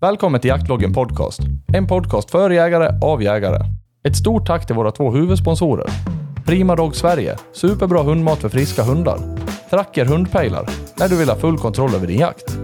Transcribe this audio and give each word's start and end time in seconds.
Välkommen 0.00 0.40
till 0.40 0.48
Jaktloggen 0.48 0.92
Podcast. 0.92 1.40
En 1.72 1.86
podcast 1.86 2.30
för 2.30 2.50
jägare, 2.50 2.98
av 3.02 3.22
jägare. 3.22 3.58
Ett 4.08 4.16
stort 4.16 4.46
tack 4.46 4.66
till 4.66 4.76
våra 4.76 4.90
två 4.90 5.10
huvudsponsorer. 5.10 5.86
Prima 6.46 6.76
Dog 6.76 6.96
Sverige, 6.96 7.36
superbra 7.52 8.02
hundmat 8.02 8.38
för 8.38 8.48
friska 8.48 8.82
hundar. 8.82 9.18
Tracker 9.70 10.04
hundpejlar, 10.04 10.68
när 10.98 11.08
du 11.08 11.16
vill 11.16 11.28
ha 11.28 11.36
full 11.36 11.58
kontroll 11.58 11.94
över 11.94 12.06
din 12.06 12.18
jakt. 12.18 12.58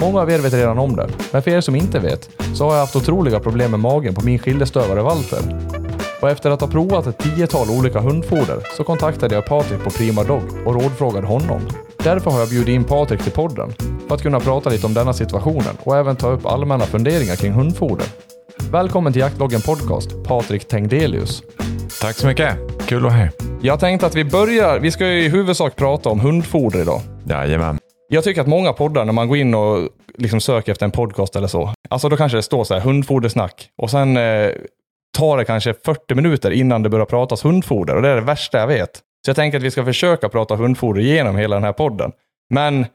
Många 0.00 0.20
av 0.20 0.30
er 0.30 0.38
vet 0.38 0.52
redan 0.52 0.78
om 0.78 0.96
det, 0.96 1.08
men 1.32 1.42
för 1.42 1.50
er 1.50 1.60
som 1.60 1.74
inte 1.74 1.98
vet 1.98 2.30
så 2.54 2.64
har 2.64 2.72
jag 2.72 2.80
haft 2.80 2.96
otroliga 2.96 3.40
problem 3.40 3.70
med 3.70 3.80
magen 3.80 4.14
på 4.14 4.24
min 4.24 4.38
skildestövare 4.38 5.02
Walter. 5.02 5.40
Och 6.22 6.30
efter 6.30 6.50
att 6.50 6.60
ha 6.60 6.68
provat 6.68 7.06
ett 7.06 7.18
tiotal 7.18 7.70
olika 7.70 8.00
hundfoder 8.00 8.58
så 8.76 8.84
kontaktade 8.84 9.34
jag 9.34 9.46
Patrik 9.46 9.84
på 9.84 9.90
Prima 9.90 10.24
Dog 10.24 10.66
och 10.66 10.74
rådfrågade 10.74 11.26
honom. 11.26 11.60
Därför 12.04 12.30
har 12.30 12.38
jag 12.38 12.48
bjudit 12.48 12.68
in 12.68 12.84
Patrik 12.84 13.22
till 13.22 13.32
podden 13.32 13.72
för 14.08 14.14
att 14.14 14.22
kunna 14.22 14.40
prata 14.40 14.70
lite 14.70 14.86
om 14.86 14.94
denna 14.94 15.12
situationen 15.12 15.76
och 15.80 15.96
även 15.96 16.16
ta 16.16 16.30
upp 16.30 16.46
allmänna 16.46 16.84
funderingar 16.84 17.36
kring 17.36 17.52
hundfoder. 17.52 18.06
Välkommen 18.72 19.12
till 19.12 19.20
Jaktloggen 19.20 19.60
Podcast, 19.60 20.24
Patrik 20.24 20.68
Tengdelius. 20.68 21.42
Tack 22.00 22.16
så 22.16 22.26
mycket. 22.26 22.56
Kul 22.86 22.98
att 22.98 23.02
vara 23.02 23.12
här. 23.12 23.30
Jag 23.62 23.80
tänkte 23.80 24.06
att 24.06 24.14
vi 24.14 24.24
börjar, 24.24 24.80
vi 24.80 24.90
ska 24.90 25.08
ju 25.08 25.24
i 25.24 25.28
huvudsak 25.28 25.76
prata 25.76 26.08
om 26.08 26.20
hundfoder 26.20 26.80
idag. 26.80 27.00
Jajamän. 27.28 27.78
Jag 28.08 28.24
tycker 28.24 28.40
att 28.40 28.46
många 28.46 28.72
poddar, 28.72 29.04
när 29.04 29.12
man 29.12 29.28
går 29.28 29.36
in 29.36 29.54
och 29.54 29.88
liksom 30.18 30.40
söker 30.40 30.72
efter 30.72 30.86
en 30.86 30.90
podcast 30.92 31.36
eller 31.36 31.48
så, 31.48 31.72
alltså 31.90 32.08
då 32.08 32.16
kanske 32.16 32.38
det 32.38 32.42
står 32.42 32.64
så 32.64 32.74
här 32.74 32.80
hundfodersnack 32.80 33.68
och 33.82 33.90
sen 33.90 34.16
eh, 34.16 34.50
tar 35.18 35.36
det 35.36 35.44
kanske 35.44 35.74
40 35.84 36.14
minuter 36.14 36.50
innan 36.50 36.82
det 36.82 36.88
börjar 36.88 37.06
pratas 37.06 37.44
hundfoder 37.44 37.96
och 37.96 38.02
det 38.02 38.08
är 38.08 38.14
det 38.14 38.20
värsta 38.20 38.58
jag 38.58 38.66
vet. 38.66 38.90
Så 39.24 39.28
jag 39.28 39.36
tänker 39.36 39.58
att 39.58 39.64
vi 39.64 39.70
ska 39.70 39.84
försöka 39.84 40.28
prata 40.28 40.56
hundfoder 40.56 41.00
genom 41.00 41.36
hela 41.36 41.56
den 41.56 41.64
här 41.64 41.72
podden. 41.72 42.12
Men 42.50 42.86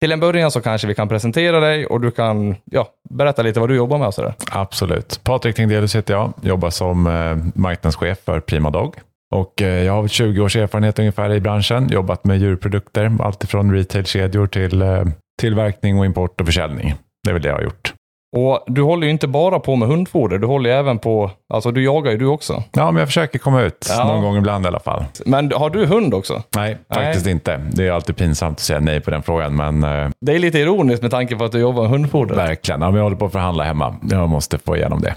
till 0.00 0.12
en 0.12 0.20
början 0.20 0.50
så 0.50 0.60
kanske 0.60 0.86
vi 0.86 0.94
kan 0.94 1.08
presentera 1.08 1.60
dig 1.60 1.86
och 1.86 2.00
du 2.00 2.10
kan 2.10 2.56
ja, 2.64 2.88
berätta 3.10 3.42
lite 3.42 3.60
vad 3.60 3.68
du 3.68 3.76
jobbar 3.76 3.98
med 3.98 4.06
och 4.06 4.14
sådär. 4.14 4.34
Absolut. 4.50 5.20
Patrik 5.24 5.56
Tingdelius 5.56 5.96
heter 5.96 6.14
jag. 6.14 6.32
Jobbar 6.42 6.70
som 6.70 7.06
eh, 7.06 7.36
marknadschef 7.54 8.18
för 8.24 8.40
Prima 8.40 8.70
Dog. 8.70 8.94
Och 9.34 9.62
eh, 9.62 9.84
jag 9.84 9.92
har 9.92 10.08
20 10.08 10.40
års 10.40 10.56
erfarenhet 10.56 10.98
ungefär 10.98 11.32
i 11.32 11.40
branschen. 11.40 11.88
Jobbat 11.88 12.24
med 12.24 12.38
djurprodukter, 12.38 13.12
alltifrån 13.20 13.74
retailkedjor 13.74 14.46
till 14.46 14.82
eh, 14.82 15.04
tillverkning 15.40 15.98
och 15.98 16.06
import 16.06 16.40
och 16.40 16.46
försäljning. 16.46 16.94
Det 17.24 17.30
är 17.30 17.32
väl 17.32 17.42
det 17.42 17.48
jag 17.48 17.56
har 17.56 17.62
gjort. 17.62 17.94
Och 18.36 18.64
du 18.66 18.82
håller 18.82 19.04
ju 19.06 19.10
inte 19.10 19.26
bara 19.28 19.60
på 19.60 19.76
med 19.76 19.88
hundfoder, 19.88 20.38
du 20.38 20.46
håller 20.46 20.70
ju 20.70 20.76
även 20.76 20.98
på, 20.98 21.30
alltså 21.54 21.70
du 21.70 21.84
jagar 21.84 22.10
ju 22.12 22.16
du 22.18 22.26
också. 22.26 22.62
Ja, 22.72 22.90
men 22.90 23.00
jag 23.00 23.08
försöker 23.08 23.38
komma 23.38 23.62
ut 23.62 23.86
Ja. 23.90 24.04
någon 24.04 24.22
gång 24.22 24.36
ibland 24.36 24.64
i 24.64 24.68
alla 24.68 24.80
fall. 24.80 25.04
Men 25.26 25.52
har 25.52 25.70
du 25.70 25.86
hund 25.86 26.14
också? 26.14 26.42
Nej, 26.56 26.78
faktiskt 26.94 27.26
inte. 27.26 27.60
Det 27.72 27.86
är 27.86 27.92
alltid 27.92 28.16
pinsamt 28.16 28.56
att 28.58 28.60
säga 28.60 28.80
nej 28.80 29.00
på 29.00 29.10
den 29.10 29.22
frågan, 29.22 29.56
men 29.56 29.84
eh, 29.84 30.10
Det 30.20 30.34
är 30.34 30.38
lite 30.38 30.58
ironiskt 30.58 31.02
med 31.02 31.10
tanke 31.10 31.36
på 31.36 31.44
att 31.44 31.52
du 31.52 31.58
jobbar 31.58 31.82
med 31.82 31.90
hundfoder. 31.90 32.34
verkligen. 32.36 32.80
Ja, 32.80 32.86
men 32.90 32.96
jag 32.96 33.02
håller 33.04 33.16
på 33.16 33.26
att 33.26 33.32
förhandla 33.32 33.64
hemma. 33.64 33.96
Jag 34.10 34.28
måste 34.28 34.58
få 34.58 34.76
igenom 34.76 35.00
det. 35.00 35.14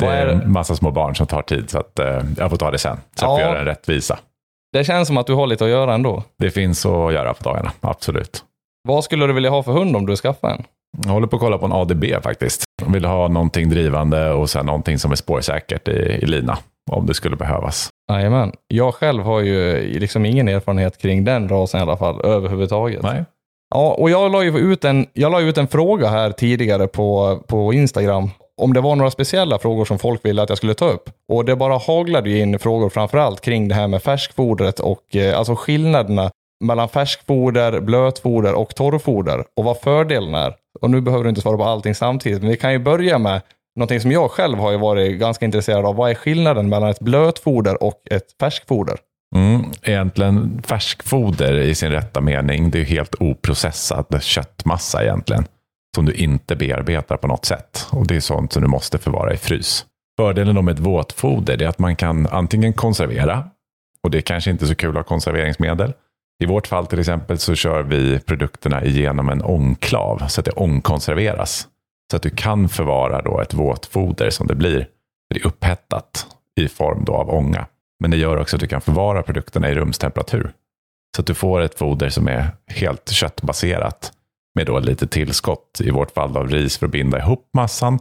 Det 0.00 0.06
är 0.06 0.26
en 0.26 0.52
massa 0.52 0.76
små 0.76 0.90
barn 0.90 1.16
som 1.16 1.26
tar 1.26 1.42
tid, 1.42 1.70
så 1.70 1.78
att, 1.78 1.98
eh, 1.98 2.20
jag 2.38 2.50
får 2.50 2.56
ta 2.56 2.70
det 2.70 2.78
sen. 2.78 2.96
Så 3.16 3.24
jag 3.24 3.38
får 3.38 3.40
göra 3.48 3.58
en 3.58 3.64
rättvisa. 3.64 4.18
Det 4.72 4.84
känns 4.84 5.08
som 5.08 5.16
att 5.16 5.26
du 5.26 5.34
har 5.34 5.46
lite 5.46 5.64
att 5.64 5.70
göra 5.70 5.94
ändå. 5.94 6.22
Det 6.38 6.50
finns 6.50 6.86
att 6.86 7.12
göra 7.12 7.34
på 7.34 7.42
dagarna, 7.44 7.72
absolut. 7.80 8.44
Vad 8.88 9.04
skulle 9.04 9.26
du 9.26 9.32
vilja 9.32 9.50
ha 9.50 9.62
för 9.62 9.72
hund 9.72 9.96
om 9.96 10.06
du 10.06 10.16
skaffar 10.16 10.50
en? 10.50 10.62
Jag 11.04 11.12
håller 11.12 11.26
på 11.26 11.36
att 11.36 11.42
kolla 11.42 11.58
på 11.58 11.66
en 11.66 11.72
ADB 11.72 12.04
faktiskt. 12.22 12.64
Jag 12.82 12.92
vill 12.92 13.04
ha 13.04 13.28
någonting 13.28 13.70
drivande 13.70 14.30
och 14.30 14.50
sen 14.50 14.66
någonting 14.66 14.98
som 14.98 15.12
är 15.12 15.16
spårsäkert 15.16 15.88
i, 15.88 15.92
i 15.92 16.26
lina, 16.26 16.58
om 16.90 17.06
det 17.06 17.14
skulle 17.14 17.36
behövas. 17.36 17.88
Jajamän. 18.12 18.52
Jag 18.68 18.94
själv 18.94 19.22
har 19.22 19.40
ju 19.40 19.82
liksom 19.98 20.26
ingen 20.26 20.48
erfarenhet 20.48 20.98
kring 20.98 21.24
den 21.24 21.48
rasen 21.48 21.80
i 21.80 21.82
alla 21.82 21.96
fall, 21.96 22.20
överhuvudtaget. 22.24 23.02
Nej. 23.02 23.24
Ja, 23.74 23.94
och 23.98 24.10
jag 24.10 24.32
la 24.32 24.42
ju 24.42 24.58
ut 24.58 24.84
en, 24.84 25.06
jag 25.12 25.32
la 25.32 25.40
ut 25.40 25.58
en 25.58 25.68
fråga 25.68 26.08
här 26.08 26.30
tidigare 26.30 26.86
på, 26.86 27.38
på 27.46 27.72
Instagram 27.72 28.30
om 28.60 28.72
det 28.72 28.80
var 28.80 28.96
några 28.96 29.10
speciella 29.10 29.58
frågor 29.58 29.84
som 29.84 29.98
folk 29.98 30.24
ville 30.24 30.42
att 30.42 30.48
jag 30.48 30.58
skulle 30.58 30.74
ta 30.74 30.88
upp. 30.88 31.10
Och 31.28 31.44
det 31.44 31.56
bara 31.56 31.78
haglade 31.78 32.30
ju 32.30 32.38
in 32.38 32.58
frågor 32.58 32.88
framförallt 32.88 33.40
kring 33.40 33.68
det 33.68 33.74
här 33.74 33.88
med 33.88 34.02
färskfodret 34.02 34.80
och 34.80 35.16
eh, 35.16 35.38
alltså 35.38 35.54
skillnaderna 35.54 36.30
mellan 36.60 36.88
färskfoder, 36.88 37.80
blötfoder 37.80 38.54
och 38.54 38.74
torrfoder 38.74 39.44
och 39.56 39.64
vad 39.64 39.80
fördelen 39.80 40.34
är. 40.34 40.54
Och 40.80 40.90
nu 40.90 41.00
behöver 41.00 41.24
du 41.24 41.28
inte 41.28 41.40
svara 41.40 41.56
på 41.56 41.64
allting 41.64 41.94
samtidigt, 41.94 42.42
men 42.42 42.50
vi 42.50 42.56
kan 42.56 42.72
ju 42.72 42.78
börja 42.78 43.18
med 43.18 43.42
någonting 43.76 44.00
som 44.00 44.12
jag 44.12 44.30
själv 44.30 44.58
har 44.58 44.70
ju 44.70 44.78
varit 44.78 45.18
ganska 45.18 45.44
intresserad 45.44 45.86
av. 45.86 45.96
Vad 45.96 46.10
är 46.10 46.14
skillnaden 46.14 46.68
mellan 46.68 46.90
ett 46.90 47.00
blötfoder 47.00 47.82
och 47.82 48.02
ett 48.10 48.26
färskfoder? 48.40 48.98
Mm, 49.36 49.64
egentligen 49.82 50.62
färskfoder 50.66 51.58
i 51.58 51.74
sin 51.74 51.90
rätta 51.90 52.20
mening, 52.20 52.70
det 52.70 52.80
är 52.80 52.84
helt 52.84 53.14
oprocessad 53.20 54.22
köttmassa 54.22 55.02
egentligen. 55.02 55.44
Som 55.96 56.06
du 56.06 56.12
inte 56.12 56.56
bearbetar 56.56 57.16
på 57.16 57.26
något 57.26 57.44
sätt. 57.44 57.86
Och 57.90 58.06
det 58.06 58.16
är 58.16 58.20
sånt 58.20 58.52
som 58.52 58.62
du 58.62 58.68
måste 58.68 58.98
förvara 58.98 59.34
i 59.34 59.36
frys. 59.36 59.86
Fördelen 60.20 60.64
med 60.64 60.74
ett 60.74 60.80
våtfoder 60.80 61.62
är 61.62 61.68
att 61.68 61.78
man 61.78 61.96
kan 61.96 62.26
antingen 62.26 62.72
konservera. 62.72 63.44
Och 64.02 64.10
det 64.10 64.18
är 64.18 64.22
kanske 64.22 64.50
inte 64.50 64.66
så 64.66 64.74
kul 64.74 64.90
att 64.90 64.96
ha 64.96 65.02
konserveringsmedel. 65.02 65.92
I 66.40 66.46
vårt 66.46 66.66
fall 66.66 66.86
till 66.86 66.98
exempel 66.98 67.38
så 67.38 67.54
kör 67.54 67.82
vi 67.82 68.20
produkterna 68.20 68.84
igenom 68.84 69.28
en 69.28 69.42
ångklav 69.42 70.26
så 70.28 70.40
att 70.40 70.44
det 70.44 70.52
ångkonserveras. 70.52 71.68
Så 72.10 72.16
att 72.16 72.22
du 72.22 72.30
kan 72.30 72.68
förvara 72.68 73.22
då 73.22 73.40
ett 73.40 73.54
våtfoder 73.54 74.30
som 74.30 74.46
det 74.46 74.54
blir. 74.54 74.88
Det 75.30 75.40
är 75.40 75.46
upphettat 75.46 76.26
i 76.60 76.68
form 76.68 77.04
då 77.04 77.12
av 77.12 77.30
ånga. 77.30 77.66
Men 78.00 78.10
det 78.10 78.16
gör 78.16 78.36
också 78.36 78.56
att 78.56 78.60
du 78.60 78.66
kan 78.66 78.80
förvara 78.80 79.22
produkterna 79.22 79.70
i 79.70 79.74
rumstemperatur. 79.74 80.52
Så 81.16 81.22
att 81.22 81.26
du 81.26 81.34
får 81.34 81.60
ett 81.60 81.78
foder 81.78 82.08
som 82.08 82.28
är 82.28 82.48
helt 82.66 83.10
köttbaserat. 83.10 84.12
Med 84.54 84.66
då 84.66 84.78
lite 84.78 85.06
tillskott, 85.06 85.80
i 85.80 85.90
vårt 85.90 86.10
fall 86.10 86.36
av 86.36 86.48
ris 86.48 86.78
för 86.78 86.86
att 86.86 86.92
binda 86.92 87.18
ihop 87.18 87.48
massan. 87.54 87.98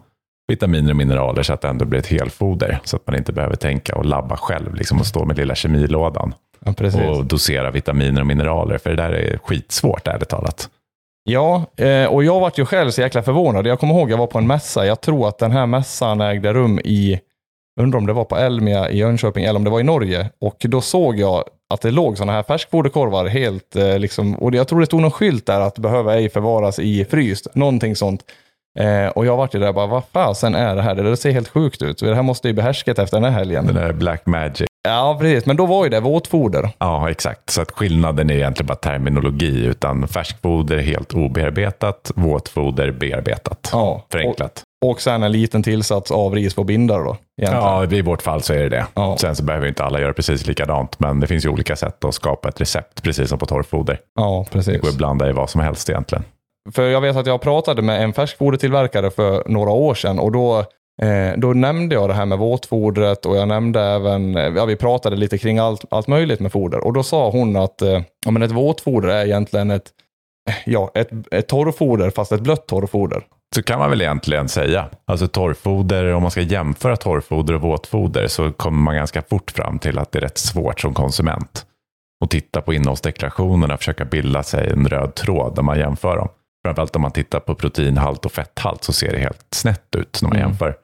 Vitaminer 0.47 0.89
och 0.89 0.95
mineraler 0.95 1.43
så 1.43 1.53
att 1.53 1.61
det 1.61 1.67
ändå 1.67 1.85
blir 1.85 1.99
ett 1.99 2.07
helfoder. 2.07 2.79
Så 2.83 2.95
att 2.95 3.07
man 3.07 3.15
inte 3.15 3.33
behöver 3.33 3.55
tänka 3.55 3.95
och 3.95 4.05
labba 4.05 4.37
själv 4.37 4.75
liksom 4.75 4.99
och 4.99 5.07
stå 5.07 5.25
med 5.25 5.37
lilla 5.37 5.55
kemilådan. 5.55 6.33
Ja. 7.03 7.09
Och 7.09 7.25
dosera 7.25 7.71
vitaminer 7.71 8.21
och 8.21 8.27
mineraler. 8.27 8.77
För 8.77 8.89
det 8.89 8.95
där 8.95 9.11
är 9.11 9.37
skitsvårt 9.37 10.07
ärligt 10.07 10.29
talat. 10.29 10.69
Ja, 11.23 11.65
eh, 11.77 12.05
och 12.05 12.23
jag 12.23 12.39
vart 12.39 12.57
ju 12.57 12.65
själv 12.65 12.91
så 12.91 13.01
jäkla 13.01 13.23
förvånad. 13.23 13.67
Jag 13.67 13.79
kommer 13.79 13.93
ihåg 13.93 14.11
jag 14.11 14.17
var 14.17 14.27
på 14.27 14.37
en 14.37 14.47
mässa. 14.47 14.85
Jag 14.85 15.01
tror 15.01 15.27
att 15.27 15.37
den 15.37 15.51
här 15.51 15.65
mässan 15.65 16.21
ägde 16.21 16.53
rum 16.53 16.79
i, 16.79 17.19
undrar 17.81 17.97
om 17.97 18.05
det 18.05 18.13
var 18.13 18.25
på 18.25 18.37
Elmia 18.37 18.89
i 18.89 18.97
Jönköping 18.97 19.43
eller 19.43 19.57
om 19.57 19.63
det 19.63 19.69
var 19.69 19.79
i 19.79 19.83
Norge. 19.83 20.29
Och 20.41 20.57
då 20.59 20.81
såg 20.81 21.19
jag 21.19 21.43
att 21.73 21.81
det 21.81 21.91
låg 21.91 22.17
sådana 22.17 22.31
här 22.31 22.43
färskfoderkorvar 22.43 23.25
helt 23.25 23.75
eh, 23.75 23.99
liksom, 23.99 24.35
och 24.35 24.55
jag 24.55 24.67
tror 24.67 24.79
det 24.79 24.85
stod 24.85 25.01
någon 25.01 25.11
skylt 25.11 25.45
där 25.45 25.61
att 25.61 25.77
behöver 25.77 26.13
ej 26.13 26.29
förvaras 26.29 26.79
i 26.79 27.05
fryst. 27.05 27.47
Någonting 27.53 27.95
sånt. 27.95 28.23
Eh, 28.79 29.07
och 29.07 29.25
jag 29.25 29.37
vart 29.37 29.55
ju 29.55 29.59
där 29.59 29.73
bara, 29.73 29.87
vad 29.87 30.03
fasen 30.05 30.55
är 30.55 30.75
det 30.75 30.81
här? 30.81 30.95
Det 30.95 31.03
där 31.03 31.15
ser 31.15 31.31
helt 31.31 31.49
sjukt 31.49 31.81
ut. 31.81 31.99
Det 31.99 32.15
här 32.15 32.23
måste 32.23 32.47
ju 32.47 32.53
behärskat 32.53 32.99
efter 32.99 33.17
den 33.17 33.33
här 33.33 33.39
helgen. 33.39 33.65
Den 33.65 33.75
där 33.75 33.93
black 33.93 34.25
magic. 34.25 34.68
Ja, 34.83 35.17
precis. 35.19 35.45
Men 35.45 35.55
då 35.57 35.65
var 35.65 35.83
ju 35.83 35.89
det 35.89 35.99
våtfoder. 35.99 36.69
Ja, 36.77 37.09
exakt. 37.09 37.49
Så 37.49 37.61
att 37.61 37.71
skillnaden 37.71 38.29
är 38.29 38.33
egentligen 38.35 38.67
bara 38.67 38.75
terminologi. 38.75 39.65
Utan 39.65 40.07
färskfoder 40.07 40.77
är 40.77 40.81
helt 40.81 41.13
obearbetat, 41.13 42.11
våtfoder 42.15 42.91
bearbetat. 42.91 43.69
Ja. 43.71 44.05
Förenklat. 44.11 44.63
Och, 44.85 44.89
och 44.91 45.01
sen 45.01 45.23
en 45.23 45.31
liten 45.31 45.63
tillsats 45.63 46.11
av 46.11 46.35
ris 46.35 46.53
på 46.55 46.63
bindare 46.63 47.03
då. 47.03 47.17
egentligen. 47.41 47.65
Ja, 47.65 47.85
i 47.91 48.01
vårt 48.01 48.21
fall 48.21 48.41
så 48.41 48.53
är 48.53 48.57
det 48.57 48.69
det. 48.69 48.85
Ja. 48.93 49.17
Sen 49.17 49.35
så 49.35 49.43
behöver 49.43 49.67
inte 49.67 49.83
alla 49.83 49.99
göra 50.01 50.13
precis 50.13 50.47
likadant, 50.47 50.99
men 50.99 51.19
det 51.19 51.27
finns 51.27 51.45
ju 51.45 51.49
olika 51.49 51.75
sätt 51.75 52.05
att 52.05 52.13
skapa 52.15 52.49
ett 52.49 52.61
recept, 52.61 53.03
precis 53.03 53.29
som 53.29 53.39
på 53.39 53.45
torrfoder. 53.45 53.99
ja 54.15 54.45
precis. 54.51 54.73
Det 54.73 54.79
går 54.79 54.89
att 54.89 54.97
blanda 54.97 55.29
i 55.29 55.31
vad 55.31 55.49
som 55.49 55.61
helst 55.61 55.89
egentligen. 55.89 56.23
För 56.71 56.89
jag 56.89 57.01
vet 57.01 57.15
att 57.15 57.27
jag 57.27 57.41
pratade 57.41 57.81
med 57.81 58.03
en 58.03 58.13
färskfodertillverkare 58.13 59.11
för 59.11 59.43
några 59.45 59.71
år 59.71 59.93
sedan 59.95 60.19
och 60.19 60.31
då, 60.31 60.65
då 61.37 61.53
nämnde 61.53 61.95
jag 61.95 62.09
det 62.09 62.13
här 62.13 62.25
med 62.25 62.37
våtfodret 62.37 63.25
och 63.25 63.37
jag 63.37 63.47
nämnde 63.47 63.81
även, 63.81 64.37
eh, 64.37 64.53
ja 64.55 64.65
vi 64.65 64.75
pratade 64.75 65.15
lite 65.15 65.37
kring 65.37 65.59
allt, 65.59 65.85
allt 65.89 66.07
möjligt 66.07 66.39
med 66.39 66.51
foder 66.51 66.79
och 66.79 66.93
då 66.93 67.03
sa 67.03 67.29
hon 67.29 67.55
att 67.55 67.81
eh, 67.81 68.01
ja, 68.25 68.31
men 68.31 68.41
ett 68.41 68.51
våtfoder 68.51 69.09
är 69.09 69.25
egentligen 69.25 69.71
ett, 69.71 69.89
eh, 70.49 70.55
ja, 70.65 70.91
ett, 70.95 71.09
ett 71.31 71.47
torrfoder 71.47 72.09
fast 72.09 72.31
ett 72.31 72.41
blött 72.41 72.67
torrfoder. 72.67 73.23
Så 73.55 73.63
kan 73.63 73.79
man 73.79 73.89
väl 73.89 74.01
egentligen 74.01 74.49
säga. 74.49 74.85
Alltså 75.05 75.27
torrfoder, 75.27 76.13
om 76.13 76.21
man 76.21 76.31
ska 76.31 76.41
jämföra 76.41 76.95
torrfoder 76.95 77.53
och 77.53 77.61
våtfoder 77.61 78.27
så 78.27 78.51
kommer 78.51 78.79
man 78.81 78.95
ganska 78.95 79.21
fort 79.29 79.51
fram 79.51 79.79
till 79.79 79.99
att 79.99 80.11
det 80.11 80.19
är 80.19 80.21
rätt 80.21 80.37
svårt 80.37 80.79
som 80.79 80.93
konsument. 80.93 81.65
Och 82.23 82.29
titta 82.29 82.61
på 82.61 82.73
innehållsdeklarationerna 82.73 83.73
och 83.73 83.79
försöka 83.79 84.05
bilda 84.05 84.43
sig 84.43 84.69
en 84.71 84.87
röd 84.87 85.15
tråd 85.15 85.53
när 85.55 85.63
man 85.63 85.79
jämför 85.79 86.17
dem. 86.17 86.27
Framförallt 86.65 86.95
om 86.95 87.01
man 87.01 87.11
tittar 87.11 87.39
på 87.39 87.55
proteinhalt 87.55 88.25
och 88.25 88.31
fetthalt 88.31 88.83
så 88.83 88.93
ser 88.93 89.11
det 89.11 89.19
helt 89.19 89.45
snett 89.51 89.95
ut 89.95 90.19
när 90.21 90.29
man 90.29 90.37
Mm. 90.37 90.49
jämför. 90.49 90.75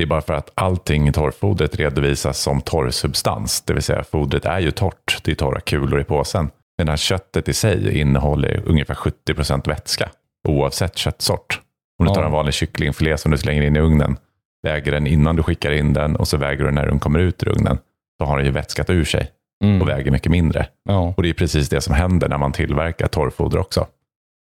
Det 0.00 0.04
är 0.04 0.06
bara 0.06 0.20
för 0.20 0.34
att 0.34 0.50
allting 0.54 1.08
i 1.08 1.12
torrfodret 1.12 1.76
redovisas 1.76 2.38
som 2.38 2.60
torrsubstans. 2.60 3.62
Det 3.62 3.72
vill 3.72 3.82
säga 3.82 4.04
fodret 4.04 4.44
är 4.44 4.60
ju 4.60 4.70
torrt. 4.70 5.18
Det 5.24 5.30
är 5.30 5.34
torra 5.34 5.60
kulor 5.60 6.00
i 6.00 6.04
påsen. 6.04 6.50
Medan 6.78 6.96
köttet 6.96 7.48
i 7.48 7.52
sig 7.52 7.98
innehåller 8.00 8.62
ungefär 8.66 8.94
70% 8.94 9.68
vätska. 9.68 10.10
Oavsett 10.48 10.98
köttsort. 10.98 11.60
Om 11.98 12.06
du 12.06 12.14
tar 12.14 12.22
en 12.22 12.32
vanlig 12.32 12.54
kycklingfilé 12.54 13.18
som 13.18 13.30
du 13.30 13.38
slänger 13.38 13.62
in 13.62 13.76
i 13.76 13.80
ugnen. 13.80 14.16
Väger 14.62 14.92
den 14.92 15.06
innan 15.06 15.36
du 15.36 15.42
skickar 15.42 15.70
in 15.72 15.92
den 15.92 16.16
och 16.16 16.28
så 16.28 16.36
väger 16.36 16.64
du 16.64 16.70
när 16.70 16.86
den 16.86 16.98
kommer 16.98 17.18
ut 17.18 17.42
ur 17.42 17.48
ugnen. 17.48 17.78
Då 18.18 18.24
har 18.24 18.36
den 18.36 18.46
ju 18.46 18.52
vätskat 18.52 18.90
ur 18.90 19.04
sig 19.04 19.30
Mm. 19.64 19.82
och 19.82 19.88
väger 19.88 20.10
mycket 20.10 20.32
mindre. 20.32 20.66
Ja. 20.84 21.14
Och 21.16 21.22
det 21.22 21.28
är 21.28 21.34
precis 21.34 21.68
det 21.68 21.80
som 21.80 21.94
händer 21.94 22.28
när 22.28 22.38
man 22.38 22.52
tillverkar 22.52 23.06
torrfoder 23.06 23.58
också. 23.58 23.86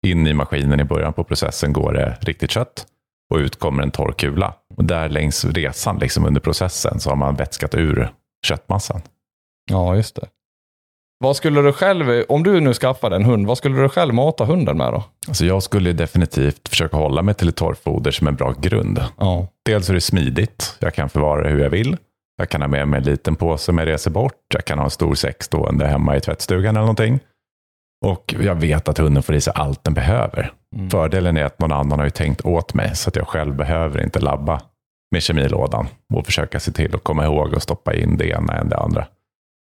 In 0.08 0.28
i 0.28 0.34
maskinen 0.34 0.80
i 0.80 0.84
början 0.84 1.14
på 1.14 1.24
processen 1.24 1.74
går 1.74 1.94
det 1.94 2.18
riktigt 2.22 2.52
kött. 2.52 2.86
Och 3.32 3.38
ut 3.38 3.60
kommer 3.60 3.84
en 3.84 3.92
torr 3.92 4.12
kula. 4.12 4.54
Och 4.78 4.84
där 4.84 5.10
längs 5.10 5.46
resan, 5.46 5.98
liksom 6.00 6.26
under 6.26 6.42
processen, 6.42 7.00
så 7.00 7.10
har 7.10 7.16
man 7.16 7.36
vätskat 7.36 7.76
ur 7.76 8.12
köttmassan. 8.46 9.02
Ja, 9.72 9.96
just 9.96 10.16
det. 10.16 10.28
Vad 11.20 11.36
skulle 11.36 11.62
du 11.62 11.74
själv, 11.74 12.24
om 12.30 12.44
du 12.44 12.60
nu 12.60 12.74
skaffade 12.74 13.16
en 13.16 13.26
hund, 13.26 13.48
vad 13.48 13.58
skulle 13.58 13.82
du 13.82 13.90
själv 13.90 14.14
mata 14.14 14.46
hunden 14.46 14.78
med 14.78 14.94
då? 14.94 15.04
Alltså 15.28 15.46
jag 15.46 15.64
skulle 15.64 15.94
definitivt 15.94 16.70
försöka 16.70 16.98
hålla 16.98 17.22
mig 17.22 17.36
till 17.36 17.50
ett 17.50 17.56
torrfoder 17.56 18.12
som 18.12 18.28
en 18.28 18.36
bra 18.36 18.54
grund. 18.62 19.04
Ja. 19.18 19.48
Dels 19.66 19.90
är 19.90 19.94
det 19.94 20.02
smidigt, 20.02 20.76
jag 20.80 20.94
kan 20.94 21.10
förvara 21.10 21.44
det 21.44 21.50
hur 21.50 21.60
jag 21.60 21.70
vill. 21.70 21.98
Jag 22.38 22.50
kan 22.50 22.62
ha 22.62 22.68
med 22.68 22.88
mig 22.88 22.98
en 22.98 23.04
liten 23.04 23.36
påse 23.36 23.72
om 23.72 23.78
jag 23.78 23.88
reser 23.88 24.12
bort. 24.12 24.34
Jag 24.54 24.66
kan 24.66 24.78
ha 24.78 24.86
en 24.86 24.92
stor 24.92 25.16
säck 25.16 25.44
stående 25.44 25.88
hemma 25.88 26.18
i 26.18 26.22
tvättstugan 26.22 26.76
eller 26.76 26.80
någonting. 26.80 27.20
Och 28.04 28.36
jag 28.40 28.56
vet 28.56 28.88
att 28.88 28.98
hunden 28.98 29.24
får 29.24 29.36
i 29.36 29.42
sig 29.42 29.54
allt 29.56 29.84
den 29.84 29.94
behöver. 29.94 30.52
Mm. 30.76 30.90
Fördelen 30.90 31.38
är 31.38 31.44
att 31.44 31.60
någon 31.60 31.72
annan 31.72 32.00
har 32.00 32.06
ju 32.06 32.10
tänkt 32.10 32.46
åt 32.46 32.74
mig 32.74 32.96
så 32.96 33.10
att 33.10 33.16
jag 33.16 33.28
själv 33.28 33.56
behöver 33.56 34.04
inte 34.04 34.20
labba 34.20 34.62
med 35.12 35.24
kemilådan 35.24 35.88
och 36.14 36.26
försöka 36.26 36.60
se 36.60 36.72
till 36.72 36.96
att 36.96 37.04
komma 37.04 37.26
ihåg 37.26 37.54
och 37.54 37.62
stoppa 37.62 37.94
in 37.94 38.18
det 38.18 38.28
ena 38.28 38.54
än 38.54 38.70
det 38.70 38.78
andra. 38.78 39.08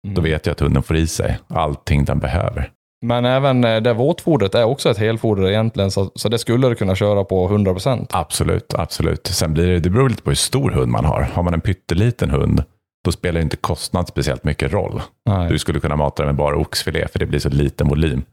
Mm. 0.08 0.16
Då 0.16 0.22
vet 0.22 0.46
jag 0.46 0.52
att 0.52 0.60
hunden 0.60 0.84
får 0.84 0.96
i 0.96 1.08
sig 1.08 1.40
allting 1.48 2.06
den 2.06 2.20
behöver. 2.20 2.72
Men 3.06 3.26
även 3.26 3.64
eh, 3.64 3.82
det 3.82 3.94
våtfodret 3.94 4.56
är 4.56 4.64
också 4.64 4.90
ett 4.90 4.98
helfoder 4.98 5.50
egentligen, 5.50 5.92
så, 5.92 6.12
så 6.16 6.30
det 6.30 6.38
skulle 6.38 6.70
du 6.70 6.76
kunna 6.76 6.96
köra 6.96 7.24
på 7.24 7.50
100%. 7.50 8.08
Absolut, 8.10 8.74
absolut. 8.74 9.28
Sen 9.28 9.54
blir 9.54 9.68
det, 9.68 9.80
det 9.80 9.90
beror 9.90 10.10
lite 10.10 10.24
på 10.24 10.30
hur 10.30 10.36
stor 10.36 10.72
hund 10.72 10.92
man 10.92 11.06
har. 11.06 11.22
Har 11.22 11.44
man 11.44 11.54
en 11.54 11.62
pytteliten 11.62 12.30
hund, 12.30 12.64
då 13.08 13.12
spelar 13.12 13.42
inte 13.42 13.58
kostnad 13.58 14.08
speciellt 14.08 14.44
mycket 14.44 14.74
roll. 14.74 15.02
Nej. 15.26 15.50
Du 15.50 15.60
skulle 15.60 15.80
kunna 15.80 15.96
mata 15.96 16.24
den 16.24 16.28
med 16.28 16.36
bara 16.36 16.56
oxfilé, 16.56 17.08
för 17.08 17.20
det 17.20 17.26
blir 17.26 17.40
så 17.40 17.50
liten 17.50 17.88
volym. 17.88 18.24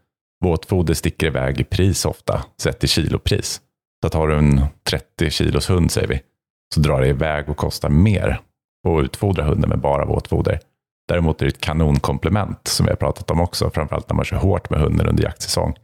Våtfoder 0.45 0.95
sticker 0.95 1.27
iväg 1.27 1.61
i 1.61 1.65
pris 1.65 2.05
ofta, 2.05 2.45
sett 2.61 2.81
till 2.81 2.89
kilopris. 2.89 3.61
Så 4.01 4.07
att 4.07 4.15
har 4.15 4.29
du 4.29 4.35
en 4.35 4.67
30 4.89 5.31
kilos 5.31 5.71
hund, 5.71 5.91
säger 5.91 6.09
vi, 6.09 6.21
så 6.75 6.81
drar 6.81 7.01
det 7.01 7.09
iväg 7.09 7.49
och 7.49 7.57
kostar 7.57 7.89
mer 7.89 8.41
att 8.89 9.05
utfodra 9.05 9.45
hunden 9.45 9.71
med 9.71 9.79
bara 9.79 10.05
våtfoder. 10.05 10.61
Däremot 11.09 11.41
är 11.41 11.47
det 11.47 11.51
ett 11.53 11.61
kanonkomplement, 11.61 12.69
som 12.69 12.87
vi 12.87 12.93
har 12.93 12.97
pratat 12.97 13.31
om 13.31 13.41
också, 13.41 13.71
framförallt 13.71 14.09
när 14.09 14.17
man 14.17 14.25
kör 14.25 14.37
hårt 14.37 14.71
med 14.71 14.81
hunden 14.81 15.07
under 15.07 15.23
jaktsäsong, 15.25 15.75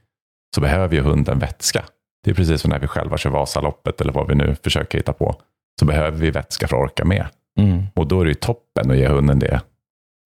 så 0.54 0.60
behöver 0.60 0.94
ju 0.94 1.02
hunden 1.02 1.38
vätska. 1.38 1.84
Det 2.24 2.30
är 2.30 2.34
precis 2.34 2.60
som 2.60 2.70
när 2.70 2.78
vi 2.78 2.86
själva 2.86 3.18
kör 3.18 3.30
Vasaloppet 3.30 4.00
eller 4.00 4.12
vad 4.12 4.28
vi 4.28 4.34
nu 4.34 4.56
försöker 4.64 4.98
hitta 4.98 5.12
på, 5.12 5.34
så 5.80 5.84
behöver 5.84 6.18
vi 6.18 6.30
vätska 6.30 6.68
för 6.68 6.76
att 6.76 6.82
orka 6.82 7.04
med. 7.04 7.26
Mm. 7.60 7.82
Och 7.94 8.06
då 8.06 8.20
är 8.20 8.24
det 8.24 8.30
ju 8.30 8.34
toppen 8.34 8.90
att 8.90 8.96
ge 8.96 9.08
hunden 9.08 9.38
det 9.38 9.60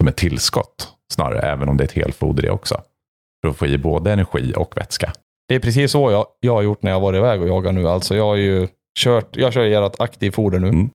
som 0.01 0.09
ett 0.09 0.17
tillskott, 0.17 0.89
snarare, 1.13 1.41
även 1.41 1.69
om 1.69 1.77
det 1.77 1.85
är 1.85 1.89
ett 1.89 2.05
helfoder 2.05 2.43
det 2.43 2.51
också. 2.51 2.81
För 3.43 3.51
att 3.51 3.57
få 3.57 3.67
i 3.67 3.79
både 3.79 4.13
energi 4.13 4.53
och 4.57 4.77
vätska. 4.77 5.13
Det 5.49 5.55
är 5.55 5.61
precis 5.61 5.91
så 5.91 6.11
jag, 6.11 6.27
jag 6.41 6.55
har 6.55 6.63
gjort 6.63 6.83
när 6.83 6.91
jag 6.91 7.01
varit 7.01 7.19
iväg 7.19 7.43
och 7.43 7.49
jagat 7.49 7.75
nu. 7.75 7.89
Alltså 7.89 8.17
jag 8.17 8.25
har 8.25 8.37
ju 8.37 8.69
kört, 8.99 9.37
jag 9.37 9.53
kör 9.53 9.65
ert 9.65 10.01
aktivfoder 10.01 10.59
nu. 10.59 10.69
Mm. 10.69 10.91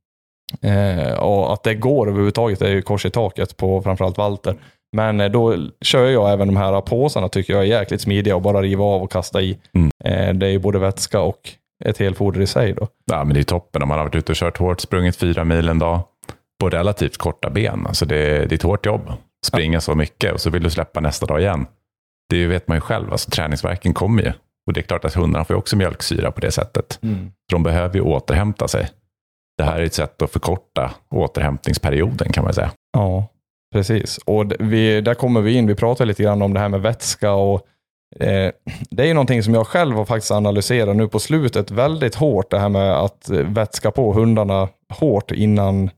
Eh, 0.62 1.14
och 1.14 1.54
att 1.54 1.64
det 1.64 1.76
går 1.76 2.08
överhuvudtaget 2.08 2.62
är 2.62 2.70
ju 2.70 2.82
kors 2.82 3.06
i 3.06 3.10
taket 3.10 3.58
på 3.58 3.82
framförallt 3.82 4.18
Walter. 4.18 4.56
Men 4.96 5.20
eh, 5.20 5.32
då 5.32 5.68
kör 5.82 6.10
jag 6.10 6.32
även 6.32 6.48
de 6.48 6.58
här 6.58 6.82
påsarna 6.82 7.30
tycker 7.30 7.54
jag 7.54 7.62
är 7.62 7.68
jäkligt 7.68 8.02
smidiga 8.02 8.36
och 8.36 8.42
bara 8.42 8.62
riva 8.62 8.84
av 8.84 9.04
och 9.04 9.12
kasta 9.12 9.42
i. 9.42 9.58
Mm. 9.74 9.92
Eh, 10.04 10.34
det 10.34 10.46
är 10.46 10.52
ju 10.52 10.60
både 10.60 10.80
vätska 10.80 11.22
och 11.22 11.50
ett 11.86 11.98
helfoder 11.98 12.42
i 12.42 12.48
sig 12.48 12.74
då. 12.74 12.88
Ja, 13.12 13.24
men 13.24 13.34
det 13.34 13.40
är 13.40 13.44
toppen 13.44 13.82
om 13.82 13.88
man 13.88 13.98
har 13.98 14.06
varit 14.06 14.16
ute 14.16 14.32
och 14.32 14.36
kört 14.36 14.58
hårt, 14.58 14.82
sprungit 14.82 15.16
fyra 15.16 15.44
mil 15.44 15.70
en 15.70 15.80
dag 15.80 16.00
på 16.60 16.70
relativt 16.70 17.18
korta 17.18 17.50
ben. 17.50 17.88
Alltså 17.88 18.06
det, 18.06 18.16
är, 18.16 18.46
det 18.46 18.54
är 18.54 18.58
ett 18.58 18.64
hårt 18.64 18.86
jobb. 18.86 19.14
Springa 19.46 19.82
så 19.82 19.96
mycket 19.96 20.34
och 20.34 20.42
så 20.42 20.50
vill 20.50 20.64
du 20.64 20.70
släppa 20.70 21.00
nästa 21.00 21.26
dag 21.26 21.42
igen. 21.42 21.66
Det 22.30 22.48
vet 22.48 22.68
man 22.68 22.78
ju 22.78 22.82
själv, 22.82 23.12
alltså 23.12 23.30
träningsverken 23.32 23.94
kommer 23.94 24.24
ju. 24.24 24.32
Och 24.68 24.74
det 24.74 24.80
är 24.80 24.84
klart 24.84 25.06
att 25.06 25.14
hundarna 25.14 25.46
får 25.46 25.54
också 25.54 25.76
mjölksyra 25.76 26.32
på 26.32 26.42
det 26.42 26.52
sättet. 26.52 27.00
Mm. 27.04 27.32
De 27.52 27.64
behöver 27.64 27.96
ju 27.96 28.02
återhämta 28.02 28.68
sig. 28.68 28.90
Det 29.58 29.64
här 29.64 29.80
är 29.80 29.84
ett 29.84 29.94
sätt 29.94 30.22
att 30.22 30.32
förkorta 30.32 30.92
återhämtningsperioden 31.10 32.32
kan 32.32 32.44
man 32.44 32.54
säga. 32.54 32.72
Ja, 32.94 33.28
precis. 33.74 34.18
Och 34.18 34.54
vi, 34.60 35.02
där 35.02 35.14
kommer 35.14 35.42
vi 35.42 35.54
in, 35.54 35.68
vi 35.68 35.76
pratar 35.76 36.06
lite 36.06 36.24
grann 36.24 36.42
om 36.42 36.54
det 36.54 36.60
här 36.60 36.70
med 36.70 36.82
vätska 36.82 37.32
och 37.32 37.68
eh, 38.20 38.52
det 38.90 39.04
är 39.04 39.08
ju 39.08 39.14
någonting 39.14 39.44
som 39.44 39.54
jag 39.54 39.68
själv 39.68 39.96
har 39.96 40.06
faktiskt 40.06 40.32
analyserat 40.32 40.96
nu 40.96 41.08
på 41.08 41.20
slutet 41.20 41.72
väldigt 41.72 42.16
hårt, 42.16 42.52
det 42.52 42.60
här 42.60 42.70
med 42.70 42.92
att 42.92 43.30
eh, 43.30 43.38
vätska 43.38 43.92
på 43.92 44.14
hundarna 44.14 44.70
hårt 44.94 45.32
innan, 45.32 45.90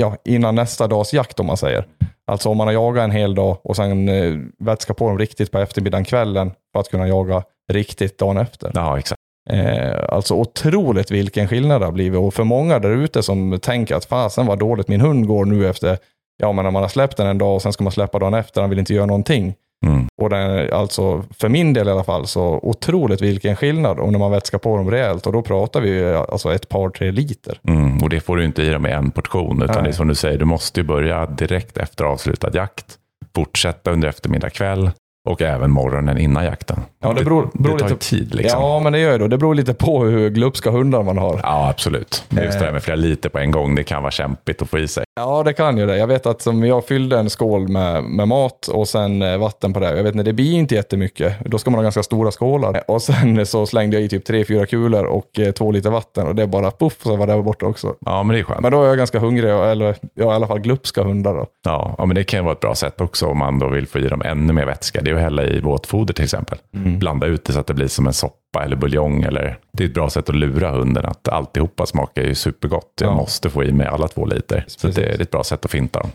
ja, 0.00 0.16
innan 0.24 0.54
nästa 0.54 0.86
dags 0.86 1.14
jakt 1.14 1.40
om 1.40 1.46
man 1.46 1.56
säger. 1.56 1.86
Alltså 2.26 2.48
om 2.48 2.56
man 2.56 2.66
har 2.66 2.74
jagat 2.74 3.04
en 3.04 3.10
hel 3.10 3.34
dag 3.34 3.58
och 3.62 3.76
sen 3.76 4.08
eh, 4.08 4.38
vätska 4.58 4.94
på 4.94 5.08
dem 5.08 5.18
riktigt 5.18 5.50
på 5.52 5.58
eftermiddagen, 5.58 6.04
kvällen 6.04 6.50
för 6.72 6.80
att 6.80 6.88
kunna 6.88 7.08
jaga 7.08 7.42
riktigt 7.72 8.18
dagen 8.18 8.36
efter. 8.36 8.70
Ja, 8.74 8.98
exakt. 8.98 9.20
Eh, 9.50 10.04
alltså 10.08 10.34
otroligt 10.34 11.10
vilken 11.10 11.48
skillnad 11.48 11.80
det 11.80 11.84
har 11.84 11.92
blivit. 11.92 12.20
Och 12.20 12.34
för 12.34 12.44
många 12.44 12.78
där 12.78 12.90
ute 12.90 13.22
som 13.22 13.58
tänker 13.60 13.94
att 13.94 14.04
fasen 14.04 14.46
vad 14.46 14.58
dåligt 14.58 14.88
min 14.88 15.00
hund 15.00 15.26
går 15.26 15.44
nu 15.44 15.68
efter, 15.68 15.98
ja 16.36 16.52
men 16.52 16.64
när 16.64 16.70
man 16.70 16.82
har 16.82 16.88
släppt 16.88 17.16
den 17.16 17.26
en 17.26 17.38
dag 17.38 17.54
och 17.54 17.62
sen 17.62 17.72
ska 17.72 17.84
man 17.84 17.92
släppa 17.92 18.18
dagen 18.18 18.34
efter, 18.34 18.60
han 18.60 18.70
vill 18.70 18.78
inte 18.78 18.94
göra 18.94 19.06
någonting. 19.06 19.54
Mm. 19.86 20.06
Och 20.22 20.30
den, 20.30 20.72
alltså 20.72 21.24
för 21.38 21.48
min 21.48 21.72
del 21.72 21.88
i 21.88 21.90
alla 21.90 22.04
fall, 22.04 22.26
så 22.26 22.60
otroligt 22.62 23.22
vilken 23.22 23.56
skillnad. 23.56 23.98
Och 23.98 24.12
när 24.12 24.18
man 24.18 24.30
vätskar 24.30 24.58
på 24.58 24.76
dem 24.76 24.90
rejält, 24.90 25.26
och 25.26 25.32
då 25.32 25.42
pratar 25.42 25.80
vi 25.80 26.14
alltså 26.14 26.54
ett 26.54 26.68
par, 26.68 26.90
tre 26.90 27.10
liter. 27.10 27.60
Mm. 27.68 28.02
Och 28.02 28.08
det 28.08 28.20
får 28.20 28.36
du 28.36 28.44
inte 28.44 28.62
i 28.62 28.70
dem 28.70 28.86
i 28.86 28.90
en 28.90 29.10
portion. 29.10 29.62
Utan 29.62 29.76
Nej. 29.76 29.84
det 29.84 29.90
är 29.90 29.92
som 29.92 30.08
du 30.08 30.14
säger, 30.14 30.38
du 30.38 30.44
måste 30.44 30.80
ju 30.80 30.86
börja 30.86 31.26
direkt 31.26 31.78
efter 31.78 32.04
avslutad 32.04 32.50
jakt. 32.54 32.98
Fortsätta 33.34 33.90
under 33.90 34.08
eftermiddag 34.08 34.50
kväll 34.50 34.90
och 35.28 35.42
även 35.42 35.70
morgonen 35.70 36.18
innan 36.18 36.44
jakten. 36.44 36.80
Ja, 37.02 37.12
det 37.12 37.24
beror- 37.24 37.50
beror 37.54 37.74
det 37.78 37.82
tar 37.82 37.88
lite- 37.88 38.00
tid 38.06 38.34
liksom. 38.34 38.62
Ja, 38.62 38.80
men 38.80 38.92
det 38.92 38.98
gör 38.98 39.18
det. 39.18 39.28
Det 39.28 39.38
beror 39.38 39.54
lite 39.54 39.74
på 39.74 40.04
hur 40.04 40.30
glupska 40.30 40.70
hundar 40.70 41.02
man 41.02 41.18
har. 41.18 41.40
Ja, 41.42 41.68
absolut. 41.70 42.24
Just 42.28 42.58
det 42.58 42.64
här 42.64 42.72
med 42.72 42.82
flera 42.82 42.96
liter 42.96 43.28
på 43.28 43.38
en 43.38 43.50
gång, 43.50 43.74
det 43.74 43.82
kan 43.84 44.02
vara 44.02 44.10
kämpigt 44.10 44.62
att 44.62 44.70
få 44.70 44.78
i 44.78 44.88
sig. 44.88 45.04
Ja, 45.20 45.42
det 45.42 45.52
kan 45.52 45.78
ju 45.78 45.86
det. 45.86 45.96
Jag 45.96 46.06
vet 46.06 46.26
att 46.26 46.42
som 46.42 46.64
jag 46.66 46.86
fyllde 46.86 47.18
en 47.18 47.30
skål 47.30 47.68
med, 47.68 48.04
med 48.04 48.28
mat 48.28 48.68
och 48.68 48.88
sen 48.88 49.22
eh, 49.22 49.38
vatten 49.38 49.72
på 49.72 49.80
det. 49.80 49.96
Jag 49.96 50.02
vet 50.04 50.14
inte, 50.14 50.22
det 50.24 50.32
blir 50.32 50.52
inte 50.52 50.74
jättemycket. 50.74 51.34
Då 51.44 51.58
ska 51.58 51.70
man 51.70 51.78
ha 51.78 51.82
ganska 51.82 52.02
stora 52.02 52.30
skålar. 52.30 52.82
Och 52.88 53.02
sen 53.02 53.46
så 53.46 53.66
slängde 53.66 53.96
jag 53.96 54.04
i 54.04 54.08
typ 54.08 54.24
tre, 54.24 54.44
fyra 54.44 54.66
kulor 54.66 55.04
och 55.04 55.38
eh, 55.38 55.50
två 55.52 55.70
liter 55.72 55.90
vatten 55.90 56.26
och 56.26 56.34
det 56.34 56.46
bara 56.46 56.70
puff 56.70 56.96
så 57.02 57.16
var 57.16 57.26
det 57.26 57.42
borta 57.42 57.66
också. 57.66 57.94
Ja, 58.00 58.22
men 58.22 58.34
det 58.34 58.40
är 58.40 58.44
skönt. 58.44 58.60
Men 58.60 58.72
då 58.72 58.82
är 58.82 58.86
jag 58.88 58.96
ganska 58.98 59.18
hungrig, 59.18 59.50
eller 59.50 59.96
ja, 60.14 60.32
i 60.32 60.34
alla 60.34 60.46
fall 60.46 60.60
glupska 60.60 61.02
hundar 61.02 61.34
då. 61.34 61.46
Ja, 61.64 61.94
ja, 61.98 62.04
men 62.06 62.14
det 62.14 62.24
kan 62.24 62.38
ju 62.40 62.44
vara 62.44 62.52
ett 62.54 62.60
bra 62.60 62.74
sätt 62.74 63.00
också 63.00 63.26
om 63.26 63.38
man 63.38 63.58
då 63.58 63.68
vill 63.68 63.86
få 63.86 63.98
i 63.98 64.08
dem 64.08 64.22
ännu 64.24 64.52
mer 64.52 64.66
vätska. 64.66 65.00
Det 65.08 65.12
är 65.12 65.16
att 65.16 65.22
hälla 65.22 65.44
i 65.44 65.60
våtfoder 65.60 66.14
till 66.14 66.24
exempel. 66.24 66.58
Mm. 66.74 66.98
Blanda 66.98 67.26
ut 67.26 67.44
det 67.44 67.52
så 67.52 67.60
att 67.60 67.66
det 67.66 67.74
blir 67.74 67.88
som 67.88 68.06
en 68.06 68.12
soppa 68.12 68.64
eller 68.64 68.76
buljong. 68.76 69.22
Eller, 69.22 69.58
det 69.72 69.84
är 69.84 69.88
ett 69.88 69.94
bra 69.94 70.10
sätt 70.10 70.28
att 70.28 70.34
lura 70.36 70.70
hunden 70.70 71.06
att 71.06 71.28
alltihopa 71.28 71.86
smakar 71.86 72.22
ju 72.22 72.34
supergott. 72.34 72.92
Jag 73.00 73.10
Ja. 73.10 73.14
måste 73.16 73.50
få 73.50 73.64
i 73.64 73.72
mig 73.72 73.86
alla 73.86 74.08
två 74.08 74.26
liter. 74.26 74.64
Så 74.66 74.88
det 74.88 75.02
är 75.04 75.20
ett 75.22 75.30
bra 75.30 75.44
sätt 75.44 75.64
att 75.64 75.70
finta 75.70 76.00
dem. 76.00 76.10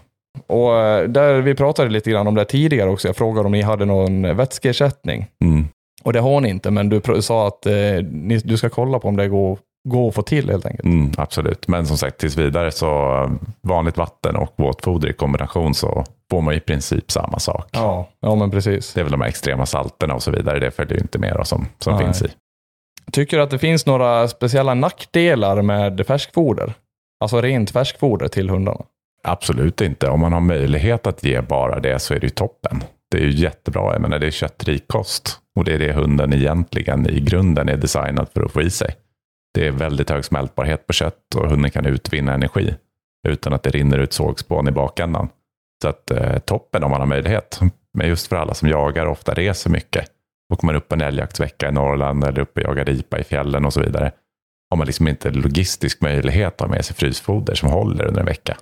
Och 0.47 0.77
eh, 0.77 1.07
där 1.09 1.41
vi 1.41 1.55
pratade 1.55 1.89
lite 1.89 2.11
grann 2.11 2.27
om 2.27 2.35
det 2.35 2.45
tidigare 2.45 2.89
också. 2.89 3.07
Jag 3.07 3.15
frågade 3.15 3.45
om 3.45 3.51
ni 3.51 3.61
hade 3.61 3.85
någon 3.85 4.35
vätskeersättning. 4.37 5.25
Mm. 5.43 5.65
Och 6.03 6.13
det 6.13 6.19
har 6.19 6.41
ni 6.41 6.49
inte, 6.49 6.71
men 6.71 6.89
du 6.89 7.01
sa 7.21 7.47
att 7.47 7.65
eh, 7.65 7.73
ni, 8.11 8.41
du 8.43 8.57
ska 8.57 8.69
kolla 8.69 8.99
på 8.99 9.07
om 9.07 9.15
det 9.17 9.27
går, 9.27 9.57
går 9.89 10.07
att 10.09 10.15
få 10.15 10.21
till 10.21 10.49
helt 10.49 10.65
enkelt. 10.65 10.85
Mm, 10.85 11.11
absolut, 11.17 11.67
men 11.67 11.87
som 11.87 11.97
sagt 11.97 12.17
tills 12.17 12.37
vidare 12.37 12.71
så 12.71 13.21
eh, 13.23 13.31
vanligt 13.61 13.97
vatten 13.97 14.35
och 14.35 14.53
våtfoder 14.57 15.09
i 15.09 15.13
kombination 15.13 15.73
så 15.73 16.03
får 16.33 16.41
man 16.41 16.53
i 16.53 16.59
princip 16.59 17.11
samma 17.11 17.39
sak. 17.39 17.69
Ja, 17.71 18.09
ja 18.19 18.35
men 18.35 18.51
precis. 18.51 18.93
Det 18.93 18.99
är 18.99 19.03
väl 19.03 19.11
de 19.11 19.21
här 19.21 19.27
extrema 19.27 19.65
salterna 19.65 20.13
och 20.13 20.23
så 20.23 20.31
vidare. 20.31 20.59
Det 20.59 20.71
följer 20.71 20.93
ju 20.93 21.01
inte 21.01 21.19
med 21.19 21.35
då, 21.37 21.43
som, 21.43 21.67
som 21.79 21.95
Nej. 21.95 22.03
finns 22.03 22.21
i. 22.21 22.27
Tycker 23.11 23.37
du 23.37 23.43
att 23.43 23.49
det 23.49 23.59
finns 23.59 23.85
några 23.85 24.27
speciella 24.27 24.73
nackdelar 24.73 25.61
med 25.61 26.07
färskfoder? 26.07 26.73
Alltså 27.23 27.41
rent 27.41 27.71
färskfoder 27.71 28.27
till 28.27 28.49
hundarna? 28.49 28.81
Absolut 29.23 29.81
inte. 29.81 30.09
Om 30.09 30.19
man 30.19 30.33
har 30.33 30.39
möjlighet 30.39 31.07
att 31.07 31.23
ge 31.23 31.41
bara 31.41 31.79
det 31.79 31.99
så 31.99 32.13
är 32.13 32.19
det 32.19 32.25
ju 32.25 32.29
toppen. 32.29 32.83
Det 33.11 33.17
är 33.17 33.21
ju 33.21 33.31
jättebra. 33.31 33.93
Jag 33.93 34.01
menar, 34.01 34.19
det 34.19 34.27
är 34.27 34.31
köttrik 34.31 34.87
kost 34.87 35.39
och 35.55 35.63
det 35.63 35.73
är 35.73 35.79
det 35.79 35.93
hunden 35.93 36.33
egentligen 36.33 37.09
i 37.09 37.19
grunden 37.19 37.69
är 37.69 37.77
designad 37.77 38.27
för 38.33 38.41
att 38.45 38.51
få 38.51 38.61
i 38.61 38.69
sig. 38.69 38.95
Det 39.53 39.67
är 39.67 39.71
väldigt 39.71 40.09
hög 40.09 40.25
smältbarhet 40.25 40.87
på 40.87 40.93
kött 40.93 41.35
och 41.35 41.49
hunden 41.49 41.71
kan 41.71 41.85
utvinna 41.85 42.33
energi 42.33 42.75
utan 43.27 43.53
att 43.53 43.63
det 43.63 43.69
rinner 43.69 43.97
ut 43.97 44.13
sågspån 44.13 44.67
i 44.67 44.71
bakändan. 44.71 45.29
Så 45.83 45.89
att 45.89 46.11
eh, 46.11 46.39
toppen 46.39 46.83
om 46.83 46.91
man 46.91 46.99
har 46.99 47.07
möjlighet. 47.07 47.59
Men 47.93 48.07
just 48.07 48.27
för 48.27 48.35
alla 48.35 48.53
som 48.53 48.69
jagar 48.69 49.05
och 49.05 49.11
ofta 49.11 49.33
reser 49.33 49.69
mycket. 49.69 50.05
Åker 50.53 50.65
man 50.65 50.75
upp 50.75 50.91
en 50.91 51.01
älgjaktsvecka 51.01 51.69
i 51.69 51.71
Norrland 51.71 52.23
eller 52.23 52.39
upp 52.39 52.57
och 52.57 52.63
jagar 52.63 52.85
ripa 52.85 53.19
i 53.19 53.23
fjällen 53.23 53.65
och 53.65 53.73
så 53.73 53.81
vidare. 53.81 54.11
Har 54.69 54.77
man 54.77 54.87
liksom 54.87 55.07
inte 55.07 55.29
logistisk 55.29 56.01
möjlighet 56.01 56.53
att 56.53 56.59
ha 56.59 56.67
med 56.67 56.85
sig 56.85 56.95
frysfoder 56.95 57.55
som 57.55 57.69
håller 57.69 58.05
under 58.05 58.19
en 58.19 58.25
vecka. 58.25 58.57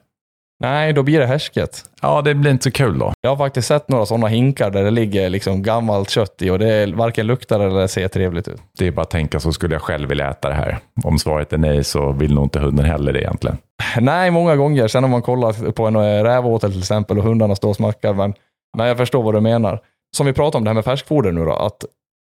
Nej, 0.62 0.94
då 0.94 1.03
blir 1.03 1.20
det 1.20 1.25
härsket. 1.25 1.84
Ja, 2.01 2.22
det 2.22 2.36
blir 2.36 2.51
inte 2.51 2.63
så 2.63 2.72
kul 2.72 3.00
då. 3.00 3.13
Jag 3.22 3.30
har 3.30 3.38
faktiskt 3.38 3.68
sett 3.68 3.89
några 3.89 4.06
sådana 4.06 4.27
hinkar 4.27 4.70
där 4.70 4.84
det 4.84 4.91
ligger 4.91 5.30
liksom 5.30 5.63
gammalt 5.63 6.10
kött 6.10 6.41
i 6.41 6.50
och 6.50 6.60
det 6.60 6.94
varken 6.96 7.27
luktar 7.27 7.60
eller 7.60 7.88
ser 7.88 8.08
trevligt 8.08 8.48
ut. 8.48 8.62
Det 8.77 8.88
är 8.88 8.91
bara 8.91 9.01
att 9.01 9.10
tänka 9.10 9.39
så 9.39 9.53
skulle 9.53 9.75
jag 9.75 9.82
själv 9.82 10.10
vilja 10.10 10.30
äta 10.30 10.50
det 10.50 10.56
här. 10.56 10.77
Om 11.03 11.20
svaret 11.20 11.53
är 11.53 11.58
nej 11.58 11.84
så 11.84 12.12
vill 12.12 12.34
nog 12.34 12.46
inte 12.46 12.60
hunden 12.60 12.86
heller 12.86 13.13
det 13.13 13.20
egentligen. 13.20 13.58
Nej, 14.00 14.32
många 14.32 14.56
gånger. 14.56 14.88
Sen 14.88 15.03
om 15.03 15.12
man 15.12 15.22
kollar 15.22 15.72
på 15.72 15.88
en 15.88 15.96
eh, 15.96 16.24
rävåtel 16.24 16.72
till 16.72 16.80
exempel 16.80 17.18
och 17.18 17.24
hundarna 17.24 17.56
står 17.56 17.70
och 17.70 17.75
smackar. 17.75 18.13
Men, 18.13 18.34
men 18.77 18.88
jag 18.88 18.98
förstår 18.98 19.24
vad 19.24 19.34
du 19.34 19.41
menar. 19.41 19.80
Som 20.18 20.25
vi 20.25 20.34
pratade 20.34 20.58
om 20.58 20.63
det 20.63 20.70
här 20.70 20.75
med 20.75 20.86
färskfoder 20.86 21.32
nu 21.32 21.46
då. 21.46 21.53
Att 21.53 21.86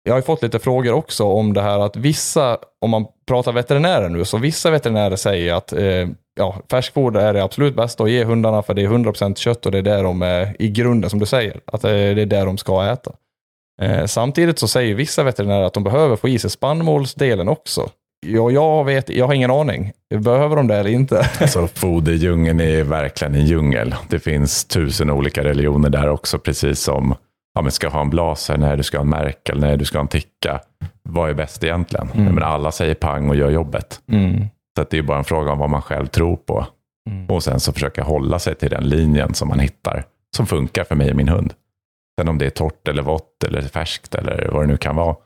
jag 0.05 0.15
har 0.15 0.21
fått 0.21 0.43
lite 0.43 0.59
frågor 0.59 0.93
också 0.93 1.25
om 1.25 1.53
det 1.53 1.63
här 1.63 1.79
att 1.79 1.97
vissa, 1.97 2.59
om 2.81 2.91
man 2.91 3.07
pratar 3.29 3.53
veterinärer 3.53 4.09
nu, 4.09 4.25
så 4.25 4.39
vissa 4.39 4.71
veterinärer 4.71 5.17
säger 5.17 5.55
att 5.55 5.73
eh, 5.73 6.09
ja, 6.35 6.63
färskfoder 6.71 7.21
är 7.21 7.33
det 7.33 7.45
absolut 7.45 7.77
bästa 7.77 8.05
att 8.05 8.11
ge 8.11 8.25
hundarna 8.25 8.63
för 8.63 8.75
det 8.75 8.83
är 8.83 8.89
100% 8.89 9.35
kött 9.35 9.67
och 9.67 9.73
det 9.73 9.79
är 9.79 9.83
där 9.83 10.03
de 10.03 10.23
är 10.23 10.63
i 10.63 10.69
grunden 10.69 11.11
som 11.11 11.19
du 11.19 11.27
säger, 11.27 11.61
att 11.65 11.83
det 11.83 11.91
är 11.91 12.27
där 12.27 12.47
de 12.47 12.59
ska 12.59 12.93
äta. 12.93 13.13
Eh, 13.83 14.05
samtidigt 14.07 14.59
så 14.59 14.69
säger 14.69 14.95
vissa 14.95 15.23
veterinärer 15.23 15.63
att 15.63 15.75
de 15.75 15.85
behöver 15.85 16.17
få 16.17 16.29
i 16.29 16.39
sig 16.39 16.51
spannmålsdelen 16.51 17.49
också. 17.49 17.91
Ja, 18.27 18.51
jag, 18.51 18.85
vet, 18.85 19.09
jag 19.09 19.27
har 19.27 19.35
ingen 19.35 19.51
aning. 19.51 19.93
Behöver 20.15 20.57
de 20.57 20.67
det 20.67 20.77
eller 20.77 20.91
inte? 20.91 21.29
Alltså, 21.41 21.67
foderdjungeln 21.67 22.61
är 22.61 22.83
verkligen 22.83 23.35
en 23.35 23.47
djungel. 23.47 23.95
Det 24.09 24.19
finns 24.19 24.65
tusen 24.65 25.11
olika 25.11 25.45
religioner 25.45 25.91
där 25.91 26.09
också, 26.09 26.39
precis 26.39 26.81
som 26.81 27.15
ja, 27.55 27.63
men 27.63 27.73
ska 27.73 27.89
ha 27.89 28.01
en 28.01 28.11
blaser, 28.11 28.57
när 28.57 28.77
du 28.77 28.83
ska 28.83 28.99
ha 28.99 29.03
en 29.03 29.11
märkel, 29.11 29.61
när 29.61 29.77
du 29.77 29.85
ska 29.85 29.99
ha 29.99 30.03
en 30.03 30.09
ticka. 30.09 30.61
Vad 31.03 31.31
är 31.31 31.35
bäst 31.35 31.65
egentligen? 31.65 32.09
Mm. 32.15 32.35
Men 32.35 32.45
alla 32.45 32.73
säger 32.73 32.95
pang 32.95 33.29
och 33.29 33.37
gör 33.37 33.51
jobbet. 33.51 34.01
Mm. 34.13 34.47
Så 34.79 34.87
det 34.91 34.99
är 34.99 35.03
bara 35.03 35.19
en 35.19 35.25
fråga 35.25 35.53
om 35.53 35.59
vad 35.59 35.71
man 35.71 35.83
själv 35.83 36.07
tror 36.07 36.37
på. 36.37 36.67
Mm. 37.11 37.27
Och 37.27 37.43
sen 37.43 37.61
så 37.61 37.73
försöka 37.73 38.03
hålla 38.03 38.39
sig 38.39 38.55
till 38.55 38.71
den 38.71 38.89
linjen 38.89 39.35
som 39.35 39.49
man 39.49 39.59
hittar, 39.59 40.05
som 40.37 40.47
funkar 40.47 40.85
för 40.85 40.95
mig 40.95 41.11
och 41.11 41.17
min 41.17 41.29
hund. 41.29 41.55
Sen 42.21 42.29
om 42.29 42.39
det 42.39 42.47
är 42.47 42.51
torrt 42.51 42.89
eller 42.89 43.03
vått 43.03 43.45
eller 43.45 43.63
färskt 43.63 44.15
eller 44.15 44.49
vad 44.53 44.63
det 44.63 44.67
nu 44.67 44.77
kan 44.77 44.97
vara. 44.97 45.17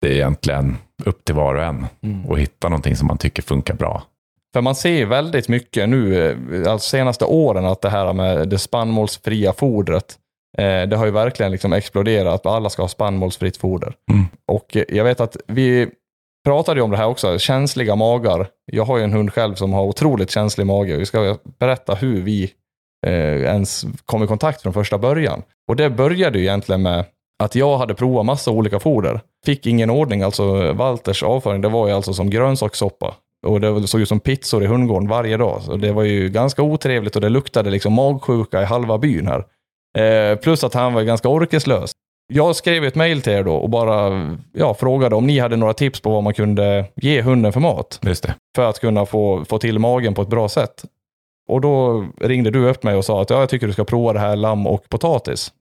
Det 0.00 0.08
är 0.08 0.12
egentligen 0.12 0.76
upp 1.04 1.24
till 1.24 1.34
var 1.34 1.54
och 1.54 1.62
en 1.62 1.86
mm. 2.02 2.26
och 2.26 2.38
hitta 2.38 2.68
någonting 2.68 2.96
som 2.96 3.06
man 3.06 3.18
tycker 3.18 3.42
funkar 3.42 3.74
bra. 3.74 4.02
För 4.54 4.60
man 4.60 4.74
ser 4.74 5.06
väldigt 5.06 5.48
mycket 5.48 5.88
nu, 5.88 6.30
eh, 6.30 6.72
alltså 6.72 6.88
senaste 6.88 7.24
åren, 7.24 7.64
att 7.64 7.80
det 7.80 7.90
här 7.90 8.12
med 8.12 8.48
det 8.48 8.58
spannmålsfria 8.58 9.52
fodret, 9.52 10.18
eh, 10.58 10.82
det 10.82 10.96
har 10.96 11.04
ju 11.04 11.10
verkligen 11.10 11.52
liksom 11.52 11.72
exploderat. 11.72 12.46
Alla 12.46 12.70
ska 12.70 12.82
ha 12.82 12.88
spannmålsfritt 12.88 13.56
foder. 13.56 13.94
Mm. 14.12 14.24
Och 14.52 14.76
jag 14.88 15.04
vet 15.04 15.20
att 15.20 15.36
vi 15.46 15.90
pratade 16.44 16.80
ju 16.80 16.84
om 16.84 16.90
det 16.90 16.96
här 16.96 17.06
också, 17.06 17.38
känsliga 17.38 17.96
magar. 17.96 18.46
Jag 18.72 18.84
har 18.84 18.98
ju 18.98 19.04
en 19.04 19.12
hund 19.12 19.32
själv 19.32 19.54
som 19.54 19.72
har 19.72 19.82
otroligt 19.82 20.30
känslig 20.30 20.66
mage. 20.66 20.96
Vi 20.96 21.06
ska 21.06 21.36
berätta 21.58 21.94
hur 21.94 22.22
vi 22.22 22.52
eh, 23.06 23.42
ens 23.42 23.84
kom 24.06 24.24
i 24.24 24.26
kontakt 24.26 24.62
från 24.62 24.72
första 24.72 24.98
början. 24.98 25.42
Och 25.68 25.76
det 25.76 25.90
började 25.90 26.38
ju 26.38 26.44
egentligen 26.44 26.82
med 26.82 27.04
att 27.42 27.54
jag 27.54 27.78
hade 27.78 27.94
provat 27.94 28.26
massa 28.26 28.50
olika 28.50 28.80
foder. 28.80 29.20
Fick 29.46 29.66
ingen 29.66 29.90
ordning, 29.90 30.22
alltså 30.22 30.72
Walters 30.72 31.22
avföring, 31.22 31.60
det 31.60 31.68
var 31.68 31.88
ju 31.88 31.94
alltså 31.94 32.14
som 32.14 32.30
grönsakssoppa. 32.30 33.14
Och 33.46 33.60
det 33.60 33.86
såg 33.86 34.00
ut 34.00 34.08
som 34.08 34.20
pizzor 34.20 34.64
i 34.64 34.66
hundgården 34.66 35.08
varje 35.08 35.36
dag. 35.36 35.62
Så 35.62 35.76
det 35.76 35.92
var 35.92 36.02
ju 36.02 36.28
ganska 36.28 36.62
otrevligt 36.62 37.16
och 37.16 37.22
det 37.22 37.28
luktade 37.28 37.70
liksom 37.70 37.92
magsjuka 37.92 38.62
i 38.62 38.64
halva 38.64 38.98
byn 38.98 39.26
här. 39.26 39.44
Eh, 39.98 40.36
plus 40.36 40.64
att 40.64 40.74
han 40.74 40.94
var 40.94 41.02
ganska 41.02 41.28
orkeslös. 41.28 41.92
Jag 42.26 42.56
skrev 42.56 42.84
ett 42.84 42.94
mail 42.94 43.22
till 43.22 43.32
er 43.32 43.44
då 43.44 43.54
och 43.54 43.70
bara 43.70 44.28
ja, 44.52 44.74
frågade 44.74 45.16
om 45.16 45.26
ni 45.26 45.38
hade 45.38 45.56
några 45.56 45.74
tips 45.74 46.00
på 46.00 46.10
vad 46.10 46.22
man 46.22 46.34
kunde 46.34 46.84
ge 46.94 47.22
hunden 47.22 47.52
för 47.52 47.60
mat. 47.60 47.98
För 48.56 48.62
att 48.62 48.80
kunna 48.80 49.06
få, 49.06 49.44
få 49.44 49.58
till 49.58 49.78
magen 49.78 50.14
på 50.14 50.22
ett 50.22 50.28
bra 50.28 50.48
sätt. 50.48 50.84
Och 51.48 51.60
då 51.60 52.06
ringde 52.20 52.50
du 52.50 52.68
upp 52.68 52.82
mig 52.82 52.94
och 52.94 53.04
sa 53.04 53.22
att 53.22 53.30
ja, 53.30 53.40
jag 53.40 53.48
tycker 53.48 53.66
du 53.66 53.72
ska 53.72 53.84
prova 53.84 54.12
det 54.12 54.18
här 54.18 54.36
lamm 54.36 54.66
och 54.66 54.88
potatis. 54.88 55.52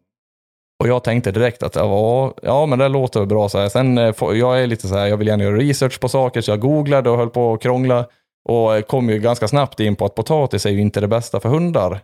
Och 0.84 0.90
jag 0.90 1.04
tänkte 1.04 1.32
direkt 1.32 1.64
att 1.64 1.76
ja, 1.76 2.34
ja 2.42 2.66
men 2.66 2.80
det 2.80 2.88
låter 2.88 3.26
bra. 3.26 3.50
Så 3.50 3.60
här. 3.60 3.70
Sen, 3.70 3.98
eh, 3.98 4.14
jag 4.20 4.64
är 4.64 4.68
lite 4.68 4.88
så 4.88 4.96
här, 4.96 5.08
jag 5.08 5.18
vill 5.18 5.28
gärna 5.28 5.44
göra 5.44 5.58
research 5.58 6.00
på 6.00 6.10
saker, 6.10 6.42
så 6.42 6.52
jag 6.52 6.60
googlade 6.60 7.10
och 7.10 7.18
höll 7.18 7.30
på 7.30 7.54
att 7.54 7.62
krångla. 7.62 8.06
Och 8.50 8.88
kom 8.88 9.10
ju 9.10 9.20
ganska 9.20 9.48
snabbt 9.48 9.80
in 9.80 9.96
på 9.96 10.06
att 10.06 10.16
potatis 10.16 10.66
är 10.66 10.70
ju 10.70 10.82
inte 10.82 11.02
det 11.02 11.08
bästa 11.08 11.40
för 11.40 11.50
hundar. 11.50 12.00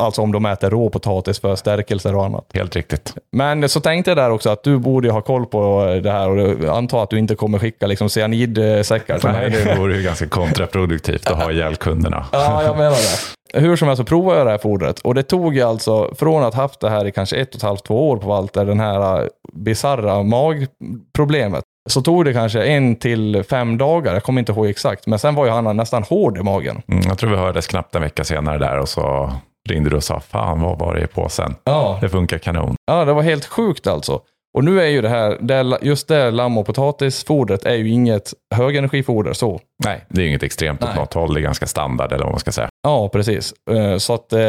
Alltså 0.00 0.22
om 0.22 0.32
de 0.32 0.46
äter 0.46 0.70
råpotatis 0.70 1.40
för 1.40 1.56
stärkelser 1.56 2.16
och 2.16 2.24
annat. 2.24 2.44
Helt 2.54 2.76
riktigt. 2.76 3.14
Men 3.32 3.68
så 3.68 3.80
tänkte 3.80 4.10
jag 4.10 4.18
där 4.18 4.30
också 4.30 4.50
att 4.50 4.62
du 4.62 4.78
borde 4.78 5.10
ha 5.10 5.20
koll 5.20 5.46
på 5.46 5.84
det 6.02 6.10
här 6.10 6.28
och 6.28 6.76
anta 6.76 7.02
att 7.02 7.10
du 7.10 7.18
inte 7.18 7.34
kommer 7.34 7.58
skicka 7.58 7.86
liksom 7.86 8.08
cyanidsäckar. 8.08 9.20
Nej, 9.32 9.50
det 9.50 9.74
vore 9.78 9.96
ju 9.96 10.02
ganska 10.10 10.28
kontraproduktivt 10.28 11.30
att 11.30 11.42
ha 11.42 11.52
ihjäl 11.52 11.76
kunderna. 11.76 12.26
ja, 12.32 12.62
jag 12.62 12.76
menar 12.76 12.90
det. 12.90 13.40
Hur 13.54 13.76
som 13.76 13.88
helst 13.88 14.00
så 14.00 14.04
provade 14.04 14.38
jag 14.38 14.46
det 14.46 14.50
här 14.50 14.58
fodret 14.58 15.00
och 15.00 15.14
det 15.14 15.22
tog 15.22 15.60
alltså 15.60 16.14
från 16.14 16.44
att 16.44 16.54
haft 16.54 16.80
det 16.80 16.90
här 16.90 17.06
i 17.06 17.12
kanske 17.12 17.36
ett 17.36 17.48
och 17.48 17.56
ett 17.56 17.62
halvt, 17.62 17.84
två 17.84 18.10
år 18.10 18.16
på 18.16 18.28
Walter, 18.28 18.64
den 18.64 18.80
här 18.80 19.28
bisarra 19.52 20.22
magproblemet, 20.22 21.64
så 21.90 22.02
tog 22.02 22.24
det 22.24 22.32
kanske 22.32 22.62
en 22.62 22.96
till 22.96 23.44
fem 23.50 23.78
dagar, 23.78 24.12
jag 24.14 24.22
kommer 24.22 24.40
inte 24.40 24.52
ihåg 24.52 24.66
exakt, 24.66 25.06
men 25.06 25.18
sen 25.18 25.34
var 25.34 25.44
ju 25.44 25.50
han 25.50 25.76
nästan 25.76 26.02
hård 26.02 26.38
i 26.38 26.42
magen. 26.42 26.82
Mm, 26.88 27.02
jag 27.08 27.18
tror 27.18 27.30
vi 27.30 27.36
hördes 27.36 27.66
knappt 27.66 27.94
en 27.94 28.02
vecka 28.02 28.24
senare 28.24 28.58
där 28.58 28.78
och 28.78 28.88
så 28.88 29.32
ringde 29.68 29.90
du 29.90 29.96
och 29.96 30.04
sa 30.04 30.20
fan 30.20 30.60
vad 30.60 30.78
var 30.78 30.94
det 30.94 31.00
i 31.00 31.06
påsen? 31.06 31.54
Ja. 31.64 31.98
Det 32.00 32.08
funkar 32.08 32.38
kanon. 32.38 32.74
Ja, 32.86 33.04
det 33.04 33.12
var 33.12 33.22
helt 33.22 33.44
sjukt 33.44 33.86
alltså. 33.86 34.20
Och 34.56 34.64
nu 34.64 34.80
är 34.80 34.86
ju 34.86 35.00
det 35.00 35.08
här, 35.08 35.84
just 35.84 36.08
det 36.08 36.30
lamm 36.30 36.58
och 36.58 36.66
potatisfodret 36.66 37.64
är 37.64 37.74
ju 37.74 37.88
inget 37.88 38.34
högenergifoder 38.54 39.32
så. 39.32 39.60
Nej, 39.84 40.04
det 40.08 40.22
är 40.22 40.26
inget 40.26 40.42
extremt 40.42 40.82
åt 40.84 40.94
något 40.94 41.14
håll. 41.14 41.34
Det 41.34 41.40
är 41.40 41.42
ganska 41.42 41.66
standard 41.66 42.12
eller 42.12 42.24
vad 42.24 42.32
man 42.32 42.40
ska 42.40 42.52
säga. 42.52 42.68
Ja, 42.82 43.08
precis. 43.08 43.54
Eh, 43.70 43.96
så 43.96 44.14
att 44.14 44.32
eh, 44.32 44.40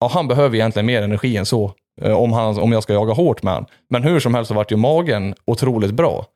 ja, 0.00 0.10
han 0.10 0.28
behöver 0.28 0.56
egentligen 0.56 0.86
mer 0.86 1.02
energi 1.02 1.36
än 1.36 1.46
så. 1.46 1.72
Eh, 2.02 2.12
om, 2.12 2.32
han, 2.32 2.58
om 2.58 2.72
jag 2.72 2.82
ska 2.82 2.92
jaga 2.92 3.12
hårt 3.12 3.42
med 3.42 3.54
honom. 3.54 3.68
Men 3.90 4.02
hur 4.02 4.20
som 4.20 4.34
helst 4.34 4.48
så 4.48 4.54
vart 4.54 4.72
ju 4.72 4.76
magen 4.76 5.34
otroligt 5.44 5.94
bra. 5.94 6.26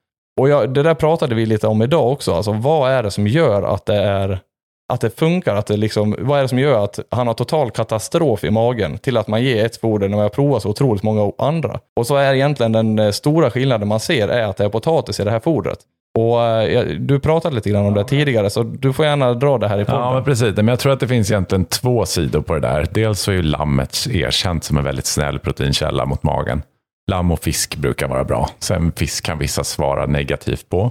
Och 0.40 0.49
jag, 0.49 0.75
det 0.75 0.83
där 0.83 0.95
pratade 0.95 1.35
vi 1.35 1.47
lite 1.47 1.67
om 1.67 1.83
idag 1.83 2.12
också. 2.12 2.35
Alltså 2.35 2.52
vad 2.52 2.90
är 2.90 3.02
det 3.02 3.11
som 3.11 3.26
gör 3.26 3.62
att 3.62 3.87
det 3.87 3.97
är 3.97 4.40
att 4.90 5.00
det 5.00 5.18
funkar. 5.18 5.56
Att 5.56 5.66
det 5.66 5.76
liksom, 5.76 6.16
vad 6.18 6.38
är 6.38 6.42
det 6.42 6.49
som 6.49 6.59
gör 6.59 6.85
att 6.85 6.99
han 7.11 7.26
har 7.26 7.35
total 7.35 7.70
katastrof 7.70 8.44
i 8.44 8.50
magen 8.50 8.99
till 8.99 9.16
att 9.16 9.28
man 9.28 9.42
ger 9.42 9.64
ett 9.64 9.76
foder 9.80 10.09
när 10.09 10.16
man 10.16 10.23
har 10.23 10.30
provat 10.30 10.62
så 10.62 10.68
otroligt 10.68 11.02
många 11.02 11.32
andra. 11.38 11.80
Och 11.97 12.06
så 12.06 12.16
är 12.16 12.35
egentligen 12.35 12.73
den 12.73 12.99
eh, 12.99 13.11
stora 13.11 13.50
skillnaden 13.50 13.88
man 13.88 14.00
ser 14.00 14.28
är 14.28 14.42
att 14.42 14.56
det 14.56 14.64
är 14.64 14.68
potatis 14.68 15.20
i 15.20 15.25
det 15.25 15.30
här 15.30 15.40
fodret. 15.40 15.78
Och 16.18 16.42
eh, 16.42 16.87
Du 16.87 17.20
pratade 17.20 17.54
lite 17.54 17.70
grann 17.70 17.87
om 17.87 17.94
det 17.94 18.04
tidigare, 18.04 18.50
så 18.50 18.62
du 18.62 18.92
får 18.92 19.04
gärna 19.04 19.35
dra 19.35 19.59
det 19.59 19.68
här 19.68 19.80
i 19.80 19.85
podden. 19.85 20.00
Ja, 20.00 20.12
men 20.14 20.25
precis. 20.25 20.56
Men 20.56 20.68
jag 20.68 20.78
tror 20.78 20.92
att 20.92 21.00
det 21.00 21.09
finns 21.09 21.30
egentligen 21.30 21.64
två 21.64 22.06
sidor 22.06 22.40
på 22.40 22.54
det 22.54 22.61
där. 22.61 22.87
Dels 22.90 23.20
så 23.20 23.30
är 23.30 23.35
ju 23.35 23.42
lammet 23.42 24.06
erkänt 24.11 24.64
som 24.64 24.76
en 24.76 24.85
väldigt 24.85 25.06
snäll 25.06 25.38
proteinkälla 25.38 26.06
mot 26.06 26.23
magen. 26.23 26.62
Lamm 27.11 27.30
och 27.30 27.40
fisk 27.40 27.76
brukar 27.76 28.09
vara 28.09 28.25
bra. 28.25 28.49
Sen 28.59 28.92
fisk 28.92 29.25
kan 29.25 29.38
vissa 29.38 29.64
svara 29.64 30.06
negativt 30.06 30.68
på. 30.68 30.90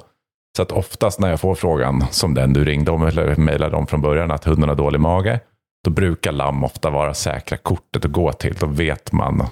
Så 0.59 0.63
att 0.63 0.71
oftast 0.71 1.19
när 1.19 1.29
jag 1.29 1.39
får 1.39 1.55
frågan 1.55 2.05
som 2.11 2.33
den 2.33 2.53
du 2.53 2.65
ringde 2.65 2.91
om 2.91 3.03
eller 3.03 3.35
mejlade 3.35 3.75
om 3.75 3.87
från 3.87 4.01
början 4.01 4.31
att 4.31 4.45
hunden 4.45 4.69
har 4.69 4.75
dålig 4.75 4.99
mage. 4.99 5.39
Då 5.83 5.91
brukar 5.91 6.31
lamm 6.31 6.63
ofta 6.63 6.89
vara 6.89 7.13
säkra 7.13 7.57
kortet 7.57 8.05
att 8.05 8.11
gå 8.11 8.33
till. 8.33 8.55
Då 8.59 8.65
vet 8.65 9.11
man 9.11 9.47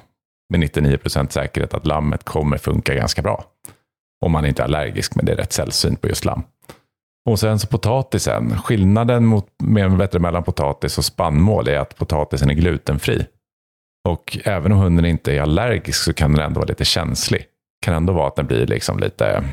med 0.49 0.59
99 0.59 0.97
procent 0.97 1.31
säkerhet 1.31 1.73
att 1.73 1.85
lammet 1.85 2.23
kommer 2.23 2.57
funka 2.57 2.93
ganska 2.93 3.21
bra. 3.21 3.43
Om 4.25 4.31
man 4.31 4.45
inte 4.45 4.61
är 4.61 4.63
allergisk, 4.63 5.15
men 5.15 5.25
det 5.25 5.31
är 5.31 5.35
rätt 5.35 5.53
sällsynt 5.53 6.01
på 6.01 6.07
just 6.07 6.25
lamm. 6.25 6.43
Och 7.29 7.39
sen 7.39 7.59
så 7.59 7.67
potatisen. 7.67 8.57
Skillnaden 8.57 9.25
mot, 9.25 9.47
med, 9.63 10.21
mellan 10.21 10.43
potatis 10.43 10.97
och 10.97 11.05
spannmål 11.05 11.67
är 11.67 11.79
att 11.79 11.97
potatisen 11.97 12.49
är 12.49 12.53
glutenfri. 12.53 13.25
Och 14.09 14.37
även 14.43 14.71
om 14.71 14.77
hunden 14.77 15.05
inte 15.05 15.33
är 15.33 15.41
allergisk 15.41 16.03
så 16.03 16.13
kan 16.13 16.33
den 16.33 16.45
ändå 16.45 16.59
vara 16.59 16.69
lite 16.69 16.85
känslig. 16.85 17.45
Kan 17.85 17.93
ändå 17.93 18.13
vara 18.13 18.27
att 18.27 18.35
den 18.35 18.47
blir 18.47 18.67
liksom 18.67 18.99
lite 18.99 19.43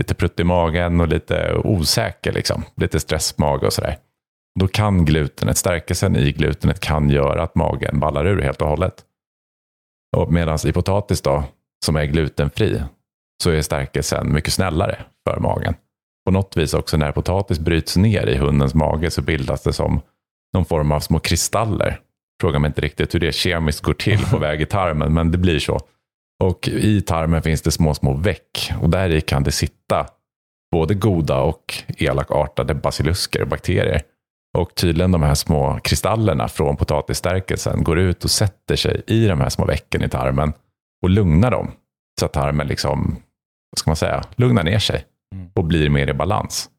lite 0.00 0.14
prutt 0.14 0.40
i 0.40 0.44
magen 0.44 1.00
och 1.00 1.08
lite 1.08 1.54
osäker, 1.64 2.32
liksom. 2.32 2.64
lite 2.76 3.00
stressmage 3.00 3.62
och 3.62 3.72
sådär. 3.72 3.96
Då 4.60 4.68
kan 4.68 5.04
glutenet, 5.04 5.58
stärkelsen 5.58 6.16
i 6.16 6.32
glutenet 6.32 6.80
kan 6.80 7.10
göra 7.10 7.42
att 7.42 7.54
magen 7.54 8.00
ballar 8.00 8.26
ur 8.26 8.42
helt 8.42 8.62
och 8.62 8.68
hållet. 8.68 9.04
Och 10.16 10.32
Medan 10.32 10.58
i 10.66 10.72
potatis 10.72 11.20
då, 11.22 11.44
som 11.84 11.96
är 11.96 12.04
glutenfri, 12.04 12.82
så 13.42 13.50
är 13.50 13.62
stärkelsen 13.62 14.32
mycket 14.32 14.52
snällare 14.52 14.98
för 15.28 15.40
magen. 15.40 15.74
På 16.24 16.32
något 16.32 16.56
vis 16.56 16.74
också 16.74 16.96
när 16.96 17.12
potatis 17.12 17.58
bryts 17.58 17.96
ner 17.96 18.26
i 18.26 18.36
hundens 18.36 18.74
mage 18.74 19.10
så 19.10 19.22
bildas 19.22 19.62
det 19.62 19.72
som 19.72 20.00
någon 20.54 20.64
form 20.64 20.92
av 20.92 21.00
små 21.00 21.18
kristaller. 21.18 22.00
Frågar 22.40 22.58
mig 22.58 22.68
inte 22.68 22.80
riktigt 22.80 23.14
hur 23.14 23.20
det 23.20 23.32
kemiskt 23.32 23.80
går 23.80 23.94
till 23.94 24.26
på 24.30 24.38
väg 24.46 24.60
i 24.60 24.66
tarmen, 24.66 25.14
men 25.14 25.30
det 25.30 25.38
blir 25.38 25.58
så. 25.58 25.80
Och 26.40 26.68
i 26.68 27.00
tarmen 27.00 27.42
finns 27.42 27.62
det 27.62 27.70
små, 27.70 27.94
små 27.94 28.14
veck 28.14 28.72
och 28.80 28.90
där 28.90 29.10
i 29.10 29.20
kan 29.20 29.42
det 29.42 29.52
sitta 29.52 30.06
både 30.72 30.94
goda 30.94 31.40
och 31.40 31.74
elakartade 31.98 32.74
basilusker 32.74 33.42
och 33.42 33.48
bakterier. 33.48 34.02
Och 34.58 34.74
tydligen 34.74 35.12
de 35.12 35.22
här 35.22 35.34
små 35.34 35.78
kristallerna 35.82 36.48
från 36.48 36.76
potatisstärkelsen 36.76 37.84
går 37.84 37.98
ut 37.98 38.24
och 38.24 38.30
sätter 38.30 38.76
sig 38.76 39.02
i 39.06 39.26
de 39.26 39.40
här 39.40 39.48
små 39.48 39.64
vecken 39.64 40.02
i 40.02 40.08
tarmen 40.08 40.52
och 41.02 41.10
lugnar 41.10 41.50
dem. 41.50 41.70
Så 42.20 42.26
att 42.26 42.32
tarmen 42.32 42.66
liksom, 42.66 43.16
vad 43.70 43.78
ska 43.78 43.90
man 43.90 43.96
säga, 43.96 44.24
lugnar 44.36 44.64
ner 44.64 44.78
sig 44.78 45.04
mm. 45.34 45.50
och 45.54 45.64
blir 45.64 45.88
mer 45.88 46.08
i 46.08 46.14
balans. 46.14 46.70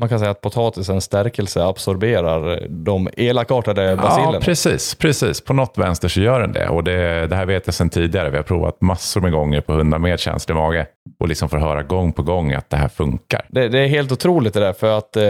Man 0.00 0.08
kan 0.08 0.18
säga 0.18 0.30
att 0.30 0.40
potatisens 0.40 1.04
stärkelse 1.04 1.64
absorberar 1.64 2.66
de 2.68 3.08
elakartade 3.16 3.96
basillerna. 3.96 4.34
Ja, 4.34 4.40
precis. 4.40 4.94
precis. 4.94 5.40
På 5.40 5.52
något 5.52 5.78
vänster 5.78 6.08
så 6.08 6.20
gör 6.20 6.40
den 6.40 6.52
det. 6.52 6.68
Och 6.68 6.84
det, 6.84 7.26
det 7.26 7.36
här 7.36 7.46
vet 7.46 7.66
jag 7.66 7.74
sedan 7.74 7.90
tidigare. 7.90 8.30
Vi 8.30 8.36
har 8.36 8.44
provat 8.44 8.80
massor 8.80 9.20
med 9.20 9.32
gånger 9.32 9.60
på 9.60 9.72
hundar 9.72 9.98
med 9.98 10.20
känslig 10.20 10.54
mage. 10.54 10.86
Och 11.20 11.28
liksom 11.28 11.48
får 11.48 11.58
höra 11.58 11.82
gång 11.82 12.12
på 12.12 12.22
gång 12.22 12.52
att 12.52 12.70
det 12.70 12.76
här 12.76 12.88
funkar. 12.88 13.46
Det, 13.48 13.68
det 13.68 13.78
är 13.78 13.88
helt 13.88 14.12
otroligt 14.12 14.54
det 14.54 14.60
där. 14.60 14.72
För 14.72 14.98
att 14.98 15.16
eh, 15.16 15.24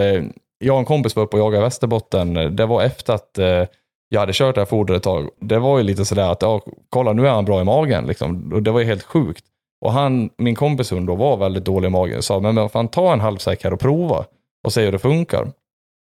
jag 0.59 0.73
och 0.73 0.79
en 0.79 0.85
kompis 0.85 1.15
var 1.15 1.23
uppe 1.23 1.37
och 1.37 1.43
jagade 1.43 1.61
i 1.61 1.63
Västerbotten. 1.63 2.55
Det 2.55 2.65
var 2.65 2.83
efter 2.83 3.13
att 3.13 3.37
eh, 3.37 3.63
jag 4.09 4.19
hade 4.19 4.33
kört 4.33 4.55
det 4.55 4.61
här 4.61 4.65
fodret 4.65 4.97
ett 4.97 5.03
tag. 5.03 5.29
Det 5.41 5.59
var 5.59 5.77
ju 5.77 5.83
lite 5.83 6.05
sådär 6.05 6.31
att, 6.31 6.41
ja, 6.41 6.61
kolla 6.89 7.13
nu 7.13 7.27
är 7.27 7.31
han 7.31 7.45
bra 7.45 7.61
i 7.61 7.63
magen. 7.63 8.05
Liksom. 8.05 8.51
Och 8.53 8.63
det 8.63 8.71
var 8.71 8.79
ju 8.79 8.85
helt 8.85 9.03
sjukt. 9.03 9.43
Och 9.85 9.91
han, 9.91 10.29
min 10.37 10.55
kompis 10.55 10.91
hund 10.91 11.07
då 11.07 11.15
var 11.15 11.37
väldigt 11.37 11.65
dålig 11.65 11.87
i 11.87 11.91
magen. 11.91 12.21
Sa, 12.21 12.39
men 12.39 12.69
fan 12.69 12.87
ta 12.87 13.13
en 13.13 13.19
halv 13.19 13.37
säck 13.37 13.63
här 13.63 13.73
och 13.73 13.79
prova 13.79 14.25
och 14.63 14.73
se 14.73 14.85
hur 14.85 14.91
det 14.91 14.99
funkar. 14.99 15.51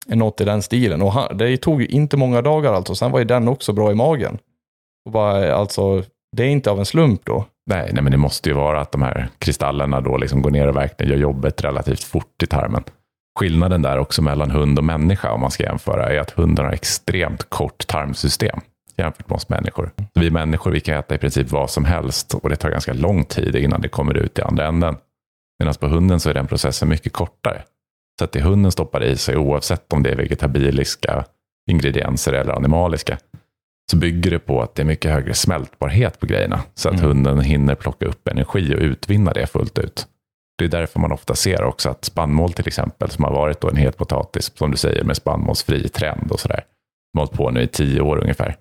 Något 0.07 0.41
i 0.41 0.45
den 0.45 0.63
stilen. 0.63 1.03
Och 1.03 1.13
han, 1.13 1.39
det 1.39 1.57
tog 1.57 1.83
ju 1.83 1.87
inte 1.87 2.17
många 2.17 2.43
dagar 2.43 2.73
alltså. 2.73 2.95
Sen 2.95 3.11
var 3.11 3.19
ju 3.19 3.25
den 3.25 3.49
också 3.49 3.73
bra 3.73 3.93
i 3.93 3.95
magen. 3.95 4.39
Och 5.07 5.13
bara, 5.13 5.55
alltså, 5.55 6.03
det 6.37 6.43
är 6.43 6.49
inte 6.49 6.71
av 6.71 6.79
en 6.79 6.87
slump 6.87 7.25
då. 7.25 7.45
Nej, 7.67 7.91
nej, 7.93 8.03
men 8.03 8.13
det 8.13 8.19
måste 8.19 8.49
ju 8.49 8.55
vara 8.55 8.81
att 8.81 8.93
de 8.93 9.03
här 9.03 9.29
kristallerna 9.39 10.01
då 10.01 10.17
liksom 10.17 10.43
går 10.43 10.51
ner 10.51 10.69
och 10.69 10.77
verkligen 10.77 11.13
gör 11.13 11.19
jobbet 11.19 11.65
relativt 11.65 12.05
fort 12.05 12.43
i 12.43 12.47
tarmen. 12.47 12.85
Skillnaden 13.39 13.83
där 13.83 13.99
också 13.99 14.23
mellan 14.23 14.51
hund 14.51 14.79
och 14.79 14.85
människa 14.85 15.33
om 15.33 15.41
man 15.41 15.51
ska 15.51 15.65
jämföra 15.65 16.13
är 16.13 16.21
att 16.21 16.31
hunden 16.31 16.65
har 16.65 16.73
extremt 16.73 17.51
kort 17.51 17.87
tarmsystem 17.87 18.61
jämfört 18.97 19.29
med 19.29 19.37
oss 19.37 19.49
människor. 19.49 19.91
Vi 20.15 20.31
människor 20.31 20.71
vi 20.71 20.81
kan 20.81 20.97
äta 20.97 21.15
i 21.15 21.19
princip 21.19 21.51
vad 21.51 21.71
som 21.71 21.85
helst 21.85 22.35
och 22.35 22.49
det 22.49 22.57
tar 22.57 22.71
ganska 22.71 22.93
lång 22.93 23.25
tid 23.25 23.57
innan 23.57 23.81
det 23.81 23.89
kommer 23.89 24.15
ut 24.15 24.39
i 24.39 24.43
andra 24.43 24.67
änden. 24.67 24.97
Medan 25.59 25.75
på 25.75 25.87
hunden 25.87 26.21
så 26.21 26.31
är 26.31 26.35
den 26.35 26.47
processen 26.47 26.89
mycket 26.89 27.13
kortare. 27.13 27.63
Så 28.19 28.25
att 28.25 28.33
det 28.33 28.41
hunden 28.41 28.73
stoppar 28.73 29.05
i 29.05 29.17
sig, 29.17 29.37
oavsett 29.37 29.93
om 29.93 30.03
det 30.03 30.11
är 30.11 30.17
vegetabiliska 30.17 31.25
ingredienser 31.71 32.33
eller 32.33 32.53
animaliska, 32.53 33.19
så 33.91 33.97
bygger 33.97 34.31
det 34.31 34.39
på 34.39 34.63
att 34.63 34.75
det 34.75 34.83
är 34.83 34.87
mycket 34.87 35.11
högre 35.11 35.35
smältbarhet 35.35 36.21
på 36.21 36.27
grejerna. 36.27 36.61
Så 36.75 36.89
att 36.89 36.95
mm. 36.95 37.07
hunden 37.07 37.41
hinner 37.41 37.75
plocka 37.75 38.07
upp 38.07 38.29
energi 38.29 38.75
och 38.75 38.81
utvinna 38.81 39.33
det 39.33 39.47
fullt 39.47 39.79
ut. 39.79 40.07
Det 40.59 40.65
är 40.65 40.69
därför 40.69 41.01
man 41.01 41.13
ofta 41.13 41.35
ser 41.35 41.65
också 41.65 41.91
att 41.91 42.05
spannmål 42.05 42.53
till 42.53 42.69
exempel, 42.69 43.11
som 43.11 43.25
har 43.25 43.33
varit 43.33 43.65
en 43.65 43.77
het 43.77 43.97
potatis, 43.97 44.53
som 44.57 44.71
du 44.71 44.77
säger, 44.77 45.05
med 45.05 45.17
spannmålsfri 45.17 45.89
trend 45.89 46.33
och 46.33 46.41
sådär, 46.41 46.65
som 47.11 47.19
har 47.19 47.27
hållit 47.27 47.37
på 47.37 47.51
nu 47.51 47.63
i 47.63 47.69
tio 47.69 48.01
år 48.01 48.19
ungefär. 48.19 48.57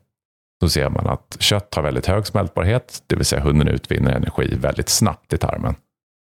Då 0.61 0.69
ser 0.69 0.89
man 0.89 1.07
att 1.07 1.37
kött 1.39 1.75
har 1.75 1.83
väldigt 1.83 2.05
hög 2.05 2.27
smältbarhet, 2.27 3.03
det 3.07 3.15
vill 3.15 3.25
säga 3.25 3.41
hunden 3.41 3.67
utvinner 3.67 4.15
energi 4.15 4.55
väldigt 4.55 4.89
snabbt 4.89 5.33
i 5.33 5.37
tarmen. 5.37 5.75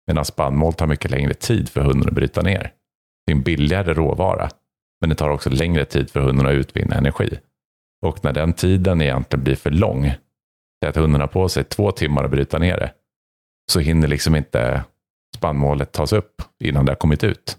Medan 0.07 0.25
spannmål 0.25 0.75
tar 0.75 0.87
mycket 0.87 1.11
längre 1.11 1.35
tid 1.35 1.69
för 1.69 1.81
hunden 1.81 2.09
att 2.09 2.15
bryta 2.15 2.43
ner. 2.43 2.73
Det 3.27 3.33
är 3.33 3.37
en 3.37 3.43
billigare 3.43 3.95
råvara, 3.95 4.49
men 5.01 5.11
det 5.11 5.17
tar 5.17 5.31
också 5.31 5.51
längre 5.51 5.85
tid 5.85 6.11
för 6.11 6.21
hunden 6.21 6.47
att 6.47 6.53
utvinna 6.53 6.97
energi. 6.97 7.39
Och 8.07 8.25
när 8.25 8.33
den 8.33 8.53
tiden 8.53 9.03
egentligen 9.03 9.45
blir 9.45 9.57
för 9.57 9.71
lång, 9.71 10.13
så 10.83 10.89
att 10.89 10.97
hunden 10.97 11.21
har 11.21 11.29
på 11.29 11.49
sig 11.49 11.65
två 11.65 11.93
timmar 11.93 12.25
att 12.25 12.31
bryta 12.31 12.59
ner 12.59 12.77
det, 12.77 12.93
så 13.73 13.81
hinner 13.81 14.09
liksom 14.09 14.37
inte 14.37 14.85
spannmålet 15.37 15.93
tas 15.93 16.13
upp 16.13 16.43
innan 16.65 16.87
det 16.87 16.93
har 16.93 16.97
kommit 16.97 17.25
ut. 17.25 17.59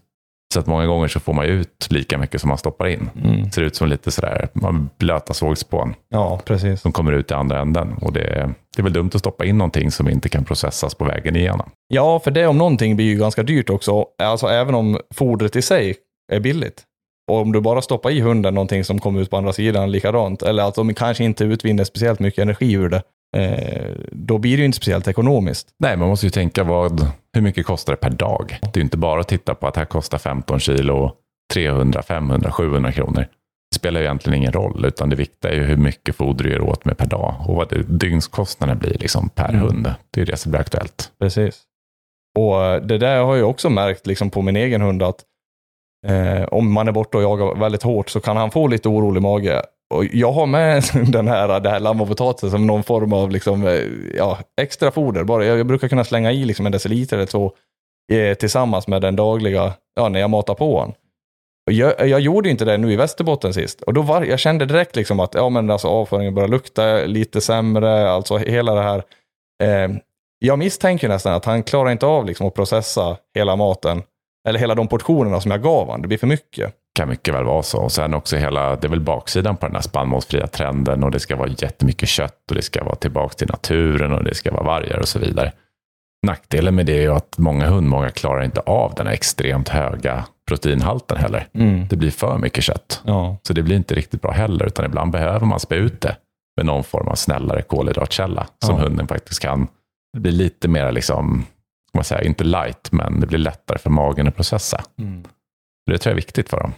Så 0.56 0.60
att 0.60 0.68
många 0.68 0.86
gånger 0.86 1.08
så 1.08 1.20
får 1.20 1.34
man 1.34 1.46
ut 1.46 1.88
lika 1.90 2.18
mycket 2.18 2.42
som 2.42 2.48
man 2.48 2.58
stoppar 2.58 2.88
in. 2.88 3.10
Mm. 3.24 3.52
Ser 3.52 3.62
ut 3.62 3.76
som 3.76 3.88
lite 3.88 4.12
sådär 4.12 4.50
blöta 4.98 5.34
sågspån. 5.34 5.94
Ja, 6.10 6.42
precis. 6.46 6.82
Som 6.82 6.92
kommer 6.92 7.12
ut 7.12 7.32
i 7.32 7.34
andra 7.34 7.60
änden. 7.60 7.94
Och 8.02 8.14
det, 8.14 8.54
det 8.76 8.82
är 8.82 8.84
väl 8.84 8.94
dumt 8.94 9.10
att 9.14 9.20
stoppa 9.20 9.46
in 9.46 9.58
någonting 9.58 9.92
som 9.92 10.10
inte 10.10 10.30
kan 10.30 10.46
processas 10.46 10.96
på 10.96 11.06
vägen 11.06 11.36
igenom. 11.36 11.70
Ja, 11.88 12.20
för 12.20 12.32
det 12.32 12.48
om 12.48 12.58
någonting 12.58 12.96
blir 12.96 13.06
ju 13.06 13.18
ganska 13.18 13.44
dyrt 13.44 13.70
också. 13.70 14.06
Alltså 14.24 14.48
även 14.48 14.76
om 14.76 15.00
fodret 15.14 15.56
i 15.56 15.62
sig 15.62 15.96
är 16.32 16.40
billigt. 16.40 16.84
Och 17.32 17.38
om 17.38 17.52
du 17.52 17.62
bara 17.62 17.82
stoppar 17.82 18.10
i 18.10 18.20
hunden 18.20 18.54
någonting 18.54 18.84
som 18.84 19.00
kommer 19.00 19.22
ut 19.22 19.30
på 19.30 19.38
andra 19.38 19.54
sidan 19.54 19.92
likadant, 19.92 20.42
eller 20.42 20.64
att 20.64 20.76
de 20.76 20.94
kanske 20.94 21.24
inte 21.24 21.44
utvinner 21.44 21.84
speciellt 21.84 22.20
mycket 22.20 22.42
energi 22.42 22.74
ur 22.74 22.90
det, 22.90 23.02
då 24.12 24.38
blir 24.38 24.58
det 24.58 24.60
ju 24.62 24.66
inte 24.66 24.76
speciellt 24.76 25.08
ekonomiskt. 25.08 25.68
Nej, 25.80 25.98
man 25.98 26.10
måste 26.10 26.26
ju 26.26 26.30
tänka 26.30 26.64
vad, 26.64 27.08
hur 27.34 27.42
mycket 27.42 27.66
kostar 27.66 27.94
det 27.94 27.98
per 27.98 28.10
dag? 28.10 28.60
Det 28.62 28.68
är 28.68 28.78
ju 28.78 28.82
inte 28.82 28.98
bara 28.98 29.22
att 29.22 29.28
titta 29.28 29.56
på 29.56 29.68
att 29.68 29.74
det 29.74 29.80
här 29.80 29.86
kostar 29.86 30.18
15 30.18 30.60
kilo 30.60 31.12
300, 31.54 32.02
500, 32.02 32.52
700 32.52 32.92
kronor. 32.92 33.28
Det 33.72 33.76
spelar 33.76 34.00
ju 34.00 34.06
egentligen 34.06 34.38
ingen 34.38 34.52
roll, 34.52 34.86
utan 34.86 35.10
det 35.10 35.16
viktiga 35.16 35.52
är 35.52 35.56
ju 35.56 35.64
hur 35.64 35.78
mycket 35.78 36.16
foder 36.16 36.44
du 36.44 36.52
gör 36.52 36.62
åt 36.62 36.86
med 36.86 36.98
per 36.98 37.06
dag 37.06 37.36
och 37.48 37.56
vad 37.56 37.86
dygnskostnaden 38.00 38.78
blir 38.78 38.98
liksom 39.00 39.30
per 39.30 39.50
mm. 39.50 39.62
hund. 39.62 39.94
Det 40.12 40.22
är 40.22 40.26
det 40.26 40.38
som 40.38 40.52
blir 40.52 40.62
aktuellt. 40.62 41.12
Precis. 41.20 41.62
Och 42.38 42.64
eh, 42.64 42.82
det 42.82 42.98
där 42.98 43.24
har 43.24 43.36
jag 43.36 43.50
också 43.50 43.70
märkt 43.70 44.08
liksom 44.08 44.30
på 44.30 44.42
min 44.42 44.56
egen 44.56 44.82
hund 44.82 45.04
att 45.04 45.24
eh, 46.08 46.44
om 46.44 46.72
man 46.72 46.88
är 46.88 46.92
borta 46.92 47.18
och 47.18 47.24
jagar 47.24 47.60
väldigt 47.60 47.84
hårt 47.84 48.10
så 48.10 48.20
kan 48.20 48.38
han 48.38 48.52
få 48.52 48.68
lite 48.68 48.90
orolig 48.90 49.22
mage. 49.22 49.62
Och 49.94 50.06
jag 50.06 50.32
har 50.32 50.46
med 50.46 50.84
den 51.08 51.28
här, 51.28 51.60
det 51.60 51.70
här 51.70 51.80
lamm 51.80 52.02
och 52.02 52.08
potatisen 52.08 52.52
som 52.52 52.68
någon 52.68 52.84
form 52.84 53.14
av 53.14 53.32
liksom, 53.32 53.68
eh, 53.68 53.84
ja, 54.18 54.40
extra 54.62 54.92
foder. 54.92 55.24
Bara, 55.24 55.46
jag, 55.46 55.60
jag 55.60 55.68
brukar 55.68 55.88
kunna 55.88 56.04
slänga 56.04 56.32
i 56.32 56.46
liksom 56.46 56.66
en 56.66 56.72
deciliter 56.72 57.18
eller 57.18 57.28
två 57.28 57.52
eh, 58.12 58.34
tillsammans 58.34 58.88
med 58.88 59.02
den 59.02 59.16
dagliga, 59.16 59.74
ja, 59.96 60.10
när 60.10 60.20
jag 60.20 60.30
matar 60.30 60.54
på 60.54 60.80
honom. 60.80 60.94
Jag, 61.72 62.10
jag, 62.10 62.20
gjorde 62.20 62.50
inte 62.50 62.66
det 62.66 62.78
nu 62.78 62.94
i 62.94 62.96
Västerbotten 62.96 63.54
sist. 63.54 63.82
Och 63.82 63.94
då 63.94 64.02
var, 64.02 64.24
jag 64.24 64.40
kände 64.40 64.66
direkt 64.66 64.96
liksom 64.96 65.20
att 65.20 65.34
ja, 65.34 65.50
men 65.50 65.70
alltså, 65.70 65.88
avföringen 65.88 66.34
börjar 66.34 66.48
lukta 66.48 67.06
lite 67.06 67.42
sämre. 67.42 68.12
Alltså 68.12 68.38
hela 68.38 68.76
det 68.76 68.82
här. 68.82 69.04
Eh, 69.64 69.98
jag 70.40 70.60
misstänker 70.60 71.10
nästan 71.10 71.34
att 71.34 71.46
han 71.46 71.64
klarar 71.64 71.92
inte 71.92 72.06
av 72.06 72.26
liksom, 72.26 72.48
att 72.48 72.54
processa 72.54 73.18
hela 73.36 73.56
maten 73.56 74.04
eller 74.48 74.60
hela 74.60 74.76
de 74.76 74.88
portionerna 74.88 75.42
som 75.42 75.52
jag 75.52 75.64
gav 75.64 75.86
honom. 75.86 76.02
Det 76.02 76.08
blir 76.08 76.18
för 76.18 76.28
mycket. 76.28 76.74
Kan 76.96 77.10
mycket 77.10 77.34
väl 77.34 77.44
vara 77.44 77.64
så. 77.64 77.78
Och 77.78 77.92
sen 77.92 78.14
också 78.14 78.38
hela, 78.38 78.76
det 78.76 78.88
är 78.88 78.90
väl 78.90 79.00
baksidan 79.00 79.58
på 79.58 79.66
den 79.66 79.76
här 79.76 79.82
spannmålsfria 79.82 80.48
trenden 80.48 81.04
och 81.04 81.12
det 81.12 81.20
ska 81.20 81.36
vara 81.36 81.50
jättemycket 81.50 82.10
kött 82.10 82.50
och 82.50 82.56
det 82.56 82.62
ska 82.62 82.84
vara 82.84 82.96
tillbaka 82.96 83.34
till 83.34 83.48
naturen 83.48 84.12
och 84.12 84.24
det 84.24 84.36
ska 84.36 84.52
vara 84.52 84.64
vargar 84.64 85.00
och 85.00 85.08
så 85.08 85.20
vidare. 85.20 85.52
Nackdelen 86.28 86.76
med 86.76 86.86
det 86.86 86.98
är 86.98 87.02
ju 87.02 87.14
att 87.14 87.38
många 87.38 87.68
hundmågar 87.68 88.10
klarar 88.10 88.44
inte 88.44 88.60
av 88.60 88.94
den 88.96 89.08
här 89.08 89.14
extremt 89.14 89.70
höga 89.70 90.26
proteinhalten 90.48 91.18
heller. 91.18 91.48
Mm. 91.54 91.88
Det 91.88 91.96
blir 91.96 92.12
för 92.12 92.38
mycket 92.38 92.64
kött. 92.64 93.02
Ja. 93.06 93.38
Så 93.44 93.54
det 93.54 93.64
blir 93.64 93.76
inte 93.76 93.96
riktigt 93.96 94.22
bra 94.22 94.32
heller, 94.32 94.66
utan 94.66 94.86
ibland 94.86 95.12
behöver 95.12 95.46
man 95.46 95.60
spä 95.60 95.76
ut 95.76 96.02
det 96.02 96.16
med 96.58 96.66
någon 96.66 96.84
form 96.84 97.08
av 97.08 97.16
snällare 97.16 97.62
kolhydratkälla 97.62 98.48
som 98.66 98.76
ja. 98.76 98.84
hunden 98.84 99.08
faktiskt 99.08 99.42
kan 99.42 99.68
bli 100.18 100.32
lite 100.32 100.68
mer 100.68 100.92
liksom 100.92 101.46
man 101.96 102.04
säga, 102.04 102.22
inte 102.22 102.44
light, 102.44 102.92
men 102.92 103.20
det 103.20 103.28
blir 103.28 103.40
lättare 103.40 103.78
för 103.78 103.90
magen 103.90 104.28
att 104.28 104.36
processa. 104.36 104.84
Mm. 105.00 105.24
Det 105.86 105.98
tror 105.98 106.12
jag 106.12 106.14
är 106.14 106.16
viktigt 106.16 106.50
för 106.50 106.60
dem. 106.60 106.74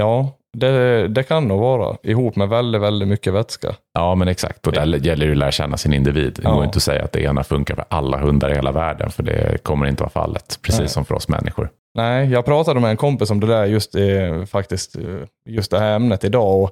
Ja, 0.00 0.32
det, 0.56 1.08
det 1.08 1.22
kan 1.22 1.48
nog 1.48 1.60
vara 1.60 1.96
ihop 2.02 2.36
med 2.36 2.48
väldigt, 2.48 2.82
väldigt 2.82 3.08
mycket 3.08 3.32
vätska. 3.32 3.74
Ja, 3.94 4.14
men 4.14 4.28
exakt. 4.28 4.66
Och 4.66 4.72
där 4.72 5.06
gäller 5.06 5.26
det 5.26 5.32
att 5.32 5.38
lära 5.38 5.50
känna 5.50 5.76
sin 5.76 5.92
individ. 5.92 6.32
Det 6.36 6.42
ja. 6.44 6.54
går 6.54 6.64
inte 6.64 6.76
att 6.76 6.82
säga 6.82 7.04
att 7.04 7.12
det 7.12 7.20
ena 7.20 7.44
funkar 7.44 7.74
för 7.74 7.84
alla 7.88 8.18
hundar 8.18 8.50
i 8.50 8.54
hela 8.54 8.72
världen, 8.72 9.10
för 9.10 9.22
det 9.22 9.62
kommer 9.62 9.86
inte 9.86 10.02
vara 10.02 10.10
fallet. 10.10 10.58
Precis 10.62 10.80
Nej. 10.80 10.88
som 10.88 11.04
för 11.04 11.14
oss 11.14 11.28
människor. 11.28 11.70
Nej, 11.94 12.30
jag 12.30 12.44
pratade 12.44 12.80
med 12.80 12.90
en 12.90 12.96
kompis 12.96 13.30
om 13.30 13.40
det 13.40 13.46
där 13.46 13.64
just, 13.64 13.94
eh, 13.94 14.44
faktiskt, 14.44 14.96
just 15.48 15.70
det 15.70 15.78
här 15.78 15.96
ämnet 15.96 16.24
idag. 16.24 16.62
Och, 16.62 16.70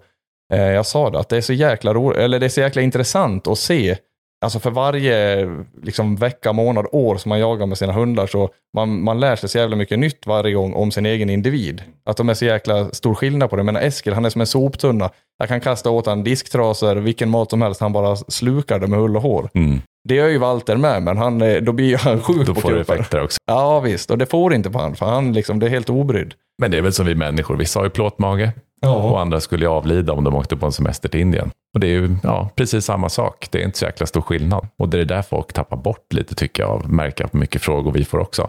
eh, 0.55 0.73
jag 0.73 0.87
sa 0.87 1.11
det, 1.11 1.19
att 1.19 1.29
det 1.29 1.37
är 1.37 1.41
så 1.41 1.53
jäkla 1.53 1.95
ro, 1.95 2.13
eller 2.13 2.39
det 2.39 2.47
är 2.47 2.51
så 2.51 2.61
jäkla 2.61 2.83
intressant 2.83 3.49
att 3.49 3.59
se 3.59 3.97
Alltså 4.45 4.61
för 4.61 4.71
varje 4.71 5.49
liksom, 5.83 6.17
vecka, 6.17 6.53
månad, 6.53 6.87
år 6.93 7.17
som 7.17 7.29
man 7.29 7.39
jagar 7.39 7.67
med 7.67 7.79
sina 7.79 7.93
hundar 7.93 8.27
så 8.27 8.51
man, 8.77 9.03
man 9.03 9.21
lär 9.21 9.37
sig 9.37 9.49
så 9.49 9.59
jävla 9.59 9.77
mycket 9.77 9.99
nytt 9.99 10.27
varje 10.27 10.55
gång 10.55 10.75
om 10.75 10.91
sin 10.91 11.07
egen 11.07 11.31
individ. 11.31 11.83
Att 12.05 12.17
de 12.17 12.29
är 12.29 12.35
så 12.35 12.45
jäkla 12.45 12.91
stor 12.91 13.15
skillnad 13.15 13.51
på 13.51 13.57
det. 13.57 13.63
Men 13.63 13.77
Eskil, 13.77 14.13
han 14.13 14.25
är 14.25 14.31
som 14.31 14.41
en 14.41 14.47
soptunna. 14.47 15.11
Jag 15.39 15.49
kan 15.49 15.61
kasta 15.61 15.91
åt 15.91 16.07
honom 16.07 16.25
disktrasor, 16.25 16.97
vilken 16.97 17.31
mat 17.31 17.51
som 17.51 17.63
helst, 17.63 17.81
han 17.81 17.93
bara 17.93 18.17
slukar 18.17 18.79
det 18.79 18.87
med 18.87 18.99
hull 18.99 19.17
och 19.17 19.23
hår. 19.23 19.49
Mm. 19.55 19.81
Det 20.09 20.15
gör 20.15 20.29
ju 20.29 20.39
Walter 20.39 20.77
med, 20.77 21.03
men 21.03 21.17
han, 21.17 21.39
då 21.65 21.73
blir 21.73 21.97
han 21.97 22.21
sjuk 22.21 22.47
då 22.47 22.55
på 22.55 22.61
får 22.61 22.73
det 22.73 22.81
effekter 22.81 23.23
också. 23.23 23.39
Ja 23.47 23.81
visst, 23.81 24.11
och 24.11 24.19
det 24.19 24.27
får 24.27 24.55
inte 24.55 24.71
på 24.71 24.79
han, 24.79 24.95
för 24.95 25.07
han 25.07 25.33
liksom, 25.33 25.59
det 25.59 25.67
är 25.67 25.71
helt 25.71 25.91
obrydd. 25.91 26.35
Men 26.59 26.71
det 26.71 26.79
är 26.79 26.83
väl 26.83 26.93
som 26.93 27.07
vi 27.07 27.15
människor, 27.15 27.57
vissa 27.57 27.81
har 27.81 27.85
ju 27.85 27.91
plåtmage. 27.91 28.51
Ja. 28.85 28.95
Och 28.95 29.21
andra 29.21 29.41
skulle 29.41 29.69
avlida 29.69 30.13
om 30.13 30.25
de 30.25 30.35
åkte 30.35 30.57
på 30.57 30.67
en 30.67 30.73
semester 30.73 31.09
till 31.09 31.21
Indien. 31.21 31.51
Och 31.75 31.81
det 31.81 31.87
är 31.87 31.91
ju 31.91 32.17
ja, 32.23 32.51
precis 32.57 32.85
samma 32.85 33.09
sak. 33.09 33.49
Det 33.51 33.61
är 33.61 33.65
inte 33.65 33.79
så 33.79 33.85
jäkla 33.85 34.07
stor 34.07 34.21
skillnad. 34.21 34.69
Och 34.79 34.89
det 34.89 35.01
är 35.01 35.05
där 35.05 35.23
folk 35.23 35.53
tappar 35.53 35.77
bort 35.77 36.13
lite 36.13 36.35
tycker 36.35 36.63
jag. 36.63 36.89
Märker 36.89 37.27
på 37.27 37.37
mycket 37.37 37.63
frågor 37.63 37.93
vi 37.93 38.05
får 38.05 38.19
också. 38.19 38.47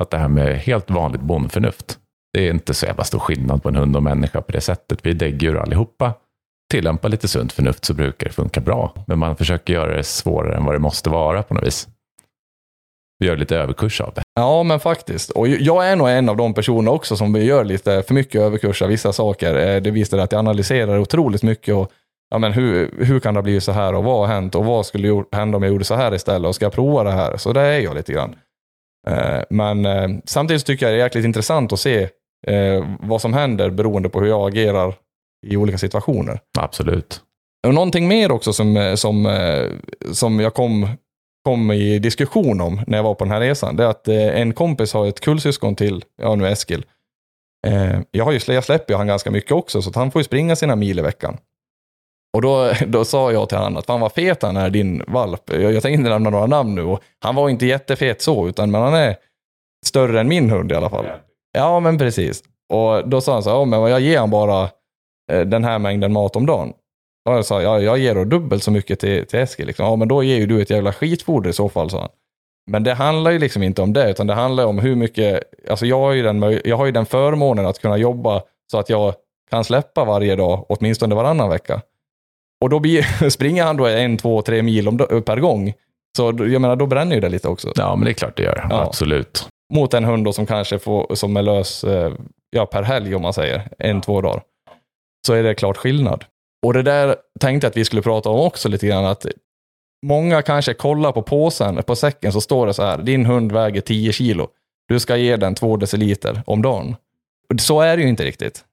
Att 0.00 0.10
det 0.10 0.18
här 0.18 0.28
med 0.28 0.56
helt 0.58 0.90
vanligt 0.90 1.20
bondförnuft. 1.20 1.98
Det 2.32 2.46
är 2.46 2.50
inte 2.50 2.74
så 2.74 2.86
jävla 2.86 3.04
stor 3.04 3.18
skillnad 3.18 3.62
på 3.62 3.68
en 3.68 3.76
hund 3.76 3.96
och 3.96 4.02
människa 4.02 4.40
på 4.40 4.52
det 4.52 4.60
sättet. 4.60 4.98
Vi 5.02 5.10
är 5.10 5.14
däggdjur 5.14 5.56
allihopa. 5.56 6.14
Tillämpa 6.70 7.08
lite 7.08 7.28
sunt 7.28 7.52
förnuft 7.52 7.84
så 7.84 7.94
brukar 7.94 8.26
det 8.26 8.32
funka 8.32 8.60
bra. 8.60 8.94
Men 9.06 9.18
man 9.18 9.36
försöker 9.36 9.72
göra 9.72 9.96
det 9.96 10.04
svårare 10.04 10.56
än 10.56 10.64
vad 10.64 10.74
det 10.74 10.78
måste 10.78 11.10
vara 11.10 11.42
på 11.42 11.54
något 11.54 11.66
vis. 11.66 11.88
Vi 13.18 13.26
gör 13.26 13.36
lite 13.36 13.56
överkurs 13.56 14.00
av 14.00 14.14
det. 14.14 14.22
Ja, 14.34 14.62
men 14.62 14.80
faktiskt. 14.80 15.30
Och 15.30 15.48
jag 15.48 15.88
är 15.88 15.96
nog 15.96 16.08
en 16.08 16.28
av 16.28 16.36
de 16.36 16.54
personer 16.54 16.92
också 16.92 17.16
som 17.16 17.34
gör 17.34 17.64
lite 17.64 18.02
för 18.02 18.14
mycket 18.14 18.40
överkurs 18.40 18.82
av 18.82 18.88
vissa 18.88 19.12
saker. 19.12 19.54
Eh, 19.54 19.82
det 19.82 19.90
visar 19.90 20.18
att 20.18 20.32
jag 20.32 20.38
analyserar 20.38 20.98
otroligt 20.98 21.42
mycket 21.42 21.74
och 21.74 21.92
ja, 22.30 22.38
men 22.38 22.52
hur, 22.52 22.94
hur 23.04 23.20
kan 23.20 23.34
det 23.34 23.38
ha 23.38 23.42
blivit 23.42 23.62
så 23.62 23.72
här 23.72 23.94
och 23.94 24.04
vad 24.04 24.28
har 24.28 24.34
hänt 24.34 24.54
och 24.54 24.64
vad 24.64 24.86
skulle 24.86 25.24
hända 25.32 25.56
om 25.56 25.62
jag 25.62 25.72
gjorde 25.72 25.84
så 25.84 25.94
här 25.94 26.14
istället 26.14 26.48
och 26.48 26.54
ska 26.54 26.64
jag 26.64 26.72
prova 26.72 27.04
det 27.04 27.12
här? 27.12 27.36
Så 27.36 27.52
det 27.52 27.60
är 27.60 27.80
jag 27.80 27.94
lite 27.94 28.12
grann. 28.12 28.36
Eh, 29.08 29.42
men 29.50 29.86
eh, 29.86 30.08
samtidigt 30.24 30.66
tycker 30.66 30.86
jag 30.86 30.92
det 30.92 31.00
är 31.00 31.04
jäkligt 31.04 31.24
intressant 31.24 31.72
att 31.72 31.80
se 31.80 32.08
vad 33.00 33.20
som 33.20 33.34
händer 33.34 33.70
beroende 33.70 34.08
på 34.08 34.20
hur 34.20 34.28
jag 34.28 34.48
agerar 34.48 34.94
i 35.46 35.56
olika 35.56 35.78
situationer. 35.78 36.40
Absolut. 36.58 37.20
Och 37.66 37.74
någonting 37.74 38.08
mer 38.08 38.32
också 38.32 38.52
som, 38.52 38.94
som, 38.96 39.38
som 40.12 40.40
jag 40.40 40.54
kom 40.54 40.88
kom 41.46 41.72
i 41.72 41.98
diskussion 41.98 42.60
om 42.60 42.80
när 42.86 42.98
jag 42.98 43.02
var 43.02 43.14
på 43.14 43.24
den 43.24 43.32
här 43.32 43.40
resan, 43.40 43.76
det 43.76 43.84
är 43.84 43.88
att 43.88 44.08
eh, 44.08 44.40
en 44.40 44.52
kompis 44.52 44.92
har 44.92 45.06
ett 45.06 45.20
kullsyskon 45.20 45.76
till, 45.76 46.04
ja 46.22 46.34
nu 46.34 46.48
Eskil. 46.48 46.84
Eh, 47.66 48.00
jag, 48.10 48.24
har 48.24 48.32
ju, 48.32 48.40
jag 48.46 48.64
släpper 48.64 48.92
ju 48.92 48.98
han 48.98 49.06
ganska 49.06 49.30
mycket 49.30 49.52
också, 49.52 49.82
så 49.82 49.90
att 49.90 49.96
han 49.96 50.10
får 50.10 50.20
ju 50.20 50.24
springa 50.24 50.56
sina 50.56 50.76
mil 50.76 50.98
i 50.98 51.02
veckan. 51.02 51.36
Och 52.34 52.42
då, 52.42 52.72
då 52.86 53.04
sa 53.04 53.32
jag 53.32 53.48
till 53.48 53.58
honom 53.58 53.76
att 53.76 53.86
fan 53.86 54.00
vad 54.00 54.12
fet 54.12 54.42
han 54.42 54.56
är, 54.56 54.70
din 54.70 55.02
valp. 55.08 55.42
Jag, 55.46 55.72
jag 55.72 55.82
tänker 55.82 55.98
inte 55.98 56.10
nämna 56.10 56.30
några 56.30 56.46
namn 56.46 56.74
nu. 56.74 56.82
Och 56.82 57.02
han 57.18 57.34
var 57.34 57.48
inte 57.48 57.66
jättefet 57.66 58.22
så, 58.22 58.48
utan 58.48 58.70
men 58.70 58.82
han 58.82 58.94
är 58.94 59.16
större 59.86 60.20
än 60.20 60.28
min 60.28 60.50
hund 60.50 60.72
i 60.72 60.74
alla 60.74 60.90
fall. 60.90 61.06
Ja, 61.52 61.80
men 61.80 61.98
precis. 61.98 62.42
Och 62.72 63.08
då 63.08 63.20
sa 63.20 63.32
han 63.32 63.42
så 63.42 63.50
här, 63.50 63.56
ja, 63.56 63.64
men 63.64 63.80
jag 63.80 64.00
ger 64.00 64.18
han 64.18 64.30
bara 64.30 64.62
eh, 65.32 65.40
den 65.40 65.64
här 65.64 65.78
mängden 65.78 66.12
mat 66.12 66.36
om 66.36 66.46
dagen. 66.46 66.72
Och 67.26 67.32
jag 67.32 67.44
sa, 67.44 67.62
ja, 67.62 67.80
jag 67.80 67.98
ger 67.98 68.14
då 68.14 68.24
dubbelt 68.24 68.62
så 68.62 68.70
mycket 68.70 69.00
till, 69.00 69.26
till 69.26 69.38
Eskil. 69.38 69.66
Liksom. 69.66 69.86
Ja, 69.86 69.96
men 69.96 70.08
då 70.08 70.22
ger 70.22 70.36
ju 70.36 70.46
du 70.46 70.62
ett 70.62 70.70
jävla 70.70 70.92
skitfoder 70.92 71.50
i 71.50 71.52
så 71.52 71.68
fall, 71.68 71.90
sa 71.90 72.00
han. 72.00 72.08
Men 72.70 72.84
det 72.84 72.94
handlar 72.94 73.30
ju 73.30 73.38
liksom 73.38 73.62
inte 73.62 73.82
om 73.82 73.92
det, 73.92 74.10
utan 74.10 74.26
det 74.26 74.34
handlar 74.34 74.66
om 74.66 74.78
hur 74.78 74.96
mycket, 74.96 75.42
alltså 75.70 75.86
jag 75.86 75.98
har 75.98 76.12
ju 76.12 76.22
den, 76.22 76.60
jag 76.64 76.76
har 76.76 76.86
ju 76.86 76.92
den 76.92 77.06
förmånen 77.06 77.66
att 77.66 77.78
kunna 77.78 77.96
jobba 77.96 78.42
så 78.70 78.78
att 78.78 78.88
jag 78.88 79.14
kan 79.50 79.64
släppa 79.64 80.04
varje 80.04 80.36
dag, 80.36 80.66
åtminstone 80.68 81.14
varannan 81.14 81.50
vecka. 81.50 81.82
Och 82.60 82.70
då 82.70 82.78
blir, 82.78 83.30
springer 83.30 83.64
han 83.64 83.76
då 83.76 83.86
en, 83.86 84.16
två, 84.16 84.42
tre 84.42 84.62
mil 84.62 84.88
om, 84.88 84.98
per 84.98 85.40
gång. 85.40 85.72
Så 86.16 86.24
jag 86.24 86.60
menar, 86.60 86.76
då 86.76 86.86
bränner 86.86 87.14
ju 87.14 87.20
det 87.20 87.28
lite 87.28 87.48
också. 87.48 87.72
Ja, 87.76 87.96
men 87.96 88.04
det 88.04 88.10
är 88.10 88.14
klart 88.14 88.36
det 88.36 88.42
gör. 88.42 88.66
Ja. 88.70 88.82
Absolut. 88.82 89.48
Mot 89.74 89.94
en 89.94 90.04
hund 90.04 90.24
då 90.24 90.32
som 90.32 90.46
kanske 90.46 90.78
får, 90.78 91.14
som 91.14 91.36
är 91.36 91.42
lös 91.42 91.84
eh, 91.84 92.12
ja, 92.50 92.66
per 92.66 92.82
helg 92.82 93.14
om 93.14 93.22
man 93.22 93.32
säger, 93.32 93.68
en, 93.78 94.00
två 94.00 94.20
dagar. 94.20 94.42
Så 95.26 95.34
är 95.34 95.42
det 95.42 95.54
klart 95.54 95.76
skillnad. 95.76 96.24
Och 96.62 96.72
det 96.72 96.82
där 96.82 97.16
tänkte 97.40 97.64
jag 97.64 97.70
att 97.70 97.76
vi 97.76 97.84
skulle 97.84 98.02
prata 98.02 98.28
om 98.28 98.40
också 98.40 98.68
lite 98.68 98.86
grann. 98.86 99.04
Att 99.04 99.26
många 100.06 100.42
kanske 100.42 100.74
kollar 100.74 101.12
på 101.12 101.22
påsen, 101.22 101.82
på 101.82 101.96
säcken 101.96 102.32
så 102.32 102.40
står 102.40 102.66
det 102.66 102.74
så 102.74 102.82
här, 102.82 102.98
din 102.98 103.26
hund 103.26 103.52
väger 103.52 103.80
10 103.80 104.12
kilo. 104.12 104.48
Du 104.88 105.00
ska 105.00 105.16
ge 105.16 105.36
den 105.36 105.54
2 105.54 105.76
deciliter 105.76 106.42
om 106.46 106.62
dagen. 106.62 106.96
Och 107.54 107.60
Så 107.60 107.80
är 107.80 107.96
det 107.96 108.02
ju 108.02 108.08
inte 108.08 108.24
riktigt. 108.24 108.64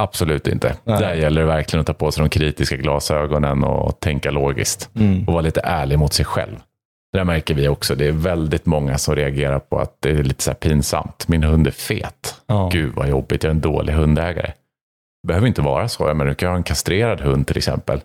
Absolut 0.00 0.46
inte. 0.46 0.76
Nej. 0.84 1.00
Där 1.00 1.14
gäller 1.14 1.40
det 1.40 1.46
verkligen 1.46 1.80
att 1.80 1.86
ta 1.86 1.94
på 1.94 2.12
sig 2.12 2.22
de 2.22 2.28
kritiska 2.28 2.76
glasögonen 2.76 3.64
och 3.64 4.00
tänka 4.00 4.30
logiskt. 4.30 4.90
Och 5.26 5.32
vara 5.32 5.42
lite 5.42 5.60
ärlig 5.60 5.98
mot 5.98 6.12
sig 6.12 6.24
själv. 6.24 6.56
Det 7.12 7.18
där 7.18 7.24
märker 7.24 7.54
vi 7.54 7.68
också. 7.68 7.94
Det 7.94 8.06
är 8.06 8.12
väldigt 8.12 8.66
många 8.66 8.98
som 8.98 9.16
reagerar 9.16 9.58
på 9.58 9.78
att 9.78 9.96
det 10.00 10.10
är 10.10 10.22
lite 10.22 10.42
så 10.42 10.54
pinsamt. 10.54 11.28
Min 11.28 11.42
hund 11.42 11.66
är 11.66 11.70
fet. 11.70 12.34
Ja. 12.46 12.70
Gud 12.72 12.94
vad 12.94 13.08
jobbigt, 13.08 13.42
jag 13.42 13.50
är 13.50 13.54
en 13.54 13.60
dålig 13.60 13.92
hundägare. 13.92 14.52
Behöver 15.24 15.46
inte 15.46 15.62
vara 15.62 15.88
så. 15.88 16.14
Men 16.14 16.26
du 16.26 16.34
kan 16.34 16.48
ha 16.48 16.56
en 16.56 16.62
kastrerad 16.62 17.20
hund 17.20 17.46
till 17.46 17.56
exempel. 17.56 18.00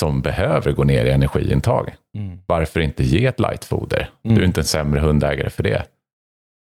Som 0.00 0.20
behöver 0.20 0.72
gå 0.72 0.84
ner 0.84 1.04
i 1.04 1.10
energiintag. 1.10 1.94
Mm. 2.18 2.38
Varför 2.46 2.80
inte 2.80 3.04
ge 3.04 3.26
ett 3.26 3.40
lightfoder? 3.40 4.10
Du 4.22 4.30
Mm. 4.30 4.42
är 4.42 4.46
inte 4.46 4.60
en 4.60 4.64
sämre 4.64 5.00
hundägare 5.00 5.50
för 5.50 5.62
det. 5.62 5.82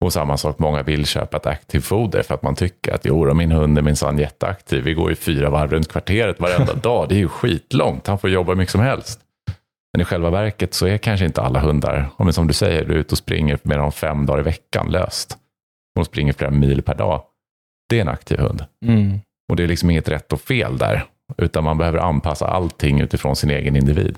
Och 0.06 0.14
samma 0.14 0.38
sak, 0.38 0.60
många 0.60 0.84
vill 0.84 1.06
köpa 1.06 1.38
ett 1.38 1.46
aktivfoder 1.46 2.22
för 2.24 2.34
att 2.36 2.42
man 2.42 2.56
tycker 2.56 2.94
att 2.94 3.06
jo, 3.06 3.34
min 3.34 3.52
hund 3.52 3.78
är 3.78 3.82
minsann 3.82 4.18
jätteaktiv. 4.18 4.84
Vi 4.84 4.94
går 4.94 5.10
ju 5.10 5.16
fyra 5.16 5.50
varv 5.50 5.72
runt 5.72 5.88
kvarteret 5.88 6.40
varenda 6.40 6.74
dag. 6.84 7.10
Det 7.10 7.16
är 7.16 7.20
ju 7.20 7.28
skitlångt. 7.28 8.08
Han 8.08 8.20
får 8.20 8.30
jobba 8.30 8.52
hur 8.52 8.58
mycket 8.58 8.72
som 8.72 8.82
helst. 8.82 9.20
Men 9.94 10.02
i 10.02 10.06
själva 10.06 10.30
verket 10.30 10.74
så 10.74 10.88
är 10.88 10.98
kanske 10.98 11.26
inte 11.26 11.42
alla 11.42 11.60
hundar, 11.60 12.10
om 12.18 12.34
som 12.34 12.48
du 12.48 12.54
säger, 12.54 12.86
du 12.86 12.94
är 12.94 12.98
ute 12.98 13.12
och 13.12 13.18
springer 13.18 13.60
mer 13.64 13.78
än 13.80 13.92
fem 13.92 14.26
dagar 14.26 14.40
i 14.40 14.44
veckan 14.44 14.92
löst. 14.92 15.38
De 15.96 16.06
springer 16.06 16.34
flera 16.34 16.52
mil 16.52 16.82
per 16.82 16.96
dag. 16.96 17.22
Det 17.90 17.98
är 17.98 18.02
en 18.02 18.08
aktiv 18.10 18.40
hund. 18.40 18.66
Mm. 18.86 19.20
Och 19.50 19.56
det 19.56 19.64
är 19.64 19.68
liksom 19.68 19.90
inget 19.90 20.10
rätt 20.10 20.34
och 20.34 20.42
fel 20.42 20.78
där. 20.78 21.04
Utan 21.38 21.64
man 21.64 21.78
behöver 21.78 22.00
anpassa 22.00 22.48
allting 22.48 23.00
utifrån 23.02 23.36
sin 23.36 23.50
egen 23.50 23.76
individ. 23.76 24.18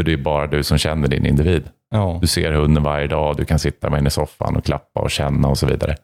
För 0.00 0.04
det 0.04 0.12
är 0.12 0.16
bara 0.16 0.46
du 0.46 0.62
som 0.62 0.78
känner 0.78 1.08
din 1.08 1.26
individ. 1.26 1.68
Ja. 1.90 2.18
Du 2.20 2.26
ser 2.26 2.52
hunden 2.52 2.82
varje 2.82 3.06
dag, 3.06 3.36
du 3.36 3.44
kan 3.44 3.58
sitta 3.58 3.90
med 3.90 3.98
henne 3.98 4.08
i 4.08 4.10
soffan 4.10 4.56
och 4.56 4.64
klappa 4.64 5.00
och 5.00 5.10
känna 5.10 5.48
och 5.48 5.58
så 5.58 5.66
vidare. 5.66 5.96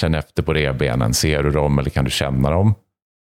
Känn 0.00 0.14
efter 0.14 0.42
på 0.42 0.52
revbenen, 0.52 1.14
ser 1.14 1.42
du 1.42 1.50
dem 1.50 1.78
eller 1.78 1.90
kan 1.90 2.04
du 2.04 2.10
känna 2.10 2.50
dem? 2.50 2.74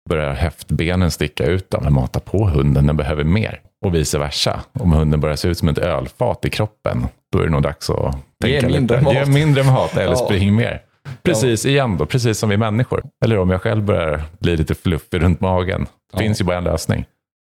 Börjar 0.10 0.34
höftbenen 0.34 1.12
sticka 1.12 1.46
ut, 1.46 1.68
ja, 1.70 1.80
men 1.84 1.94
mata 1.94 2.20
på 2.20 2.48
hunden, 2.48 2.88
den 2.88 2.98
behöver 2.98 3.24
mer. 3.24 3.62
Och 3.86 3.96
vice 3.96 4.20
versa. 4.20 4.62
Om 4.80 4.92
hunden 4.92 5.20
börjar 5.20 5.36
se 5.36 5.48
ut 5.48 5.58
som 5.58 5.68
ett 5.68 5.78
ölfat 5.78 6.46
i 6.46 6.50
kroppen, 6.50 7.06
då 7.32 7.40
är 7.40 7.44
det 7.44 7.50
nog 7.50 7.62
dags 7.62 7.90
att 7.90 8.16
Ge 8.46 8.62
tänka 8.62 8.78
mindre 8.78 8.98
lite. 8.98 9.04
mat. 9.04 9.14
Ge 9.14 9.26
mindre 9.26 9.64
mat 9.64 9.98
eller 9.98 10.12
Ja. 10.12 10.16
spring 10.16 10.56
mer. 10.56 10.82
Precis 11.24 11.66
igen 11.66 11.98
då, 11.98 12.06
precis 12.06 12.40
som 12.40 12.50
vi 12.50 12.58
människor. 12.58 13.04
Eller 13.26 13.38
om 13.38 13.50
jag 13.50 13.62
själv 13.62 13.84
börjar 13.84 14.22
bli 14.40 14.58
lite 14.58 14.76
fluffig 14.76 15.22
runt 15.24 15.40
magen. 15.42 15.82
Det 15.84 15.90
Ja. 16.14 16.20
finns 16.20 16.42
ju 16.42 16.46
bara 16.46 16.58
en 16.58 16.64
lösning. 16.64 17.06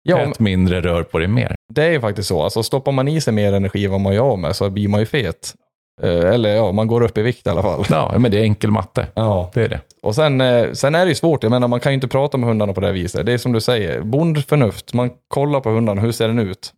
Ja, 0.02 0.18
Ät 0.18 0.38
mindre, 0.38 0.80
rör 0.80 1.02
på 1.02 1.18
dig 1.18 1.28
mer. 1.28 1.54
det 1.74 1.82
är 1.84 1.90
ju 1.90 2.00
faktiskt 2.00 2.28
så. 2.28 2.42
Alltså, 2.42 2.62
stoppar 2.62 2.92
man 2.92 3.08
i 3.08 3.20
sig 3.20 3.32
mer 3.32 3.52
energi 3.52 3.84
än 3.84 3.90
vad 3.90 4.00
man 4.00 4.14
gör 4.14 4.22
av 4.22 4.38
med 4.38 4.56
så 4.56 4.70
blir 4.70 4.88
man 4.88 5.00
ju 5.00 5.06
fet. 5.06 5.54
Eh, 6.02 6.10
Eller 6.34 6.54
ja, 6.54 6.72
man 6.72 6.86
går 6.86 7.00
upp 7.00 7.18
i 7.18 7.22
vikt 7.22 7.46
i 7.46 7.50
alla 7.50 7.62
fall. 7.62 7.84
Ja, 7.90 8.14
men 8.18 8.30
det 8.30 8.38
är 8.38 8.42
enkel 8.42 8.70
matte. 8.70 9.06
Ja. 9.14 9.50
Det 9.54 9.62
är 9.64 9.68
det. 9.68 9.80
Och 10.02 10.14
sen, 10.14 10.40
eh, 10.40 10.72
sen 10.72 10.94
är 10.94 11.04
det 11.04 11.08
ju 11.08 11.14
svårt, 11.14 11.42
jag 11.42 11.50
menar 11.50 11.68
man 11.68 11.80
kan 11.80 11.92
ju 11.92 11.94
inte 11.94 12.08
prata 12.08 12.38
med 12.38 12.48
hundarna 12.48 12.72
på 12.72 12.80
det 12.80 12.86
här 12.86 12.94
viset. 12.94 13.26
Det 13.26 13.32
är 13.32 13.38
som 13.38 13.52
du 13.52 13.60
säger, 13.60 14.00
bondförnuft, 14.00 14.94
man 14.94 15.10
kollar 15.28 15.60
på 15.60 15.70
hundarna, 15.70 16.00
hur 16.00 16.12
ser 16.12 16.28
den 16.28 16.38
ut? 16.38 16.72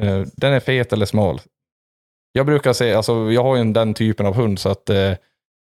Eh, 0.00 0.20
Den 0.36 0.52
är 0.52 0.60
fet 0.60 0.92
eller 0.92 1.06
smal? 1.06 1.40
Jag 2.32 2.46
brukar 2.46 2.72
säga, 2.72 2.96
alltså 2.96 3.32
jag 3.32 3.42
har 3.42 3.54
ju 3.56 3.60
en- 3.60 3.72
den 3.72 3.94
typen 3.94 4.26
av 4.26 4.34
hund 4.34 4.58
så 4.58 4.68
att 4.68 4.90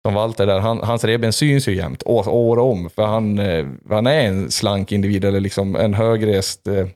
som 0.06 0.14
Walter 0.14 0.46
där, 0.46 0.58
han, 0.58 0.80
hans 0.82 1.04
revben 1.04 1.32
syns 1.32 1.68
ju 1.68 1.76
jämt, 1.76 2.02
år, 2.06 2.28
år 2.28 2.58
om. 2.58 2.90
För 2.90 3.02
han, 3.02 3.38
eh, 3.38 3.66
han 3.90 4.06
är 4.06 4.20
en 4.20 4.50
slank 4.50 4.92
individ 4.92 5.24
eller 5.24 5.40
liksom 5.40 5.76
en 5.76 5.94
högrest, 5.94 6.66
eh, 6.66 6.86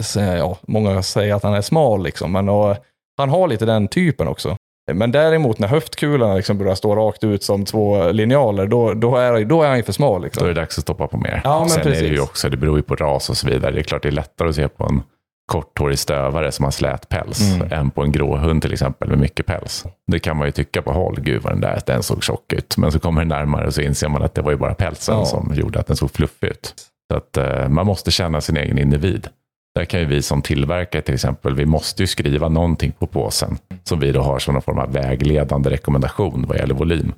så, 0.00 0.20
ja, 0.20 0.58
många 0.68 1.02
säger 1.02 1.34
att 1.34 1.42
han 1.42 1.54
är 1.54 1.62
smal 1.62 2.02
liksom, 2.02 2.32
men 2.32 2.48
och, 2.48 2.76
han 3.18 3.28
har 3.30 3.48
lite 3.48 3.66
den 3.66 3.88
typen 3.88 4.28
också. 4.28 4.56
Men 4.92 5.12
däremot 5.12 5.58
när 5.58 5.68
höftkulorna 5.68 6.34
liksom 6.34 6.58
börjar 6.58 6.74
stå 6.74 6.96
rakt 6.96 7.24
ut 7.24 7.42
som 7.42 7.64
två 7.64 8.10
linjaler, 8.12 8.66
då, 8.66 8.94
då, 8.94 9.16
är, 9.16 9.44
då 9.44 9.62
är 9.62 9.68
han 9.68 9.76
ju 9.76 9.82
för 9.82 9.92
smal. 9.92 10.20
Då 10.20 10.24
Liksom. 10.24 10.44
är 10.44 10.48
det 10.48 10.60
dags 10.60 10.78
att 10.78 10.82
stoppa 10.82 11.06
på 11.06 11.16
mer. 11.16 11.40
Ja, 11.44 11.60
men 11.60 11.68
Sen 11.68 11.80
är 11.80 11.84
det 11.84 11.90
precis. 11.90 12.10
ju 12.10 12.20
också, 12.20 12.48
det 12.48 12.56
beror 12.56 12.76
ju 12.76 12.82
på 12.82 12.94
ras 12.96 13.30
och 13.30 13.36
så 13.36 13.46
vidare. 13.48 13.72
Det 13.72 13.80
är 13.80 13.82
klart 13.82 14.02
det 14.02 14.08
är 14.08 14.12
lättare 14.12 14.48
att 14.48 14.54
se 14.54 14.68
på 14.68 14.84
en 14.84 15.02
korthårig 15.46 15.98
stövare 15.98 16.52
som 16.52 16.64
har 16.64 16.72
slät 16.72 17.08
päls 17.08 17.40
Mm. 17.54 17.72
än 17.72 17.90
på 17.90 18.02
en 18.02 18.12
grå 18.12 18.36
hund 18.36 18.62
till 18.62 18.72
exempel 18.72 19.08
med 19.08 19.18
mycket 19.18 19.46
päls. 19.46 19.84
Det 20.06 20.18
kan 20.18 20.36
man 20.36 20.46
ju 20.48 20.52
tycka 20.52 20.82
på 20.82 20.92
håll, 20.92 21.20
gud 21.20 21.42
vad 21.42 21.52
den 21.52 21.60
där 21.60 21.80
den 21.86 22.02
såg 22.02 22.24
tjock 22.24 22.52
ut. 22.52 22.76
Men 22.76 22.92
så 22.92 22.98
kommer 22.98 23.20
den 23.20 23.28
närmare 23.28 23.66
och 23.66 23.74
så 23.74 23.80
inser 23.80 24.08
man 24.08 24.22
att 24.22 24.34
det 24.34 24.42
var 24.42 24.50
ju 24.50 24.56
bara 24.56 24.74
pälsen 24.74 25.14
Ja. 25.18 25.24
som 25.24 25.52
gjorde 25.54 25.80
att 25.80 25.86
den 25.86 25.96
såg 25.96 26.10
fluffig 26.10 26.46
ut. 26.48 26.74
Så 27.10 27.16
att 27.16 27.36
eh, 27.36 27.68
man 27.68 27.86
måste 27.86 28.10
känna 28.10 28.40
sin 28.40 28.56
egen 28.56 28.78
individ. 28.78 29.28
Där 29.74 29.84
kan 29.84 30.00
ju 30.00 30.06
vi 30.06 30.22
som 30.22 30.42
tillverkare 30.42 31.02
till 31.02 31.14
exempel, 31.14 31.54
vi 31.54 31.66
måste 31.66 32.02
ju 32.02 32.06
skriva 32.06 32.48
någonting 32.48 32.92
på 32.98 33.06
påsen 33.06 33.58
som 33.84 34.00
vi 34.00 34.12
då 34.12 34.20
har 34.22 34.38
som 34.38 34.54
någon 34.54 34.62
form 34.62 34.78
av 34.78 34.92
vägledande 34.92 35.70
rekommendation 35.70 36.44
vad 36.48 36.56
gäller 36.58 36.74
volym. 36.74 37.12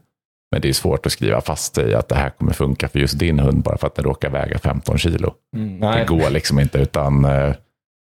Men 0.52 0.60
det 0.60 0.68
är 0.68 0.72
svårt 0.72 1.06
att 1.06 1.12
skriva 1.12 1.40
fast 1.40 1.74
sig 1.74 1.94
att 1.94 2.08
det 2.08 2.14
här 2.14 2.30
kommer 2.30 2.52
funka 2.52 2.88
för 2.88 2.98
just 2.98 3.18
din 3.18 3.38
hund 3.38 3.62
bara 3.62 3.78
för 3.78 3.86
att 3.86 3.94
den 3.94 4.04
råkar 4.04 4.30
väga 4.30 4.58
15 4.58 4.98
kilo. 4.98 5.34
Mm, 5.56 5.80
Det 5.80 6.04
går 6.08 6.30
liksom 6.30 6.60
inte 6.60 6.78
utan 6.78 7.24
eh, 7.24 7.54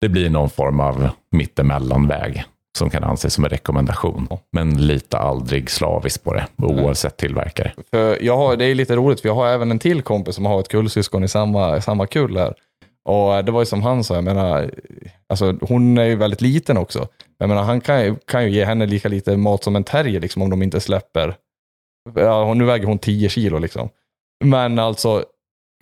det 0.03 0.09
blir 0.09 0.29
någon 0.29 0.49
form 0.49 0.79
av 0.79 1.09
mittemellanväg 1.31 2.43
som 2.77 2.89
kan 2.89 3.03
anses 3.03 3.33
som 3.33 3.43
en 3.43 3.49
rekommendation. 3.49 4.27
Men 4.51 4.87
lita 4.87 5.17
aldrig 5.17 5.69
slaviskt 5.69 6.23
på 6.23 6.33
det 6.33 6.45
oavsett 6.57 7.17
tillverkare. 7.17 7.71
För 7.91 8.23
jag 8.23 8.37
har, 8.37 8.55
det 8.55 8.65
är 8.65 8.75
lite 8.75 8.95
roligt, 8.95 9.21
för 9.21 9.29
jag 9.29 9.35
har 9.35 9.47
även 9.47 9.71
en 9.71 9.79
till 9.79 10.01
kompis 10.01 10.35
som 10.35 10.45
har 10.45 10.59
ett 10.59 10.67
kullsyskon 10.67 11.23
i 11.23 11.27
samma, 11.27 11.81
samma 11.81 12.07
kull 12.07 12.37
här. 12.37 12.53
Och 13.05 13.35
eh, 13.35 13.45
det 13.45 13.51
var 13.51 13.61
ju 13.61 13.65
som 13.65 13.81
han 13.83 14.03
sa, 14.03 14.15
jag 14.15 14.23
menar, 14.23 14.71
alltså 15.29 15.55
hon 15.61 15.97
är 15.97 16.03
ju 16.05 16.15
väldigt 16.15 16.41
liten 16.41 16.77
också. 16.77 17.07
Jag 17.37 17.49
menar, 17.49 17.63
han 17.63 17.81
kan, 17.81 18.01
ju- 18.05 18.15
kan 18.27 18.43
ju 18.43 18.49
ge 18.51 18.65
henne 18.65 18.85
lika 18.85 19.09
lite 19.09 19.37
mat 19.37 19.63
som 19.63 19.75
en 19.75 19.83
terrier 19.83 20.19
liksom, 20.19 20.41
om 20.41 20.49
de 20.49 20.63
inte 20.63 20.79
släpper. 20.79 21.35
Ja, 22.15 22.53
nu 22.53 22.65
väger 22.65 22.85
hon 22.87 22.99
10 22.99 23.29
kilo 23.29 23.59
liksom. 23.59 23.89
Men 24.45 24.79
alltså, 24.79 25.23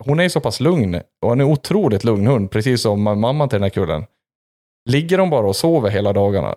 hon 0.04 0.18
är 0.18 0.22
ju 0.22 0.30
så 0.30 0.40
pass 0.40 0.60
lugn 0.60 0.94
och 0.94 1.28
hon 1.28 1.40
är 1.40 1.44
en 1.44 1.50
otroligt 1.50 2.04
lugn 2.04 2.26
hund, 2.26 2.50
precis 2.50 2.82
som 2.82 3.02
mamman 3.02 3.48
till 3.48 3.56
den 3.56 3.62
här 3.62 3.70
kullen. 3.70 4.04
Ligger 4.90 5.18
de 5.18 5.30
bara 5.30 5.46
och 5.46 5.56
sover 5.56 5.90
hela 5.90 6.12
dagarna, 6.12 6.54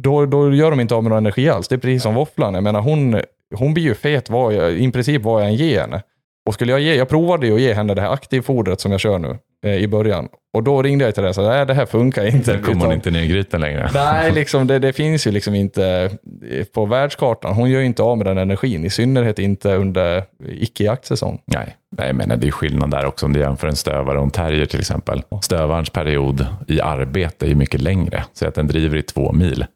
då, 0.00 0.26
då 0.26 0.54
gör 0.54 0.70
de 0.70 0.80
inte 0.80 0.94
av 0.94 1.02
med 1.02 1.10
någon 1.10 1.18
energi 1.18 1.48
alls. 1.48 1.68
Det 1.68 1.74
är 1.74 1.78
precis 1.78 2.02
som 2.02 2.14
våfflan. 2.14 2.54
Jag 2.54 2.62
menar, 2.62 2.80
hon, 2.80 3.20
hon 3.54 3.74
blir 3.74 3.84
ju 3.84 3.94
fet 3.94 4.30
vad 4.30 4.54
jag, 4.54 4.72
i 4.72 4.92
princip 4.92 5.22
vad 5.22 5.42
jag 5.42 5.48
än 5.48 5.54
ger 5.54 5.80
henne. 5.80 6.02
Och 6.46 6.54
skulle 6.54 6.72
jag 6.72 6.80
ge, 6.80 6.94
jag 6.94 7.08
provade 7.08 7.46
ju 7.46 7.54
att 7.54 7.60
ge 7.60 7.74
henne 7.74 7.94
det 7.94 8.00
här 8.00 8.12
aktivfodret 8.12 8.80
som 8.80 8.92
jag 8.92 9.00
kör 9.00 9.18
nu 9.18 9.38
i 9.64 9.86
början. 9.86 10.28
Och 10.54 10.62
då 10.62 10.82
ringde 10.82 11.04
jag 11.04 11.14
till 11.14 11.22
det 11.22 11.28
och 11.28 11.34
sa, 11.34 11.42
nej 11.42 11.66
det 11.66 11.74
här 11.74 11.86
funkar 11.86 12.26
inte. 12.26 12.44
Sen 12.44 12.62
kommer 12.62 12.84
hon 12.84 12.94
inte 12.94 13.10
ner 13.10 13.22
i 13.22 13.26
grytan 13.26 13.60
längre. 13.60 13.90
Nej, 13.94 14.32
liksom, 14.34 14.66
det, 14.66 14.78
det 14.78 14.92
finns 14.92 15.26
ju 15.26 15.30
liksom 15.30 15.54
inte 15.54 16.10
eh, 16.50 16.64
på 16.64 16.86
världskartan. 16.86 17.54
Hon 17.54 17.70
gör 17.70 17.80
ju 17.80 17.86
inte 17.86 18.02
av 18.02 18.18
med 18.18 18.26
den 18.26 18.38
energin, 18.38 18.84
i 18.84 18.90
synnerhet 18.90 19.38
inte 19.38 19.74
under 19.74 20.24
icke-jaktsäsong. 20.48 21.40
Nej, 21.44 21.76
nej 21.96 22.12
men 22.12 22.40
det 22.40 22.46
är 22.46 22.50
skillnad 22.50 22.90
där 22.90 23.04
också 23.04 23.26
om 23.26 23.32
du 23.32 23.40
jämför 23.40 23.68
en 23.68 23.76
stövare 23.76 24.18
och 24.18 24.24
en 24.24 24.30
terrier 24.30 24.66
till 24.66 24.80
exempel. 24.80 25.22
Stövarens 25.42 25.90
period 25.90 26.46
i 26.68 26.80
arbete 26.80 27.46
är 27.46 27.48
ju 27.48 27.54
mycket 27.54 27.80
längre. 27.80 28.24
Så 28.32 28.48
att 28.48 28.54
den 28.54 28.66
driver 28.66 28.96
i 28.96 29.02
två 29.02 29.32
mil 29.32 29.66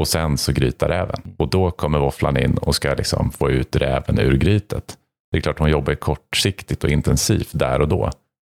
och 0.00 0.08
sen 0.08 0.38
så 0.38 0.52
grytar 0.52 0.88
räven. 0.88 1.20
Och 1.36 1.50
då 1.50 1.70
kommer 1.70 1.98
våfflan 1.98 2.36
in 2.36 2.58
och 2.58 2.74
ska 2.74 2.94
liksom 2.94 3.30
få 3.30 3.50
ut 3.50 3.76
räven 3.76 4.18
ur 4.18 4.36
grytet. 4.36 4.96
Det 5.30 5.38
är 5.38 5.42
klart 5.42 5.58
hon 5.58 5.70
jobbar 5.70 5.94
kortsiktigt 5.94 6.84
och 6.84 6.90
intensivt 6.90 7.50
där 7.52 7.80
och 7.80 7.88
då. 7.88 8.10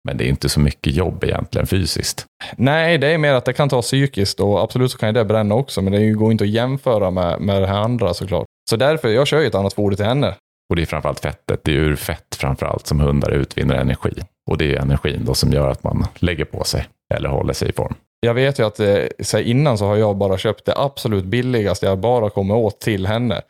Men 0.07 0.16
det 0.16 0.25
är 0.25 0.29
inte 0.29 0.49
så 0.49 0.61
mycket 0.61 0.95
jobb 0.95 1.25
egentligen 1.25 1.66
fysiskt. 1.66 2.27
Nej, 2.57 2.99
det 2.99 3.07
är 3.07 3.19
mer 3.19 3.33
att 3.33 3.45
det 3.45 3.53
kan 3.53 3.69
ta 3.69 3.83
psykiskt 3.83 4.40
och 4.40 4.62
absolut 4.62 4.90
så 4.90 4.99
kan 4.99 5.14
det 5.14 5.25
bränna 5.25 5.55
också, 5.55 5.83
men 5.83 5.92
det 5.92 6.11
går 6.11 6.33
inte 6.33 6.45
att 6.45 6.51
jämföra 6.51 7.11
med, 7.11 7.40
med 7.40 7.62
det 7.62 7.66
här 7.66 7.79
andra 7.79 8.14
såklart. 8.14 8.47
Så 8.71 8.77
därför, 8.77 9.09
jag 9.09 9.27
kör 9.27 9.40
ju 9.40 9.47
ett 9.47 9.55
annat 9.55 9.75
foder 9.75 9.97
till 9.97 10.07
henne. 10.07 10.35
Och 10.71 10.77
det 10.77 10.83
är 10.83 10.87
framförallt 10.87 11.21
fettet. 11.21 11.61
Det 11.64 11.71
är 11.71 11.77
ur 11.77 11.97
fett 11.97 12.35
framförallt 12.35 12.87
som 12.87 13.01
hundar 13.01 13.31
utvinner 13.31 13.75
energi. 13.75 14.12
Och 14.51 14.59
det 14.59 14.75
är 14.75 14.81
energin 14.81 15.25
då 15.25 15.35
som 15.35 15.53
gör 15.53 15.69
att 15.69 15.85
man 15.85 16.07
lägger 16.19 16.45
på 16.45 16.64
sig. 16.64 16.88
eller 17.14 17.29
håller 17.29 17.53
sig 17.53 17.69
i 17.69 17.73
form. 17.73 17.95
Jag 18.21 18.35
vet 18.35 18.59
ju 18.59 18.66
att 18.66 18.81
eh, 18.81 19.05
så 19.21 19.38
innan 19.38 19.79
så 19.79 19.87
har 19.87 19.97
jag 19.97 20.16
bara 20.16 20.38
köpt 20.38 20.64
det 20.64 20.75
absolut 20.77 21.25
billigaste 21.25 21.87
jag 21.87 21.99
bara 21.99 22.31
kommer 22.31 22.55
åt 22.55 22.81
till 22.81 23.07
henne. 23.07 23.40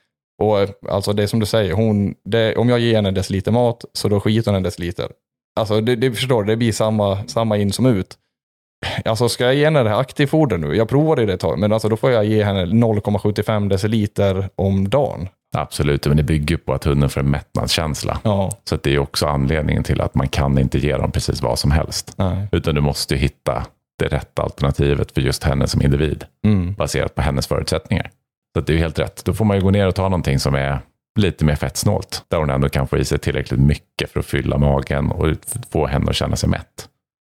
Och 0.42 0.60
eh, 0.60 0.68
alltså 0.88 1.12
det 1.12 1.22
är 1.22 1.26
som 1.26 1.40
du 1.40 1.46
säger, 1.46 1.72
hon, 1.72 2.14
det, 2.24 2.56
om 2.56 2.68
jag 2.68 2.78
ger 2.78 2.94
henne 2.94 3.08
en 3.08 3.14
deciliter 3.14 3.52
mat 3.52 3.84
så 3.92 4.08
då 4.08 4.20
skiter 4.20 4.50
hon 4.50 4.56
en 4.56 4.62
deciliter. 4.62 5.10
Alltså 5.56 5.80
det, 5.80 5.96
det 5.96 6.12
förstår 6.12 6.42
du, 6.42 6.52
det 6.52 6.56
blir 6.56 6.72
samma, 6.72 7.18
samma 7.26 7.56
in 7.56 7.72
som 7.72 7.86
ut. 7.86 8.16
Alltså 9.04 9.28
ska 9.28 9.44
jag 9.44 9.54
ge 9.54 9.64
henne 9.64 9.82
det 9.82 9.88
här 9.88 10.00
aktivfoder 10.00 10.58
nu, 10.58 10.76
jag 10.76 10.88
provade 10.88 11.26
det 11.26 11.32
ett 11.32 11.40
tag, 11.40 11.58
men 11.58 11.72
alltså 11.72 11.88
då 11.88 11.96
får 11.96 12.10
jag 12.10 12.24
ge 12.24 12.44
henne 12.44 12.64
0,75 12.64 13.68
deciliter 13.68 14.48
om 14.56 14.88
dagen. 14.88 15.28
Absolut, 15.56 16.06
men 16.06 16.16
det 16.16 16.22
bygger 16.22 16.56
på 16.56 16.72
att 16.72 16.84
hunden 16.84 17.10
får 17.10 17.20
en 17.20 17.30
mättnadskänsla. 17.30 18.20
Ja. 18.24 18.50
Så 18.64 18.76
det 18.76 18.94
är 18.94 18.98
också 18.98 19.26
anledningen 19.26 19.82
till 19.82 20.00
att 20.00 20.14
man 20.14 20.28
kan 20.28 20.58
inte 20.58 20.78
ge 20.78 20.96
dem 20.96 21.12
precis 21.12 21.42
vad 21.42 21.58
som 21.58 21.70
helst. 21.70 22.14
Nej. 22.16 22.48
Utan 22.52 22.74
du 22.74 22.80
måste 22.80 23.16
hitta 23.16 23.66
det 23.98 24.06
rätta 24.06 24.42
alternativet 24.42 25.12
för 25.12 25.20
just 25.20 25.44
henne 25.44 25.66
som 25.66 25.82
individ. 25.82 26.24
Mm. 26.44 26.74
Baserat 26.74 27.14
på 27.14 27.22
hennes 27.22 27.46
förutsättningar. 27.46 28.10
Så 28.54 28.60
det 28.60 28.72
är 28.72 28.74
ju 28.74 28.80
helt 28.80 28.98
rätt. 28.98 29.24
Då 29.24 29.34
får 29.34 29.44
man 29.44 29.56
ju 29.56 29.62
gå 29.62 29.70
ner 29.70 29.88
och 29.88 29.94
ta 29.94 30.02
någonting 30.02 30.38
som 30.38 30.54
är 30.54 30.78
lite 31.18 31.44
mer 31.44 31.54
fettsnålt. 31.54 32.24
Där 32.28 32.38
hon 32.38 32.50
ändå 32.50 32.68
kan 32.68 32.88
få 32.88 32.98
i 32.98 33.04
sig 33.04 33.18
tillräckligt 33.18 33.60
mycket 33.60 34.10
för 34.10 34.20
att 34.20 34.26
fylla 34.26 34.58
magen 34.58 35.10
och 35.10 35.36
få 35.70 35.86
henne 35.86 36.10
att 36.10 36.16
känna 36.16 36.36
sig 36.36 36.48
mätt. 36.48 36.88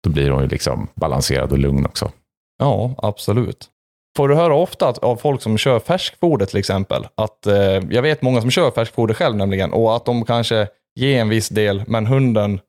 Då 0.03 0.09
blir 0.09 0.29
hon 0.29 0.41
ju 0.41 0.47
liksom 0.47 0.87
balanserad 0.95 1.51
och 1.51 1.57
lugn 1.57 1.85
också. 1.85 2.11
Ja, 2.59 2.95
absolut. 2.97 3.69
Får 4.17 4.27
du 4.27 4.35
höra 4.35 4.55
ofta 4.55 4.87
att, 4.89 4.97
av 4.97 5.15
folk 5.15 5.41
som 5.41 5.57
kör 5.57 5.79
färskfoder 5.79 6.45
till 6.45 6.57
exempel, 6.57 7.07
att 7.15 7.47
eh, 7.47 7.55
jag 7.89 8.01
vet 8.01 8.21
många 8.21 8.41
som 8.41 8.51
kör 8.51 8.71
färskfoder 8.71 9.13
själv 9.13 9.35
nämligen, 9.35 9.73
och 9.73 9.95
att 9.95 10.05
de 10.05 10.25
kanske 10.25 10.67
ger 10.95 11.21
en 11.21 11.29
viss 11.29 11.49
del, 11.49 11.83
men 11.87 12.05
hunden, 12.05 12.59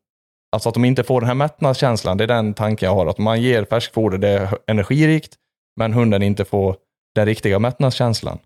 alltså 0.52 0.68
att 0.68 0.74
de 0.74 0.84
inte 0.84 1.04
får 1.04 1.20
den 1.20 1.28
här 1.28 1.34
mättnadskänslan, 1.34 2.16
det 2.16 2.24
är 2.24 2.28
den 2.28 2.54
tanken 2.54 2.86
jag 2.86 2.94
har, 2.94 3.06
att 3.06 3.18
man 3.18 3.42
ger 3.42 3.64
färskfoder, 3.64 4.18
det 4.18 4.28
är 4.28 4.58
energirikt, 4.66 5.34
men 5.76 5.92
hunden 5.92 6.22
inte 6.22 6.44
får 6.44 6.76
den 7.14 7.26
riktiga 7.26 7.58
mättnadskänslan. 7.58 8.38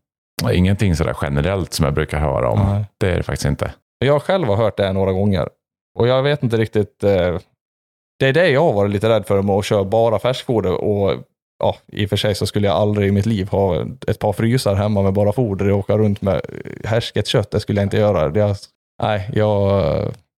Ingenting 0.52 0.96
sådär 0.96 1.16
generellt 1.22 1.72
som 1.72 1.84
jag 1.84 1.94
brukar 1.94 2.18
höra 2.18 2.50
om. 2.50 2.58
Nej. 2.58 2.84
Det 2.98 3.10
är 3.10 3.16
det 3.16 3.22
faktiskt 3.22 3.44
inte. 3.44 3.72
Jag 3.98 4.22
själv 4.22 4.48
har 4.48 4.56
hört 4.56 4.76
det 4.76 4.92
några 4.92 5.12
gånger, 5.12 5.48
och 5.98 6.08
jag 6.08 6.22
vet 6.22 6.42
inte 6.42 6.56
riktigt, 6.56 7.04
eh, 7.04 7.38
det 8.18 8.28
är 8.28 8.32
det 8.32 8.48
jag 8.48 8.64
har 8.64 8.72
varit 8.72 8.90
lite 8.90 9.08
rädd 9.08 9.26
för 9.26 9.42
med 9.42 9.56
att 9.56 9.64
köra 9.64 9.84
bara 9.84 10.18
färskfoder 10.18 10.72
och 10.72 11.16
ja, 11.58 11.76
i 11.92 12.06
och 12.06 12.10
för 12.10 12.16
sig 12.16 12.34
så 12.34 12.46
skulle 12.46 12.66
jag 12.66 12.76
aldrig 12.76 13.08
i 13.08 13.12
mitt 13.12 13.26
liv 13.26 13.48
ha 13.48 13.86
ett 14.06 14.18
par 14.18 14.32
frysar 14.32 14.74
hemma 14.74 15.02
med 15.02 15.12
bara 15.12 15.32
foder 15.32 15.70
och 15.70 15.78
åka 15.78 15.98
runt 15.98 16.22
med 16.22 16.40
härsket 16.84 17.26
kött. 17.26 17.50
Det 17.50 17.60
skulle 17.60 17.80
jag 17.80 17.86
inte 17.86 17.96
göra. 17.96 18.28
Det, 18.28 18.56
nej, 19.02 19.30
jag... 19.32 19.82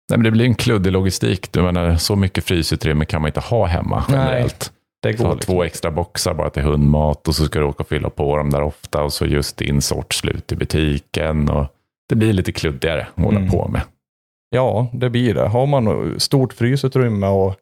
Nej, 0.09 0.17
men 0.17 0.23
det 0.23 0.31
blir 0.31 0.45
en 0.45 0.55
kluddig 0.55 0.91
logistik. 0.91 1.51
Du 1.51 1.61
menar, 1.61 1.95
så 1.95 2.15
mycket 2.15 2.43
frysutrymme 2.43 3.05
kan 3.05 3.21
man 3.21 3.29
inte 3.29 3.39
ha 3.39 3.65
hemma 3.65 4.03
Nej, 4.09 4.19
generellt. 4.19 4.71
Det 5.03 5.17
Så 5.17 5.23
går 5.23 5.29
ha 5.29 5.35
liksom. 5.35 5.53
två 5.55 5.63
extra 5.63 5.91
boxar 5.91 6.33
bara 6.33 6.49
till 6.49 6.63
hundmat 6.63 7.27
och 7.27 7.35
så 7.35 7.45
ska 7.45 7.59
du 7.59 7.65
åka 7.65 7.83
och 7.83 7.89
fylla 7.89 8.09
på 8.09 8.37
dem 8.37 8.49
där 8.49 8.61
ofta 8.61 9.03
och 9.03 9.13
så 9.13 9.25
just 9.25 9.57
din 9.57 9.81
sort 9.81 10.13
slut 10.13 10.51
i 10.51 10.55
butiken. 10.55 11.49
Och 11.49 11.65
det 12.09 12.15
blir 12.15 12.33
lite 12.33 12.51
kluddigare 12.51 13.07
att 13.15 13.23
hålla 13.23 13.37
Mm. 13.39 13.51
på 13.51 13.67
med. 13.67 13.81
Ja, 14.49 14.87
det 14.93 15.09
blir 15.09 15.33
det. 15.33 15.47
Har 15.47 15.65
man 15.65 16.15
stort 16.19 16.53
frysutrymme 16.53 17.27
och 17.27 17.55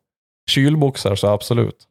kylboxar 0.50 1.16
så 1.16 1.28
absolut. 1.28 1.88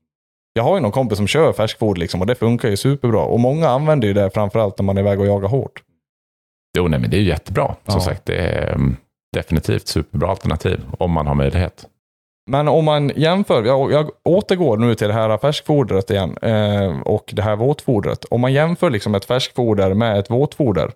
Jag 0.53 0.63
har 0.63 0.75
ju 0.77 0.81
någon 0.83 0.93
kompis 0.93 1.17
som 1.19 1.27
kör 1.27 1.53
färskfoder 1.53 2.01
liksom 2.01 2.21
och 2.21 2.27
det 2.27 2.35
funkar 2.35 2.69
ju 2.69 2.77
superbra. 2.77 3.21
Och 3.23 3.41
många 3.41 3.69
använder 3.69 4.09
ju 4.09 4.15
det 4.15 4.31
framförallt 4.31 4.79
när 4.79 4.85
man 4.85 4.97
är 4.97 5.01
iväg 5.01 5.21
och 5.21 5.27
jagar 5.27 5.49
hårt. 5.49 5.83
Jo, 6.79 6.89
nej, 6.89 7.01
men 7.01 7.11
det 7.11 7.17
är 7.17 7.23
jättebra. 7.23 7.67
Som 7.67 7.95
Ja. 7.95 8.01
sagt, 8.01 8.25
det 8.27 8.37
är 8.37 8.73
mm, 8.75 8.97
definitivt 9.37 9.87
superbra 9.89 10.29
alternativ 10.31 10.81
om 10.99 11.11
man 11.13 11.27
har 11.27 11.35
möjlighet. 11.35 11.87
Men 12.47 12.69
om 12.69 12.85
man 12.85 13.13
jämför, 13.17 13.65
jag, 13.65 13.93
jag 13.93 14.11
återgår 14.25 14.77
nu 14.77 14.95
till 14.95 15.09
det 15.09 15.15
här 15.15 15.39
färskfodret 15.39 16.11
igen 16.11 16.37
eh, 16.43 17.01
och 17.01 17.31
det 17.33 17.43
här 17.43 17.57
våtfodret. 17.57 18.25
Om 18.25 18.41
man 18.41 18.53
jämför 18.53 18.91
liksom 18.91 19.15
ett 19.15 19.25
färskfoder 19.25 19.95
med 19.95 20.19
ett 20.19 20.31
våtfoder, 20.31 20.93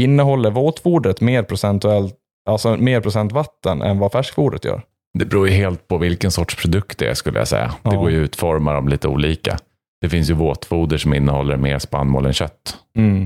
innehåller 0.00 0.50
våtfodret 0.50 1.20
mer 1.20 1.42
procentuellt, 1.42 2.14
alltså 2.50 2.76
mer 2.76 3.00
procent 3.00 3.32
vatten 3.32 3.82
än 3.82 3.98
vad 3.98 4.12
färskfodret 4.12 4.64
gör? 4.64 4.82
Det 5.18 5.24
beror 5.24 5.48
ju 5.48 5.54
helt 5.54 5.88
på 5.88 5.98
vilken 5.98 6.30
sorts 6.30 6.56
produkt 6.62 6.98
det 6.98 7.06
är 7.10 7.14
skulle 7.14 7.38
jag 7.38 7.48
säga. 7.48 7.66
Det 7.82 7.90
Ja. 7.94 8.00
går 8.00 8.10
ju 8.10 8.20
att 8.20 8.24
utforma 8.24 8.72
dem 8.72 8.88
lite 8.88 9.08
olika. 9.08 9.58
Det 10.00 10.08
finns 10.08 10.30
ju 10.30 10.34
våtfoder 10.34 10.98
som 10.98 11.14
innehåller 11.14 11.56
mer 11.56 11.78
spannmål 11.78 12.26
än 12.26 12.32
kött. 12.32 12.76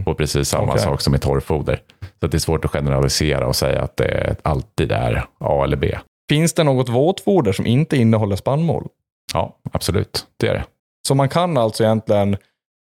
Och 0.07 0.17
precis 0.17 0.49
samma 0.49 0.73
Okej. 0.73 0.83
sak 0.83 1.01
som 1.01 1.15
i 1.15 1.19
torrfoder. 1.19 1.81
Så 2.21 2.27
det 2.27 2.37
är 2.37 2.39
svårt 2.39 2.65
att 2.65 2.71
generalisera 2.71 3.47
och 3.47 3.57
säga 3.57 3.83
att 3.83 3.97
det 3.97 4.37
alltid 4.43 4.93
är 4.93 5.25
A 5.41 5.65
eller 5.65 5.77
B. 5.77 5.99
Finns 6.29 6.53
det 6.53 6.65
något 6.65 6.89
våtfoder 6.89 7.53
som 7.53 7.67
inte 7.67 7.97
innehåller 7.97 8.37
spannmål? 8.37 8.89
Ja, 9.35 9.57
absolut. 9.73 10.27
Det 10.37 10.49
är 10.49 10.55
det. 10.55 10.65
Så 11.09 11.15
man 11.15 11.29
kan 11.29 11.57
alltså 11.57 11.85
egentligen, 11.85 12.37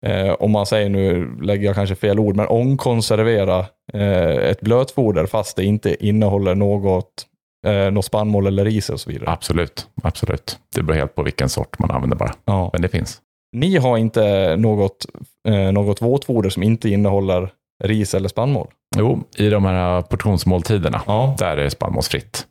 eh, 0.05 0.29
om 0.39 0.51
man 0.51 0.65
säger 0.65 0.89
nu, 0.89 1.31
lägger 1.41 1.65
jag 1.65 1.75
kanske 1.75 1.95
fel 1.95 2.19
ord, 2.19 2.35
men 2.35 2.47
ångkonservera 2.47 3.59
eh, 3.93 4.49
ett 4.49 4.61
blötfoder 4.61 5.25
fast 5.25 5.55
det 5.55 5.63
inte 5.65 6.05
innehåller 6.05 6.55
något, 6.55 7.25
eh, 7.67 7.91
något 7.91 8.05
spannmål 8.05 8.47
eller 8.47 8.65
ris 8.65 8.89
och 8.89 8.99
så 8.99 9.09
vidare. 9.09 9.29
Absolut. 9.31 9.87
Absolut. 10.03 10.59
Det 10.75 10.83
beror 10.83 10.97
helt 10.97 11.15
på 11.15 11.23
vilken 11.23 11.49
sort 11.49 11.79
man 11.79 11.91
använder 11.91 12.17
bara. 12.17 12.33
Ja. 12.45 12.69
Men 12.73 12.81
det 12.81 12.87
finns. 12.87 13.21
Ni 13.55 13.77
har 13.77 13.97
inte 13.97 14.55
något, 14.55 15.05
eh, 15.47 15.71
något 15.71 16.01
våtfoder 16.01 16.49
som 16.49 16.63
inte 16.63 16.89
innehåller 16.89 17.49
ris 17.83 18.13
eller 18.13 18.29
spannmål? 18.29 18.67
Jo, 18.97 19.23
i 19.37 19.49
de 19.49 19.65
här 19.65 20.01
portionsmåltiderna, 20.01 21.01
Ja. 21.07 21.35
där 21.39 21.57
är 21.57 21.63
det 21.63 21.69
spannmålsfritt. 21.69 22.47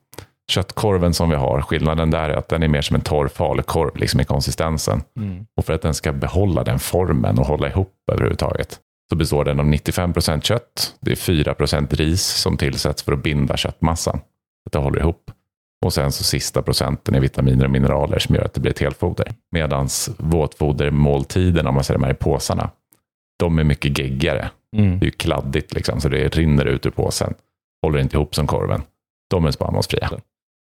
Köttkorven 0.53 1.15
som 1.15 1.31
vi 1.31 1.37
har, 1.37 1.63
skillnaden 1.63 2.11
där 2.11 2.29
är 2.29 2.35
att 2.37 2.49
den 2.49 2.63
är 2.63 2.69
mer 2.69 2.83
som 2.83 2.97
en 2.97 3.03
torr 3.03 3.29
falukorv 3.29 3.97
liksom 3.97 4.21
i 4.21 4.25
konsistensen. 4.25 5.03
Och 5.57 5.65
för 5.65 5.73
att 5.73 5.83
den 5.83 5.95
ska 5.95 6.13
behålla 6.13 6.65
den 6.65 6.79
formen 6.79 7.39
och 7.39 7.47
hålla 7.47 7.69
ihop 7.69 7.93
överhuvudtaget 8.13 8.81
så 9.09 9.17
består 9.17 9.45
den 9.45 9.61
av 9.61 9.67
95% 9.67 10.41
kött. 10.41 10.95
Det 11.01 11.11
är 11.11 11.17
4% 11.17 11.95
ris 11.97 12.23
som 12.23 12.57
tillsätts 12.57 13.03
för 13.03 13.13
att 13.13 13.23
binda 13.23 13.57
köttmassan. 13.57 14.19
Så 14.19 14.67
att 14.67 14.73
det 14.73 14.79
håller 14.79 15.01
ihop. 15.01 15.31
Och 15.85 15.93
sen 15.93 16.13
så 16.13 16.25
sista 16.25 16.63
procenten 16.63 17.15
är 17.15 17.21
vitaminer 17.21 17.65
och 17.65 17.71
mineraler 17.71 18.19
som 18.19 18.35
gör 18.35 18.45
att 18.45 18.55
det 18.55 18.61
blir 18.61 18.73
ett 18.73 18.79
helfoder. 18.79 19.33
Medan 19.53 19.89
våtfodermåltiderna, 20.19 21.69
om 21.69 21.75
man 21.75 21.85
säger 21.85 21.99
de 21.99 22.05
här 22.05 22.13
i 22.13 22.17
påsarna, 22.17 22.71
de 23.39 23.59
är 23.59 23.65
mycket 23.65 23.99
geggigare. 23.99 24.51
Mm. 24.77 24.99
Det 24.99 25.05
är 25.05 25.07
ju 25.07 25.11
kladdigt 25.11 25.75
liksom, 25.75 26.01
så 26.01 26.09
det 26.09 26.37
rinner 26.37 26.65
ut 26.65 26.87
ur 26.87 26.91
påsen. 26.91 27.35
Håller 27.83 27.99
inte 27.99 28.17
ihop 28.17 28.35
som 28.35 28.47
korven. 28.47 28.83
De 29.31 29.45
är 29.45 29.51
spannmålsfria. 29.51 30.11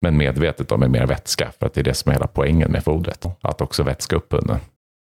Men 0.01 0.17
medvetet 0.17 0.69
de 0.69 0.83
är 0.83 0.87
mer 0.87 1.05
vätska, 1.05 1.51
för 1.59 1.65
att 1.65 1.73
det 1.73 1.81
är 1.81 1.83
det 1.83 1.93
som 1.93 2.09
är 2.09 2.13
hela 2.13 2.27
poängen 2.27 2.71
med 2.71 2.83
fodret. 2.83 3.25
Att 3.41 3.61
också 3.61 3.83
vätska 3.83 4.15
upp 4.15 4.33
hunden. 4.33 4.57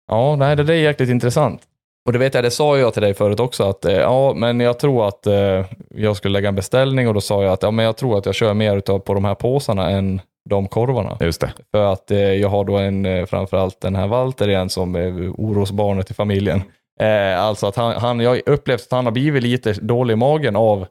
Ja, 0.07 0.35
nej, 0.35 0.55
det 0.55 0.63
där 0.63 0.73
är 0.73 0.77
jäkligt 0.77 1.09
intressant. 1.09 1.61
Och 2.05 2.13
det 2.13 2.19
vet 2.19 2.33
jag, 2.33 2.43
det 2.43 2.51
sa 2.51 2.77
jag 2.77 2.93
till 2.93 3.01
dig 3.01 3.13
förut 3.13 3.39
också, 3.39 3.63
att 3.63 3.85
eh, 3.85 3.93
ja, 3.93 4.33
men 4.33 4.59
jag 4.59 4.79
tror 4.79 5.07
att 5.07 5.27
eh, 5.27 5.65
jag 5.95 6.17
skulle 6.17 6.33
lägga 6.33 6.49
en 6.49 6.55
beställning 6.55 7.07
och 7.07 7.13
då 7.13 7.21
sa 7.21 7.43
jag 7.43 7.53
att 7.53 7.63
ja, 7.63 7.71
men 7.71 7.85
jag 7.85 7.97
tror 7.97 8.17
att 8.17 8.25
jag 8.25 8.35
kör 8.35 8.53
mer 8.53 8.77
utav 8.77 8.99
på 8.99 9.13
de 9.13 9.25
här 9.25 9.35
påsarna 9.35 9.89
än 9.89 10.21
de 10.49 10.67
korvarna. 10.67 11.17
Just 11.19 11.41
det. 11.41 11.53
För 11.71 11.93
att 11.93 12.11
eh, 12.11 12.17
jag 12.17 12.49
har 12.49 12.63
då 12.65 12.77
en, 12.77 13.05
eh, 13.05 13.25
framförallt 13.25 13.81
den 13.81 13.95
här 13.95 14.07
Walter 14.07 14.49
igen 14.49 14.69
som 14.69 14.95
är 14.95 15.29
orosbarnet 15.29 16.11
i 16.11 16.13
familjen. 16.13 16.61
Eh, 16.99 17.41
alltså 17.41 17.67
att 17.67 17.75
han, 17.75 17.93
han, 17.93 18.19
jag 18.19 18.41
upplevt 18.45 18.81
att 18.81 18.91
han 18.91 19.05
har 19.05 19.11
blivit 19.11 19.43
lite 19.43 19.73
dålig 19.73 20.13
i 20.13 20.17
magen 20.17 20.55
av 20.55 20.85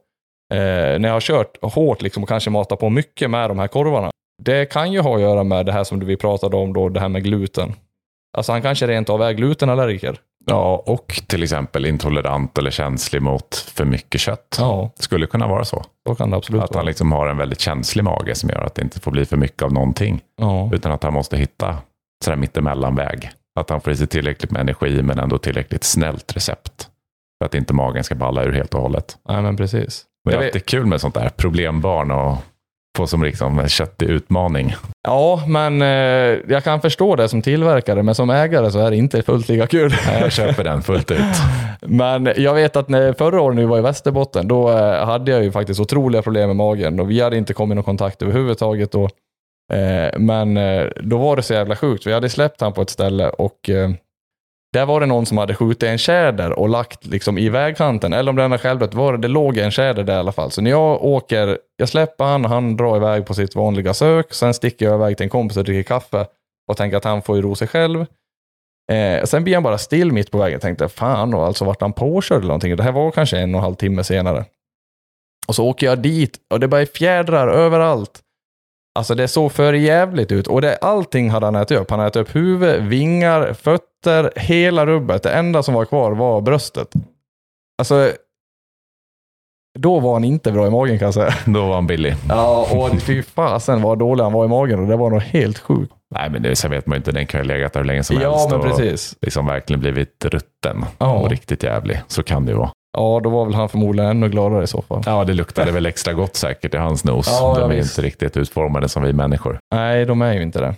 när 0.55 1.09
jag 1.09 1.13
har 1.13 1.21
kört 1.21 1.59
hårt 1.63 2.03
liksom, 2.03 2.23
och 2.23 2.29
kanske 2.29 2.51
matat 2.51 2.79
på 2.79 2.91
mycket 2.91 3.31
med 3.31 3.51
de 3.51 3.59
här 3.59 3.69
korvarna. 3.69 4.11
Det 4.43 4.67
kan 4.67 4.93
ju 4.93 5.01
ha 5.01 5.15
att 5.15 5.21
göra 5.21 5.45
med 5.45 5.67
det 5.67 5.73
här 5.73 5.85
som 5.85 6.01
vi 6.01 6.17
pratade 6.17 6.57
om 6.57 6.73
då, 6.73 6.89
det 6.89 7.01
här 7.01 7.09
med 7.09 7.25
gluten. 7.25 7.75
Alltså 8.37 8.53
han 8.53 8.63
kanske 8.63 8.87
rent 8.87 9.11
av 9.11 9.23
är 9.23 9.33
glutenallergiker. 9.33 10.17
Ja, 10.47 10.83
och 10.87 11.21
till 11.27 11.43
exempel 11.43 11.87
intolerant 11.87 12.59
eller 12.59 12.71
känslig 12.71 13.23
mot 13.23 13.55
för 13.55 13.85
mycket 13.85 14.21
kött. 14.21 14.57
Ja, 14.59 14.91
Det 14.97 15.03
skulle 15.03 15.27
kunna 15.27 15.47
vara 15.47 15.65
så. 15.65 15.85
så 16.09 16.15
kan 16.15 16.31
det 16.31 16.37
absolut 16.37 16.63
Att 16.63 16.75
han 16.75 16.87
liksom 16.87 17.13
har 17.13 17.27
en 17.27 17.37
väldigt 17.37 17.61
känslig 17.61 18.05
mage 18.05 18.35
som 18.35 18.51
gör 18.51 18.63
att 18.63 18.75
det 18.75 18.83
inte 18.83 19.01
får 19.01 19.11
bli 19.11 19.25
för 19.25 19.37
mycket 19.37 19.63
av 19.63 19.73
någonting. 19.73 20.21
Ja. 20.37 20.71
Utan 20.73 20.93
att 20.93 21.03
han 21.03 21.13
måste 21.13 21.37
hitta 21.37 21.77
sådär 22.25 22.37
mittemellanväg. 22.37 23.31
Att 23.61 23.71
han 23.71 23.81
får 23.81 23.93
i 23.93 23.97
sig 23.97 24.07
tillräckligt 24.07 24.51
med 24.51 24.61
energi 24.61 25.03
men 25.03 25.19
ändå 25.19 25.39
tillräckligt 25.39 25.85
snällt 25.85 26.37
recept. 26.37 26.89
För 27.41 27.47
att 27.47 27.55
inte 27.55 27.75
magen 27.75 28.05
ska 28.05 28.15
balla 28.15 28.45
ur 28.45 28.53
helt 28.53 28.75
och 28.75 28.81
hållet. 28.81 29.17
Nej, 29.29 29.43
men 29.43 29.57
precis. 29.57 30.05
Det 30.25 30.35
är 30.35 30.45
alltid 30.45 30.67
kul 30.67 30.87
med 30.87 31.01
sånt 31.01 31.15
där 31.15 31.31
problembarn 31.37 32.11
och 32.11 32.37
få 32.97 33.07
som 33.07 33.23
liksom 33.23 33.59
en 33.59 33.69
köttig 33.69 34.07
utmaning. 34.07 34.75
Ja, 35.09 35.45
men 35.47 35.83
eh, 35.83 35.89
jag 36.49 36.65
kan 36.65 36.81
förstå 36.81 37.17
det 37.17 37.29
som 37.29 37.43
tillverkare, 37.43 38.03
men 38.03 38.15
som 38.15 38.31
ägare 38.31 38.71
så 38.71 38.79
är 38.79 38.91
det 38.91 38.97
inte 38.97 39.23
fullt 39.23 39.49
lika 39.49 39.67
kul. 39.67 39.95
Jag 40.21 40.33
köper 40.33 40.65
den 40.65 40.83
fullt 40.83 41.11
ut. 41.11 41.19
Men 41.87 42.33
jag 42.37 42.55
vet 42.55 42.77
att 42.77 42.89
när, 42.89 43.13
förra 43.13 43.41
året 43.41 43.55
när 43.55 43.63
vi 43.63 43.69
var 43.69 43.79
i 43.79 43.83
Västerbotten, 43.83 44.49
då 44.49 44.71
eh, 44.71 45.05
hade 45.07 45.31
jag 45.31 45.45
ju 45.45 45.53
faktiskt 45.53 45.81
otroliga 45.81 46.23
problem 46.23 46.49
med 46.49 46.57
magen 46.57 47.01
och 47.01 47.11
vi 47.11 47.21
hade 47.21 47.37
inte 47.37 47.55
kommit 47.55 47.75
i 47.75 47.77
någon 47.77 47.85
kontakt 47.85 48.23
överhuvudtaget 48.23 48.93
då. 48.93 49.05
Eh, 49.73 50.19
men 50.19 50.57
eh, 50.57 50.87
då 51.03 51.19
var 51.19 51.37
det 51.37 51.43
så 51.43 51.55
jävla 51.55 51.77
sjukt. 51.77 52.07
Vi 52.07 52.13
hade 52.13 52.29
släppt 52.29 52.61
han 52.61 52.73
på 52.73 52.83
ett 52.83 52.91
ställe 52.91 53.29
och 53.29 53.71
eh, 53.71 53.91
där 54.73 54.87
var 54.87 55.01
det 55.01 55.07
någon 55.07 55.27
som 55.27 55.39
hade 55.39 55.55
skjutit 55.55 55.83
en 55.83 55.99
tjäder 55.99 56.53
och 56.53 56.69
lagt 56.69 57.07
liksom 57.07 57.39
i 57.39 57.49
vägkanten. 57.49 58.13
Eller 58.13 58.31
om 58.31 58.37
det 58.37 58.49
var 58.49 58.59
självdött, 58.59 58.95
var 58.95 59.13
det, 59.13 59.19
det 59.19 59.29
låg 59.29 59.57
en 59.57 59.71
tjäder 59.71 60.05
där 60.05 60.15
i 60.15 60.19
alla 60.19 60.33
fall. 60.33 60.51
Så 60.51 60.63
när 60.63 60.71
jag 60.71 61.05
åker, 61.05 61.59
jag 61.77 61.89
släpper 61.89 62.25
han, 62.25 62.45
han 62.45 62.77
drar 62.77 62.97
iväg 62.97 63.27
på 63.27 63.35
sitt 63.35 63.55
vanliga 63.55 63.95
sök. 63.95 64.35
Sen 64.35 64.55
sticker 64.55 64.87
jag 64.87 64.95
iväg 64.95 65.17
till 65.17 65.25
en 65.25 65.31
kompis 65.31 65.57
och 65.57 65.65
dricker 65.65 65.83
kaffe 65.83 66.27
och 66.69 66.77
tänker 66.77 66.97
att 66.97 67.05
han 67.05 67.23
får 67.23 67.37
ju 67.37 67.43
ro 67.43 67.55
sig 67.55 67.69
själv. 67.69 68.07
Eh, 68.93 69.25
sen 69.25 69.45
blir 69.45 69.55
han 69.55 69.63
bara 69.63 69.79
still 69.79 70.13
mitt 70.13 70.31
på 70.31 70.39
vägen. 70.39 70.53
Jag 70.53 70.63
tänkte, 70.63 70.89
fan, 70.89 71.35
och 71.35 71.47
alltså 71.47 71.65
vart 71.65 71.81
han 71.81 71.93
påkörd 71.93 72.39
eller 72.39 72.47
någonting. 72.47 72.77
Det 72.77 72.83
här 72.83 72.93
var 72.93 73.11
kanske 73.11 73.39
en 73.39 73.55
och 73.55 73.59
en 73.59 73.65
halv 73.65 73.75
timme 73.75 74.05
senare. 74.05 74.45
Och 75.47 75.55
så 75.55 75.67
åker 75.67 75.87
jag 75.87 75.99
dit 75.99 76.39
och 76.51 76.61
det 76.61 76.69
bara 76.69 76.81
är 76.81 76.87
fjädrar 76.87 77.49
överallt. 77.49 78.22
Alltså 78.95 79.15
det 79.15 79.29
såg 79.29 79.53
för 79.53 79.73
jävligt 79.73 80.33
ut 80.33 80.47
och 80.47 80.61
det, 80.61 80.77
allting 80.77 81.31
hade 81.31 81.47
han 81.47 81.55
ätit 81.57 81.79
upp. 81.79 81.91
Han 81.91 81.99
hade 81.99 82.09
ätit 82.09 82.23
upp 82.23 82.37
huvud, 82.37 82.83
vingar, 82.83 83.53
fötter, 83.53 84.33
hela 84.37 84.87
rubbet. 84.87 85.23
Det 85.23 85.31
enda 85.33 85.63
som 85.63 85.75
var 85.75 85.85
kvar 85.85 86.13
var 86.13 86.41
bröstet. 86.41 86.89
Alltså, 87.79 88.11
då 89.79 90.01
var 90.01 90.13
han 90.13 90.25
inte 90.25 90.53
bra 90.53 90.67
i 90.67 90.71
magen 90.71 90.99
kan 90.99 91.07
jag 91.07 91.15
säga. 91.15 91.35
Då 91.47 91.67
var 91.67 91.75
han 91.75 91.87
billig. 91.87 92.15
Ja, 92.29 92.67
och 92.73 93.01
fy 93.03 93.23
fasen 93.23 93.83
vad 93.83 93.99
dålig 93.99 94.25
han 94.25 94.33
var 94.33 94.45
i 94.45 94.49
magen 94.49 94.81
och 94.81 94.87
det 94.87 94.97
var 94.97 95.11
nog 95.11 95.21
helt 95.23 95.59
sjukt. 95.59 95.93
Nej, 96.15 96.31
men 96.31 96.43
det, 96.43 96.57
sen 96.57 96.71
vet 96.71 96.87
man 96.87 96.95
ju 96.97 96.99
inte. 96.99 97.13
Den 97.13 97.27
kan 97.27 97.41
ju 97.41 97.45
ha 97.49 97.55
legat 97.55 97.73
där 97.73 97.81
hur 97.81 97.87
länge 97.87 98.05
som 98.05 98.17
Ja, 98.21 98.31
helst. 98.31 98.51
men 98.51 98.61
och 98.61 98.67
precis. 98.67 99.17
liksom 99.21 99.47
verkligen 99.47 99.81
blivit 99.81 100.25
rutten 100.25 100.85
Ja. 100.99 101.13
och 101.19 101.31
riktigt 101.31 101.63
jävlig. 101.63 102.01
Så 102.07 102.23
kan 102.23 102.45
det 102.47 102.53
ju 102.53 102.59
vara. 102.59 102.71
Ja, 102.93 103.21
då 103.25 103.31
var 103.31 103.45
väl 103.45 103.55
han 103.55 103.69
förmodligen 103.69 104.11
ännu 104.11 104.29
gladare 104.29 104.65
i 104.65 104.67
så 104.67 104.83
fall. 104.83 105.03
Ja, 105.07 105.25
det 105.25 105.33
luktade 105.35 105.73
väl 105.73 105.87
extra 105.87 106.13
gott 106.13 106.37
säkert 106.37 106.75
i 106.75 106.77
hans 106.77 107.05
nos. 107.05 107.27
Ja, 107.29 107.55
De 107.59 107.71
är 107.71 107.77
visst. 107.77 107.99
inte 107.99 108.07
riktigt 108.07 108.37
utformade 108.37 108.89
som 108.89 109.03
vi 109.03 109.13
människor. 109.13 109.59
Nej, 109.75 110.05
de 110.07 110.23
är 110.23 110.33
ju 110.35 110.43
inte 110.43 110.61
det. 110.61 110.75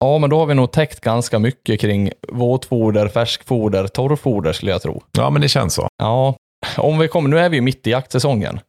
Ja, 0.00 0.18
men 0.18 0.30
då 0.30 0.38
har 0.38 0.46
vi 0.46 0.54
nog 0.54 0.72
täckt 0.72 1.00
ganska 1.00 1.38
mycket 1.38 1.80
kring 1.80 2.10
våtfoder, 2.28 3.08
färskfoder, 3.08 3.86
torrfoder 3.86 4.52
skulle 4.52 4.70
jag 4.70 4.82
tro. 4.82 5.02
Ja, 5.18 5.30
men 5.30 5.42
det 5.42 5.48
känns 5.48 5.74
så. 5.74 5.88
Ja, 6.02 6.34
om 6.78 6.98
vi 6.98 7.08
kommer, 7.08 7.28
nu 7.30 7.38
är 7.38 7.48
vi 7.48 7.56
ju 7.56 7.62
mitt 7.62 7.86
i 7.86 7.90
jaktsäsongen. 7.90 8.60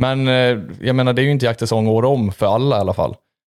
Men 0.00 0.28
eh, 0.28 0.58
jag 0.80 0.96
menar, 0.96 1.12
det 1.12 1.22
är 1.22 1.24
ju 1.24 1.30
inte 1.30 1.46
jaktsäsong 1.46 1.88
år 1.88 2.04
om 2.04 2.32
för 2.32 2.46
alla 2.54 2.76
i 2.76 2.80
alla 2.80 2.94
fall. 2.94 3.14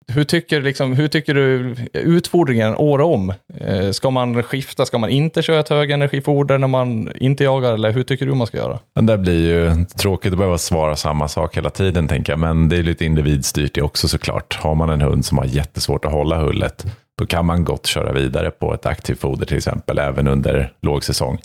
Hur 0.08 0.24
tycker, 0.24 0.62
liksom, 0.62 0.94
hur 0.94 1.08
tycker 1.08 1.34
du 1.34 1.76
utfodringen 1.94 2.76
år 2.76 3.02
om? 3.02 3.34
Eh, 3.58 3.92
ska 3.92 4.10
man 4.10 4.44
skifta? 4.44 4.86
Ska 4.86 4.98
man 4.98 5.10
inte 5.10 5.42
köra 5.42 5.60
ett 5.60 5.70
högenergifoder 5.70 6.58
när 6.58 6.68
man 6.68 7.12
inte 7.16 7.44
jagar? 7.44 7.74
Eller 7.74 7.92
hur 7.92 8.04
tycker 8.04 8.26
du 8.26 8.34
man 8.34 8.48
ska 8.48 8.58
göra? 8.58 8.80
Men 8.96 9.06
det 9.06 9.18
blir 9.18 9.50
ju 9.50 9.86
tråkigt 9.86 10.32
att 10.32 10.38
behöva 10.38 10.58
svara 10.58 10.96
samma 10.96 11.28
sak 11.28 11.58
hela 11.58 11.70
tiden, 11.70 12.08
tänker 12.08 12.32
jag. 12.34 12.40
Men 12.40 12.70
det 12.70 12.78
är 12.78 12.84
lite 12.84 13.06
individstyrt 13.06 13.74
det 13.74 13.82
också 13.82 14.08
såklart. 14.08 14.58
Har 14.62 14.76
man 14.76 14.90
en 14.90 15.02
hund 15.02 15.26
som 15.26 15.38
har 15.38 15.46
jättesvårt 15.46 16.06
att 16.06 16.12
hålla 16.12 16.40
hullet, 16.40 16.86
då 17.18 17.26
kan 17.26 17.46
man 17.46 17.64
gott 17.64 17.86
köra 17.86 18.12
vidare 18.12 18.52
på 18.52 18.74
ett 18.74 18.86
aktivt 18.86 19.20
foder 19.20 19.46
till 19.46 19.58
exempel, 19.58 20.00
även 20.00 20.28
under 20.28 20.74
lågsäsong. 20.82 21.38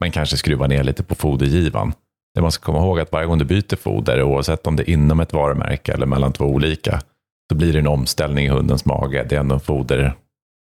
Men 0.00 0.10
kanske 0.10 0.36
skruva 0.36 0.66
ner 0.66 0.84
lite 0.84 1.02
på 1.02 1.14
fodergivan. 1.14 1.92
Det 2.34 2.40
man 2.40 2.52
ska 2.52 2.64
komma 2.64 2.78
ihåg 2.78 3.00
att 3.00 3.12
varje 3.12 3.26
gång 3.26 3.38
du 3.38 3.44
byter 3.44 3.76
foder, 3.76 4.22
oavsett 4.22 4.66
om 4.66 4.76
det 4.76 4.90
är 4.90 4.92
inom 4.92 5.20
ett 5.20 5.32
varumärke 5.32 5.92
eller 5.92 6.06
mellan 6.06 6.32
två 6.32 6.44
olika, 6.44 7.00
så 7.50 7.56
blir 7.56 7.72
det 7.72 7.78
en 7.78 7.86
omställning 7.86 8.44
i 8.46 8.48
hundens 8.48 8.84
mage. 8.84 9.26
Det 9.28 9.36
är 9.36 9.40
ändå 9.40 9.54
en 9.54 9.60
foder, 9.60 10.14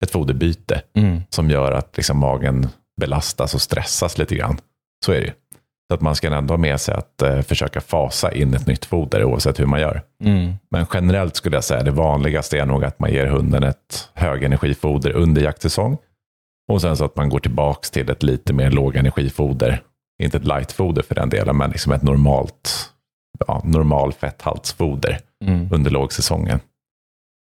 ett 0.03 0.11
foderbyte 0.11 0.81
som 1.29 1.49
gör 1.49 1.71
att 1.71 1.97
liksom 1.97 2.17
magen 2.17 2.67
belastas 3.01 3.53
och 3.55 3.61
stressas 3.61 4.17
lite 4.17 4.35
grann. 4.35 4.57
Så 5.05 5.11
är 5.11 5.19
det 5.19 5.25
ju. 5.25 5.31
Så 5.89 5.93
att 5.95 6.01
man 6.01 6.15
ska 6.15 6.35
ändå 6.35 6.53
ha 6.53 6.57
med 6.57 6.81
sig 6.81 6.95
att 6.95 7.21
eh, 7.21 7.41
försöka 7.41 7.81
fasa 7.81 8.31
in 8.31 8.53
ett 8.53 8.67
nytt 8.67 8.85
foder 8.85 9.23
oavsett 9.23 9.59
hur 9.59 9.65
man 9.65 9.79
gör. 9.81 10.01
Mm. 10.23 10.53
Men 10.71 10.85
generellt 10.93 11.35
skulle 11.35 11.57
jag 11.57 11.63
säga 11.63 11.83
det 11.83 11.91
vanligaste 11.91 12.59
är 12.59 12.65
nog 12.65 12.83
att 12.83 12.99
man 12.99 13.11
ger 13.11 13.25
hunden 13.25 13.63
ett 13.63 14.09
högenergifoder 14.13 15.11
under 15.11 15.41
jaktsäsong. 15.41 15.97
Och 16.71 16.81
sen 16.81 16.97
så 16.97 17.05
att 17.05 17.15
man 17.15 17.29
går 17.29 17.39
tillbaks 17.39 17.91
till 17.91 18.09
ett 18.09 18.23
lite 18.23 18.53
mer 18.53 18.71
lågenergifoder. 18.71 19.81
Inte 20.23 20.37
ett 20.37 20.45
lightfoder 20.45 21.01
för 21.01 21.15
den 21.15 21.29
delen, 21.29 21.57
men 21.57 21.69
liksom 21.71 21.91
ett 21.91 22.03
normalt, 22.03 22.89
ja, 23.47 23.61
normal 23.65 24.13
fetthaltsfoder 24.13 25.19
Mm. 25.45 25.69
under 25.71 25.91
lågsäsongen. 25.91 26.59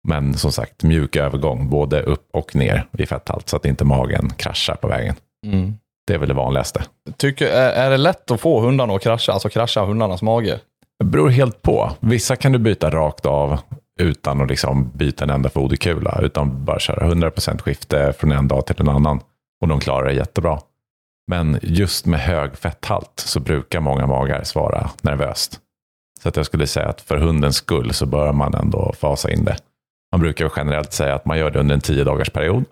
Men 0.07 0.35
som 0.35 0.53
sagt, 0.53 0.83
mjuk 0.83 1.17
övergång, 1.17 1.71
både 1.71 2.03
upp 2.03 2.29
och 2.33 2.57
ner 2.57 2.87
i 2.99 3.07
fetthalt, 3.07 3.49
så 3.49 3.57
att 3.57 3.65
inte 3.65 3.85
magen 3.85 4.31
kraschar 4.31 4.75
på 4.75 4.89
vägen. 4.89 5.15
Mm. 5.47 5.75
Det 6.07 6.15
är 6.15 6.19
väl 6.19 6.29
det 6.29 6.35
vanligaste. 6.35 6.83
Tycker, 7.17 7.47
är, 7.47 7.91
det 7.91 7.97
lätt 7.97 8.31
att 8.31 8.41
få 8.41 8.61
hundarna 8.61 8.95
att 8.95 9.03
krascha, 9.03 9.33
alltså 9.33 9.49
krascha 9.49 9.85
hundarnas 9.85 10.23
mage? 10.23 10.61
Det 10.99 11.05
beror 11.05 11.29
helt 11.29 11.63
på. 11.63 11.91
Vissa 12.01 12.37
kan 12.37 12.53
du 12.53 12.59
byta 12.59 12.91
rakt 12.91 13.27
av 13.27 13.59
utan 14.01 14.41
att 14.41 14.49
liksom 14.49 14.91
byta 14.95 15.25
en 15.25 15.31
enda 15.31 15.51
foderkula, 15.51 16.21
utan 16.23 16.65
bara 16.65 16.79
köra 16.79 17.07
100% 17.07 17.63
skifte 17.63 18.13
från 18.19 18.33
en 18.33 18.49
dag 18.49 18.67
till 18.67 18.81
en 18.81 18.89
annan. 18.89 19.21
Och 19.61 19.69
de 19.69 19.81
klarar 19.81 20.09
det 20.09 20.15
jättebra. 20.15 20.59
Men 21.31 21.59
just 21.63 22.07
med 22.07 22.21
hög 22.21 22.57
fetthalt 22.57 23.13
så 23.17 23.41
brukar 23.41 23.81
många 23.81 24.07
magar 24.07 24.45
svara 24.45 24.91
nervöst. 25.03 25.61
Så 26.23 26.29
att 26.29 26.37
jag 26.37 26.47
skulle 26.47 26.67
säga 26.67 26.89
att 26.89 27.01
för 27.01 27.17
hundens 27.17 27.57
skull 27.57 27.95
så 27.95 28.07
bör 28.07 28.33
man 28.33 28.55
ändå 28.55 28.93
fasa 28.99 29.31
in 29.31 29.45
det. 29.45 29.57
Man 30.17 30.21
brukar 30.21 30.53
generellt 30.57 30.93
säga 30.93 31.15
att 31.15 31.25
man 31.25 31.39
gör 31.39 31.51
det 31.51 31.61
under 31.61 31.75
en 31.75 31.81
tio 31.81 32.05
dagars 32.05 32.31
period. 32.31 32.65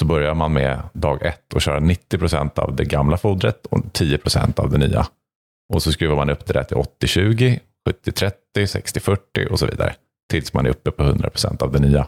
Så 0.00 0.04
börjar 0.04 0.34
man 0.34 0.52
med 0.52 0.82
dag 0.92 1.22
ett 1.22 1.54
och 1.54 1.60
köra 1.60 1.80
90 1.80 2.18
procent 2.18 2.58
av 2.58 2.76
det 2.76 2.84
gamla 2.84 3.16
fodret 3.16 3.66
och 3.66 3.92
10 3.92 4.18
procent 4.18 4.58
av 4.58 4.70
det 4.70 4.78
nya. 4.78 5.06
Och 5.74 5.82
så 5.82 5.92
skruvar 5.92 6.16
man 6.16 6.30
upp 6.30 6.46
det 6.46 6.52
där 6.52 6.64
till 6.64 6.76
80-20, 6.76 7.58
70-30, 8.04 8.32
60-40 8.56 9.46
och 9.46 9.58
så 9.58 9.66
vidare. 9.66 9.94
Tills 10.30 10.54
man 10.54 10.66
är 10.66 10.70
uppe 10.70 10.90
på 10.90 11.02
100 11.02 11.30
procent 11.30 11.62
av 11.62 11.72
det 11.72 11.78
nya. 11.78 12.06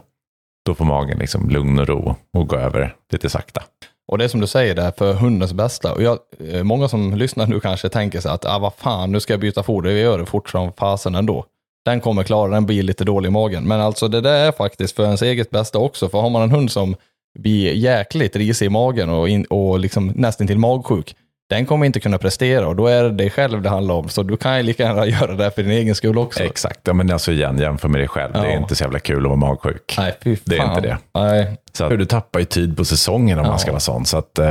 Då 0.65 0.73
får 0.73 0.85
magen 0.85 1.17
liksom 1.17 1.49
lugn 1.49 1.79
och 1.79 1.87
ro 1.87 2.15
och 2.33 2.47
gå 2.47 2.55
över 2.55 2.95
lite 3.11 3.29
sakta. 3.29 3.63
Och 4.11 4.17
det 4.17 4.23
är 4.23 4.27
som 4.27 4.41
du 4.41 4.47
säger, 4.47 4.75
det 4.75 4.81
är 4.81 4.91
för 4.91 5.13
hundens 5.13 5.53
bästa. 5.53 5.93
Och 5.93 6.01
jag, 6.01 6.19
eh, 6.39 6.63
många 6.63 6.87
som 6.87 7.15
lyssnar 7.15 7.47
nu 7.47 7.59
kanske 7.59 7.89
tänker 7.89 8.19
sig 8.19 8.31
att, 8.31 8.45
ah, 8.45 8.59
vad 8.59 8.73
fan, 8.73 9.11
nu 9.11 9.19
ska 9.19 9.33
jag 9.33 9.39
byta 9.39 9.63
foder, 9.63 9.93
vi 9.93 10.01
gör 10.01 10.19
det 10.19 10.25
fort 10.25 10.49
som 10.49 10.73
fasen 10.73 11.15
ändå. 11.15 11.45
Den 11.85 11.99
kommer 12.01 12.23
klara, 12.23 12.51
den 12.51 12.65
blir 12.65 12.83
lite 12.83 13.03
dålig 13.03 13.27
i 13.29 13.31
magen. 13.31 13.63
Men 13.67 13.81
alltså 13.81 14.07
det 14.07 14.21
där 14.21 14.47
är 14.47 14.51
faktiskt 14.51 14.95
för 14.95 15.03
ens 15.03 15.21
eget 15.21 15.49
bästa 15.49 15.79
också, 15.79 16.09
för 16.09 16.21
har 16.21 16.29
man 16.29 16.41
en 16.41 16.51
hund 16.51 16.71
som 16.71 16.95
blir 17.39 17.73
jäkligt 17.73 18.35
risig 18.35 18.65
i 18.65 18.69
magen 18.69 19.09
och, 19.09 19.29
in, 19.29 19.45
och 19.45 19.79
liksom 19.79 20.07
nästan 20.15 20.47
till 20.47 20.57
magsjuk, 20.59 21.15
den 21.49 21.65
kommer 21.65 21.85
inte 21.85 21.99
kunna 21.99 22.17
prestera 22.17 22.67
och 22.67 22.75
då 22.75 22.87
är 22.87 23.03
det 23.03 23.09
dig 23.09 23.29
själv 23.29 23.61
det 23.61 23.69
handlar 23.69 23.95
om. 23.95 24.09
Så 24.09 24.23
du 24.23 24.37
kan 24.37 24.57
ju 24.57 24.63
lika 24.63 24.83
gärna 24.83 25.05
göra 25.07 25.33
det 25.35 25.51
för 25.51 25.63
din 25.63 25.71
egen 25.71 25.95
skull 25.95 26.17
också. 26.17 26.43
Exakt, 26.43 26.79
ja, 26.83 26.93
men 26.93 27.11
alltså 27.11 27.31
igen, 27.31 27.57
jämför 27.59 27.87
med 27.87 28.01
dig 28.01 28.07
själv. 28.07 28.33
Det 28.33 28.39
är 28.39 28.45
Ja. 28.45 28.57
inte 28.59 28.75
så 28.75 28.83
jävla 28.83 28.99
kul 28.99 29.17
att 29.17 29.23
vara 29.23 29.35
magsjuk. 29.35 29.95
Nej, 29.97 30.17
fy 30.23 30.35
fan. 30.35 30.43
Det 30.45 30.57
är 30.57 30.69
inte 30.69 30.81
det. 30.81 30.97
Nej. 31.13 31.57
Så 31.73 31.83
att, 31.83 31.89
du 31.97 32.05
tappar 32.05 32.39
ju 32.39 32.45
tid 32.45 32.77
på 32.77 32.85
säsongen 32.85 33.39
om 33.39 33.45
Ja. 33.45 33.51
man 33.51 33.59
ska 33.59 33.71
vara 33.71 33.79
sån. 33.79 34.05
Så 34.05 34.17
att, 34.17 34.39
eh, 34.39 34.45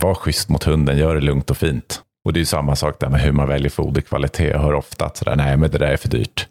var 0.00 0.14
schysst 0.14 0.48
mot 0.48 0.64
hunden, 0.64 0.98
gör 0.98 1.14
det 1.14 1.20
lugnt 1.20 1.50
och 1.50 1.56
fint. 1.56 2.00
Och 2.24 2.32
det 2.32 2.36
är 2.36 2.40
ju 2.40 2.44
samma 2.46 2.76
sak 2.76 3.00
där 3.00 3.08
med 3.08 3.20
hur 3.20 3.32
man 3.32 3.48
väljer 3.48 3.70
foderkvalitet. 3.70 4.50
Jag 4.52 4.58
hör 4.60 4.74
ofta 4.74 5.04
att 5.04 5.16
sådär, 5.16 5.36
nej 5.36 5.56
men 5.56 5.70
det 5.70 5.78
där 5.78 5.86
är 5.86 5.96
för 5.96 6.08
dyrt. 6.08 6.46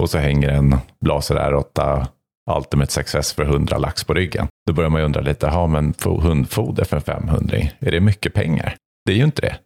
Och 0.00 0.10
så 0.10 0.18
hänger 0.18 0.48
en 0.48 0.76
Blaser 1.00 1.34
R8 1.36 2.06
Ultimate 2.56 2.92
Success 2.92 3.32
för 3.32 3.42
100 3.42 3.78
lax 3.78 4.04
på 4.04 4.14
ryggen. 4.14 4.46
Då 4.66 4.72
börjar 4.72 4.90
man 4.90 5.00
ju 5.00 5.04
undra 5.04 5.20
lite, 5.20 5.46
ja 5.46 5.66
men 5.66 5.92
fo- 5.94 6.20
hundfoder 6.20 6.84
för 6.84 6.96
en 6.96 7.02
500, 7.02 7.56
är 7.80 7.90
det 7.90 8.00
mycket 8.00 8.34
pengar? 8.34 8.76
Det 9.06 9.12
är 9.12 9.16
ju 9.16 9.24
inte 9.24 9.42
det. 9.42 9.56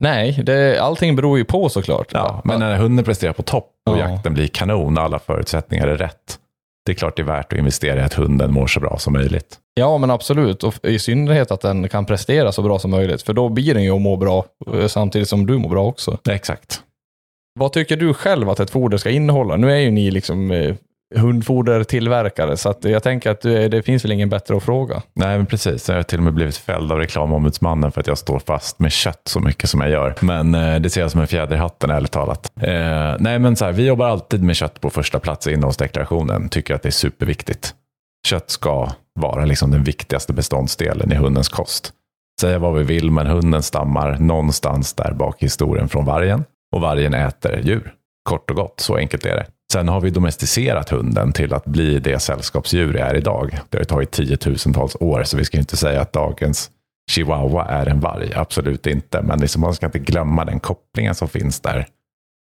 Nej, 0.00 0.40
det, 0.42 0.78
allting 0.82 1.16
beror 1.16 1.38
ju 1.38 1.44
på 1.44 1.68
såklart. 1.68 2.06
Ja, 2.12 2.40
men 2.44 2.60
när 2.60 2.76
hunden 2.76 3.04
presterar 3.04 3.32
på 3.32 3.42
topp 3.42 3.70
och 3.90 3.98
Ja. 3.98 4.10
jakten 4.10 4.34
blir 4.34 4.46
kanon, 4.48 4.98
alla 4.98 5.18
förutsättningar 5.18 5.86
är 5.86 5.96
rätt. 5.96 6.38
Det 6.86 6.92
är 6.92 6.96
klart 6.96 7.16
det 7.16 7.22
är 7.22 7.26
värt 7.26 7.52
att 7.52 7.58
investera 7.58 8.00
i 8.00 8.02
att 8.02 8.14
hunden 8.14 8.52
mår 8.52 8.66
så 8.66 8.80
bra 8.80 8.98
som 8.98 9.12
möjligt. 9.12 9.58
Ja, 9.74 9.98
men 9.98 10.10
absolut. 10.10 10.62
Och 10.64 10.74
i 10.82 10.98
synnerhet 10.98 11.50
att 11.50 11.60
den 11.60 11.88
kan 11.88 12.04
prestera 12.06 12.52
så 12.52 12.62
bra 12.62 12.78
som 12.78 12.90
möjligt. 12.90 13.22
För 13.22 13.32
då 13.32 13.48
blir 13.48 13.74
den 13.74 13.82
ju 13.82 13.90
att 13.90 14.00
må 14.00 14.16
bra 14.16 14.44
eh, 14.74 14.86
samtidigt 14.86 15.28
som 15.28 15.46
du 15.46 15.58
mår 15.58 15.68
bra 15.68 15.84
också. 15.86 16.18
Exakt. 16.28 16.82
Vad 17.54 17.72
tycker 17.72 17.96
du 17.96 18.14
själv 18.14 18.50
att 18.50 18.60
ett 18.60 18.70
foder 18.70 18.96
ska 18.98 19.10
innehålla? 19.10 19.56
Nu 19.56 19.72
är 19.72 19.76
ju 19.76 19.90
ni 19.90 20.10
liksom 20.10 20.50
eh, 20.50 20.74
hundfodertillverkare, 21.14 22.56
så 22.56 22.68
att 22.68 22.84
jag 22.84 23.02
tänker 23.02 23.30
att 23.30 23.40
det, 23.40 23.68
det 23.68 23.82
finns 23.82 24.04
väl 24.04 24.12
ingen 24.12 24.28
bättre 24.28 24.56
att 24.56 24.62
fråga. 24.62 25.02
Nej, 25.14 25.36
men 25.36 25.46
precis. 25.46 25.88
Jag 25.88 25.96
har 25.96 26.02
till 26.02 26.18
och 26.18 26.24
med 26.24 26.34
blivit 26.34 26.56
fälld 26.56 26.92
av 26.92 26.98
reklamombudsmannen 26.98 27.92
för 27.92 28.00
att 28.00 28.06
jag 28.06 28.18
står 28.18 28.38
fast 28.38 28.78
med 28.78 28.92
kött 28.92 29.22
så 29.24 29.40
mycket 29.40 29.70
som 29.70 29.80
jag 29.80 29.90
gör. 29.90 30.14
Men 30.20 30.54
eh, 30.54 30.80
det 30.80 30.90
ser 30.90 31.00
jag 31.00 31.10
som 31.10 31.20
en 31.20 31.26
fjäder 31.26 31.56
i 31.56 31.58
hatten, 31.58 31.90
ärligt 31.90 32.12
talat. 32.12 32.52
Eh, 32.60 33.16
nej, 33.18 33.38
men 33.38 33.56
så 33.56 33.64
här, 33.64 33.72
vi 33.72 33.86
jobbar 33.86 34.06
alltid 34.06 34.42
med 34.42 34.56
kött 34.56 34.80
på 34.80 34.90
första 34.90 35.18
plats 35.18 35.46
i 35.46 35.52
innehållsdeklarationen. 35.52 36.48
Tycker 36.48 36.74
att 36.74 36.82
det 36.82 36.88
är 36.88 36.90
superviktigt. 36.90 37.74
Kött 38.26 38.50
ska 38.50 38.90
vara 39.20 39.44
liksom 39.44 39.70
den 39.70 39.84
viktigaste 39.84 40.32
beståndsdelen 40.32 41.12
i 41.12 41.14
hundens 41.14 41.48
kost. 41.48 41.92
Säga 42.40 42.58
vad 42.58 42.74
vi 42.74 42.82
vill, 42.82 43.10
men 43.10 43.26
hunden 43.26 43.62
stammar 43.62 44.16
någonstans 44.18 44.94
där 44.94 45.12
bak 45.12 45.42
i 45.42 45.46
historien 45.46 45.88
från 45.88 46.04
vargen. 46.04 46.44
Och 46.72 46.80
vargen 46.80 47.14
äter 47.14 47.60
djur. 47.64 47.94
Kort 48.22 48.50
och 48.50 48.56
gott, 48.56 48.80
så 48.80 48.96
enkelt 48.96 49.26
är 49.26 49.36
det. 49.36 49.46
Sen 49.72 49.88
har 49.88 50.00
vi 50.00 50.10
domesticerat 50.10 50.88
hunden 50.88 51.32
till 51.32 51.54
att 51.54 51.64
bli 51.64 51.98
det 51.98 52.18
sällskapsdjur 52.18 52.92
det 52.92 53.00
är 53.00 53.14
idag. 53.14 53.58
Det 53.68 53.78
har 53.78 53.84
tagit 53.84 54.10
tiotusentals 54.10 54.96
år, 55.00 55.24
så 55.24 55.36
vi 55.36 55.44
ska 55.44 55.58
inte 55.58 55.76
säga 55.76 56.00
att 56.00 56.12
dagens 56.12 56.70
chihuahua 57.10 57.64
är 57.64 57.86
en 57.86 58.00
varg. 58.00 58.32
Absolut 58.34 58.86
inte, 58.86 59.22
men 59.22 59.40
liksom 59.40 59.60
man 59.60 59.74
ska 59.74 59.86
inte 59.86 59.98
glömma 59.98 60.44
den 60.44 60.60
kopplingen 60.60 61.14
som 61.14 61.28
finns 61.28 61.60
där 61.60 61.86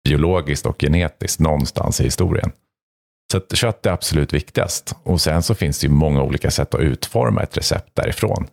biologiskt 0.03 0.65
och 0.65 0.81
genetiskt 0.81 1.39
någonstans 1.39 2.01
i 2.01 2.03
historien. 2.03 2.51
Så 3.31 3.37
att 3.37 3.55
kött 3.55 3.85
är 3.85 3.91
absolut 3.91 4.33
viktigast. 4.33 4.95
Och 5.03 5.21
sen 5.21 5.43
så 5.43 5.55
finns 5.55 5.79
det 5.79 5.87
ju 5.87 5.93
många 5.93 6.21
olika 6.21 6.51
sätt 6.51 6.73
att 6.73 6.81
utforma 6.81 7.43
ett 7.43 7.57
recept 7.57 7.89
därifrån. 7.93 8.47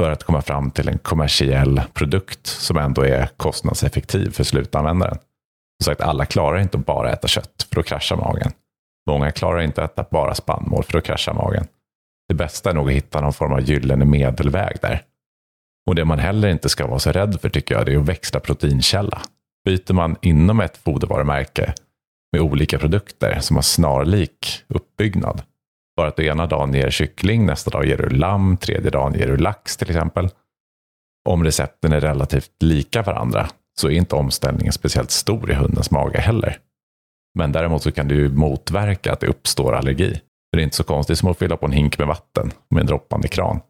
För 0.00 0.10
att 0.10 0.24
komma 0.24 0.42
fram 0.42 0.70
till 0.70 0.88
en 0.88 0.98
kommersiell 0.98 1.82
produkt 1.94 2.46
som 2.46 2.76
ändå 2.76 3.02
är 3.02 3.28
kostnadseffektiv 3.36 4.30
för 4.30 4.44
slutanvändaren. 4.44 5.18
Som 5.82 5.84
sagt, 5.84 6.00
alla 6.00 6.24
klarar 6.24 6.58
inte 6.58 6.78
att 6.78 6.86
bara 6.86 7.12
äta 7.12 7.28
kött, 7.28 7.66
för 7.68 7.76
då 7.76 7.82
kraschar 7.82 8.16
magen. 8.16 8.52
Många 9.10 9.30
klarar 9.30 9.60
inte 9.60 9.84
att 9.84 9.92
äta 9.92 10.08
bara 10.10 10.34
spannmål, 10.34 10.84
för 10.84 10.92
då 10.92 11.00
kraschar 11.00 11.34
magen. 11.34 11.66
Det 12.28 12.34
bästa 12.34 12.70
är 12.70 12.74
nog 12.74 12.88
att 12.88 12.94
hitta 12.94 13.20
någon 13.20 13.32
form 13.32 13.52
av 13.52 13.60
gyllene 13.60 14.04
medelväg 14.04 14.76
där. 14.82 15.02
Och 15.86 15.94
det 15.94 16.04
man 16.04 16.18
heller 16.18 16.48
inte 16.48 16.68
ska 16.68 16.86
vara 16.86 16.98
så 16.98 17.12
rädd 17.12 17.40
för 17.40 17.48
tycker 17.48 17.74
jag, 17.74 17.86
det 17.86 17.92
är 17.92 17.98
att 17.98 18.08
växla 18.08 18.40
proteinkälla. 18.40 19.22
Byter 19.64 19.92
man 19.92 20.16
inom 20.22 20.60
ett 20.60 20.76
fodervarumärke 20.76 21.74
med 22.32 22.42
olika 22.42 22.78
produkter 22.78 23.40
som 23.40 23.56
har 23.56 23.62
snarlik 23.62 24.64
uppbyggnad, 24.68 25.42
bara 25.96 26.08
att 26.08 26.16
du 26.16 26.26
ena 26.26 26.46
dagen 26.46 26.74
ger 26.74 26.90
kyckling, 26.90 27.46
nästa 27.46 27.70
dag 27.70 27.86
ger 27.86 27.96
du 27.96 28.08
lamm, 28.08 28.56
tredje 28.56 28.90
dagen 28.90 29.14
ger 29.14 29.26
du 29.26 29.36
lax 29.36 29.76
till 29.76 29.90
exempel. 29.90 30.28
Om 31.28 31.44
recepten 31.44 31.92
är 31.92 32.00
relativt 32.00 32.62
lika 32.62 33.02
varandra 33.02 33.48
så 33.80 33.88
är 33.88 33.92
inte 33.92 34.16
omställningen 34.16 34.72
speciellt 34.72 35.10
stor 35.10 35.50
i 35.50 35.54
hundens 35.54 35.90
mage 35.90 36.18
heller. 36.18 36.58
Men 37.38 37.52
däremot 37.52 37.82
så 37.82 37.92
kan 37.92 38.08
du 38.08 38.28
motverka 38.28 39.12
att 39.12 39.20
det 39.20 39.26
uppstår 39.26 39.74
allergi. 39.74 40.20
Det 40.52 40.58
är 40.58 40.62
inte 40.62 40.76
så 40.76 40.84
konstigt 40.84 41.18
som 41.18 41.30
att 41.30 41.38
fylla 41.38 41.56
på 41.56 41.66
en 41.66 41.72
hink 41.72 41.98
med 41.98 42.06
vatten 42.06 42.52
med 42.70 42.80
en 42.80 42.86
droppande 42.86 43.28
kran. 43.28 43.60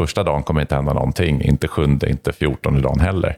Första 0.00 0.22
dagen 0.22 0.42
kommer 0.42 0.60
inte 0.60 0.74
hända 0.74 0.92
någonting, 0.92 1.42
inte 1.42 1.68
sjunde, 1.68 2.10
inte 2.10 2.32
fjortonde 2.32 2.80
dagen 2.80 3.00
heller. 3.00 3.36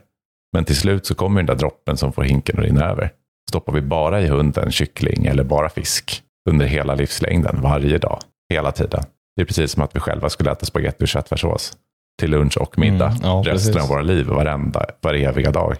Men 0.53 0.65
till 0.65 0.75
slut 0.75 1.05
så 1.05 1.15
kommer 1.15 1.39
den 1.41 1.45
där 1.45 1.55
droppen 1.55 1.97
som 1.97 2.13
får 2.13 2.23
hinken 2.23 2.59
att 2.59 2.65
rinna 2.65 2.85
över. 2.85 3.11
Stoppar 3.49 3.73
vi 3.73 3.81
bara 3.81 4.21
i 4.21 4.27
hunden 4.27 4.71
kyckling 4.71 5.25
eller 5.25 5.43
bara 5.43 5.69
fisk 5.69 6.23
under 6.49 6.65
hela 6.65 6.95
livslängden, 6.95 7.61
varje 7.61 7.97
dag, 7.97 8.19
hela 8.51 8.71
tiden. 8.71 9.03
Det 9.35 9.41
är 9.41 9.45
precis 9.45 9.71
som 9.71 9.83
att 9.83 9.95
vi 9.95 9.99
själva 9.99 10.29
skulle 10.29 10.51
äta 10.51 10.65
spagetti 10.65 11.03
och 11.03 11.07
köttfärssås 11.07 11.73
till 12.19 12.31
lunch 12.31 12.57
och 12.57 12.77
middag 12.77 13.05
Mm, 13.07 13.19
ja, 13.23 13.43
resten 13.45 13.73
precis. 13.73 13.75
av 13.83 13.87
våra 13.89 14.01
liv, 14.01 14.25
varenda, 14.25 14.85
varje 15.01 15.29
eviga 15.29 15.51
dag. 15.51 15.75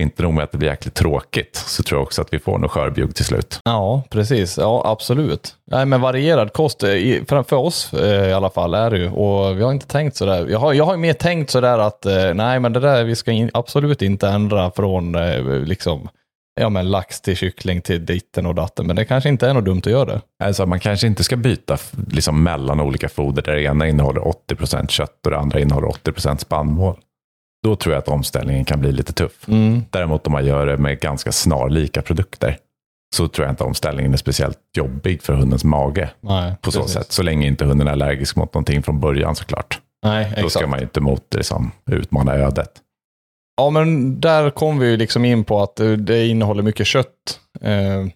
Inte 0.00 0.22
nog 0.22 0.34
med 0.34 0.44
att 0.44 0.52
det 0.52 0.58
blir 0.58 0.68
jäkligt 0.68 0.94
tråkigt, 0.94 1.56
så 1.56 1.82
tror 1.82 1.98
jag 1.98 2.02
också 2.02 2.22
att 2.22 2.32
vi 2.32 2.38
får 2.38 2.58
något 2.58 2.70
skörbjugg 2.70 3.14
till 3.14 3.24
slut. 3.24 3.58
Ja, 3.64 4.02
precis. 4.10 4.58
Ja, 4.58 4.82
absolut. 4.86 5.54
Nej, 5.70 5.86
men 5.86 6.00
varierad 6.00 6.52
kost, 6.52 6.82
eh, 6.82 6.90
för, 7.28 7.54
oss 7.54 7.94
eh, 7.94 8.28
i 8.28 8.32
alla 8.32 8.50
fall, 8.50 8.74
är 8.74 8.90
det 8.90 8.98
ju. 8.98 9.10
Och 9.10 9.58
vi 9.58 9.62
har 9.62 9.72
inte 9.72 9.86
tänkt 9.86 10.16
sådär. 10.16 10.46
Jag 10.50 10.58
har, 10.58 10.72
jag 10.72 10.84
har 10.84 10.92
ju 10.92 10.98
mer 10.98 11.12
tänkt 11.12 11.50
sådär 11.50 11.78
att 11.78 12.06
eh, 12.06 12.34
nej, 12.34 12.60
men 12.60 12.72
det 12.72 12.80
där, 12.80 13.04
vi 13.04 13.16
ska 13.16 13.30
in, 13.30 13.50
absolut 13.54 14.02
inte 14.02 14.28
ändra 14.28 14.70
från 14.70 15.12
liksom, 15.64 16.08
ja, 16.60 16.68
men 16.68 16.90
lax 16.90 17.20
till 17.20 17.36
kyckling 17.36 17.80
till 17.80 18.06
ditten 18.06 18.46
och 18.46 18.54
datten. 18.54 18.86
Men 18.86 18.96
det 18.96 19.04
kanske 19.04 19.28
inte 19.28 19.48
är 19.48 19.54
något 19.54 19.64
dumt 19.64 19.78
att 19.78 19.86
göra 19.86 20.04
det. 20.04 20.20
Alltså, 20.44 20.66
man 20.66 20.80
kanske 20.80 21.06
inte 21.06 21.24
ska 21.24 21.36
byta 21.36 21.78
liksom, 22.10 22.42
mellan 22.42 22.80
olika 22.80 23.08
foder 23.08 23.42
där 23.42 23.52
det 23.52 23.62
ena 23.62 23.88
innehåller 23.88 24.20
80% 24.20 24.86
kött 24.88 25.20
och 25.24 25.30
det 25.30 25.38
andra 25.38 25.60
innehåller 25.60 25.88
80% 25.88 26.36
spannmål. 26.36 26.96
Då 27.62 27.76
tror 27.76 27.94
jag 27.94 27.98
att 28.00 28.08
omställningen 28.08 28.64
kan 28.64 28.80
bli 28.80 28.92
lite 28.92 29.12
tuff. 29.12 29.48
Mm. 29.48 29.82
Däremot 29.90 30.26
om 30.26 30.32
man 30.32 30.46
gör 30.46 30.66
det 30.66 30.76
med 30.76 31.00
ganska 31.00 31.32
snarlika 31.32 32.02
produkter 32.02 32.56
så 33.14 33.28
tror 33.28 33.46
jag 33.46 33.52
inte 33.52 33.64
omställningen 33.64 34.12
är 34.12 34.16
speciellt 34.16 34.58
jobbig 34.76 35.22
för 35.22 35.34
hundens 35.34 35.64
mage 35.64 36.10
Nej, 36.20 36.54
på 36.60 36.70
så 36.72 36.80
precis. 36.80 36.94
sätt. 36.94 37.12
Så 37.12 37.22
länge 37.22 37.46
inte 37.46 37.64
hunden 37.64 37.88
är 37.88 37.92
allergisk 37.92 38.36
mot 38.36 38.54
någonting 38.54 38.82
från 38.82 39.00
början 39.00 39.34
såklart. 39.34 39.80
Nej, 40.04 40.24
Då 40.24 40.30
exakt. 40.34 40.52
ska 40.52 40.66
man 40.66 40.78
ju 40.78 40.82
inte 40.82 41.00
mot 41.00 41.34
liksom, 41.34 41.70
utmana 41.90 42.34
ödet. 42.34 42.70
Ja, 43.62 43.70
men 43.70 44.20
där 44.20 44.50
kom 44.50 44.78
vi 44.78 44.90
ju 44.90 44.96
liksom 44.96 45.24
in 45.24 45.44
på 45.44 45.60
att 45.60 45.80
det 45.98 46.26
innehåller 46.26 46.62
mycket 46.62 46.86
kött. 46.86 47.40
Eh, 47.60 48.06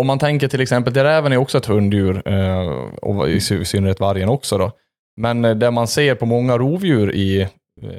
om 0.00 0.06
man 0.06 0.18
tänker 0.18 0.48
till 0.48 0.60
exempel, 0.60 0.92
det 0.92 1.04
räven 1.04 1.32
är 1.32 1.36
också 1.36 1.58
ett 1.58 1.66
hunddjur, 1.66 2.22
eh, 2.28 2.68
och 3.02 3.28
i 3.28 3.40
synnerhet 3.40 4.00
vargen 4.00 4.28
också 4.28 4.58
då. 4.58 4.72
Men 5.16 5.44
eh, 5.44 5.54
det 5.54 5.70
man 5.70 5.86
ser 5.86 6.14
på 6.14 6.26
många 6.26 6.58
rovdjur 6.58 7.14
i, 7.14 7.40
eh, 7.40 7.48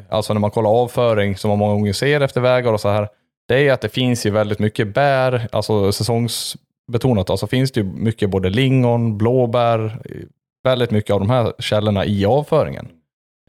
alltså 0.10 0.34
när 0.34 0.40
man 0.40 0.52
kollar 0.52 0.70
avföring, 0.70 1.38
som 1.38 1.50
man 1.50 1.58
många 1.60 1.74
gånger 1.74 1.94
ser 1.94 2.22
efter 2.22 2.42
vägar 2.42 2.74
och 2.74 2.82
så 2.82 2.90
här, 2.90 3.08
det 3.48 3.68
är 3.68 3.74
att 3.74 3.82
det 3.82 3.90
finns 3.90 4.26
ju 4.26 4.30
väldigt 4.30 4.60
mycket 4.60 4.94
bär, 4.94 5.48
alltså 5.52 5.92
säsongsbetonat, 5.92 7.30
alltså 7.30 7.48
finns 7.48 7.72
det 7.72 7.80
ju 7.80 7.86
mycket 7.86 8.30
både 8.30 8.50
lingon, 8.50 9.18
blåbär, 9.18 9.86
eh, 9.86 10.26
väldigt 10.64 10.92
mycket 10.92 11.12
av 11.12 11.20
de 11.20 11.30
här 11.30 11.54
källorna 11.60 12.06
i 12.06 12.26
avföringen. 12.26 12.88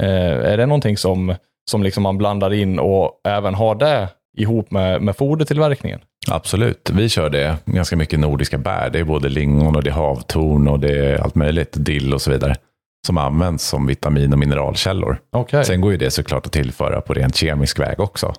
Eh, 0.02 0.52
är 0.52 0.56
det 0.56 0.66
någonting 0.66 0.96
som, 0.96 1.34
som 1.70 1.82
liksom 1.82 2.02
man 2.02 2.18
blandar 2.18 2.52
in 2.52 2.78
och 2.78 3.20
även 3.28 3.54
har 3.54 3.74
det 3.74 4.08
ihop 4.36 4.70
med, 4.70 5.02
med 5.02 5.16
fodertillverkningen? 5.16 6.00
Absolut. 6.30 6.90
Vi 6.94 7.08
kör 7.08 7.30
det 7.30 7.56
ganska 7.66 7.96
mycket 7.96 8.20
nordiska 8.20 8.58
bär. 8.58 8.90
Det 8.90 8.98
är 8.98 9.04
både 9.04 9.28
lingon 9.28 9.76
och 9.76 9.82
det 9.82 9.90
är 9.90 9.94
havtorn 9.94 10.68
och 10.68 10.80
det 10.80 10.98
är 10.98 11.22
allt 11.22 11.34
möjligt, 11.34 11.72
dill 11.72 12.14
och 12.14 12.22
så 12.22 12.30
vidare. 12.30 12.56
Som 13.06 13.18
används 13.18 13.64
som 13.64 13.86
vitamin 13.86 14.32
och 14.32 14.38
mineralkällor. 14.38 15.18
Okej. 15.32 15.64
Sen 15.64 15.80
går 15.80 15.92
ju 15.92 15.98
det 15.98 16.10
såklart 16.10 16.46
att 16.46 16.52
tillföra 16.52 17.00
på 17.00 17.14
rent 17.14 17.36
kemisk 17.36 17.78
väg 17.78 18.00
också. 18.00 18.34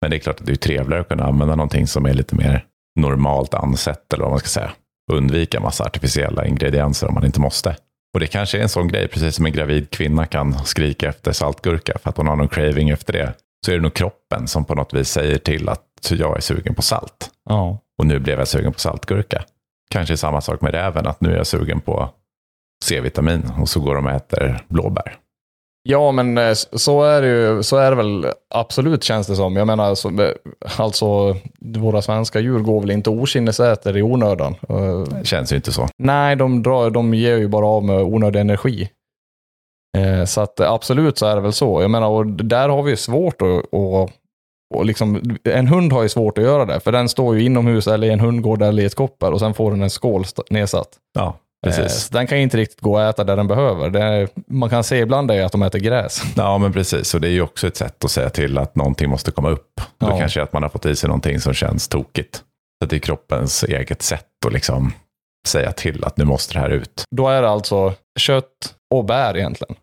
Men 0.00 0.10
det 0.10 0.16
är 0.16 0.18
klart 0.18 0.40
att 0.40 0.46
det 0.46 0.52
är 0.52 0.56
trevligare 0.56 1.00
att 1.00 1.08
kunna 1.08 1.24
använda 1.24 1.56
någonting 1.56 1.86
som 1.86 2.06
är 2.06 2.14
lite 2.14 2.34
mer 2.36 2.64
normalt 3.00 3.54
ansett, 3.54 4.12
eller 4.12 4.24
vad 4.24 4.32
man 4.32 4.38
ska 4.38 4.48
säga. 4.48 4.70
Undvika 5.12 5.60
massa 5.60 5.84
artificiella 5.84 6.46
ingredienser 6.46 7.08
om 7.08 7.14
man 7.14 7.24
inte 7.24 7.40
måste. 7.40 7.76
Och 8.14 8.20
det 8.20 8.26
kanske 8.26 8.58
är 8.58 8.62
en 8.62 8.68
sån 8.68 8.88
grej, 8.88 9.08
precis 9.08 9.34
som 9.34 9.46
en 9.46 9.52
gravid 9.52 9.90
kvinna 9.90 10.26
kan 10.26 10.64
skrika 10.64 11.08
efter 11.08 11.32
saltgurka 11.32 11.98
för 11.98 12.10
att 12.10 12.16
hon 12.16 12.26
har 12.26 12.36
någon 12.36 12.48
craving 12.48 12.88
efter 12.90 13.12
det. 13.12 13.34
Så 13.66 13.72
är 13.72 13.76
det 13.76 13.82
nog 13.82 13.94
kroppen 13.94 14.48
som 14.48 14.64
på 14.64 14.74
något 14.74 14.94
vis 14.94 15.08
säger 15.08 15.38
till 15.38 15.68
att 15.68 15.86
jag 16.10 16.36
är 16.36 16.40
sugen 16.40 16.74
på 16.74 16.82
salt. 16.82 17.30
Ja. 17.48 17.78
Och 17.98 18.06
nu 18.06 18.18
blev 18.18 18.38
jag 18.38 18.48
sugen 18.48 18.72
på 18.72 18.78
saltgurka. 18.78 19.44
Kanske 19.90 20.16
samma 20.16 20.40
sak 20.40 20.60
med 20.60 20.74
räven, 20.74 21.06
att 21.06 21.20
nu 21.20 21.32
är 21.32 21.36
jag 21.36 21.46
sugen 21.46 21.80
på 21.80 22.10
C-vitamin 22.84 23.52
och 23.60 23.68
så 23.68 23.80
går 23.80 23.94
de 23.94 24.06
och 24.06 24.12
äter 24.12 24.64
blåbär. 24.68 25.16
Ja, 25.82 26.12
men 26.12 26.38
eh, 26.38 26.52
så 26.72 27.02
är 27.02 27.22
det 27.22 27.28
ju. 27.28 27.62
Så 27.62 27.76
är 27.76 27.90
det 27.90 27.96
väl 27.96 28.26
absolut 28.54 29.04
känns 29.04 29.26
det 29.26 29.36
som. 29.36 29.56
Jag 29.56 29.66
menar, 29.66 29.94
så, 29.94 30.08
eh, 30.22 30.30
alltså 30.76 31.36
våra 31.60 32.02
svenska 32.02 32.40
djur 32.40 32.58
går 32.58 32.80
väl 32.80 32.90
inte 32.90 33.10
okynnesäter 33.10 33.96
i 33.96 34.02
onödan. 34.02 34.54
Eh, 34.68 35.00
Det 35.02 35.26
känns 35.26 35.52
ju 35.52 35.56
inte 35.56 35.72
så. 35.72 35.88
nej, 35.98 36.36
de, 36.36 36.62
drar, 36.62 36.90
de 36.90 37.14
ger 37.14 37.36
ju 37.36 37.48
bara 37.48 37.66
av 37.66 37.84
med 37.84 38.02
onödig 38.02 38.40
energi. 38.40 38.88
Eh, 39.98 40.24
så 40.24 40.40
att 40.40 40.60
absolut 40.60 41.18
så 41.18 41.26
är 41.26 41.34
det 41.36 41.42
väl 41.42 41.52
så. 41.52 41.82
Jag 41.82 41.90
menar, 41.90 42.08
och 42.08 42.26
där 42.26 42.68
har 42.68 42.82
vi 42.82 42.90
ju 42.90 42.96
svårt 42.96 43.42
att, 43.42 43.74
att 43.74 44.10
och 44.74 44.84
liksom, 44.84 45.36
en 45.44 45.68
hund 45.68 45.92
har 45.92 46.02
ju 46.02 46.08
svårt 46.08 46.38
att 46.38 46.44
göra 46.44 46.64
det, 46.64 46.80
för 46.80 46.92
den 46.92 47.08
står 47.08 47.36
ju 47.36 47.44
inomhus 47.44 47.86
eller 47.86 48.06
i 48.06 48.10
en 48.10 48.20
hundgård 48.20 48.62
eller 48.62 48.82
i 48.82 48.86
ett 48.86 48.94
koppel 48.94 49.32
och 49.32 49.40
sen 49.40 49.54
får 49.54 49.70
den 49.70 49.82
en 49.82 49.90
skål 49.90 50.24
nedsatt. 50.50 50.88
Ja, 51.14 51.34
precis. 51.66 51.92
så 52.04 52.12
den 52.14 52.26
kan 52.26 52.38
inte 52.38 52.56
riktigt 52.56 52.80
gå 52.80 52.92
och 52.94 53.02
äta 53.02 53.24
där 53.24 53.36
den 53.36 53.46
behöver. 53.48 53.96
Är, 53.96 54.28
man 54.46 54.70
kan 54.70 54.84
se 54.84 54.96
ibland 54.98 55.30
är 55.30 55.44
att 55.44 55.52
de 55.52 55.62
äter 55.62 55.78
gräs. 55.78 56.22
Ja, 56.36 56.58
men 56.58 56.72
precis. 56.72 57.14
Och 57.14 57.20
det 57.20 57.28
är 57.28 57.32
ju 57.32 57.42
också 57.42 57.66
ett 57.66 57.76
sätt 57.76 58.04
att 58.04 58.10
säga 58.10 58.30
till 58.30 58.58
att 58.58 58.76
någonting 58.76 59.10
måste 59.10 59.30
komma 59.30 59.50
upp. 59.50 59.80
Då 59.98 60.06
Ja. 60.10 60.18
kanske 60.18 60.42
att 60.42 60.52
man 60.52 60.62
har 60.62 60.70
fått 60.70 60.86
i 60.86 60.96
sig 60.96 61.08
någonting 61.08 61.40
som 61.40 61.54
känns 61.54 61.88
tokigt. 61.88 62.36
Så 62.82 62.86
det 62.88 62.96
är 62.96 63.00
kroppens 63.00 63.64
eget 63.64 64.02
sätt 64.02 64.26
att 64.46 64.52
liksom 64.52 64.92
säga 65.48 65.72
till 65.72 66.04
att 66.04 66.16
nu 66.16 66.24
måste 66.24 66.54
det 66.54 66.60
här 66.60 66.70
ut. 66.70 67.04
Då 67.16 67.28
är 67.28 67.42
det 67.42 67.48
alltså 67.50 67.94
kött 68.18 68.74
och 68.94 69.04
bär 69.04 69.36
egentligen. 69.36 69.74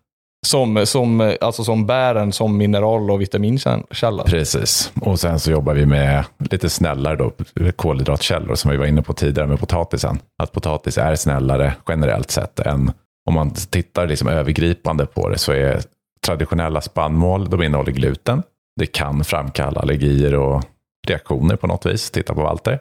Som, 0.46 0.86
som, 0.86 1.36
alltså 1.40 1.64
som 1.64 1.86
bären 1.86 2.32
som 2.32 2.56
mineral 2.56 3.10
och 3.10 3.20
vitaminkälla. 3.20 4.24
Precis. 4.24 4.92
Och 5.00 5.20
sen 5.20 5.40
så 5.40 5.50
jobbar 5.50 5.74
vi 5.74 5.86
med 5.86 6.24
lite 6.38 6.70
snällare 6.70 7.16
då, 7.16 7.32
kolhydratkällor 7.76 8.54
som 8.54 8.70
vi 8.70 8.76
var 8.76 8.86
inne 8.86 9.02
på 9.02 9.12
tidigare 9.12 9.48
med 9.48 9.60
potatisen. 9.60 10.18
Att 10.42 10.52
potatis 10.52 10.98
är 10.98 11.14
snällare 11.14 11.74
generellt 11.88 12.30
sett 12.30 12.60
än 12.60 12.92
om 13.28 13.34
man 13.34 13.50
tittar 13.50 14.06
liksom 14.06 14.28
övergripande 14.28 15.06
på 15.06 15.28
det 15.28 15.38
så 15.38 15.52
är 15.52 15.82
traditionella 16.26 16.80
spannmål, 16.80 17.50
de 17.50 17.62
innehåller 17.62 17.92
gluten. 17.92 18.42
Det 18.80 18.86
kan 18.86 19.24
framkalla 19.24 19.80
allergier 19.80 20.34
och 20.34 20.64
reaktioner 21.08 21.56
på 21.56 21.66
något 21.66 21.86
vis. 21.86 22.10
Titta 22.10 22.34
på 22.34 22.42
Walter. 22.42 22.78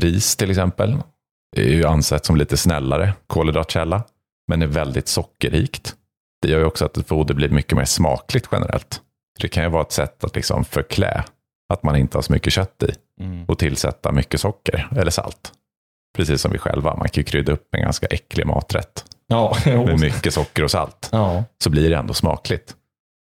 Ris 0.00 0.36
till 0.36 0.50
exempel 0.50 0.96
är 1.56 1.62
ju 1.62 1.84
ansett 1.84 2.24
som 2.24 2.36
lite 2.36 2.56
snällare 2.56 3.12
kolhydratkälla, 3.26 4.02
men 4.48 4.62
är 4.62 4.66
väldigt 4.66 5.08
sockerrikt. 5.08 5.94
Det 6.42 6.48
gör 6.48 6.58
ju 6.58 6.64
också 6.64 6.84
att 6.84 6.96
ett 6.96 7.08
foder 7.08 7.34
blir 7.34 7.48
mycket 7.48 7.78
mer 7.78 7.84
smakligt 7.84 8.48
generellt. 8.52 9.00
Det 9.40 9.48
kan 9.48 9.62
ju 9.64 9.68
vara 9.70 9.82
ett 9.82 9.92
sätt 9.92 10.24
att 10.24 10.36
liksom 10.36 10.64
förklä 10.64 11.24
att 11.72 11.82
man 11.82 11.96
inte 11.96 12.16
har 12.18 12.22
så 12.22 12.32
mycket 12.32 12.52
kött 12.52 12.82
i 12.82 12.92
Mm. 13.24 13.44
och 13.44 13.58
tillsätta 13.58 14.12
mycket 14.12 14.40
socker 14.40 14.88
eller 14.96 15.10
salt. 15.10 15.52
Precis 16.16 16.40
som 16.42 16.52
vi 16.52 16.58
själva, 16.58 16.96
man 16.96 17.08
kan 17.08 17.20
ju 17.20 17.24
krydda 17.24 17.52
upp 17.52 17.74
en 17.74 17.80
ganska 17.82 18.06
äcklig 18.06 18.46
maträtt 18.46 19.04
Ja, 19.26 19.56
med 19.66 20.00
mycket 20.00 20.34
socker 20.34 20.64
och 20.64 20.70
salt. 20.70 21.08
ja. 21.12 21.44
Så 21.62 21.70
blir 21.70 21.90
det 21.90 21.96
ändå 21.96 22.14
smakligt. 22.14 22.74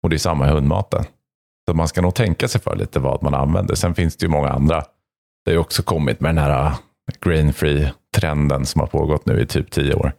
Och 0.03 0.09
det 0.09 0.16
är 0.16 0.18
samma 0.18 0.47
i 0.47 0.51
hundmaten. 0.51 1.03
Så 1.68 1.74
man 1.74 1.88
ska 1.88 2.01
nog 2.01 2.16
tänka 2.16 2.47
sig 2.47 2.61
för 2.61 2.76
lite 2.76 2.99
vad 2.99 3.24
man 3.24 3.34
använder. 3.34 3.76
Sen 3.76 3.95
finns 3.95 4.16
det 4.18 4.26
ju 4.26 4.30
många 4.30 4.49
andra. 4.49 4.76
Det 5.45 5.51
har 5.51 5.53
ju 5.53 5.57
också 5.59 5.84
kommit 5.84 6.20
med 6.20 6.30
den 6.36 6.43
här 6.43 6.66
uh, 6.66 6.76
grain-free-trenden 7.64 8.66
som 8.66 8.82
har 8.82 8.88
pågått 8.88 9.26
nu 9.26 9.41
i 9.41 9.45
typ 9.45 9.72
tio 9.72 9.93
år. 9.93 10.11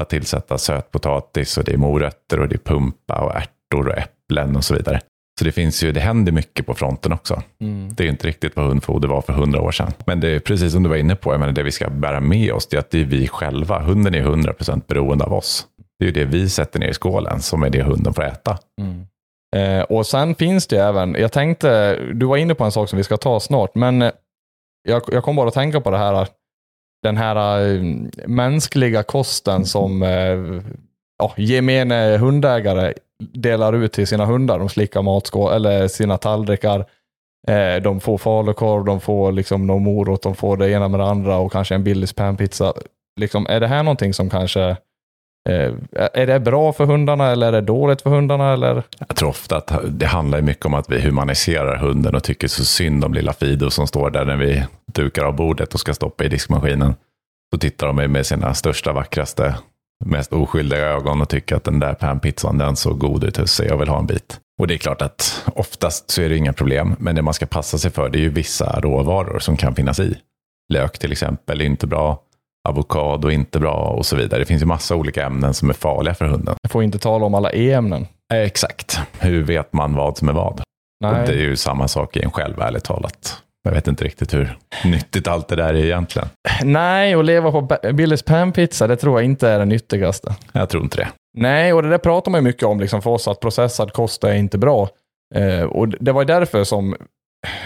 Att 0.00 0.08
tillsätta 0.08 0.58
sötpotatis 0.58 1.58
och 1.58 1.64
det 1.64 1.72
är 1.72 1.76
morötter 1.76 2.40
och 2.40 2.48
det 2.48 2.54
är 2.54 2.72
pumpa 2.72 3.20
och 3.20 3.34
ärtor 3.34 3.88
och 3.88 3.98
äpplen 3.98 4.56
och 4.56 4.64
så 4.64 4.74
vidare. 4.74 5.00
Så 5.38 5.44
det 5.44 5.52
finns 5.52 5.82
ju, 5.82 5.92
det 5.92 6.00
händer 6.00 6.32
mycket 6.32 6.66
på 6.66 6.74
fronten 6.74 7.12
också. 7.12 7.42
Mm. 7.60 7.94
Det 7.94 8.04
är 8.04 8.08
inte 8.08 8.26
riktigt 8.26 8.56
vad 8.56 8.66
hundfoder 8.66 9.08
var 9.08 9.22
för 9.22 9.32
hundra 9.32 9.60
år 9.60 9.72
sedan. 9.72 9.92
Men 10.06 10.20
det 10.20 10.28
är 10.28 10.40
precis 10.40 10.72
som 10.72 10.82
du 10.82 10.88
var 10.88 10.96
inne 10.96 11.16
på, 11.16 11.32
jag 11.32 11.40
menar, 11.40 11.52
det 11.52 11.62
vi 11.62 11.70
ska 11.70 11.90
bära 11.90 12.20
med 12.20 12.52
oss 12.52 12.66
det 12.66 12.76
är 12.76 12.80
att 12.80 12.90
det 12.90 13.00
är 13.00 13.04
vi 13.04 13.28
själva. 13.28 13.78
Hunden 13.78 14.14
är 14.14 14.22
100% 14.22 14.82
beroende 14.86 15.24
av 15.24 15.32
oss. 15.32 15.66
Det 15.98 16.04
är 16.04 16.06
ju 16.06 16.12
det 16.12 16.24
vi 16.24 16.48
sätter 16.48 16.80
ner 16.80 16.88
i 16.88 16.94
skålen 16.94 17.40
som 17.40 17.62
är 17.62 17.70
det 17.70 17.82
hunden 17.82 18.14
får 18.14 18.24
äta. 18.24 18.58
Mm. 18.80 19.06
Eh, 19.56 19.82
och 19.82 20.06
sen 20.06 20.34
finns 20.34 20.66
det 20.66 20.76
ju 20.76 20.82
även, 20.82 21.14
jag 21.14 21.32
tänkte, 21.32 21.98
du 22.14 22.26
var 22.26 22.36
inne 22.36 22.54
på 22.54 22.64
en 22.64 22.72
sak 22.72 22.88
som 22.88 22.96
vi 22.96 23.04
ska 23.04 23.16
ta 23.16 23.40
snart, 23.40 23.74
men 23.74 24.02
eh, 24.02 24.12
jag, 24.88 25.02
jag 25.12 25.24
kom 25.24 25.36
bara 25.36 25.48
att 25.48 25.54
tänka 25.54 25.80
på 25.80 25.90
det 25.90 25.98
här, 25.98 26.26
den 27.02 27.16
här 27.16 27.66
eh, 27.66 27.82
mänskliga 28.26 29.02
kosten 29.02 29.64
som 29.64 30.02
eh, 30.02 30.62
ja, 31.18 31.34
gemene 31.36 32.16
hundägare 32.16 32.94
delar 33.32 33.72
ut 33.72 33.92
till 33.92 34.06
sina 34.06 34.24
hundar. 34.24 34.58
De 34.58 34.68
slickar 34.68 35.02
matskål 35.02 35.52
eller 35.52 35.88
sina 35.88 36.18
tallrikar. 36.18 36.86
Eh, 37.48 37.82
de 37.82 38.00
får 38.00 38.18
falukorv, 38.18 38.84
de 38.84 39.00
får 39.00 39.32
liksom 39.32 39.66
någon 39.66 39.82
morot, 39.82 40.22
de 40.22 40.34
får 40.34 40.56
det 40.56 40.70
ena 40.70 40.88
med 40.88 41.00
det 41.00 41.06
andra 41.06 41.36
och 41.36 41.52
kanske 41.52 41.74
en 41.74 41.84
Billys 41.84 42.12
panpizza. 42.12 42.72
Liksom, 43.20 43.46
är 43.46 43.60
det 43.60 43.66
här 43.66 43.82
någonting 43.82 44.14
som 44.14 44.30
kanske 44.30 44.76
Eh, 45.48 45.72
är 45.92 46.26
det 46.26 46.40
bra 46.40 46.72
för 46.72 46.84
hundarna 46.84 47.30
eller 47.30 47.48
är 47.48 47.52
det 47.52 47.60
dåligt 47.60 48.02
för 48.02 48.10
hundarna? 48.10 48.52
Eller? 48.52 48.82
Jag 48.98 49.16
tror 49.16 49.28
ofta 49.28 49.56
att 49.56 49.72
det 49.88 50.06
handlar 50.06 50.40
mycket 50.40 50.66
om 50.66 50.74
att 50.74 50.90
vi 50.90 51.00
humaniserar 51.00 51.76
hunden 51.76 52.14
och 52.14 52.22
tycker 52.22 52.48
så 52.48 52.64
synd 52.64 53.04
om 53.04 53.14
lilla 53.14 53.32
Fido 53.32 53.70
som 53.70 53.86
står 53.86 54.10
där 54.10 54.24
när 54.24 54.36
vi 54.36 54.64
dukar 54.92 55.24
av 55.24 55.36
bordet 55.36 55.74
och 55.74 55.80
ska 55.80 55.94
stoppa 55.94 56.24
i 56.24 56.28
diskmaskinen. 56.28 56.94
Så 57.54 57.58
tittar 57.58 57.86
de 57.86 58.12
med 58.12 58.26
sina 58.26 58.54
största, 58.54 58.92
vackraste, 58.92 59.54
mest 60.04 60.32
oskyldiga 60.32 60.80
ögon 60.80 61.20
och 61.22 61.28
tycker 61.28 61.56
att 61.56 61.64
den 61.64 61.80
där 61.80 61.94
panpizzan 61.94 62.58
den 62.58 62.76
såg 62.76 62.98
god 62.98 63.24
ut 63.24 63.36
Husse, 63.36 63.64
jag 63.64 63.76
vill 63.76 63.88
ha 63.88 63.98
en 63.98 64.06
bit. 64.06 64.40
Och 64.60 64.66
det 64.66 64.74
är 64.74 64.78
klart 64.78 65.02
att 65.02 65.46
oftast 65.54 66.10
så 66.10 66.22
är 66.22 66.28
det 66.28 66.36
inga 66.36 66.52
problem, 66.52 66.96
men 66.98 67.14
det 67.14 67.22
man 67.22 67.34
ska 67.34 67.46
passa 67.46 67.78
sig 67.78 67.90
för 67.90 68.08
det 68.08 68.18
är 68.18 68.22
ju 68.22 68.28
vissa 68.28 68.80
råvaror 68.80 69.38
som 69.38 69.56
kan 69.56 69.74
finnas 69.74 70.00
i. 70.00 70.18
Lök 70.72 70.98
till 70.98 71.12
exempel 71.12 71.60
är 71.60 71.64
inte 71.64 71.86
bra 71.86 72.22
avokado 72.68 73.30
inte 73.30 73.58
bra 73.60 73.74
och 73.74 74.06
så 74.06 74.16
vidare. 74.16 74.40
Det 74.40 74.46
finns 74.46 74.62
ju 74.62 74.66
massa 74.66 74.96
olika 74.96 75.26
ämnen 75.26 75.54
som 75.54 75.70
är 75.70 75.74
farliga 75.74 76.14
för 76.14 76.24
hunden. 76.24 76.54
Jag 76.62 76.70
får 76.70 76.82
inte 76.82 76.98
tala 76.98 77.26
om 77.26 77.34
alla 77.34 77.52
E-ämnen. 77.52 78.06
Exakt. 78.34 79.00
Hur 79.18 79.42
vet 79.42 79.72
man 79.72 79.94
vad 79.94 80.18
som 80.18 80.28
är 80.28 80.32
vad? 80.32 80.62
Nej. 81.00 81.10
Och 81.10 81.26
det 81.28 81.32
är 81.32 81.42
ju 81.42 81.56
samma 81.56 81.88
sak 81.88 82.16
i 82.16 82.22
en 82.22 82.30
själv, 82.30 82.60
ärligt 82.60 82.84
talat. 82.84 83.42
Jag 83.64 83.72
vet 83.72 83.88
inte 83.88 84.04
riktigt 84.04 84.34
hur 84.34 84.58
nyttigt 84.84 85.28
allt 85.28 85.48
det 85.48 85.56
där 85.56 85.74
är 85.74 85.84
egentligen. 85.84 86.28
Nej, 86.62 87.14
att 87.14 87.24
leva 87.24 87.52
på 87.52 87.78
Billys 87.92 88.22
panpizza, 88.22 88.86
det 88.86 88.96
tror 88.96 89.18
jag 89.18 89.24
inte 89.24 89.48
är 89.48 89.58
det 89.58 89.64
nyttigaste. 89.64 90.34
Jag 90.52 90.68
tror 90.68 90.82
inte 90.82 90.96
det. 90.96 91.08
Nej, 91.38 91.72
och 91.72 91.82
det 91.82 91.88
där 91.88 91.98
pratar 91.98 92.30
man 92.30 92.40
ju 92.40 92.44
mycket 92.44 92.62
om 92.62 92.80
liksom 92.80 93.02
för 93.02 93.10
oss, 93.10 93.28
att 93.28 93.40
processad 93.40 93.92
kost 93.92 94.24
är 94.24 94.34
inte 94.34 94.58
bra. 94.58 94.88
Eh, 95.34 95.62
och 95.62 95.88
det 95.88 96.12
var 96.12 96.22
ju 96.22 96.26
därför 96.26 96.64
som 96.64 96.96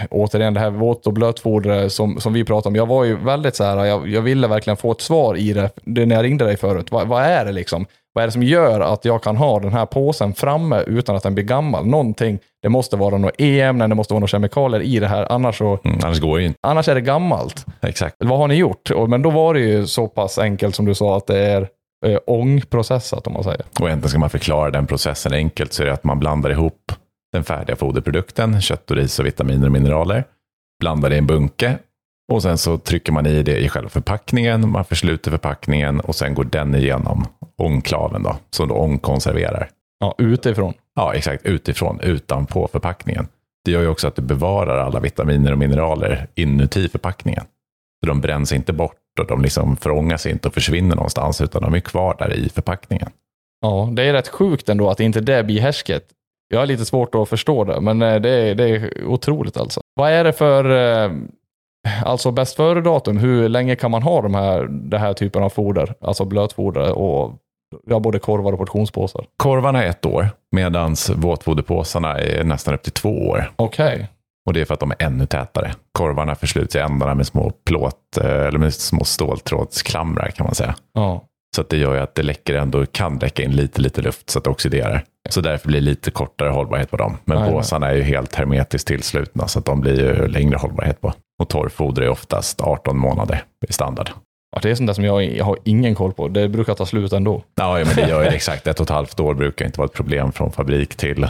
återigen 0.09 0.53
det 0.53 0.59
här 0.59 0.69
våt 0.69 1.07
och 1.07 1.13
blötfoder 1.13 1.89
som, 1.89 2.19
som 2.19 2.33
vi 2.33 2.43
pratade 2.43 2.69
om. 2.69 2.75
Jag 2.75 2.85
var 2.85 3.03
ju 3.03 3.15
väldigt 3.15 3.55
så 3.55 3.63
här, 3.63 3.85
jag, 3.85 4.07
jag 4.07 4.21
ville 4.21 4.47
verkligen 4.47 4.77
få 4.77 4.91
ett 4.91 5.01
svar 5.01 5.35
i 5.35 5.53
det, 5.53 5.69
det 5.83 6.05
när 6.05 6.15
jag 6.15 6.23
ringde 6.23 6.45
dig 6.45 6.57
förut. 6.57 6.91
Vad, 6.91 7.07
vad, 7.07 7.23
är 7.23 7.45
det 7.45 7.51
liksom? 7.51 7.85
Vad 8.13 8.23
är 8.23 8.27
det 8.27 8.31
som 8.31 8.43
gör 8.43 8.79
att 8.79 9.05
jag 9.05 9.23
kan 9.23 9.37
ha 9.37 9.59
den 9.59 9.73
här 9.73 9.85
påsen 9.85 10.33
framme 10.33 10.83
utan 10.87 11.15
att 11.15 11.23
den 11.23 11.33
blir 11.35 11.45
gammal? 11.45 11.85
Någonting, 11.85 12.39
det 12.61 12.69
måste 12.69 12.97
vara 12.97 13.17
något 13.17 13.33
e-ämnen, 13.37 13.89
det 13.89 13.95
måste 13.95 14.13
vara 14.13 14.19
några 14.19 14.27
kemikalier 14.27 14.81
i 14.81 14.99
det 14.99 15.07
här, 15.07 15.31
annars 15.31 15.57
så... 15.57 15.79
Mm, 15.83 15.99
annars 16.03 16.19
går 16.19 16.37
det 16.37 16.43
inte. 16.43 16.59
Annars 16.61 16.87
är 16.87 16.95
det 16.95 17.01
gammalt. 17.01 17.65
Exakt. 17.81 18.15
Vad 18.19 18.39
har 18.39 18.47
ni 18.47 18.55
gjort? 18.55 18.91
Men 19.07 19.21
då 19.21 19.29
var 19.29 19.53
det 19.53 19.59
ju 19.59 19.87
så 19.87 20.07
pass 20.07 20.37
enkelt 20.37 20.75
som 20.75 20.85
du 20.85 20.95
sa 20.95 21.17
att 21.17 21.27
det 21.27 21.39
är 21.39 21.67
eh, 22.05 22.19
ångprocessat 22.27 23.27
om 23.27 23.33
man 23.33 23.43
säger. 23.43 23.61
Och 23.79 23.87
egentligen 23.87 24.09
ska 24.09 24.19
man 24.19 24.29
förklara 24.29 24.71
den 24.71 24.87
processen 24.87 25.33
enkelt 25.33 25.73
så 25.73 25.83
är 25.83 25.87
det 25.87 25.93
att 25.93 26.03
man 26.03 26.19
blandar 26.19 26.49
ihop 26.49 26.91
den 27.33 27.43
färdiga 27.43 27.75
foderprodukten, 27.75 28.61
kött 28.61 28.91
och 28.91 28.97
ris 28.97 29.19
och 29.19 29.25
vitaminer 29.25 29.65
och 29.65 29.71
mineraler, 29.71 30.23
blandar 30.79 31.09
det 31.09 31.15
i 31.15 31.19
en 31.19 31.27
bunke 31.27 31.77
och 32.31 32.41
sen 32.41 32.57
så 32.57 32.77
trycker 32.77 33.11
man 33.11 33.25
i 33.25 33.43
det 33.43 33.57
i 33.57 33.69
själva 33.69 33.89
förpackningen, 33.89 34.69
man 34.69 34.85
försluter 34.85 35.31
förpackningen 35.31 35.99
och 35.99 36.15
sen 36.15 36.33
går 36.33 36.43
den 36.43 36.75
igenom 36.75 37.25
ångklaven 37.57 38.23
då, 38.23 38.35
som 38.49 38.67
då 38.67 38.75
ångkonserverar. 38.75 39.69
Ja, 39.99 40.15
utifrån. 40.17 40.73
Ja, 40.95 41.13
exakt, 41.13 41.45
utifrån, 41.45 41.99
utanpå 41.99 42.67
förpackningen. 42.71 43.27
Det 43.65 43.71
gör 43.71 43.81
ju 43.81 43.87
också 43.87 44.07
att 44.07 44.15
du 44.15 44.21
bevarar 44.21 44.77
alla 44.77 44.99
vitaminer 44.99 45.51
och 45.51 45.57
mineraler 45.57 46.27
inuti 46.35 46.89
förpackningen. 46.89 47.43
Så 47.99 48.07
de 48.07 48.21
bränns 48.21 48.53
inte 48.53 48.73
bort 48.73 49.19
och 49.19 49.27
de 49.27 49.41
liksom 49.41 49.77
förångas 49.77 50.25
inte 50.25 50.47
och 50.47 50.53
försvinner 50.53 50.95
någonstans, 50.95 51.41
utan 51.41 51.61
de 51.61 51.73
är 51.73 51.79
kvar 51.79 52.15
där 52.19 52.33
i 52.33 52.49
förpackningen. 52.49 53.09
Ja, 53.61 53.89
det 53.93 54.03
är 54.03 54.13
rätt 54.13 54.27
sjukt 54.27 54.69
ändå 54.69 54.89
att 54.89 54.99
inte 54.99 55.21
det 55.21 55.43
blir 55.43 55.61
härsket. 55.61 56.03
Jag 56.47 56.59
har 56.59 56.65
lite 56.65 56.85
svårt 56.85 57.15
att 57.15 57.29
förstå 57.29 57.63
det, 57.63 57.81
men 57.81 58.01
eh, 58.01 58.21
det 58.21 58.29
är, 58.29 58.55
det 58.55 58.69
är 58.69 59.05
otroligt 59.05 59.57
alltså. 59.57 59.81
Vad 59.95 60.11
är 60.11 60.23
det 60.23 60.33
för, 60.33 60.65
eh, 61.05 61.11
alltså 62.05 62.31
bäst 62.31 62.55
före-datum? 62.55 63.17
Hur 63.17 63.49
länge 63.49 63.75
kan 63.75 63.91
man 63.91 64.03
ha 64.03 64.21
de 64.21 64.33
här, 64.33 64.67
den 64.69 64.99
här 64.99 65.13
typen 65.13 65.43
av 65.43 65.49
foder? 65.49 65.93
Alltså 66.01 66.25
blötfoder 66.25 66.91
och 66.91 67.33
ja, 67.85 67.99
både 67.99 68.19
korvar 68.19 68.53
och 68.53 68.59
portionspåsar. 68.59 69.25
Korvarna 69.37 69.83
är 69.83 69.89
ett 69.89 70.05
år, 70.05 70.29
medan 70.51 70.95
våtfoderpåsarna 71.15 72.19
är 72.19 72.43
nästan 72.43 72.73
upp 72.73 72.83
till 72.83 72.91
två 72.91 73.27
år. 73.27 73.51
Okej. 73.55 73.95
Okay. 73.95 74.05
Och 74.45 74.53
det 74.53 74.61
är 74.61 74.65
för 74.65 74.73
att 74.73 74.79
de 74.79 74.91
är 74.91 75.03
ännu 75.03 75.25
tätare. 75.25 75.73
Korvarna 75.91 76.35
försluts 76.35 76.75
i 76.75 76.79
ändarna 76.79 77.15
med 77.15 77.27
små 77.27 77.51
plåt, 77.65 78.17
eh, 78.17 78.25
eller 78.25 78.59
med 78.59 78.73
små 78.73 79.03
ståltrådsklamrar 79.03 80.29
kan 80.29 80.45
man 80.45 80.55
säga. 80.55 80.75
Ja. 80.93 81.23
Så 81.55 81.61
att 81.61 81.69
det 81.69 81.77
gör 81.77 81.93
ju 81.93 81.99
att 81.99 82.15
det 82.15 82.23
läcker 82.23 82.55
ändå, 82.55 82.85
kan 82.85 83.17
läcka 83.17 83.43
in 83.43 83.51
lite, 83.51 83.81
lite 83.81 84.01
luft 84.01 84.29
så 84.29 84.39
att 84.39 84.43
det 84.43 84.49
oxiderar. 84.49 85.03
Så 85.29 85.41
därför 85.41 85.67
blir 85.67 85.79
det 85.79 85.85
lite 85.85 86.11
kortare 86.11 86.49
hållbarhet 86.49 86.91
på 86.91 86.97
dem. 86.97 87.17
Men 87.25 87.51
påsarna 87.51 87.89
är 87.89 87.95
ju 87.95 88.01
helt 88.01 88.35
hermetiskt 88.35 88.87
tillslutna 88.87 89.47
så 89.47 89.59
att 89.59 89.65
de 89.65 89.81
blir 89.81 89.99
ju 89.99 90.27
längre 90.27 90.57
hållbarhet 90.57 91.01
på. 91.01 91.13
Och 91.41 91.49
torrfoder 91.49 92.01
är 92.01 92.09
oftast 92.09 92.61
18 92.61 92.97
månader 92.97 93.43
i 93.67 93.73
standard. 93.73 94.09
Ja, 94.55 94.59
det 94.61 94.71
är 94.71 94.75
sånt 94.75 94.87
där 94.87 94.93
som 94.93 95.03
jag, 95.03 95.23
jag 95.23 95.45
har 95.45 95.57
ingen 95.63 95.95
koll 95.95 96.13
på. 96.13 96.27
Det 96.27 96.49
brukar 96.49 96.73
ta 96.73 96.85
slut 96.85 97.13
ändå. 97.13 97.43
Ja, 97.55 97.73
men 97.73 97.95
det 97.95 98.09
gör 98.09 98.23
ju 98.23 98.27
exakt. 98.35 98.67
Ett 98.67 98.79
och 98.79 98.83
ett 98.83 98.89
halvt 98.89 99.19
år 99.19 99.33
brukar 99.33 99.65
inte 99.65 99.79
vara 99.79 99.85
ett 99.85 99.93
problem 99.93 100.31
från 100.31 100.51
fabrik 100.51 100.95
till 100.95 101.27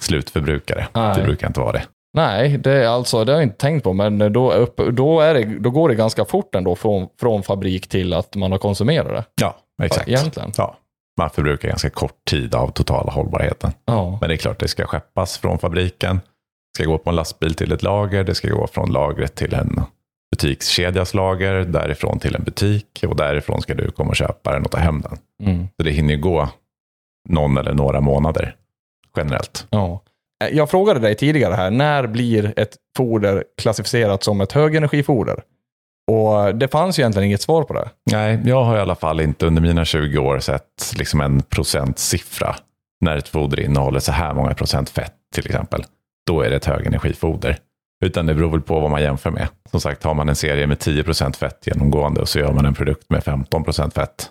slutförbrukare. 0.00 0.86
Nej. 0.92 1.16
Det 1.18 1.24
brukar 1.24 1.46
inte 1.46 1.60
vara 1.60 1.72
det. 1.72 1.82
Nej, 2.16 2.58
det, 2.58 2.72
är 2.72 2.86
alltså, 2.86 3.24
det 3.24 3.32
har 3.32 3.36
jag 3.36 3.46
inte 3.46 3.56
tänkt 3.56 3.84
på, 3.84 3.92
men 3.92 4.32
då, 4.32 4.52
upp, 4.52 4.80
då, 4.92 5.20
är 5.20 5.34
det, 5.34 5.44
då 5.44 5.70
går 5.70 5.88
det 5.88 5.94
ganska 5.94 6.24
fort 6.24 6.54
ändå 6.54 6.74
från, 6.74 7.08
från 7.20 7.42
fabrik 7.42 7.88
till 7.88 8.12
att 8.12 8.36
man 8.36 8.52
har 8.52 8.58
konsumerat 8.58 9.08
det. 9.08 9.24
Ja, 9.40 9.56
exakt. 9.82 10.08
Egentligen. 10.08 10.52
Ja 10.56 10.76
man 11.18 11.30
förbrukar 11.30 11.68
ganska 11.68 11.90
kort 11.90 12.24
tid 12.30 12.54
av 12.54 12.68
totala 12.68 13.12
hållbarheten. 13.12 13.72
Ja. 13.84 14.18
Men 14.20 14.28
det 14.28 14.34
är 14.34 14.36
klart, 14.36 14.60
det 14.60 14.68
ska 14.68 14.86
skeppas 14.86 15.38
från 15.38 15.58
fabriken. 15.58 16.16
Det 16.16 16.82
ska 16.82 16.90
gå 16.90 16.98
på 16.98 17.10
en 17.10 17.16
lastbil 17.16 17.54
till 17.54 17.72
ett 17.72 17.82
lager. 17.82 18.24
Det 18.24 18.34
ska 18.34 18.48
gå 18.48 18.66
från 18.66 18.92
lagret 18.92 19.34
till 19.34 19.54
en 19.54 19.80
butikskedjas 20.30 21.14
lager. 21.14 21.54
Därifrån 21.54 22.18
till 22.18 22.34
en 22.34 22.44
butik. 22.44 23.04
Och 23.08 23.16
därifrån 23.16 23.62
ska 23.62 23.74
du 23.74 23.90
komma 23.90 24.10
och 24.10 24.16
köpa 24.16 24.52
den 24.52 24.64
och 24.64 24.70
ta 24.70 24.78
hem 24.78 25.00
den. 25.00 25.18
Mm. 25.48 25.68
Så 25.76 25.82
det 25.82 25.90
hinner 25.90 26.16
gå 26.16 26.48
någon 27.28 27.58
eller 27.58 27.74
några 27.74 28.00
månader 28.00 28.56
generellt. 29.16 29.66
Ja. 29.70 30.02
Jag 30.52 30.70
frågade 30.70 31.00
dig 31.00 31.14
tidigare 31.14 31.54
här, 31.54 31.70
när 31.70 32.06
blir 32.06 32.52
ett 32.56 32.76
foder 32.96 33.44
klassificerat 33.62 34.22
som 34.22 34.40
ett 34.40 34.52
högenergifoder? 34.52 35.42
Och 36.12 36.54
det 36.54 36.68
fanns 36.68 36.98
ju 36.98 37.00
egentligen 37.00 37.26
inget 37.26 37.42
svar 37.42 37.62
på 37.62 37.74
det. 37.74 37.88
Nej, 38.10 38.40
jag 38.44 38.64
har 38.64 38.76
i 38.76 38.80
alla 38.80 38.94
fall 38.94 39.20
inte 39.20 39.46
under 39.46 39.62
mina 39.62 39.84
20 39.84 40.18
år 40.18 40.38
sett 40.38 40.92
liksom 40.96 41.20
en 41.20 41.42
procentsiffra. 41.42 42.56
När 43.00 43.16
ett 43.16 43.28
foder 43.28 43.60
innehåller 43.60 44.00
så 44.00 44.12
här 44.12 44.34
många 44.34 44.54
procent 44.54 44.90
fett 44.90 45.14
till 45.34 45.46
exempel. 45.46 45.84
Då 46.26 46.42
är 46.42 46.50
det 46.50 46.56
ett 46.56 46.64
högenergifoder. 46.64 47.58
Utan 48.04 48.26
det 48.26 48.34
beror 48.34 48.50
väl 48.50 48.60
på 48.60 48.80
vad 48.80 48.90
man 48.90 49.02
jämför 49.02 49.30
med. 49.30 49.48
Som 49.70 49.80
sagt, 49.80 50.04
har 50.04 50.14
man 50.14 50.28
en 50.28 50.36
serie 50.36 50.66
med 50.66 50.78
10 50.78 51.04
procent 51.04 51.36
fett 51.36 51.66
genomgående 51.66 52.20
och 52.20 52.28
så 52.28 52.38
gör 52.38 52.52
man 52.52 52.66
en 52.66 52.74
produkt 52.74 53.10
med 53.10 53.24
15 53.24 53.64
procent 53.64 53.94
fett. 53.94 54.30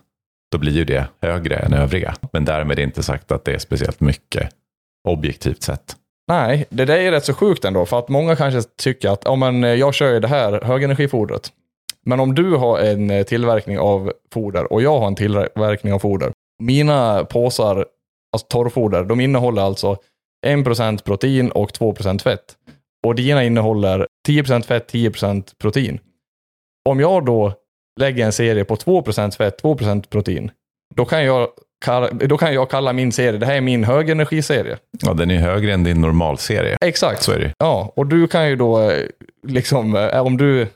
Då 0.51 0.57
blir 0.57 0.71
ju 0.71 0.85
det 0.85 1.07
högre 1.21 1.55
än 1.55 1.73
övriga. 1.73 2.15
Men 2.33 2.45
därmed 2.45 2.79
inte 2.79 3.03
sagt 3.03 3.31
att 3.31 3.45
det 3.45 3.53
är 3.53 3.59
speciellt 3.59 3.99
mycket 3.99 4.49
objektivt 5.07 5.63
sett. 5.63 5.95
Nej, 6.27 6.65
det 6.69 6.85
där 6.85 6.97
är 6.97 7.11
rätt 7.11 7.25
så 7.25 7.33
sjukt 7.33 7.65
ändå. 7.65 7.85
För 7.85 7.99
att 7.99 8.09
många 8.09 8.35
kanske 8.35 8.69
tycker 8.77 9.09
att 9.09 9.21
ja, 9.25 9.35
men 9.35 9.63
jag 9.63 9.93
kör 9.93 10.13
ju 10.13 10.19
det 10.19 10.27
här 10.27 10.61
högenergifodret. 10.61 11.51
Men 12.05 12.19
om 12.19 12.35
du 12.35 12.55
har 12.55 12.79
en 12.79 13.09
eh, 13.09 13.23
tillverkning 13.23 13.79
av 13.79 14.13
foder 14.33 14.73
och 14.73 14.81
jag 14.81 14.99
har 14.99 15.07
en 15.07 15.15
tillverkning 15.15 15.93
av 15.93 15.99
foder. 15.99 16.31
Mina 16.63 17.25
påsar, 17.25 17.85
alltså 18.33 18.47
torrfoder, 18.47 19.03
de 19.03 19.19
innehåller 19.19 19.61
alltså 19.61 19.97
1% 20.45 21.03
protein 21.03 21.51
och 21.51 21.71
2% 21.71 22.23
fett. 22.23 22.55
Och 23.07 23.15
dina 23.15 23.43
innehåller 23.43 24.07
10% 24.27 24.61
fett, 24.61 24.93
10% 24.93 25.43
protein. 25.61 25.99
Om 26.89 26.99
jag 26.99 27.25
då 27.25 27.53
lägger 27.99 28.25
en 28.25 28.33
serie 28.33 28.65
på 28.65 28.75
2% 28.75 29.37
fett, 29.37 29.63
2% 29.63 30.09
protein, 30.09 30.51
då 30.95 31.05
kan 31.05 31.25
jag 31.25 31.47
då 32.11 32.37
kan 32.37 32.53
jag 32.53 32.69
kalla 32.69 32.93
min 32.93 33.11
serie, 33.11 33.39
det 33.39 33.45
här 33.45 33.55
är 33.55 33.61
min 33.61 33.83
högenergiserie. 33.83 34.77
Ja, 35.01 35.13
den 35.13 35.31
är 35.31 35.37
högre 35.37 35.73
än 35.73 35.83
din 35.83 36.01
normalserie. 36.01 36.77
Exakt. 36.81 37.23
Så 37.23 37.31
är 37.31 37.39
det. 37.39 37.53
Ja, 37.59 37.93
och 37.95 38.07
du 38.07 38.27
kan 38.27 38.49
ju 38.49 38.55
då, 38.55 38.81
eh, 38.81 39.05
liksom, 39.47 39.95
eh, 39.95 40.25
om 40.25 40.37
du 40.37 40.67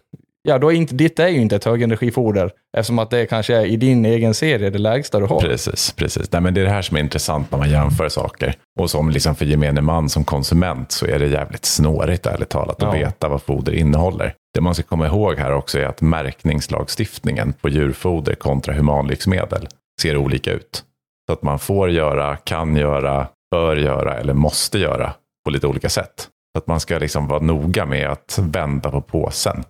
ja, 0.47 0.57
då 0.57 0.71
är 0.71 0.75
inte, 0.75 0.95
ditt 0.95 1.19
är 1.19 1.27
ju 1.27 1.41
inte 1.41 1.55
ett 1.55 1.65
högenergifoder 1.65 2.51
eftersom 2.77 2.99
att 2.99 3.09
det 3.09 3.25
kanske 3.25 3.55
är 3.55 3.65
i 3.65 3.77
din 3.77 4.05
egen 4.05 4.33
serie 4.33 4.69
det 4.69 4.77
lägsta 4.77 5.19
du 5.19 5.25
har. 5.25 5.39
Precis, 5.39 5.91
precis. 5.91 6.31
Nej, 6.31 6.41
men 6.41 6.53
det 6.53 6.61
är 6.61 6.65
det 6.65 6.71
här 6.71 6.81
som 6.81 6.97
är 6.97 7.01
intressant 7.01 7.51
när 7.51 7.57
man 7.57 7.69
jämför 7.69 8.09
saker. 8.09 8.55
Och 8.79 8.89
som 8.89 9.09
liksom 9.09 9.35
för 9.35 9.45
gemene 9.45 9.81
man 9.81 10.09
som 10.09 10.23
konsument 10.23 10.91
så 10.91 11.05
är 11.05 11.19
det 11.19 11.27
jävligt 11.27 11.65
snårigt 11.65 12.25
ärligt 12.25 12.49
talat 12.49 12.83
att 12.83 12.95
ja. 12.95 12.99
veta 12.99 13.29
vad 13.29 13.41
foder 13.41 13.73
innehåller. 13.73 14.33
Det 14.53 14.61
man 14.61 14.75
ska 14.75 14.83
komma 14.83 15.07
ihåg 15.07 15.37
här 15.37 15.53
också 15.53 15.79
är 15.79 15.85
att 15.85 16.01
märkningslagstiftningen 16.01 17.53
på 17.53 17.69
djurfoder 17.69 18.35
kontra 18.35 18.73
humanlivsmedel 18.73 19.67
ser 20.01 20.17
olika 20.17 20.53
ut. 20.53 20.83
Så 21.27 21.33
att 21.33 21.41
man 21.41 21.59
får 21.59 21.89
göra, 21.89 22.35
kan 22.35 22.75
göra, 22.75 23.27
bör 23.51 23.75
göra 23.75 24.17
eller 24.17 24.33
måste 24.33 24.79
göra 24.79 25.13
på 25.45 25.51
lite 25.51 25.67
olika 25.67 25.89
sätt. 25.89 26.27
Så 26.53 26.57
att 26.57 26.67
man 26.67 26.79
ska 26.79 26.97
liksom 26.97 27.27
vara 27.27 27.39
noga 27.39 27.85
med 27.85 28.09
att 28.09 28.39
vända 28.41 28.91
på 28.91 29.01
påsen 29.01 29.63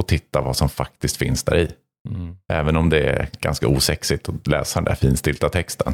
och 0.00 0.08
titta 0.08 0.40
vad 0.40 0.56
som 0.56 0.68
faktiskt 0.68 1.16
finns 1.16 1.44
där 1.44 1.56
i. 1.56 1.70
Mm. 2.08 2.36
Även 2.48 2.76
om 2.76 2.90
det 2.90 3.00
är 3.00 3.28
ganska 3.40 3.68
osexigt 3.68 4.28
att 4.28 4.46
läsa 4.46 4.80
den 4.80 4.84
där 4.84 4.94
finstilta 4.94 5.48
texten. 5.48 5.92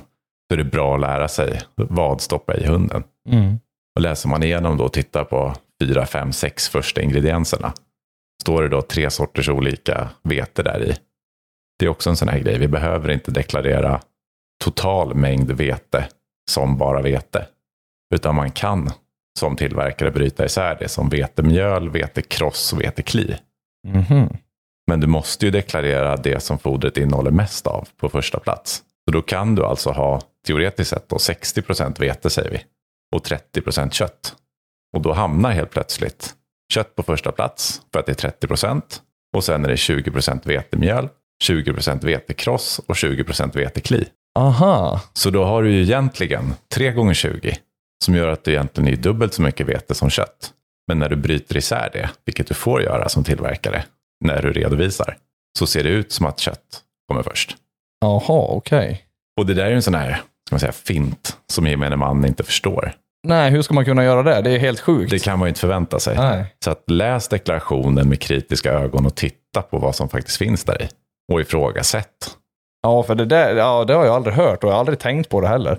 så 0.49 0.55
är 0.55 0.57
det 0.57 0.65
bra 0.65 0.95
att 0.95 1.01
lära 1.01 1.29
sig 1.29 1.61
vad 1.75 2.21
stoppar 2.21 2.61
i 2.63 2.67
hunden. 2.67 3.05
Mm. 3.29 3.59
Och 3.97 4.03
läser 4.03 4.29
man 4.29 4.43
igenom 4.43 4.77
då 4.77 4.85
och 4.85 4.93
tittar 4.93 5.25
på 5.25 5.55
fyra, 5.83 6.07
fem, 6.07 6.33
sex 6.33 6.69
första 6.69 7.03
ingredienserna. 7.03 7.73
Står 8.43 8.63
det 8.63 8.69
då 8.69 8.83
tre 8.83 9.11
sorters 9.11 9.49
olika 9.49 10.09
vete 10.23 10.63
där 10.63 10.83
i. 10.83 10.97
Det 11.79 11.87
är 11.87 11.89
också 11.89 12.11
en 12.11 12.17
sån 12.17 12.29
här 12.29 12.39
grej. 12.39 12.59
Vi 12.59 12.69
behöver 12.69 13.11
inte 13.11 13.31
deklarera 13.31 14.01
total 14.65 15.15
mängd 15.15 15.51
vete 15.51 16.09
som 16.51 16.79
bara 16.79 17.03
vete. 17.03 17.47
Utan 18.15 18.35
man 18.35 18.51
kan 18.51 18.91
som 19.39 19.57
tillverkare 19.57 20.11
bryta 20.11 20.45
isär 20.45 20.77
det 20.81 20.89
som 20.89 21.09
vetemjöl, 21.09 21.91
vetekross 21.91 22.73
och 22.73 22.81
vetekli. 22.81 23.37
Mhm. 23.89 24.37
Men 24.87 25.01
du 25.01 25.07
måste 25.07 25.47
ju 25.47 25.51
deklarera 25.51 26.17
det 26.17 26.41
som 26.43 26.59
fodret 26.59 26.97
innehåller 26.97 27.31
mest 27.31 27.67
av 27.67 27.89
på 27.97 28.09
första 28.09 28.39
plats. 28.39 28.83
Så 29.05 29.13
då 29.13 29.23
kan 29.23 29.55
du 29.55 29.65
alltså 29.65 29.91
ha 29.91 30.21
teoretiskt 30.47 30.91
sett 30.91 31.09
då 31.09 31.17
60% 31.17 32.01
vete 32.01 32.31
säger 32.31 32.51
vi 32.51 32.65
och 33.17 33.27
30% 33.27 33.91
kött. 33.91 34.35
Och 34.93 35.03
då 35.03 35.13
hamnar 35.13 35.51
helt 35.51 35.71
plötsligt 35.71 36.35
kött 36.73 36.97
på 36.97 37.03
första 37.03 37.33
plats 37.33 37.83
för 37.93 38.01
att 38.01 38.07
det 38.07 38.25
är 38.25 38.31
30% 38.31 38.83
och 39.37 39.45
sen 39.45 39.65
är 39.65 39.69
det 39.69 39.75
20% 39.75 40.47
vetemjöl, 40.47 41.09
20% 41.45 42.05
vetekross 42.05 42.79
och 42.87 42.95
20% 42.95 43.57
vetekli. 43.57 44.09
Aha. 44.39 45.01
Så 45.13 45.31
då 45.31 45.45
har 45.45 45.63
du 45.63 45.73
ju 45.73 45.83
egentligen 45.83 46.55
3 46.75 46.93
gånger 46.93 47.15
20 47.15 47.57
som 48.05 48.15
gör 48.15 48.29
att 48.29 48.45
det 48.45 48.51
egentligen 48.53 48.93
är 48.93 48.97
dubbelt 48.97 49.35
så 49.35 49.43
mycket 49.43 49.67
vete 49.69 49.95
som 49.95 50.11
kött. 50.11 50.53
Men 50.91 50.99
när 50.99 51.09
du 51.09 51.17
bryter 51.17 51.57
isär 51.57 51.91
det, 51.93 52.11
vilket 52.25 52.47
du 52.47 52.55
får 52.55 52.83
göra 52.83 53.09
som 53.09 53.25
tillverkare 53.25 53.85
när 54.25 54.43
du 54.43 54.53
redovisar, 54.53 55.17
så 55.59 55.67
ser 55.67 55.85
det 55.85 55.89
ut 55.89 56.13
som 56.13 56.27
att 56.27 56.39
kött 56.39 56.83
kommer 57.09 57.23
först. 57.23 57.57
Jaha, 58.01 58.47
okej. 58.49 59.05
Och 59.41 59.47
det 59.47 59.55
där 59.55 59.65
är 59.65 59.69
ju 59.69 59.77
en 59.77 59.83
sån 59.83 59.95
här 59.95 60.11
ska 60.47 60.55
man 60.55 60.61
säga, 60.61 60.73
fint 60.73 61.37
som 61.53 61.67
gemene 61.67 61.97
man 61.97 62.25
inte 62.25 62.43
förstår. 62.43 62.93
Nej, 63.27 63.51
hur 63.51 63.63
ska 63.63 63.75
man 63.75 63.85
kunna 63.85 64.05
göra 64.05 64.23
det? 64.23 64.43
Det 64.43 64.51
är 64.51 64.59
helt 64.59 64.81
sjukt. 64.81 65.11
Det 65.11 65.19
kan 65.19 65.39
man 65.39 65.47
ju 65.47 65.49
inte 65.49 65.61
förvänta 65.61 66.01
sig. 66.01 66.17
Nej. 66.17 66.55
Så 66.65 66.71
att 66.71 66.91
läs 66.91 67.29
deklarationen 67.29 68.09
med 68.09 68.21
kritiska 68.21 68.73
ögon 68.73 69.07
och 69.07 69.15
titta 69.15 69.63
på 69.63 69.79
vad 69.79 69.95
som 69.95 70.09
faktiskt 70.09 70.37
finns 70.37 70.65
där 70.65 70.83
i. 70.83 70.89
Och 71.33 71.41
ifrågasätt. 71.41 72.37
Ja, 72.83 73.03
för 73.03 73.15
det 73.15 73.25
där, 73.25 73.57
ja, 73.57 73.85
det 73.85 73.95
har 73.95 74.05
jag 74.05 74.15
aldrig 74.15 74.35
hört 74.35 74.65
och 74.65 74.71
jag 74.71 74.75
har 74.75 74.81
aldrig 74.81 74.99
tänkt 74.99 75.29
på 75.29 75.41
det 75.41 75.49
heller. 75.49 75.79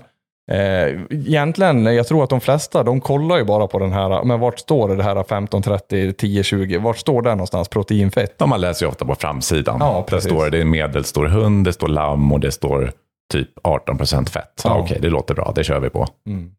Eh, 0.50 1.00
egentligen, 1.10 1.84
jag 1.84 2.06
tror 2.06 2.24
att 2.24 2.30
de 2.30 2.40
flesta, 2.40 2.82
de 2.82 3.00
kollar 3.00 3.36
ju 3.36 3.44
bara 3.44 3.66
på 3.66 3.78
den 3.78 3.92
här, 3.92 4.24
men 4.24 4.40
vart 4.40 4.58
står 4.58 4.88
det, 4.88 4.96
det 4.96 5.02
här 5.02 5.22
15, 5.22 5.62
30, 5.62 6.12
10, 6.12 6.42
20, 6.42 6.78
vart 6.78 6.98
står 6.98 7.22
det 7.22 7.30
någonstans, 7.30 7.68
proteinfett? 7.68 8.34
Ja, 8.38 8.46
man 8.46 8.60
läser 8.60 8.86
ju 8.86 8.90
ofta 8.90 9.04
på 9.04 9.14
framsidan. 9.14 9.76
Ja, 9.80 10.06
där 10.10 10.20
står 10.20 10.44
det, 10.44 10.50
det 10.50 10.60
är 10.60 10.64
medelstor 10.64 11.26
hund, 11.26 11.64
det 11.64 11.72
står 11.72 11.88
lamm 11.88 12.32
och 12.32 12.40
det 12.40 12.52
står 12.52 12.92
typ 13.32 13.48
18 13.62 13.98
fett. 13.98 14.34
Ja. 14.34 14.50
Ja. 14.64 14.78
Okej, 14.78 14.98
det 15.02 15.08
låter 15.10 15.34
bra, 15.34 15.52
det 15.54 15.64
kör 15.64 15.80
vi 15.80 15.90
på. 15.90 16.06
Mm. 16.26 16.50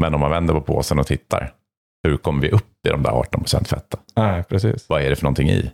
Men 0.00 0.14
om 0.14 0.20
man 0.20 0.30
vänder 0.30 0.54
på 0.54 0.60
påsen 0.60 0.98
och 0.98 1.06
tittar, 1.06 1.52
hur 2.02 2.16
kommer 2.16 2.42
vi 2.42 2.50
upp 2.50 2.86
i 2.88 2.90
de 2.90 3.02
där 3.02 3.10
18 3.10 3.44
fetten? 3.44 4.00
Nej, 4.16 4.44
precis. 4.44 4.88
Vad 4.88 5.02
är 5.02 5.10
det 5.10 5.16
för 5.16 5.24
någonting 5.24 5.50
i? 5.50 5.70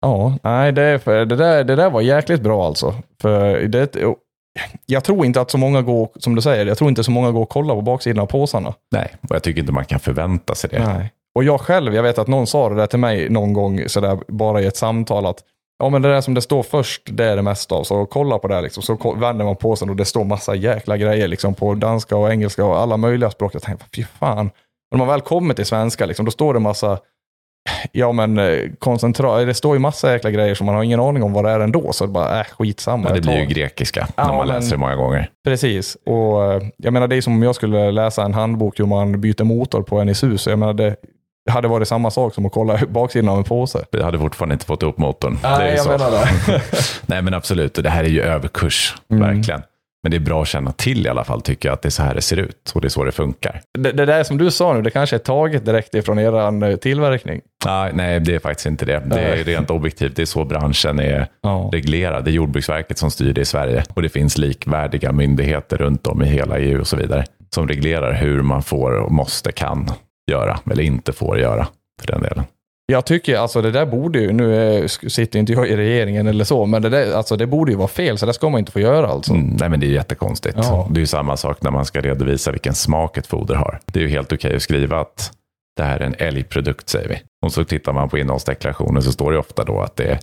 Ja, 0.00 0.38
nej, 0.42 0.72
det, 0.72 0.98
för, 0.98 1.24
det, 1.24 1.36
där, 1.36 1.64
det 1.64 1.76
där 1.76 1.90
var 1.90 2.00
jäkligt 2.00 2.42
bra 2.42 2.66
alltså. 2.66 2.94
För 3.20 3.60
det, 3.60 3.96
jag 4.86 5.04
tror 5.04 5.26
inte 5.26 5.40
att 5.40 5.50
så 5.50 5.58
många 5.58 5.82
går, 5.82 6.08
som 6.16 6.34
du 6.34 6.42
säger, 6.42 6.66
jag 6.66 6.78
tror 6.78 6.90
inte 6.90 7.04
så 7.04 7.10
många 7.10 7.30
går 7.30 7.42
och 7.42 7.48
kollar 7.48 7.74
på 7.74 7.82
baksidan 7.82 8.22
av 8.22 8.26
påsarna. 8.26 8.74
Nej, 8.92 9.14
och 9.28 9.34
jag 9.34 9.42
tycker 9.42 9.60
inte 9.60 9.72
man 9.72 9.84
kan 9.84 10.00
förvänta 10.00 10.54
sig 10.54 10.70
det. 10.70 10.86
Nej. 10.86 11.12
Och 11.34 11.44
jag 11.44 11.60
själv, 11.60 11.94
jag 11.94 12.02
vet 12.02 12.18
att 12.18 12.28
någon 12.28 12.46
sa 12.46 12.68
det 12.68 12.74
där 12.74 12.86
till 12.86 12.98
mig 12.98 13.28
någon 13.28 13.52
gång, 13.52 13.82
sådär, 13.86 14.18
bara 14.28 14.60
i 14.60 14.66
ett 14.66 14.76
samtal, 14.76 15.26
att 15.26 15.38
ja 15.78 15.88
men 15.88 16.02
det 16.02 16.08
där 16.08 16.20
som 16.20 16.34
det 16.34 16.40
står 16.40 16.62
först, 16.62 17.02
det 17.04 17.24
är 17.24 17.36
det 17.36 17.42
mesta 17.42 17.74
av. 17.74 17.84
Så 17.84 18.06
kolla 18.06 18.38
på 18.38 18.48
det 18.48 18.60
liksom. 18.60 18.82
Så 18.82 19.14
vänder 19.14 19.44
man 19.44 19.56
på 19.56 19.76
sig 19.76 19.90
och 19.90 19.96
det 19.96 20.04
står 20.04 20.24
massa 20.24 20.54
jäkla 20.54 20.96
grejer 20.96 21.28
liksom, 21.28 21.54
på 21.54 21.74
danska 21.74 22.16
och 22.16 22.30
engelska 22.30 22.64
och 22.64 22.78
alla 22.78 22.96
möjliga 22.96 23.30
språk. 23.30 23.54
Jag 23.54 23.62
tänkte, 23.62 23.86
fy 23.96 24.04
fan. 24.04 24.36
Men 24.90 24.98
när 24.98 24.98
man 24.98 25.08
väl 25.08 25.20
kommer 25.20 25.54
till 25.54 25.66
svenska, 25.66 26.06
liksom, 26.06 26.24
då 26.24 26.30
står 26.30 26.54
det 26.54 26.60
massa, 26.60 26.98
ja 27.92 28.12
men 28.12 28.38
eh, 28.38 28.58
koncentrat, 28.78 29.46
det 29.46 29.54
står 29.54 29.74
ju 29.74 29.78
massa 29.78 30.12
jäkla 30.12 30.30
grejer 30.30 30.54
som 30.54 30.66
man 30.66 30.74
har 30.74 30.82
ingen 30.82 31.00
aning 31.00 31.22
om 31.22 31.32
vad 31.32 31.44
det 31.44 31.50
är 31.50 31.60
ändå. 31.60 31.92
Så 31.92 32.06
det 32.06 32.12
bara, 32.12 32.40
äh, 32.40 32.46
skitsamma. 32.58 33.02
Men 33.04 33.12
det 33.12 33.16
jag 33.16 33.22
blir 33.22 33.38
ju 33.38 33.46
grekiska 33.46 34.08
Ja, 34.16 34.22
när 34.26 34.34
man 34.36 34.46
men- 34.46 34.56
läser 34.56 34.70
det 34.70 34.76
många 34.76 34.94
gånger. 34.96 35.30
Precis. 35.44 35.96
Och 36.06 36.52
eh, 36.52 36.62
jag 36.76 36.92
menar, 36.92 37.08
det 37.08 37.16
är 37.16 37.20
som 37.20 37.32
om 37.32 37.42
jag 37.42 37.54
skulle 37.54 37.90
läsa 37.90 38.22
en 38.24 38.34
handbok 38.34 38.78
hur 38.80 38.86
man 38.86 39.20
byter 39.20 39.44
motor 39.44 39.82
på 39.82 39.98
en 39.98 40.08
Isuzu. 40.08 40.50
Jag 40.50 40.58
menar, 40.58 40.72
det 40.74 40.96
hade 41.50 41.68
varit 41.68 41.88
samma 41.88 42.10
sak 42.10 42.34
som 42.34 42.46
att 42.46 42.52
kolla 42.52 42.78
baksidan 42.88 43.28
av 43.28 43.38
en 43.38 43.44
påse. 43.44 43.84
Vi 43.92 44.02
hade 44.02 44.18
fortfarande 44.18 44.52
inte 44.52 44.66
fått 44.66 44.82
upp 44.82 44.98
motorn. 44.98 45.38
det 45.42 45.48
är 45.48 45.70
ju 45.72 45.78
så. 45.78 45.96
det. 45.96 46.62
Nej 47.06 47.22
men 47.22 47.34
absolut, 47.34 47.76
och 47.76 47.82
det 47.84 47.90
här 47.90 48.04
är 48.04 48.08
ju 48.08 48.22
överkurs, 48.22 48.94
Mm. 49.10 49.22
verkligen. 49.36 49.62
Men 50.02 50.10
det 50.10 50.16
är 50.16 50.20
bra 50.20 50.42
att 50.42 50.48
känna 50.48 50.72
till 50.72 51.06
i 51.06 51.08
alla 51.08 51.24
fall, 51.24 51.40
tycker 51.40 51.68
jag, 51.68 51.74
att 51.74 51.82
det 51.82 51.88
är 51.88 51.90
så 51.90 52.02
här 52.02 52.14
det 52.14 52.20
ser 52.20 52.36
ut 52.36 52.72
och 52.74 52.80
det 52.80 52.86
är 52.86 52.88
så 52.88 53.04
det 53.04 53.12
funkar. 53.12 53.60
det. 53.78 53.92
Det 53.92 54.06
där 54.06 54.24
som 54.24 54.38
du 54.38 54.50
sa 54.50 54.72
nu, 54.72 54.82
det 54.82 54.90
kanske 54.90 55.16
är 55.16 55.20
taget 55.20 55.64
direkt 55.66 55.94
ifrån 55.94 56.18
er 56.18 56.76
tillverkning. 56.76 57.40
Nej, 57.66 57.90
nej, 57.94 58.20
det 58.20 58.34
är 58.34 58.38
faktiskt 58.38 58.66
inte 58.66 58.84
det. 58.84 59.02
Det 59.06 59.20
är 59.20 59.44
rent 59.44 59.70
objektivt, 59.70 60.16
det 60.16 60.22
är 60.22 60.26
så 60.26 60.44
branschen 60.44 60.98
är 61.00 61.26
Ja. 61.42 61.70
reglerad. 61.72 62.24
Det 62.24 62.30
är 62.30 62.32
Jordbruksverket 62.32 62.98
som 62.98 63.10
styr 63.10 63.32
det 63.32 63.40
i 63.40 63.44
Sverige 63.44 63.84
och 63.94 64.02
det 64.02 64.08
finns 64.08 64.38
likvärdiga 64.38 65.12
myndigheter 65.12 65.76
runt 65.76 66.06
om 66.06 66.22
i 66.22 66.26
hela 66.26 66.58
EU 66.58 66.80
och 66.80 66.86
så 66.86 66.96
vidare 66.96 67.24
som 67.54 67.68
reglerar 67.68 68.12
hur 68.12 68.42
man 68.42 68.62
får 68.62 68.92
och 68.92 69.12
måste, 69.12 69.52
kan 69.52 69.90
göra 70.30 70.58
eller 70.70 70.82
inte 70.82 71.12
får 71.12 71.38
göra 71.38 71.66
för 72.00 72.12
den 72.12 72.22
delen. 72.22 72.44
Jag 72.90 73.04
tycker 73.04 73.36
alltså 73.36 73.62
det 73.62 73.70
där 73.70 73.86
borde 73.86 74.18
ju, 74.18 74.32
nu 74.32 74.88
sitter 74.88 75.38
inte 75.38 75.52
jag 75.52 75.68
i 75.68 75.76
regeringen 75.76 76.26
eller 76.26 76.44
så, 76.44 76.66
men 76.66 76.82
det, 76.82 76.88
där, 76.88 77.12
alltså, 77.14 77.36
det 77.36 77.46
borde 77.46 77.72
ju 77.72 77.78
vara 77.78 77.88
fel, 77.88 78.18
så 78.18 78.26
det 78.26 78.32
ska 78.32 78.48
man 78.48 78.58
inte 78.58 78.72
få 78.72 78.80
göra 78.80 79.08
alltså. 79.08 79.32
Mm, 79.32 79.56
nej, 79.60 79.68
men 79.68 79.80
det 79.80 79.86
är 79.86 79.90
jättekonstigt. 79.90 80.56
Ja. 80.58 80.88
Det 80.90 80.98
är 80.98 81.00
ju 81.00 81.06
samma 81.06 81.36
sak 81.36 81.62
när 81.62 81.70
man 81.70 81.84
ska 81.84 82.00
redovisa 82.00 82.50
vilken 82.50 82.74
smak 82.74 83.16
ett 83.16 83.26
foder 83.26 83.54
har. 83.54 83.80
Det 83.86 84.00
är 84.00 84.02
ju 84.02 84.08
helt 84.08 84.32
okej 84.32 84.56
att 84.56 84.62
skriva 84.62 85.00
att 85.00 85.32
det 85.76 85.82
här 85.82 86.00
är 86.00 86.04
en 86.04 86.14
älgprodukt, 86.18 86.88
säger 86.88 87.08
vi. 87.08 87.22
Och 87.46 87.52
så 87.52 87.64
tittar 87.64 87.92
man 87.92 88.08
på 88.08 88.18
innehållsdeklarationen 88.18 89.02
så 89.02 89.12
står 89.12 89.32
det 89.32 89.38
ofta 89.38 89.64
då 89.64 89.80
att 89.80 89.96
det 89.96 90.04
är 90.04 90.18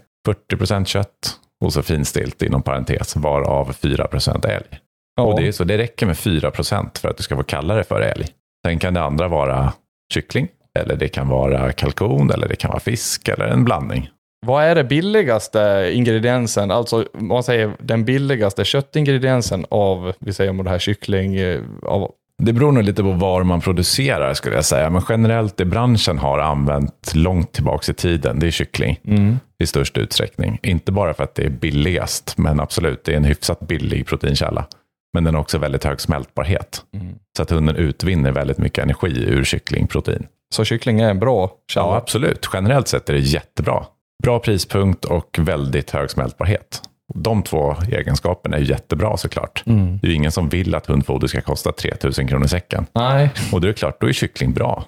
40% 0.52 0.86
kött 0.86 1.36
och 1.66 1.74
så 1.74 1.82
finstilt 1.82 2.42
inom 2.42 2.62
parentes, 2.62 3.16
varav 3.16 3.74
4 3.74 4.08
älg. 4.44 4.80
Ja. 5.16 5.24
Och 5.24 5.40
det, 5.40 5.48
är 5.48 5.52
så 5.52 5.64
det 5.64 5.78
räcker 5.78 6.06
med 6.06 6.16
4% 6.16 6.98
för 6.98 7.10
att 7.10 7.18
du 7.18 7.24
ska 7.24 7.36
få 7.36 7.44
kalla 7.44 7.76
det 7.76 7.84
för 7.84 8.02
älg. 8.02 8.28
Sen 8.66 8.80
kan 8.80 8.94
det 8.94 9.02
andra 9.02 9.28
vara 9.28 9.74
kyckling, 10.14 10.48
eller 10.78 10.96
det 10.96 11.08
kan 11.08 11.28
vara 11.28 11.72
kalkon, 11.72 12.32
eller 12.32 12.48
det 12.48 12.56
kan 12.56 12.70
vara 12.70 12.80
fisk, 12.80 13.28
eller 13.28 13.46
en 13.46 13.64
blandning. 13.64 14.10
Vad 14.46 14.64
är 14.64 14.76
det 14.76 14.84
billigaste 14.84 15.92
ingrediensen, 15.94 16.72
alltså 16.72 17.06
man 17.14 17.44
säger 17.44 17.74
den 17.80 18.06
billigaste 18.06 18.66
köttingrediensen 18.66 19.66
av, 19.70 20.14
vi 20.20 20.34
säger 20.34 20.52
om 20.52 20.64
det 20.64 20.70
här 20.70 20.80
kyckling, 20.80 21.36
eh, 21.36 21.62
av, 21.84 22.12
Det 22.44 22.54
beror 22.54 22.72
nog 22.72 22.84
lite 22.84 23.04
på 23.04 23.12
var 23.12 23.44
man 23.44 23.62
producerar 23.62 24.34
skulle 24.34 24.56
jag 24.56 24.66
säga. 24.66 24.90
Men 24.90 25.02
generellt 25.10 25.58
det 25.58 25.66
branschen 25.66 26.18
har 26.18 26.40
använt 26.40 27.16
långt 27.16 27.52
tillbaka 27.52 27.92
i 27.92 27.96
tiden, 27.96 28.40
det 28.40 28.48
är 28.48 28.52
kyckling 28.52 29.00
i 29.64 29.66
störst 29.68 29.98
utsträckning. 29.98 30.60
Inte 30.64 30.92
bara 30.92 31.14
för 31.14 31.24
att 31.24 31.36
det 31.36 31.44
är 31.44 31.50
billigast, 31.50 32.38
men 32.38 32.60
absolut, 32.60 33.04
det 33.04 33.14
är 33.14 33.18
en 33.18 33.24
hyfsat 33.24 33.60
billig 33.60 34.06
proteinkälla. 34.06 34.66
Men 35.14 35.24
den 35.24 35.34
har 35.34 35.42
också 35.42 35.58
väldigt 35.58 35.84
hög 35.84 36.02
smältbarhet. 36.02 36.82
Så 37.38 37.44
att 37.44 37.52
hunden 37.52 37.76
utvinner 37.76 38.32
väldigt 38.32 38.58
mycket 38.58 38.84
energi 38.84 39.26
ur 39.28 39.44
kycklingprotein. 39.44 40.28
Så 40.56 40.66
kyckling 40.66 41.00
är 41.00 41.10
en 41.10 41.20
bra 41.20 41.52
källa. 41.72 41.86
Ja, 41.86 41.96
absolut. 41.96 42.50
Generellt 42.54 42.88
sett 42.88 43.10
är 43.10 43.14
det 43.14 43.20
jättebra. 43.20 43.86
Bra 44.24 44.40
prispunkt 44.40 45.06
och 45.06 45.40
väldigt 45.40 45.92
hög 45.92 46.12
smältbarhet. 46.12 46.82
De 47.14 47.44
två 47.44 47.76
egenskaperna 47.92 48.58
är 48.58 48.62
jättebra 48.62 49.18
såklart. 49.18 49.64
Mm. 49.66 50.00
Det 50.02 50.08
är 50.08 50.10
ju 50.10 50.16
ingen 50.16 50.32
som 50.32 50.50
vill 50.50 50.76
att 50.76 50.86
hundfoder 50.86 51.28
ska 51.28 51.42
kosta 51.42 51.72
3000 51.72 52.28
kronor 52.28 52.48
säcken. 52.48 52.86
Nej. 52.94 53.30
Och 53.54 53.62
det 53.62 53.70
är 53.70 53.74
klart, 53.74 54.02
då 54.02 54.08
är 54.08 54.14
kyckling 54.14 54.54
bra. 54.54 54.86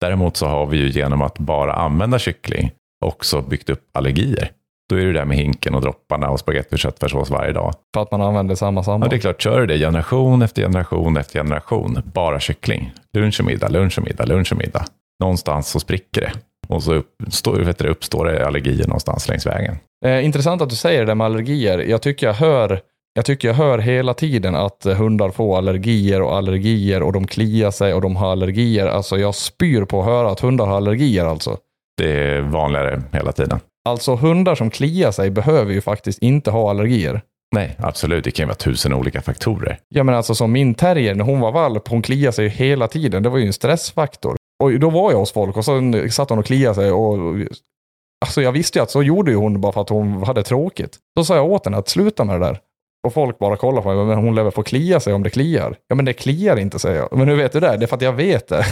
Däremot 0.00 0.36
så 0.36 0.46
har 0.46 0.66
vi 0.66 0.76
ju 0.76 0.88
genom 0.88 1.22
att 1.22 1.38
bara 1.38 1.72
använda 1.72 2.18
kyckling 2.18 2.70
också 3.04 3.42
byggt 3.42 3.70
upp 3.70 3.80
allergier. 3.92 4.50
Då 4.88 4.96
är 4.96 5.04
det 5.04 5.12
där 5.12 5.24
med 5.24 5.36
hinken 5.36 5.74
och 5.74 5.82
dropparna 5.82 6.30
och 6.30 6.40
spagetti 6.40 6.74
och 6.74 6.78
köttfärssås 6.78 7.30
varje 7.30 7.52
dag. 7.52 7.74
För 7.94 8.02
att 8.02 8.10
man 8.10 8.20
använder 8.20 8.54
samma 8.54 8.82
samma. 8.82 9.04
Ja, 9.04 9.10
det 9.10 9.16
är 9.16 9.20
klart, 9.20 9.42
kör 9.42 9.60
du 9.60 9.66
det 9.66 9.78
generation 9.78 10.42
efter 10.42 10.62
generation 10.62 11.16
efter 11.16 11.38
generation, 11.38 12.02
bara 12.14 12.40
kyckling. 12.40 12.92
Lunch 13.16 13.40
och 13.40 13.46
middag, 13.46 13.68
lunch 13.68 13.98
och 13.98 14.04
middag, 14.04 14.24
lunch 14.24 14.52
och 14.52 14.58
middag. 14.58 14.84
Någonstans 15.20 15.68
så 15.68 15.80
spricker 15.80 16.20
det. 16.20 16.32
Och 16.68 16.82
så 16.82 16.94
uppstår, 16.94 17.56
vet 17.56 17.78
du, 17.78 17.88
uppstår 17.88 18.24
det 18.24 18.46
allergier 18.46 18.86
någonstans 18.86 19.28
längs 19.28 19.46
vägen. 19.46 19.76
Eh, 20.04 20.24
intressant 20.24 20.62
att 20.62 20.70
du 20.70 20.76
säger 20.76 21.06
det 21.06 21.14
med 21.14 21.24
allergier. 21.24 21.78
Jag 21.78 22.02
tycker 22.02 22.26
jag 22.26 22.34
hör 22.34 22.80
jag 23.18 23.24
tycker 23.24 23.48
jag 23.48 23.54
hör 23.54 23.78
hela 23.78 24.14
tiden 24.14 24.54
att 24.54 24.86
eh, 24.86 24.96
hundar 24.96 25.30
får 25.30 25.58
allergier 25.58 26.22
och 26.22 26.36
allergier 26.36 27.02
och 27.02 27.12
de 27.12 27.26
kliar 27.26 27.70
sig 27.70 27.94
och 27.94 28.00
de 28.00 28.16
har 28.16 28.32
allergier. 28.32 28.86
Alltså 28.86 29.18
jag 29.18 29.34
spyr 29.34 29.84
på 29.84 30.00
att 30.00 30.06
höra 30.06 30.30
att 30.30 30.40
hundar 30.40 30.66
har 30.66 30.76
allergier 30.76 31.24
alltså. 31.24 31.56
Det 31.96 32.12
är 32.12 32.40
vanligare 32.40 33.02
hela 33.12 33.32
tiden. 33.32 33.60
Alltså 33.88 34.14
hundar 34.14 34.54
som 34.54 34.70
kliar 34.70 35.10
sig 35.10 35.30
behöver 35.30 35.72
ju 35.72 35.80
faktiskt 35.80 36.18
inte 36.18 36.50
ha 36.50 36.70
allergier. 36.70 37.22
Nej, 37.54 37.76
absolut. 37.78 38.24
Det 38.24 38.30
kan 38.30 38.42
ju 38.42 38.46
vara 38.46 38.56
tusen 38.56 38.92
olika 38.92 39.22
faktorer. 39.22 39.78
Ja 39.88 40.04
men 40.04 40.14
alltså 40.14 40.34
som 40.34 40.52
min 40.52 40.74
terrier 40.74 41.14
när 41.14 41.24
hon 41.24 41.40
var 41.40 41.52
valp, 41.52 41.88
hon 41.88 42.02
kliade 42.02 42.32
sig 42.32 42.48
hela 42.48 42.88
tiden. 42.88 43.22
Det 43.22 43.28
var 43.28 43.38
ju 43.38 43.46
en 43.46 43.52
stressfaktor. 43.52 44.36
Och 44.62 44.80
då 44.80 44.90
var 44.90 45.12
jag 45.12 45.18
hos 45.18 45.32
folk 45.32 45.56
och 45.56 45.64
så 45.64 45.92
satt 46.10 46.30
hon 46.30 46.38
och 46.38 46.46
kliade 46.46 46.74
sig 46.74 46.92
och 46.92 47.36
Alltså 48.24 48.42
jag 48.42 48.52
visste 48.52 48.78
ju 48.78 48.82
att 48.82 48.90
så 48.90 49.02
gjorde 49.02 49.30
ju 49.30 49.36
hon 49.36 49.60
bara 49.60 49.72
för 49.72 49.80
att 49.80 49.88
hon 49.88 50.22
hade 50.22 50.42
tråkigt. 50.42 50.96
Då 51.16 51.24
sa 51.24 51.36
jag 51.36 51.50
åt 51.50 51.64
henne 51.64 51.76
att 51.76 51.88
sluta 51.88 52.24
med 52.24 52.40
det 52.40 52.46
där. 52.46 52.58
Och 53.06 53.14
folk 53.14 53.38
bara 53.38 53.56
kollar 53.56 53.82
på 53.82 53.94
mig, 53.94 54.04
men 54.04 54.18
hon 54.18 54.34
lever 54.34 54.50
få 54.50 54.62
klia 54.62 55.00
sig 55.00 55.14
om 55.14 55.22
det 55.22 55.30
kliar. 55.30 55.76
Ja 55.88 55.94
men 55.94 56.04
det 56.04 56.12
kliar 56.12 56.58
inte 56.58 56.78
säger 56.78 56.96
jag. 56.96 57.08
Men 57.12 57.28
hur 57.28 57.36
vet 57.36 57.52
du 57.52 57.60
det? 57.60 57.76
Det 57.76 57.84
är 57.84 57.86
för 57.86 57.96
att 57.96 58.02
jag 58.02 58.12
vet 58.12 58.48
det. 58.48 58.64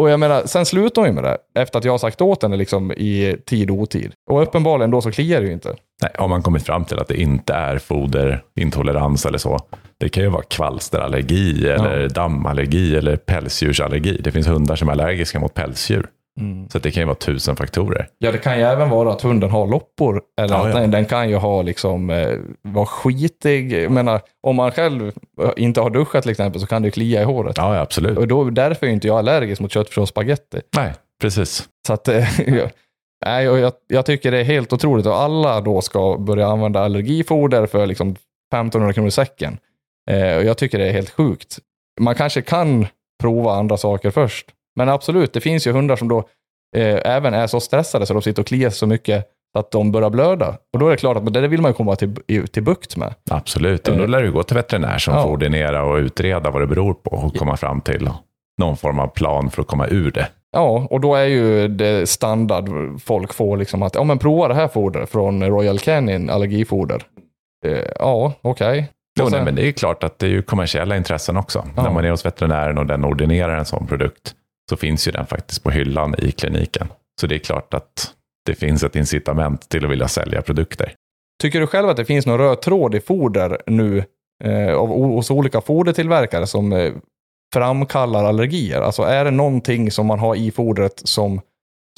Och 0.00 0.10
jag 0.10 0.20
menar, 0.20 0.42
sen 0.46 0.66
slutar 0.66 1.02
hon 1.02 1.08
ju 1.08 1.14
med 1.14 1.24
det. 1.24 1.38
Efter 1.54 1.78
att 1.78 1.84
jag 1.84 1.92
har 1.92 1.98
sagt 1.98 2.20
åt 2.20 2.42
henne 2.42 2.56
liksom 2.56 2.92
i 2.92 3.36
tid 3.46 3.70
och 3.70 3.76
otid. 3.76 4.12
Och 4.30 4.42
uppenbarligen 4.42 4.90
då 4.90 5.00
så 5.00 5.10
kliar 5.10 5.40
det 5.40 5.46
ju 5.46 5.52
inte. 5.52 5.74
Nej, 6.02 6.10
har 6.14 6.28
man 6.28 6.42
kommit 6.42 6.62
fram 6.62 6.84
till 6.84 6.98
att 6.98 7.08
det 7.08 7.20
inte 7.20 7.54
är 7.54 7.78
foderintolerans 7.78 9.26
eller 9.26 9.38
så. 9.38 9.58
Det 9.98 10.08
kan 10.08 10.22
ju 10.22 10.28
vara 10.28 10.42
kvalsterallergi 10.42 11.68
eller 11.68 12.08
dammallergi 12.08 12.96
eller 12.96 13.16
pälsdjursallergi. 13.16 14.20
Det 14.24 14.32
finns 14.32 14.48
hundar 14.48 14.76
som 14.76 14.88
är 14.88 14.92
allergiska 14.92 15.40
mot 15.40 15.54
pälsdjur. 15.54 16.06
Så 16.68 16.78
det 16.78 16.90
kan 16.90 17.00
ju 17.00 17.06
vara 17.06 17.14
tusen 17.14 17.56
faktorer. 17.56 18.08
Ja, 18.18 18.32
det 18.32 18.38
kan 18.38 18.58
ju 18.58 18.64
även 18.64 18.90
vara 18.90 19.12
att 19.12 19.22
hunden 19.22 19.50
har 19.50 19.66
loppor. 19.66 20.22
Eller 20.40 20.54
Ja, 20.54 20.68
att 20.68 20.74
ja. 20.74 20.80
Den, 20.80 20.90
den 20.90 21.04
kan 21.04 21.28
ju 21.28 21.36
ha 21.36 21.62
liksom, 21.62 22.10
eh, 22.10 22.38
vara 22.62 22.86
skitig. 22.86 23.72
Jag 23.72 23.92
menar, 23.92 24.20
om 24.42 24.56
man 24.56 24.70
själv 24.70 25.12
inte 25.56 25.80
har 25.80 25.90
duschat 25.90 26.22
till 26.22 26.30
exempel 26.30 26.60
så 26.60 26.66
kan 26.66 26.82
det 26.82 26.90
klia 26.90 27.20
i 27.20 27.24
håret. 27.24 27.56
Ja, 27.56 27.74
ja 27.74 27.80
absolut. 27.80 28.18
Och 28.18 28.28
då, 28.28 28.50
därför 28.50 28.86
är 28.86 28.90
inte 28.90 29.06
jag 29.06 29.18
allergisk 29.18 29.60
mot 29.60 29.72
köttfärs 29.72 29.98
och 29.98 30.08
spagetti. 30.08 30.60
Nej, 30.76 30.92
precis. 31.20 31.68
Så 31.86 31.92
att, 31.92 32.08
eh, 32.08 32.28
nej, 33.26 33.48
och 33.48 33.58
jag, 33.58 33.72
jag 33.86 34.06
tycker 34.06 34.30
det 34.30 34.38
är 34.38 34.44
helt 34.44 34.72
otroligt 34.72 35.06
och 35.06 35.16
alla 35.16 35.60
då 35.60 35.80
ska 35.80 36.16
börja 36.18 36.46
använda 36.46 36.80
allergifoder 36.80 37.66
för 37.66 37.86
liksom 37.86 38.16
1500 38.54 38.92
kronor 38.92 39.08
i 39.08 39.10
säcken. 39.10 39.58
Eh, 40.10 40.36
och 40.36 40.44
jag 40.44 40.58
tycker 40.58 40.78
det 40.78 40.88
är 40.88 40.92
helt 40.92 41.10
sjukt. 41.10 41.58
Man 42.00 42.14
kanske 42.14 42.42
kan 42.42 42.86
prova 43.22 43.52
andra 43.54 43.76
saker 43.76 44.10
först. 44.10 44.46
Men 44.80 44.88
absolut, 44.88 45.32
det 45.32 45.40
finns 45.40 45.66
ju 45.66 45.72
hundar 45.72 45.96
som 45.96 46.08
då 46.08 46.18
eh, 46.76 46.98
även 47.16 47.34
är 47.34 47.46
så 47.46 47.60
stressade 47.60 48.06
så 48.06 48.12
de 48.12 48.22
sitter 48.22 48.42
och 48.42 48.46
kliar 48.46 48.70
så 48.70 48.86
mycket 48.86 49.26
att 49.58 49.70
de 49.70 49.92
börjar 49.92 50.10
blöda. 50.10 50.56
Och 50.72 50.78
då 50.78 50.86
är 50.86 50.90
det 50.90 50.96
klart 50.96 51.16
att 51.16 51.32
det 51.34 51.48
vill 51.48 51.60
man 51.62 51.70
ju 51.70 51.74
komma 51.74 51.96
till, 51.96 52.14
till 52.52 52.62
bukt 52.62 52.96
med. 52.96 53.14
Absolut. 53.30 53.88
Och 53.88 53.96
då 53.98 54.06
lär 54.06 54.22
du 54.22 54.32
gå 54.32 54.42
till 54.42 54.56
veterinär 54.56 54.98
som 54.98 55.14
Ja. 55.14 55.22
får 55.22 55.30
ordinera 55.30 55.82
och 55.84 55.96
utreda 55.96 56.50
vad 56.50 56.62
det 56.62 56.66
beror 56.66 56.94
på 56.94 57.10
och 57.10 57.36
komma 57.36 57.56
fram 57.56 57.80
till 57.80 58.10
någon 58.60 58.76
form 58.76 58.98
av 58.98 59.06
plan 59.06 59.50
för 59.50 59.62
att 59.62 59.68
komma 59.68 59.86
ur 59.88 60.10
det. 60.10 60.28
Ja, 60.52 60.86
och 60.90 61.00
då 61.00 61.14
är 61.14 61.24
ju 61.24 61.68
det 61.68 62.08
standard 62.08 62.68
folk 63.04 63.34
får 63.34 63.56
liksom 63.56 63.82
att 63.82 63.94
ja 63.94 64.04
men 64.04 64.18
prova 64.18 64.48
det 64.48 64.54
här 64.54 64.68
fodret 64.68 65.10
från 65.10 65.44
Royal 65.44 65.78
Canin 65.78 66.30
allergifoder. 66.30 67.02
Eh, 67.66 67.78
ja, 67.98 68.32
okej. 68.42 68.90
Jo, 69.18 69.24
nej, 69.24 69.32
sen- 69.32 69.44
men 69.44 69.54
det 69.54 69.62
är 69.62 69.66
ju 69.66 69.72
klart 69.72 70.04
att 70.04 70.18
det 70.18 70.26
är 70.26 70.30
ju 70.30 70.42
kommersiella 70.42 70.96
intressen 70.96 71.36
också. 71.36 71.64
Ja. 71.76 71.82
När 71.82 71.90
man 71.90 72.04
är 72.04 72.10
hos 72.10 72.26
veterinären 72.26 72.78
och 72.78 72.86
den 72.86 73.04
ordinerar 73.04 73.56
en 73.58 73.64
sån 73.64 73.86
produkt 73.86 74.34
så 74.70 74.76
finns 74.76 75.08
ju 75.08 75.12
den 75.12 75.26
faktiskt 75.26 75.62
på 75.62 75.70
hyllan 75.70 76.14
i 76.18 76.32
kliniken. 76.32 76.88
Så 77.20 77.26
det 77.26 77.34
är 77.34 77.38
klart 77.38 77.74
att 77.74 78.14
det 78.46 78.54
finns 78.54 78.82
ett 78.82 78.96
incitament 78.96 79.68
till 79.68 79.84
att 79.84 79.90
vilja 79.90 80.08
sälja 80.08 80.42
produkter. 80.42 80.94
Tycker 81.42 81.60
du 81.60 81.66
själv 81.66 81.88
att 81.88 81.96
det 81.96 82.04
finns 82.04 82.26
någon 82.26 82.38
röd 82.38 82.62
tråd 82.62 82.94
i 82.94 83.00
foder 83.00 83.58
nu 83.66 84.04
eh, 84.44 84.74
av, 84.74 84.88
hos 84.88 85.30
olika 85.30 85.60
fodertillverkare 85.60 86.46
som 86.46 86.72
eh, 86.72 86.92
framkallar 87.54 88.24
allergier? 88.24 88.80
Alltså 88.80 89.02
är 89.02 89.24
det 89.24 89.30
någonting 89.30 89.90
som 89.90 90.06
man 90.06 90.18
har 90.18 90.34
i 90.34 90.50
fodret 90.50 91.02
som, 91.04 91.40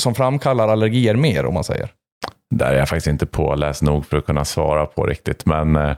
som 0.02 0.14
framkallar 0.14 0.68
allergier 0.68 1.14
mer 1.14 1.46
om 1.46 1.54
man 1.54 1.64
säger? 1.64 1.92
Där 2.54 2.72
är 2.72 2.78
jag 2.78 2.88
faktiskt 2.88 3.06
inte 3.06 3.26
påläst 3.26 3.82
nog 3.82 4.06
för 4.06 4.16
att 4.16 4.26
kunna 4.26 4.44
svara 4.44 4.86
på 4.86 5.06
riktigt. 5.06 5.46
Men 5.46 5.76
eh, 5.76 5.96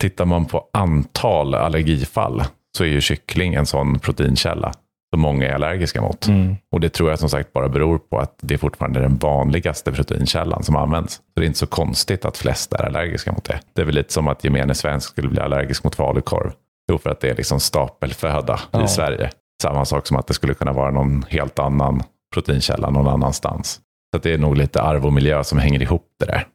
tittar 0.00 0.24
man 0.24 0.46
på 0.46 0.68
antal 0.72 1.54
allergifall 1.54 2.44
så 2.76 2.84
är 2.84 2.88
ju 2.88 3.00
kyckling 3.00 3.54
en 3.54 3.66
sån 3.66 3.98
proteinkälla 3.98 4.72
som 5.14 5.20
många 5.20 5.46
är 5.48 5.54
allergiska 5.54 6.00
mot. 6.00 6.26
Och 6.72 6.80
det 6.80 6.88
tror 6.88 7.10
jag 7.10 7.18
som 7.18 7.28
sagt 7.28 7.52
bara 7.52 7.68
beror 7.68 7.98
på 7.98 8.18
att 8.18 8.34
det 8.42 8.54
är 8.54 8.58
fortfarande 8.58 9.00
den 9.00 9.16
vanligaste 9.16 9.92
proteinkällan 9.92 10.62
som 10.62 10.76
används. 10.76 11.14
Så 11.14 11.20
det 11.36 11.42
är 11.42 11.46
inte 11.46 11.58
så 11.58 11.66
konstigt 11.66 12.24
att 12.24 12.36
flest 12.38 12.72
är 12.72 12.82
allergiska 12.86 13.32
mot 13.32 13.44
det. 13.44 13.60
Det 13.74 13.82
är 13.82 13.86
väl 13.86 13.94
lite 13.94 14.12
som 14.12 14.28
att 14.28 14.44
gemene 14.44 14.74
svensk 14.74 15.08
skulle 15.10 15.28
bli 15.28 15.40
allergisk 15.40 15.84
mot 15.84 15.94
falukorv. 15.94 16.52
Jo, 16.92 16.98
för 16.98 17.10
att 17.10 17.20
det 17.20 17.30
är 17.30 17.34
liksom 17.36 17.60
stapelföda 17.60 18.60
Ja. 18.70 18.84
i 18.84 18.88
Sverige. 18.88 19.30
Samma 19.62 19.84
sak 19.84 20.06
som 20.06 20.16
att 20.16 20.26
det 20.26 20.34
skulle 20.34 20.54
kunna 20.54 20.72
vara 20.72 20.90
någon 20.90 21.24
helt 21.28 21.58
annan 21.58 22.02
proteinkälla 22.34 22.90
någon 22.90 23.08
annanstans. 23.08 23.80
Så 24.14 24.18
det 24.22 24.34
är 24.34 24.38
nog 24.38 24.56
lite 24.56 24.82
arv 24.82 25.06
och 25.06 25.12
miljö 25.12 25.44
som 25.44 25.58
hänger 25.58 25.82
ihop 25.82 26.06
det 26.20 26.26
där. 26.26 26.46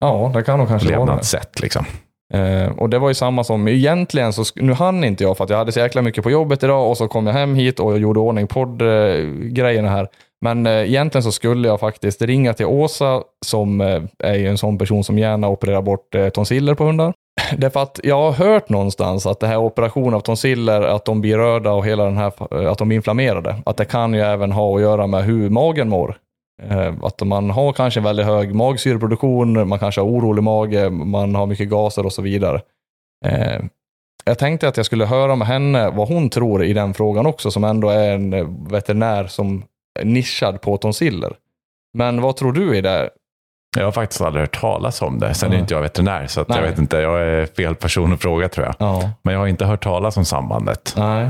Ja, 0.00 0.30
det 0.34 0.42
kan 0.42 0.58
nog 0.58 0.68
kanske 0.68 0.88
vara 0.88 0.98
det. 0.98 1.04
Levnadssätt 1.06 1.60
liksom. 1.60 1.84
Eh, 2.32 2.72
och 2.78 2.90
det 2.90 2.98
var 2.98 3.08
ju 3.08 3.14
samma 3.14 3.44
som, 3.44 3.68
egentligen 3.68 4.32
så, 4.32 4.44
nu 4.54 4.72
hann 4.72 5.04
inte 5.04 5.24
jag 5.24 5.36
för 5.36 5.44
att 5.44 5.50
jag 5.50 5.56
hade 5.56 5.72
så 5.72 5.80
jäkla 5.80 6.02
mycket 6.02 6.24
på 6.24 6.30
jobbet 6.30 6.62
idag 6.62 6.90
och 6.90 6.96
så 6.96 7.08
kom 7.08 7.26
jag 7.26 7.34
hem 7.34 7.54
hit 7.54 7.80
och 7.80 7.98
gjorde 7.98 8.20
ordning 8.20 8.46
poddgrejerna 8.46 9.88
här. 9.88 10.08
Men 10.44 10.66
eh, 10.66 10.72
egentligen 10.72 11.22
så 11.22 11.32
skulle 11.32 11.68
jag 11.68 11.80
faktiskt 11.80 12.22
ringa 12.22 12.54
till 12.54 12.66
Åsa 12.66 13.22
som 13.46 13.80
eh, 13.80 14.02
är 14.18 14.34
ju 14.34 14.48
en 14.48 14.58
sån 14.58 14.78
person 14.78 15.04
som 15.04 15.18
gärna 15.18 15.48
opererar 15.48 15.82
bort 15.82 16.14
eh, 16.14 16.28
tonsiller 16.28 16.74
på 16.74 16.84
hundar. 16.84 17.12
Därför 17.56 17.82
att 17.82 18.00
jag 18.02 18.16
har 18.16 18.32
hört 18.32 18.68
någonstans 18.68 19.26
att 19.26 19.40
det 19.40 19.46
här 19.46 19.56
operationen 19.56 20.14
av 20.14 20.20
tonsiller, 20.20 20.82
att 20.82 21.04
de 21.04 21.20
blir 21.20 21.38
röda 21.38 21.72
och 21.72 21.86
hela 21.86 22.04
den 22.04 22.16
här, 22.16 22.32
eh, 22.50 22.70
att 22.70 22.78
de 22.78 22.88
blir 22.88 22.96
inflammerade, 22.96 23.56
att 23.66 23.76
det 23.76 23.84
kan 23.84 24.14
ju 24.14 24.20
även 24.20 24.52
ha 24.52 24.76
att 24.76 24.82
göra 24.82 25.06
med 25.06 25.24
hur 25.24 25.50
magen 25.50 25.88
mår. 25.88 26.16
Eh, 26.62 26.94
Att 27.02 27.20
man 27.20 27.50
har 27.50 27.72
kanske 27.72 28.00
en 28.00 28.04
väldigt 28.04 28.26
hög 28.26 28.54
magsyreproduktion, 28.54 29.68
man 29.68 29.78
kanske 29.78 30.00
har 30.00 30.08
orolig 30.08 30.42
mage, 30.42 30.90
man 30.90 31.34
har 31.34 31.46
mycket 31.46 31.68
gaser 31.68 32.06
och 32.06 32.12
så 32.12 32.22
vidare. 32.22 32.60
Eh, 33.24 33.60
Jag 34.24 34.38
tänkte 34.38 34.68
att 34.68 34.76
jag 34.76 34.86
skulle 34.86 35.04
höra 35.06 35.36
med 35.36 35.48
henne 35.48 35.90
vad 35.90 36.08
hon 36.08 36.30
tror 36.30 36.64
i 36.64 36.72
den 36.72 36.94
frågan 36.94 37.26
också, 37.26 37.50
som 37.50 37.64
ändå 37.64 37.88
är 37.90 38.12
en 38.14 38.32
eh, 38.32 38.46
veterinär 38.70 39.26
som 39.26 39.64
är 40.00 40.04
nischad 40.04 40.60
på 40.60 40.76
tonsiller. 40.76 41.32
Men 41.98 42.20
vad 42.20 42.36
tror 42.36 42.52
du 42.52 42.76
i 42.76 42.80
det? 42.80 43.10
Jag 43.76 43.84
har 43.84 43.92
faktiskt 43.92 44.20
aldrig 44.20 44.42
hört 44.42 44.60
talas 44.60 45.02
om 45.02 45.18
det. 45.18 45.34
Sen 45.34 45.46
är 45.48 45.50
Nej. 45.52 45.60
inte 45.60 45.74
jag 45.74 45.82
veterinär, 45.82 46.26
så 46.26 46.44
jag 46.48 46.62
vet 46.62 46.78
inte. 46.78 46.96
Jag 46.96 47.20
är 47.22 47.46
fel 47.46 47.74
person 47.74 48.12
att 48.12 48.22
fråga 48.22 48.48
tror 48.48 48.66
jag. 48.66 48.74
Ja. 48.78 49.10
Men 49.22 49.34
jag 49.34 49.40
har 49.40 49.46
inte 49.46 49.64
hört 49.64 49.84
talas 49.84 50.16
om 50.16 50.24
sambandet. 50.24 50.94
Nej. 50.96 51.28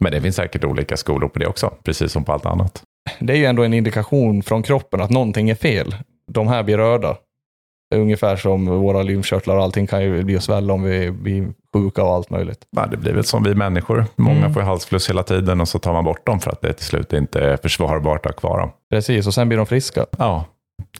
Men 0.00 0.12
det 0.12 0.20
finns 0.20 0.36
säkert 0.36 0.64
olika 0.64 0.96
skolor 0.96 1.28
på 1.28 1.38
det 1.38 1.46
också, 1.46 1.72
precis 1.84 2.12
som 2.12 2.24
på 2.24 2.32
allt 2.32 2.46
annat. 2.46 2.82
Det 3.20 3.32
är 3.32 3.36
ju 3.36 3.44
ändå 3.44 3.62
en 3.64 3.74
indikation 3.74 4.42
från 4.42 4.62
kroppen 4.62 5.00
att 5.00 5.10
någonting 5.10 5.50
är 5.50 5.54
fel. 5.54 5.94
De 6.32 6.48
här 6.48 6.62
blir 6.62 6.76
röda. 6.78 7.16
Ungefär 7.94 8.36
som 8.36 8.66
våra 8.66 9.02
lymfkörtlar 9.02 9.56
och 9.56 9.62
allting 9.62 9.86
kan 9.86 10.02
ju 10.02 10.22
bli 10.24 10.36
att 10.36 10.42
svälla 10.42 10.72
om 10.72 10.82
vi 10.82 11.10
blir 11.10 11.48
sjuka 11.74 12.04
och 12.04 12.14
allt 12.14 12.30
möjligt. 12.30 12.58
Ja, 12.70 12.86
det 12.86 12.96
blir 12.96 13.12
väl 13.12 13.24
som 13.24 13.42
vi 13.42 13.54
människor. 13.54 14.04
Många 14.16 14.38
Mm. 14.38 14.54
får 14.54 14.60
halsfluss 14.60 15.08
hela 15.10 15.22
tiden 15.22 15.60
och 15.60 15.68
så 15.68 15.78
tar 15.78 15.92
man 15.92 16.04
bort 16.04 16.26
dem 16.26 16.40
för 16.40 16.50
att 16.50 16.60
det 16.60 16.72
till 16.72 16.84
slut 16.84 17.12
inte 17.12 17.40
är 17.40 17.56
försvarbart 17.56 18.26
att 18.26 18.32
ha 18.32 18.40
kvar 18.40 18.58
dem. 18.58 18.70
Precis, 18.90 19.26
och 19.26 19.34
sen 19.34 19.48
blir 19.48 19.56
de 19.58 19.66
friska. 19.66 20.06
Ja, 20.18 20.44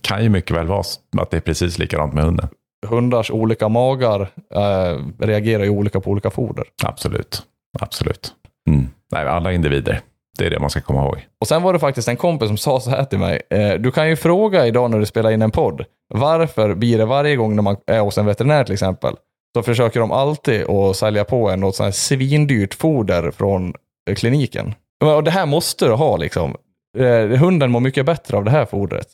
kan 0.01 0.23
ju 0.23 0.29
mycket 0.29 0.57
väl 0.57 0.67
vara 0.67 0.83
att 1.19 1.31
det 1.31 1.37
är 1.37 1.41
precis 1.41 1.79
likadant 1.79 2.15
med 2.15 2.25
hunden. 2.25 2.49
hundars 2.87 3.31
olika 3.31 3.69
magar 3.69 4.21
eh, 4.55 4.99
reagerar 5.19 5.65
ju 5.65 5.71
olika 5.71 6.01
på 6.01 6.11
olika 6.11 6.31
foder. 6.31 6.65
Absolut. 6.85 7.43
Absolut. 7.81 8.33
Mm. 8.71 8.87
Nej, 9.13 9.27
alla 9.27 9.53
individer. 9.53 10.01
Det 10.39 10.47
är 10.47 10.51
det 10.51 10.59
man 10.59 10.71
ska 10.71 10.81
komma 10.81 11.03
ihåg. 11.03 11.27
Och 11.41 11.49
sen 11.49 11.63
var 11.63 11.73
det 11.73 11.79
faktiskt 11.79 12.09
en 12.09 12.17
kompis 12.17 12.49
som 12.49 12.57
sa 12.57 12.81
så 12.81 12.91
här 12.91 13.05
till 13.05 13.19
mig. 13.19 13.43
Eh, 13.51 13.75
du 13.75 13.91
kan 13.91 14.09
ju 14.09 14.17
fråga 14.17 14.67
idag 14.67 14.91
när 14.91 14.99
du 14.99 15.07
spelar 15.07 15.31
in 15.31 15.43
en 15.43 15.51
podd. 15.51 15.85
Varför 16.15 16.75
blir 16.75 16.99
det 16.99 17.05
varje 17.05 17.37
gång 17.37 17.57
när 17.57 17.63
man 17.63 17.77
är 17.87 18.01
hos 18.01 18.19
en 18.19 18.27
veterinär 18.27 18.65
till 18.65 18.73
exempel, 18.73 19.15
så 19.57 19.63
försöker 19.63 20.01
de 20.01 20.13
alltid 20.13 20.71
att 20.71 20.97
sälja 20.97 21.25
på 21.25 21.51
en 21.51 21.61
något 21.61 21.77
sånt 21.77 21.85
här 21.85 21.93
svindyrt 21.93 22.75
foder 22.75 23.31
från 23.31 23.75
eh, 24.11 24.15
kliniken. 24.15 24.75
Och 25.05 25.25
det 25.25 25.31
här 25.31 25.47
måste 25.47 25.85
du 25.85 25.93
ha 25.93 26.17
liksom. 26.17 26.57
Eh, 26.99 27.39
hunden 27.39 27.71
mår 27.71 27.81
mycket 27.81 28.07
bättre 28.07 28.37
av 28.37 28.45
det 28.45 28.51
här 28.51 28.65
fodret. 28.65 29.09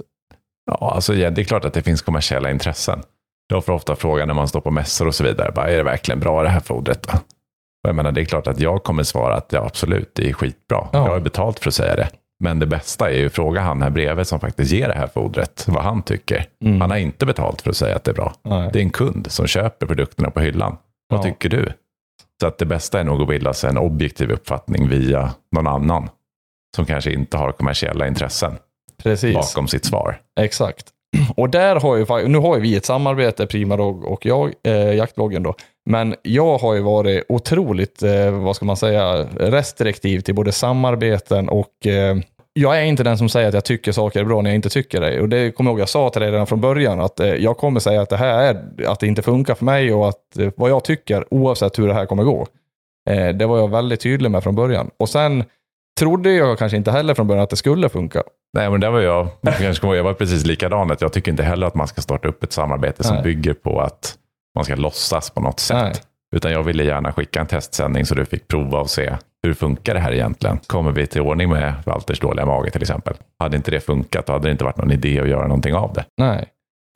Ja, 0.70 0.92
alltså, 0.94 1.14
ja, 1.14 1.30
det 1.30 1.42
är 1.42 1.44
klart 1.44 1.64
att 1.64 1.74
det 1.74 1.82
finns 1.82 2.02
kommersiella 2.02 2.50
intressen. 2.50 3.02
Jag 3.48 3.64
får 3.64 3.72
ofta 3.72 3.96
frågan 3.96 4.28
när 4.28 4.34
man 4.34 4.48
står 4.48 4.60
på 4.60 4.70
mässor 4.70 5.06
och 5.06 5.14
så 5.14 5.24
vidare. 5.24 5.52
Bara, 5.52 5.70
är 5.70 5.76
det 5.76 5.82
verkligen 5.82 6.20
bra 6.20 6.42
det 6.42 6.48
här 6.48 6.60
fodret? 6.60 7.02
Då? 7.02 7.12
Och 7.84 7.88
jag 7.88 7.96
menar, 7.96 8.12
det 8.12 8.20
är 8.20 8.24
klart 8.24 8.46
att 8.46 8.60
jag 8.60 8.82
kommer 8.84 9.02
svara 9.02 9.34
att 9.36 9.52
ja, 9.52 9.64
absolut, 9.66 10.10
det 10.14 10.28
är 10.28 10.32
skitbra. 10.32 10.78
Ja. 10.78 10.88
Jag 10.92 11.00
har 11.00 11.20
betalt 11.20 11.58
för 11.58 11.68
att 11.70 11.74
säga 11.74 11.96
det. 11.96 12.08
Men 12.44 12.58
det 12.58 12.66
bästa 12.66 13.10
är 13.10 13.16
ju 13.16 13.26
att 13.26 13.32
fråga 13.32 13.60
han 13.60 13.82
här 13.82 13.90
bredvid 13.90 14.26
som 14.26 14.40
faktiskt 14.40 14.72
ger 14.72 14.88
det 14.88 14.94
här 14.94 15.06
fodret, 15.06 15.64
vad 15.68 15.82
han 15.82 16.02
tycker. 16.02 16.46
Mm. 16.64 16.80
Han 16.80 16.90
har 16.90 16.98
inte 16.98 17.26
betalt 17.26 17.62
för 17.62 17.70
att 17.70 17.76
säga 17.76 17.96
att 17.96 18.04
det 18.04 18.10
är 18.10 18.14
bra. 18.14 18.32
Nej. 18.42 18.70
Det 18.72 18.78
är 18.78 18.82
en 18.82 18.90
kund 18.90 19.26
som 19.30 19.46
köper 19.46 19.86
produkterna 19.86 20.30
på 20.30 20.40
hyllan. 20.40 20.76
Vad 21.08 21.20
Ja. 21.20 21.22
tycker 21.22 21.48
du? 21.48 21.72
Så 22.40 22.46
att 22.46 22.58
det 22.58 22.66
bästa 22.66 23.00
är 23.00 23.04
nog 23.04 23.22
att 23.22 23.28
bilda 23.28 23.52
sig 23.52 23.70
en 23.70 23.78
objektiv 23.78 24.30
uppfattning 24.30 24.88
via 24.88 25.32
någon 25.52 25.66
annan 25.66 26.08
som 26.76 26.86
kanske 26.86 27.12
inte 27.12 27.36
har 27.36 27.52
kommersiella 27.52 28.06
intressen 28.08 28.52
Precis. 29.02 29.34
bakom 29.34 29.68
sitt 29.68 29.84
svar. 29.84 30.20
Exakt. 30.40 30.86
Och 31.36 31.50
där 31.50 31.76
har 31.80 31.96
ju, 31.96 32.28
nu 32.28 32.38
har 32.38 32.56
ju 32.56 32.62
vi 32.62 32.76
ett 32.76 32.84
samarbete, 32.84 33.46
Primadog 33.46 34.04
och 34.04 34.26
jag, 34.26 34.52
eh, 34.64 34.72
jaktloggen 34.94 35.42
då. 35.42 35.54
Men 35.90 36.14
jag 36.22 36.58
har 36.58 36.74
ju 36.74 36.80
varit 36.80 37.24
otroligt, 37.28 38.02
eh, 38.02 38.30
vad 38.30 38.56
ska 38.56 38.64
man 38.64 38.76
säga, 38.76 39.26
restriktiv 39.38 40.20
till 40.20 40.34
både 40.34 40.52
samarbeten 40.52 41.48
och 41.48 41.86
eh, 41.86 42.16
jag 42.52 42.78
är 42.78 42.82
inte 42.82 43.02
den 43.02 43.18
som 43.18 43.28
säger 43.28 43.48
att 43.48 43.54
jag 43.54 43.64
tycker 43.64 43.92
saker 43.92 44.20
är 44.20 44.24
bra 44.24 44.42
när 44.42 44.50
jag 44.50 44.54
inte 44.54 44.68
tycker 44.68 45.00
det. 45.00 45.20
Och 45.20 45.28
det 45.28 45.50
kommer 45.50 45.70
jag 45.70 45.72
ihåg 45.72 45.80
jag 45.80 45.88
sa 45.88 46.10
till 46.10 46.22
dig 46.22 46.30
redan 46.30 46.46
från 46.46 46.60
början, 46.60 47.00
att 47.00 47.20
eh, 47.20 47.34
jag 47.34 47.56
kommer 47.56 47.80
säga 47.80 48.02
att 48.02 48.08
det 48.08 48.16
här 48.16 48.38
är, 48.38 48.86
att 48.86 49.00
det 49.00 49.06
inte 49.06 49.22
funkar 49.22 49.54
för 49.54 49.64
mig 49.64 49.92
och 49.92 50.08
att 50.08 50.38
eh, 50.38 50.50
vad 50.56 50.70
jag 50.70 50.84
tycker, 50.84 51.34
oavsett 51.34 51.78
hur 51.78 51.88
det 51.88 51.94
här 51.94 52.06
kommer 52.06 52.24
gå. 52.24 52.46
Eh, 53.10 53.28
det 53.28 53.46
var 53.46 53.58
jag 53.58 53.70
väldigt 53.70 54.00
tydlig 54.00 54.30
med 54.30 54.42
från 54.42 54.54
början. 54.54 54.90
Och 54.96 55.08
sen 55.08 55.44
trodde 56.00 56.32
jag 56.32 56.58
kanske 56.58 56.76
inte 56.76 56.90
heller 56.90 57.14
från 57.14 57.26
början 57.26 57.42
att 57.42 57.50
det 57.50 57.56
skulle 57.56 57.88
funka. 57.88 58.22
Nej, 58.52 58.70
men 58.70 58.80
där 58.80 58.90
var 58.90 59.00
jag, 59.00 59.28
jag 59.82 60.04
var 60.04 60.14
precis 60.14 60.46
likadan. 60.46 60.90
Att 60.90 61.00
jag 61.00 61.12
tycker 61.12 61.30
inte 61.30 61.42
heller 61.42 61.66
att 61.66 61.74
man 61.74 61.88
ska 61.88 62.00
starta 62.00 62.28
upp 62.28 62.44
ett 62.44 62.52
samarbete 62.52 63.04
som 63.04 63.14
Nej. 63.14 63.24
bygger 63.24 63.54
på 63.54 63.80
att 63.80 64.17
man 64.54 64.64
ska 64.64 64.74
låtsas 64.74 65.30
på 65.30 65.40
något 65.40 65.60
sätt. 65.60 65.82
Nej. 65.82 65.94
Utan 66.36 66.52
jag 66.52 66.62
ville 66.62 66.84
gärna 66.84 67.12
skicka 67.12 67.40
en 67.40 67.46
testsändning 67.46 68.06
så 68.06 68.14
du 68.14 68.24
fick 68.24 68.48
prova 68.48 68.80
och 68.80 68.90
se 68.90 69.16
hur 69.42 69.54
funkar 69.54 69.94
det 69.94 70.00
här 70.00 70.12
egentligen? 70.12 70.58
Kommer 70.66 70.92
vi 70.92 71.06
till 71.06 71.20
ordning 71.20 71.50
med 71.50 71.74
Walters 71.86 72.20
dåliga 72.20 72.46
mage 72.46 72.70
till 72.70 72.82
exempel? 72.82 73.14
Hade 73.38 73.56
inte 73.56 73.70
det 73.70 73.80
funkat 73.80 74.26
då 74.26 74.32
hade 74.32 74.48
det 74.48 74.52
inte 74.52 74.64
varit 74.64 74.76
någon 74.76 74.92
idé 74.92 75.20
att 75.20 75.28
göra 75.28 75.46
någonting 75.46 75.74
av 75.74 75.92
det. 75.92 76.04
Nej. 76.18 76.48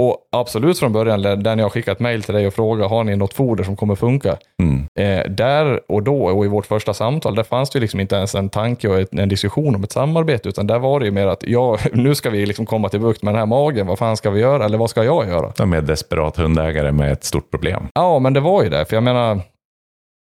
Och 0.03 0.16
absolut 0.32 0.78
från 0.78 0.92
början, 0.92 1.22
där 1.22 1.57
jag 1.57 1.72
skickat 1.72 2.00
mejl 2.00 2.22
till 2.22 2.34
dig 2.34 2.46
och 2.46 2.55
frågat, 2.55 2.90
har 2.90 3.05
ni 3.05 3.16
något 3.16 3.34
foder 3.34 3.64
som 3.64 3.76
kommer 3.76 3.94
funka? 3.94 4.36
Mm. 4.62 4.86
Eh, 4.98 5.30
där 5.30 5.80
och 5.88 6.03
då, 6.03 6.24
och 6.24 6.44
i 6.44 6.48
vårt 6.48 6.66
första 6.66 6.94
samtal, 6.94 7.34
där 7.34 7.42
fanns 7.42 7.70
det 7.70 7.80
liksom 7.80 8.00
inte 8.00 8.16
ens 8.16 8.34
en 8.34 8.48
tanke 8.48 8.88
och 8.88 9.00
ett, 9.00 9.12
en 9.12 9.28
diskussion 9.28 9.74
om 9.74 9.84
ett 9.84 9.92
samarbete, 9.92 10.48
utan 10.48 10.66
där 10.66 10.78
var 10.78 11.00
det 11.00 11.07
ju 11.07 11.12
mer 11.12 11.26
att, 11.26 11.42
ja, 11.46 11.78
nu 11.92 12.14
ska 12.14 12.30
vi 12.30 12.46
liksom 12.46 12.66
komma 12.66 12.88
till 12.88 13.00
bukt 13.00 13.22
med 13.22 13.34
den 13.34 13.38
här 13.38 13.46
magen, 13.46 13.86
vad 13.86 13.98
fan 13.98 14.16
ska 14.16 14.30
vi 14.30 14.40
göra, 14.40 14.64
eller 14.64 14.78
vad 14.78 14.90
ska 14.90 15.05
jag 15.05 15.28
göra? 15.28 15.53
De 15.57 15.72
är 15.72 15.82
desperat 15.82 16.36
hundägare 16.36 16.92
med 16.92 17.12
ett 17.12 17.24
stort 17.24 17.50
problem. 17.50 17.88
Ja, 17.94 18.18
men 18.18 18.32
det 18.32 18.40
var 18.40 18.62
ju 18.62 18.68
det, 18.68 18.84
för 18.84 18.96
jag 18.96 19.03
menar, 19.03 19.40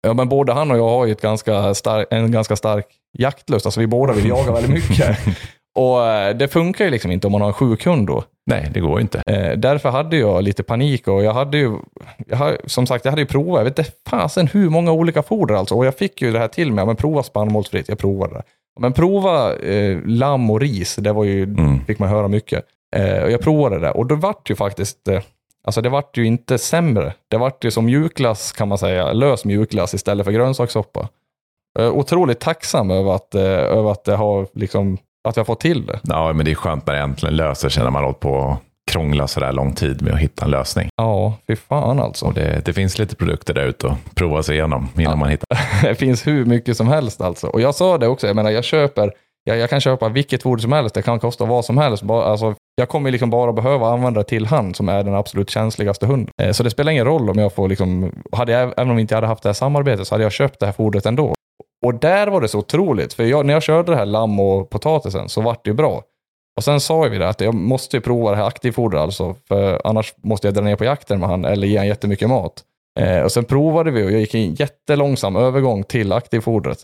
ja, 0.06 0.14
men 0.14 0.28
både 0.28 0.52
han 0.52 0.70
och 0.70 0.78
jag 0.78 0.88
har 0.88 1.06
ju 1.06 1.12
ett 1.12 1.22
ganska 1.22 1.74
stark, 1.74 2.06
en 2.10 2.32
ganska 2.32 2.56
stark 2.56 2.86
jaktlust, 3.18 3.66
alltså 3.66 3.80
vi 3.80 3.86
båda 3.86 4.12
vill 4.12 4.28
jaga 4.28 4.52
väldigt 4.52 4.72
mycket. 4.72 5.18
Och 5.74 6.06
eh, 6.06 6.36
det 6.36 6.48
funkar 6.48 6.84
ju 6.84 6.90
liksom 6.90 7.10
inte 7.10 7.26
om 7.26 7.32
man 7.32 7.40
har 7.40 7.48
en 7.48 7.54
sjuk 7.54 7.84
hund 7.84 8.06
då. 8.06 8.24
Nej, 8.46 8.70
det 8.74 8.80
går 8.80 9.00
inte. 9.00 9.22
Eh, 9.26 9.58
därför 9.58 9.90
hade 9.90 10.16
jag 10.16 10.42
lite 10.42 10.62
panik 10.62 11.08
och 11.08 11.22
jag 11.24 11.32
hade 11.34 11.58
ju, 11.58 11.78
jag 12.26 12.36
har, 12.36 12.56
som 12.66 12.86
sagt, 12.86 13.04
jag 13.04 13.12
hade 13.12 13.22
ju 13.22 13.28
provat, 13.28 13.58
jag 13.60 13.64
vet 13.64 13.78
inte 13.78 13.90
fasen 14.08 14.46
hur 14.46 14.70
många 14.70 14.92
olika 14.92 15.22
foder 15.22 15.54
alltså. 15.54 15.74
Och 15.74 15.86
jag 15.86 15.94
fick 15.96 16.22
ju 16.22 16.32
det 16.32 16.38
här 16.38 16.48
till 16.48 16.72
mig, 16.72 16.86
men 16.86 16.96
prova 16.96 17.22
spannmålsfritt, 17.22 17.88
jag 17.88 17.98
provade 17.98 18.34
det. 18.34 18.42
Men 18.80 18.92
prova 18.92 19.56
eh, 19.56 19.98
lamm 20.06 20.50
och 20.50 20.60
ris, 20.60 20.96
det 20.96 21.12
var 21.12 21.24
ju, 21.24 21.42
Mm. 21.42 21.84
fick 21.84 21.98
man 21.98 22.08
höra 22.08 22.28
mycket. 22.28 22.64
Eh, 22.96 23.22
och 23.22 23.30
jag 23.30 23.40
provade 23.40 23.78
det 23.78 23.90
och 23.90 24.06
då 24.06 24.14
vart 24.14 24.50
ju 24.50 24.54
faktiskt, 24.54 25.08
eh, 25.08 25.20
alltså 25.64 25.80
det 25.80 25.88
vart 25.88 26.16
ju 26.16 26.26
inte 26.26 26.58
sämre. 26.58 27.12
Det 27.28 27.36
vart 27.36 27.64
ju 27.64 27.70
som 27.70 27.84
mjukglass 27.84 28.52
kan 28.52 28.68
man 28.68 28.78
säga, 28.78 29.12
lös 29.12 29.44
mjukglass 29.44 29.94
istället 29.94 30.24
för 30.24 30.32
grönsakssoppa. 30.32 31.08
Eh, 31.78 31.88
otroligt 31.92 32.40
tacksam 32.40 32.90
över 32.90 33.14
att, 33.14 33.34
eh, 33.34 33.42
över 33.50 33.90
att 33.92 34.04
det 34.04 34.14
har 34.16 34.46
liksom, 34.54 34.98
att 35.28 35.36
jag 35.36 35.46
fått 35.46 35.60
till 35.60 35.86
det. 35.86 36.00
Ja, 36.02 36.32
men 36.32 36.44
det 36.44 36.50
är 36.50 36.54
skönt 36.54 36.86
när 36.86 36.94
det 36.94 37.00
äntligen 37.00 37.36
löser 37.36 37.68
sig 37.68 37.82
när 37.84 37.90
man 37.90 38.02
har 38.02 38.06
hållit 38.06 38.20
på 38.20 38.40
att 38.50 38.58
krångla 38.92 39.28
så 39.28 39.40
där 39.40 39.52
lång 39.52 39.72
tid 39.72 40.02
med 40.02 40.12
att 40.14 40.18
hitta 40.20 40.44
en 40.44 40.50
lösning. 40.50 40.88
Ja, 40.96 41.34
fy 41.48 41.56
fan 41.56 42.00
alltså. 42.00 42.26
Och 42.26 42.34
det, 42.34 42.62
det 42.64 42.72
finns 42.72 42.98
lite 42.98 43.16
produkter 43.16 43.54
där 43.54 43.64
ute 43.66 43.86
att 43.86 44.14
prova 44.14 44.42
sig 44.42 44.56
igenom 44.56 44.88
innan 44.96 45.10
Ja. 45.10 45.16
man 45.16 45.28
hittar. 45.28 45.46
Det 45.88 45.94
finns 45.94 46.26
hur 46.26 46.44
mycket 46.44 46.76
som 46.76 46.88
helst 46.88 47.20
alltså. 47.20 47.46
Och 47.46 47.60
jag 47.60 47.74
sa 47.74 47.98
det 47.98 48.08
också, 48.08 48.26
jag 48.26 48.36
menar 48.36 48.50
jag 48.50 48.64
köper, 48.64 49.12
jag, 49.44 49.58
jag 49.58 49.70
kan 49.70 49.80
köpa 49.80 50.08
vilket 50.08 50.42
foder 50.42 50.62
som 50.62 50.72
helst, 50.72 50.94
det 50.94 51.02
kan 51.02 51.18
kosta 51.20 51.44
vad 51.44 51.64
som 51.64 51.78
helst. 51.78 52.02
Bara, 52.02 52.24
alltså, 52.24 52.54
jag 52.76 52.88
kommer 52.88 53.10
liksom 53.10 53.30
bara 53.30 53.52
behöva 53.52 53.86
använda 53.88 54.20
det 54.20 54.28
till 54.28 54.46
han 54.46 54.74
som 54.74 54.88
är 54.88 55.02
den 55.04 55.14
absolut 55.14 55.50
känsligaste 55.50 56.06
hunden. 56.06 56.28
Eh, 56.42 56.52
så 56.52 56.62
det 56.62 56.70
spelar 56.70 56.92
ingen 56.92 57.04
roll 57.06 57.30
om 57.30 57.38
jag 57.38 57.52
får 57.52 57.68
liksom, 57.68 58.12
hade 58.32 58.52
jag, 58.52 58.62
även 58.76 58.90
om 58.90 58.96
vi 58.96 59.02
inte 59.02 59.14
hade 59.14 59.26
haft 59.26 59.42
det 59.42 59.48
här 59.48 59.54
samarbetet 59.54 60.06
så 60.06 60.14
hade 60.14 60.24
jag 60.24 60.32
köpt 60.32 60.60
det 60.60 60.66
här 60.66 60.72
fodret 60.72 61.06
ändå. 61.06 61.34
Och 61.82 61.94
där 61.94 62.26
var 62.26 62.40
det 62.40 62.48
så 62.48 62.58
otroligt, 62.58 63.14
för 63.14 63.24
jag, 63.24 63.46
när 63.46 63.52
jag 63.54 63.62
körde 63.62 63.92
det 63.92 63.96
här 63.96 64.06
lamm 64.06 64.40
och 64.40 64.70
potatisen 64.70 65.28
så 65.28 65.40
vart 65.40 65.64
det 65.64 65.70
ju 65.70 65.74
bra. 65.74 66.02
Och 66.56 66.64
sen 66.64 66.80
sa 66.80 67.00
vi 67.02 67.18
det 67.18 67.28
att 67.28 67.40
jag 67.40 67.54
måste 67.54 67.96
ju 67.96 68.00
prova 68.00 68.30
det 68.30 68.36
här 68.36 68.46
aktivfodret 68.46 69.00
alltså, 69.00 69.34
för 69.48 69.80
annars 69.84 70.14
måste 70.22 70.46
jag 70.46 70.54
dra 70.54 70.62
ner 70.62 70.76
på 70.76 70.84
jakten 70.84 71.20
med 71.20 71.28
han 71.28 71.44
eller 71.44 71.66
ge 71.66 71.78
han 71.78 71.86
jättemycket 71.86 72.28
mat. 72.28 72.52
Eh, 73.00 73.20
och 73.20 73.32
sen 73.32 73.44
provade 73.44 73.90
vi 73.90 74.06
och 74.06 74.10
jag 74.12 74.20
gick 74.20 74.34
en 74.34 74.54
jättelångsam 74.54 75.36
övergång 75.36 75.84
till 75.84 76.12
aktivfodret. 76.12 76.78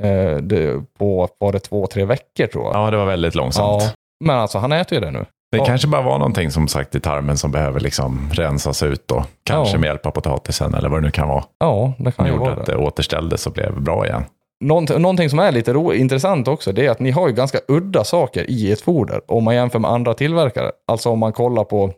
Eh, 0.00 0.36
det, 0.36 0.80
på, 0.98 1.28
var 1.38 1.52
det 1.52 1.58
två, 1.58 1.86
tre 1.86 2.04
veckor 2.04 2.46
tror 2.46 2.64
jag. 2.64 2.74
Ja, 2.74 2.90
det 2.90 2.96
var 2.96 3.06
väldigt 3.06 3.34
långsamt. 3.34 3.82
Ja. 3.82 3.90
Men 4.24 4.36
alltså 4.36 4.58
han 4.58 4.72
äter 4.72 4.98
ju 4.98 5.04
det 5.04 5.10
nu. 5.10 5.24
Det 5.52 5.58
Ja. 5.58 5.64
kanske 5.64 5.88
bara 5.88 6.02
var 6.02 6.18
någonting 6.18 6.50
som 6.50 6.68
sagt 6.68 6.94
i 6.94 7.00
tarmen 7.00 7.36
som 7.38 7.50
behöver 7.50 7.80
liksom 7.80 8.30
rensas 8.32 8.82
ut 8.82 9.08
då. 9.08 9.24
Kanske 9.44 9.74
Ja. 9.76 9.80
med 9.80 9.86
hjälp 9.86 10.06
av 10.06 10.10
potatisen 10.10 10.74
eller 10.74 10.88
vad 10.88 10.98
det 11.00 11.04
nu 11.04 11.10
kan 11.10 11.28
vara. 11.28 11.44
Ja, 11.58 11.92
det 11.98 12.12
kan 12.12 12.26
ju 12.26 12.32
gjorde 12.32 12.44
vara 12.44 12.52
att 12.60 12.66
det. 12.66 12.72
det 12.72 12.78
återställdes 12.78 13.46
och 13.46 13.52
blev 13.52 13.80
bra 13.82 14.06
igen. 14.06 14.24
Någonting, 14.60 15.30
som 15.30 15.38
är 15.38 15.52
lite 15.52 15.72
ro, 15.72 15.92
intressant 15.92 16.48
också, 16.48 16.72
det 16.72 16.86
är 16.86 16.90
att 16.90 17.00
ni 17.00 17.10
har 17.10 17.28
ju 17.28 17.34
ganska 17.34 17.58
udda 17.68 18.04
saker 18.04 18.50
i 18.50 18.72
ett 18.72 18.80
foder 18.80 19.20
om 19.26 19.44
man 19.44 19.54
jämför 19.54 19.78
med 19.78 19.90
andra 19.90 20.14
tillverkare. 20.14 20.70
Alltså 20.88 21.10
om 21.10 21.18
man 21.18 21.32
kollar 21.32 21.64
på 21.64 21.92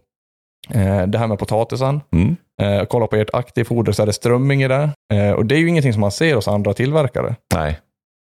eh, 0.74 1.02
det 1.06 1.18
här 1.18 1.26
med 1.26 1.38
potatisen, 1.38 2.00
Mm. 2.12 2.36
eh, 2.62 2.84
kollar 2.86 3.06
på 3.06 3.16
ert 3.16 3.30
aktivfoder 3.34 3.92
så 3.92 4.02
är 4.02 4.06
det 4.06 4.12
strömming 4.12 4.62
i 4.62 4.68
det. 4.68 4.90
Eh, 5.14 5.30
och 5.30 5.46
det 5.46 5.54
är 5.54 5.58
ju 5.58 5.68
ingenting 5.68 5.92
som 5.92 6.00
man 6.00 6.12
ser 6.12 6.34
hos 6.34 6.48
andra 6.48 6.72
tillverkare. 6.74 7.36
Nej, 7.54 7.78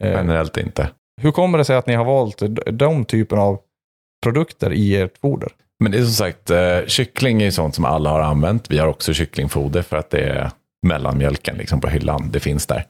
Eh, 0.03 0.11
generellt 0.11 0.57
inte. 0.57 0.89
hur 1.21 1.31
kommer 1.31 1.57
det 1.57 1.65
sig 1.65 1.75
att 1.77 1.87
ni 1.87 1.93
har 1.93 2.05
valt 2.05 2.41
de 2.71 3.05
typen 3.05 3.39
av 3.39 3.59
produkter 4.23 4.73
i 4.73 4.95
ert 5.01 5.17
foder? 5.17 5.49
Men 5.83 5.91
det 5.91 5.97
är 5.97 6.01
som 6.03 6.11
sagt, 6.13 6.49
eh, 6.49 6.79
kyckling 6.87 7.41
är 7.41 7.45
ju 7.45 7.51
sånt 7.51 7.75
som 7.75 7.85
alla 7.85 8.09
har 8.09 8.19
använt. 8.19 8.71
Vi 8.71 8.77
har 8.77 8.87
också 8.87 9.13
kycklingfoder 9.13 9.81
för 9.81 9.97
att 9.97 10.09
det 10.09 10.19
är 10.19 10.51
mellanmjölken 10.87 11.55
liksom 11.57 11.81
på 11.81 11.87
hyllan. 11.87 12.29
Det 12.31 12.39
finns 12.39 12.67
där. 12.67 12.85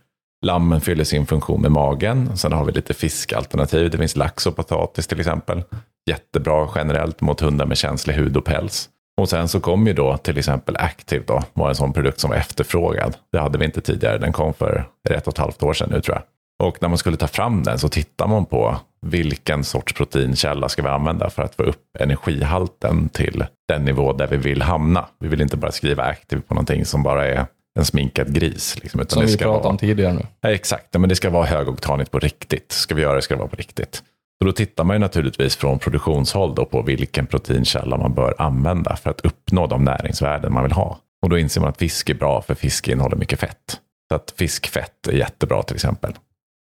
Lammen 0.45 0.81
fyller 0.81 1.03
sin 1.03 1.25
funktion 1.25 1.61
med 1.61 1.71
magen. 1.71 2.37
Sen 2.37 2.53
har 2.53 2.65
vi 2.65 2.71
lite 2.71 2.93
fiskalternativ. 2.93 3.91
Det 3.91 3.97
finns 3.97 4.15
lax 4.15 4.47
och 4.47 4.55
potatis 4.55 5.07
till 5.07 5.19
exempel. 5.19 5.63
Jättebra 6.09 6.69
generellt 6.75 7.21
mot 7.21 7.41
hundar 7.41 7.65
med 7.65 7.77
känslig 7.77 8.13
hud 8.13 8.37
och 8.37 8.45
päls. 8.45 8.89
Och 9.21 9.29
sen 9.29 9.47
så 9.47 9.59
kom 9.59 9.87
ju 9.87 9.93
då 9.93 10.17
till 10.17 10.37
exempel 10.37 10.77
Active 10.77 11.23
då, 11.27 11.43
var 11.53 11.69
en 11.69 11.75
sån 11.75 11.93
produkt 11.93 12.19
som 12.19 12.29
var 12.29 12.37
efterfrågad. 12.37 13.17
Det 13.31 13.39
hade 13.39 13.57
vi 13.57 13.65
inte 13.65 13.81
tidigare. 13.81 14.17
Den 14.17 14.33
kom 14.33 14.53
för 14.53 14.85
ett 15.09 15.27
och 15.27 15.33
ett 15.33 15.37
halvt 15.37 15.63
år 15.63 15.73
sedan 15.73 15.89
nu 15.91 16.01
tror 16.01 16.17
jag. 16.17 16.23
Och 16.67 16.77
när 16.81 16.89
man 16.89 16.97
skulle 16.97 17.17
ta 17.17 17.27
fram 17.27 17.63
den 17.63 17.79
så 17.79 17.89
tittar 17.89 18.27
man 18.27 18.45
på 18.45 18.77
vilken 19.01 19.63
sorts 19.63 19.93
proteinkälla 19.93 20.69
ska 20.69 20.81
vi 20.81 20.87
använda 20.87 21.29
för 21.29 21.43
att 21.43 21.55
få 21.55 21.63
upp 21.63 21.83
energihalten 21.99 23.09
till 23.09 23.45
den 23.67 23.85
nivå 23.85 24.13
där 24.13 24.27
vi 24.27 24.37
vill 24.37 24.61
hamna. 24.61 25.05
Vi 25.19 25.27
vill 25.27 25.41
inte 25.41 25.57
bara 25.57 25.71
skriva 25.71 26.03
Active 26.03 26.41
på 26.41 26.53
någonting 26.53 26.85
som 26.85 27.03
bara 27.03 27.27
är 27.27 27.45
en 27.79 27.85
sminkad 27.85 28.33
gris. 28.33 28.77
Liksom, 28.81 28.99
utan 28.99 29.09
Som 29.09 29.21
det 29.21 29.25
vi 29.25 29.33
ska 29.33 29.45
pratade 29.45 29.63
vara... 29.63 29.71
om 29.71 29.77
tidigare 29.77 30.13
nu. 30.13 30.25
Ja, 30.41 30.51
exakt, 30.51 30.93
men 30.99 31.09
det 31.09 31.15
ska 31.15 31.29
vara 31.29 31.45
högoktanigt 31.45 32.11
på 32.11 32.19
riktigt. 32.19 32.71
Ska 32.71 32.95
vi 32.95 33.01
göra 33.01 33.15
det 33.15 33.21
ska 33.21 33.33
det 33.33 33.39
vara 33.39 33.49
på 33.49 33.55
riktigt. 33.55 34.03
Så 34.41 34.45
då 34.45 34.51
tittar 34.51 34.83
man 34.83 34.95
ju 34.95 34.99
naturligtvis 34.99 35.55
från 35.55 35.79
produktionshåll 35.79 36.55
då 36.55 36.65
på 36.65 36.81
vilken 36.81 37.27
proteinkälla 37.27 37.97
man 37.97 38.13
bör 38.13 38.35
använda 38.37 38.95
för 38.95 39.09
att 39.09 39.21
uppnå 39.21 39.67
de 39.67 39.83
näringsvärden 39.83 40.53
man 40.53 40.63
vill 40.63 40.71
ha. 40.71 40.97
Och 41.21 41.29
då 41.29 41.37
inser 41.37 41.61
man 41.61 41.69
att 41.69 41.77
fisk 41.77 42.09
är 42.09 42.13
bra 42.13 42.41
för 42.41 42.55
fisk 42.55 42.87
innehåller 42.87 43.15
mycket 43.15 43.39
fett. 43.39 43.79
Så 44.09 44.15
att 44.15 44.33
fiskfett 44.37 45.07
är 45.07 45.13
jättebra 45.13 45.63
till 45.63 45.75
exempel. 45.75 46.13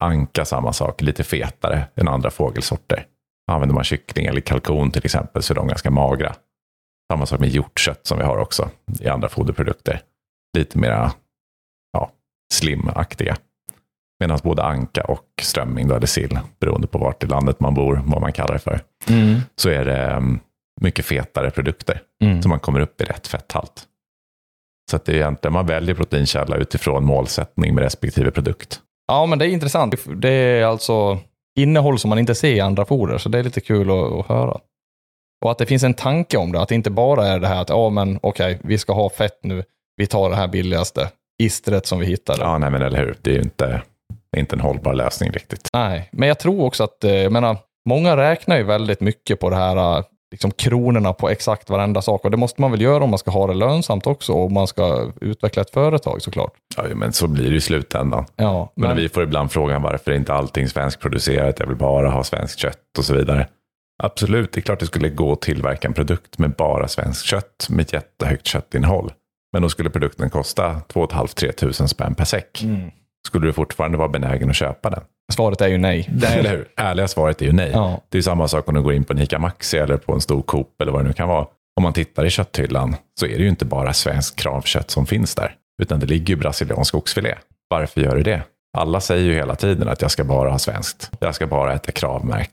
Anka 0.03 0.45
samma 0.45 0.73
sak, 0.73 1.01
lite 1.01 1.23
fetare 1.23 1.83
än 1.95 2.07
andra 2.07 2.29
fågelsorter. 2.29 3.05
Använder 3.51 3.75
man 3.75 3.83
kyckling 3.83 4.25
eller 4.25 4.41
kalkon 4.41 4.91
till 4.91 5.05
exempel 5.05 5.43
så 5.43 5.53
är 5.53 5.55
de 5.55 5.67
ganska 5.67 5.91
magra. 5.91 6.35
Samma 7.11 7.25
sak 7.25 7.39
med 7.39 7.49
hjortkött 7.49 8.07
som 8.07 8.17
vi 8.17 8.23
har 8.23 8.37
också 8.37 8.69
i 8.99 9.07
andra 9.07 9.29
foderprodukter. 9.29 10.01
Lite 10.57 10.77
mera 10.77 11.11
ja, 11.93 12.11
slimaktiga. 12.53 13.37
Medan 14.19 14.39
både 14.43 14.63
anka 14.63 15.03
och 15.03 15.25
strömming, 15.41 15.87
då, 15.87 15.95
eller 15.95 16.07
sill, 16.07 16.39
beroende 16.59 16.87
på 16.87 16.97
vart 16.97 17.23
i 17.23 17.27
landet 17.27 17.59
man 17.59 17.73
bor, 17.73 18.01
vad 18.05 18.21
man 18.21 18.33
kallar 18.33 18.53
det 18.53 18.59
för, 18.59 18.79
så 19.55 19.69
är 19.69 19.85
det 19.85 19.97
mm, 19.97 20.39
mycket 20.81 21.05
fetare 21.05 21.51
produkter. 21.51 22.01
Mm. 22.23 22.41
Så 22.41 22.49
man 22.49 22.59
kommer 22.59 22.79
upp 22.79 23.01
i 23.01 23.03
rätt 23.03 23.27
fetthalt. 23.27 23.87
Så 24.91 24.95
att 24.95 25.05
det 25.05 25.11
är 25.11 25.15
egentligen, 25.15 25.53
man 25.53 25.65
väljer 25.65 25.95
proteinkälla 25.95 26.55
utifrån 26.55 27.05
målsättning 27.05 27.75
med 27.75 27.83
respektive 27.83 28.31
produkt. 28.31 28.81
Ja, 29.07 29.25
men 29.25 29.39
det 29.39 29.45
är 29.45 29.49
intressant. 29.49 29.95
Det 30.15 30.29
är 30.29 30.65
alltså 30.65 31.19
innehåll 31.59 31.99
som 31.99 32.09
man 32.09 32.19
inte 32.19 32.35
ser 32.35 32.53
i 32.53 32.59
andra 32.59 32.85
foder, 32.85 33.17
så 33.17 33.29
det 33.29 33.39
är 33.39 33.43
lite 33.43 33.61
kul 33.61 33.91
att, 33.91 34.11
att 34.11 34.25
höra. 34.25 34.59
Och 35.45 35.51
att 35.51 35.57
det 35.57 35.65
finns 35.65 35.83
en 35.83 35.93
tanke 35.93 36.37
om 36.37 36.51
det, 36.51 36.61
att 36.61 36.69
det 36.69 36.75
inte 36.75 36.91
bara 36.91 37.27
är 37.27 37.39
det 37.39 37.47
här 37.47 37.61
att, 37.61 37.69
ja 37.69 37.89
men 37.89 38.19
okej, 38.23 38.59
vi 38.63 38.77
ska 38.77 38.93
ha 38.93 39.09
fett 39.09 39.43
nu, 39.43 39.63
vi 39.97 40.07
tar 40.07 40.29
det 40.29 40.35
här 40.35 40.47
billigaste 40.47 41.09
istret 41.43 41.85
som 41.85 41.99
vi 41.99 42.05
hittade. 42.05 42.43
Ja, 42.43 42.57
nej 42.57 42.69
men 42.71 42.81
eller 42.81 42.99
hur. 42.99 43.15
Det 43.21 43.29
är 43.29 43.35
ju 43.35 43.41
inte, 43.41 43.81
inte 44.37 44.55
en 44.55 44.59
hållbar 44.59 44.93
lösning 44.93 45.31
riktigt. 45.31 45.69
Nej, 45.73 46.09
men 46.11 46.27
jag 46.27 46.39
tror 46.39 46.65
också 46.65 46.83
att, 46.83 47.03
eh, 47.03 47.15
jag 47.15 47.31
menar, 47.31 47.57
många 47.89 48.17
räknar 48.17 48.57
ju 48.57 48.63
väldigt 48.63 49.01
mycket 49.01 49.39
på 49.39 49.49
det 49.49 49.55
här, 49.55 49.97
eh, 49.97 50.03
liksom 50.31 50.51
kronorna 50.51 51.13
på 51.13 51.29
exakt 51.29 51.69
varenda 51.69 52.01
sak. 52.01 52.25
Och 52.25 52.31
det 52.31 52.37
måste 52.37 52.61
man 52.61 52.71
väl 52.71 52.81
göra 52.81 53.03
om 53.03 53.09
man 53.09 53.19
ska 53.19 53.31
ha 53.31 53.47
det 53.47 53.53
lönsamt 53.53 54.07
också, 54.07 54.33
och 54.33 54.45
om 54.45 54.53
man 54.53 54.67
ska 54.67 55.11
utveckla 55.21 55.61
ett 55.61 55.69
företag 55.69 56.21
såklart. 56.21 56.53
Ja, 56.77 56.83
men 56.95 57.13
så 57.13 57.27
blir 57.27 57.49
det 57.49 57.55
i 57.55 57.61
slutändan. 57.61 58.25
Ja, 58.35 58.71
Men 58.75 58.87
men, 58.87 58.97
vi 58.97 59.09
får 59.09 59.23
ibland 59.23 59.51
frågan 59.51 59.81
varför 59.81 60.11
inte 60.11 60.33
allting 60.33 60.67
svenskproducerat, 60.67 61.59
jag 61.59 61.67
vill 61.67 61.77
bara 61.77 62.09
ha 62.09 62.23
svenskt 62.23 62.59
kött 62.59 62.97
och 62.97 63.05
så 63.05 63.13
vidare. 63.13 63.47
Absolut, 64.03 64.51
det 64.53 64.59
är 64.59 64.61
klart 64.61 64.79
det 64.79 64.85
skulle 64.85 65.09
gå 65.09 65.31
att 65.31 65.41
tillverka 65.41 65.87
en 65.87 65.93
produkt 65.93 66.37
med 66.37 66.51
bara 66.51 66.87
svenskt 66.87 67.25
kött 67.25 67.67
med 67.69 67.81
ett 67.81 67.93
jättehögt 67.93 68.47
köttinnehåll. 68.47 69.11
Men 69.53 69.61
då 69.61 69.69
skulle 69.69 69.89
produkten 69.89 70.29
kosta 70.29 70.79
2 70.79 71.05
500-3 71.05 71.51
tusen 71.51 71.87
spänn 71.87 72.15
per 72.15 72.25
säck. 72.25 72.63
Mm. 72.63 72.91
Skulle 73.27 73.47
du 73.47 73.53
fortfarande 73.53 73.97
vara 73.97 74.07
benägen 74.07 74.49
att 74.49 74.55
köpa 74.55 74.89
den? 74.89 75.03
svaret 75.31 75.61
är 75.61 75.67
ju 75.67 75.77
nej. 75.77 76.09
Nej, 76.21 76.39
eller 76.39 76.49
hur? 76.49 76.67
Ärliga 76.77 77.07
svaret 77.07 77.41
är 77.41 77.45
ju 77.45 77.51
nej. 77.51 77.71
Ja. 77.73 78.01
Det 78.09 78.17
är 78.17 78.21
samma 78.21 78.47
sak 78.47 78.67
om 78.67 78.73
du 78.73 78.81
går 78.81 78.93
in 78.93 79.03
på 79.03 79.13
en 79.13 79.19
ICA 79.19 79.39
Maxi 79.39 79.77
eller 79.77 79.97
på 79.97 80.13
en 80.13 80.21
stor 80.21 80.41
Coop 80.41 80.81
eller 80.81 80.91
vad 80.91 81.03
det 81.03 81.07
nu 81.07 81.13
kan 81.13 81.27
vara. 81.27 81.47
Om 81.75 81.83
man 81.83 81.93
tittar 81.93 82.25
i 82.25 82.29
kötthyllan 82.29 82.95
så 83.19 83.25
är 83.25 83.37
det 83.37 83.43
ju 83.43 83.49
inte 83.49 83.65
bara 83.65 83.93
svenskt 83.93 84.39
kravkött 84.39 84.91
som 84.91 85.05
finns 85.05 85.35
där, 85.35 85.55
utan 85.81 85.99
det 85.99 86.05
ligger 86.05 86.33
ju 86.33 86.35
brasiliansk 86.35 86.95
oxfilé. 86.95 87.35
Varför 87.69 88.01
gör 88.01 88.15
det 88.15 88.23
det? 88.23 88.41
Alla 88.77 89.01
säger 89.01 89.23
ju 89.23 89.33
hela 89.33 89.55
tiden 89.55 89.87
att 89.87 90.01
jag 90.01 90.11
ska 90.11 90.23
bara 90.23 90.49
ha 90.49 90.59
svenskt. 90.59 91.11
Jag 91.19 91.35
ska 91.35 91.47
bara 91.47 91.73
äta 91.73 91.91
kravmärkt. 91.91 92.51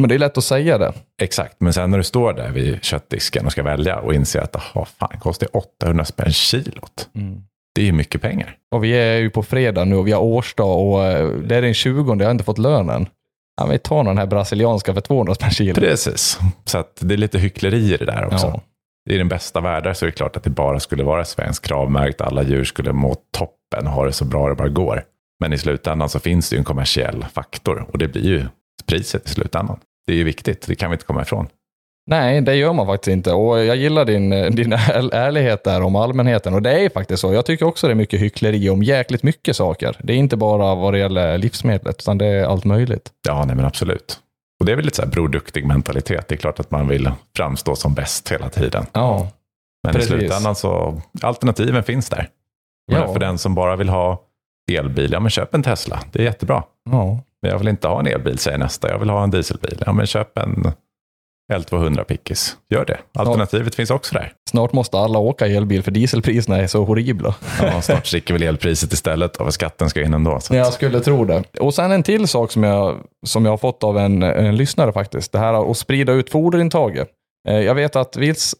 Men 0.00 0.08
det 0.08 0.14
är 0.14 0.18
lätt 0.18 0.38
att 0.38 0.44
säga 0.44 0.78
det. 0.78 0.92
Exakt, 1.22 1.56
men 1.58 1.72
sen 1.72 1.90
när 1.90 1.98
du 1.98 2.04
står 2.04 2.32
där 2.32 2.50
vid 2.50 2.84
köttdisken 2.84 3.46
och 3.46 3.52
ska 3.52 3.62
välja 3.62 3.98
och 3.98 4.14
inser 4.14 4.40
att 4.40 4.56
aha, 4.56 4.86
fan, 4.98 5.20
kostar 5.20 5.48
800 5.56 6.04
spänn 6.04 6.32
kilot. 6.32 7.08
Det 7.74 7.80
är 7.80 7.86
ju 7.86 7.92
mycket 7.92 8.22
pengar. 8.22 8.56
Och 8.74 8.84
vi 8.84 8.92
är 8.92 9.16
ju 9.16 9.30
på 9.30 9.42
fredag 9.42 9.84
nu 9.84 9.96
och 9.96 10.06
vi 10.06 10.12
har 10.12 10.22
årsdag 10.22 10.76
och 10.76 11.04
eh, 11.04 11.28
det 11.28 11.56
är 11.56 11.62
den 11.62 11.74
20 11.74 12.16
jag 12.18 12.26
har 12.26 12.30
inte 12.30 12.44
fått 12.44 12.58
lönen. 12.58 13.06
Ja, 13.60 13.66
vi 13.66 13.78
tar 13.78 14.04
den 14.04 14.18
här 14.18 14.26
brasilianska 14.26 14.94
för 14.94 15.00
200 15.00 15.34
spänn 15.34 15.50
kilo. 15.50 15.74
Precis, 15.74 16.38
så 16.64 16.84
det 17.00 17.14
är 17.14 17.18
lite 17.18 17.38
hyckleri 17.38 17.94
i 17.94 17.96
det 17.96 18.04
där 18.04 18.26
också. 18.26 18.46
Ja. 18.46 18.60
I 19.10 19.18
den 19.18 19.28
bästa 19.28 19.60
världen 19.60 19.94
så 19.94 20.04
är 20.04 20.06
det 20.06 20.16
klart 20.16 20.36
att 20.36 20.44
det 20.44 20.50
bara 20.50 20.80
skulle 20.80 21.04
vara 21.04 21.24
svensk 21.24 21.64
kravmärkt. 21.64 22.20
Alla 22.20 22.42
djur 22.42 22.64
skulle 22.64 22.92
må 22.92 23.14
toppen 23.14 23.86
och 23.86 23.92
ha 23.92 24.04
det 24.04 24.12
så 24.12 24.24
bra 24.24 24.48
det 24.48 24.54
bara 24.54 24.68
går. 24.68 25.04
Men 25.40 25.52
i 25.52 25.58
slutändan 25.58 26.08
så 26.08 26.18
finns 26.18 26.50
det 26.50 26.56
ju 26.56 26.58
en 26.58 26.64
kommersiell 26.64 27.24
faktor 27.32 27.86
och 27.92 27.98
det 27.98 28.08
blir 28.08 28.24
ju 28.24 28.46
priset 28.86 29.26
i 29.26 29.28
slutändan. 29.28 29.80
Det 30.10 30.14
är 30.14 30.18
ju 30.18 30.24
viktigt, 30.24 30.66
det 30.66 30.74
kan 30.74 30.90
vi 30.90 30.94
inte 30.94 31.04
komma 31.06 31.22
ifrån. 31.22 31.48
Nej, 32.06 32.40
det 32.40 32.54
gör 32.54 32.72
man 32.72 32.86
faktiskt 32.86 33.12
inte. 33.12 33.32
Och 33.32 33.64
jag 33.64 33.76
gillar 33.76 34.04
din, 34.04 34.30
din 34.30 34.72
är- 34.72 35.14
ärlighet 35.14 35.64
där 35.64 35.82
om 35.82 35.96
allmänheten. 35.96 36.54
Och 36.54 36.62
det 36.62 36.84
är 36.84 36.88
faktiskt 36.90 37.20
så. 37.20 37.32
Jag 37.34 37.46
tycker 37.46 37.66
också 37.66 37.86
det 37.86 37.92
är 37.92 37.94
mycket 37.94 38.20
hyckleri 38.20 38.70
om 38.70 38.82
jäkligt 38.82 39.22
mycket 39.22 39.56
saker. 39.56 39.96
Det 40.02 40.12
är 40.12 40.16
inte 40.16 40.36
bara 40.36 40.74
vad 40.74 40.94
det 40.94 40.98
gäller 40.98 41.38
livsmedlet, 41.38 41.96
utan 42.00 42.18
det 42.18 42.26
är 42.26 42.44
allt 42.44 42.64
möjligt. 42.64 43.10
Ja, 43.28 43.44
nej 43.44 43.56
men 43.56 43.64
absolut. 43.64 44.20
Och 44.60 44.66
det 44.66 44.72
är 44.72 44.76
väl 44.76 44.84
lite 44.84 44.96
så 44.96 45.02
här 45.02 45.08
Bror 45.10 45.28
Duktig 45.28 45.66
mentalitet. 45.66 46.28
Det 46.28 46.34
är 46.34 46.36
klart 46.36 46.60
att 46.60 46.70
man 46.70 46.88
vill 46.88 47.10
framstå 47.36 47.76
som 47.76 47.94
bäst 47.94 48.32
hela 48.32 48.48
tiden. 48.48 48.86
Ja, 48.92 49.28
Men 49.84 49.94
Precis. 49.94 50.10
i 50.10 50.18
slutändan 50.18 50.54
så, 50.54 51.00
alternativen 51.22 51.82
finns 51.82 52.08
där. 52.08 52.28
Ja. 52.92 53.12
För 53.12 53.20
den 53.20 53.38
som 53.38 53.54
bara 53.54 53.76
vill 53.76 53.88
ha 53.88 54.22
elbil, 54.72 55.12
ja 55.12 55.20
men 55.20 55.30
köp 55.30 55.54
en 55.54 55.62
Tesla. 55.62 56.00
Det 56.12 56.18
är 56.18 56.24
jättebra. 56.24 56.62
ja. 56.90 57.20
Jag 57.40 57.58
vill 57.58 57.68
inte 57.68 57.88
ha 57.88 58.00
en 58.00 58.06
elbil, 58.06 58.38
säger 58.38 58.58
nästa. 58.58 58.90
Jag 58.90 58.98
vill 58.98 59.10
ha 59.10 59.22
en 59.24 59.30
dieselbil. 59.30 59.82
Ja 59.86 59.92
men 59.92 60.06
köp 60.06 60.38
en 60.38 60.72
L200 61.52 62.04
pickis. 62.04 62.56
Gör 62.74 62.84
det. 62.84 62.98
Alternativet 63.14 63.74
finns 63.74 63.90
också 63.90 64.14
där. 64.14 64.32
Snart 64.50 64.72
måste 64.72 64.98
alla 64.98 65.18
åka 65.18 65.46
elbil 65.46 65.82
för 65.82 65.90
dieselpriserna 65.90 66.56
är 66.58 66.66
så 66.66 66.84
horribla. 66.84 67.34
Ja, 67.62 67.80
snart 67.82 68.06
sticker 68.06 68.34
väl 68.34 68.42
elpriset 68.42 68.92
istället 68.92 69.36
och 69.36 69.54
skatten 69.54 69.90
ska 69.90 70.02
in 70.02 70.14
ändå. 70.14 70.40
Så 70.40 70.54
Jag 70.54 70.72
skulle 70.72 71.00
tro 71.00 71.24
det. 71.24 71.42
Och 71.60 71.74
sen 71.74 71.92
en 71.92 72.02
till 72.02 72.28
sak 72.28 72.52
som 72.52 72.62
jag, 72.62 72.96
som 73.26 73.44
jag 73.44 73.52
har 73.52 73.58
fått 73.58 73.84
av 73.84 73.98
en, 73.98 74.22
en 74.22 74.56
lyssnare 74.56 74.92
faktiskt. 74.92 75.32
Det 75.32 75.38
här 75.38 75.70
att 75.70 75.76
sprida 75.76 76.12
ut 76.12 76.30
foderintaget. 76.30 77.08
Eh, 77.48 77.58
Jag 77.60 77.74
vet 77.74 77.96
att, 77.96 78.16
viss, 78.16 78.54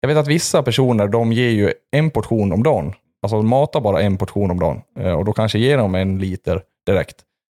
jag 0.00 0.08
vet 0.08 0.18
att 0.18 0.28
vissa 0.28 0.62
personer 0.62 1.08
de 1.08 1.32
ger 1.32 1.50
ju 1.50 1.72
en 1.96 2.10
portion 2.10 2.52
om 2.52 2.62
dagen. 2.62 2.92
Alltså 3.22 3.36
de 3.36 3.48
matar 3.48 3.80
bara 3.80 4.00
en 4.02 4.16
portion 4.16 4.50
om 4.50 4.60
dagen. 4.60 4.82
Eh, 5.00 5.12
Och 5.12 5.24
då 5.24 5.32
kanske 5.32 5.58
ger 5.58 5.78
de 5.78 5.94
en 5.94 6.18
liter 6.18 6.62
direkt. 6.86 7.16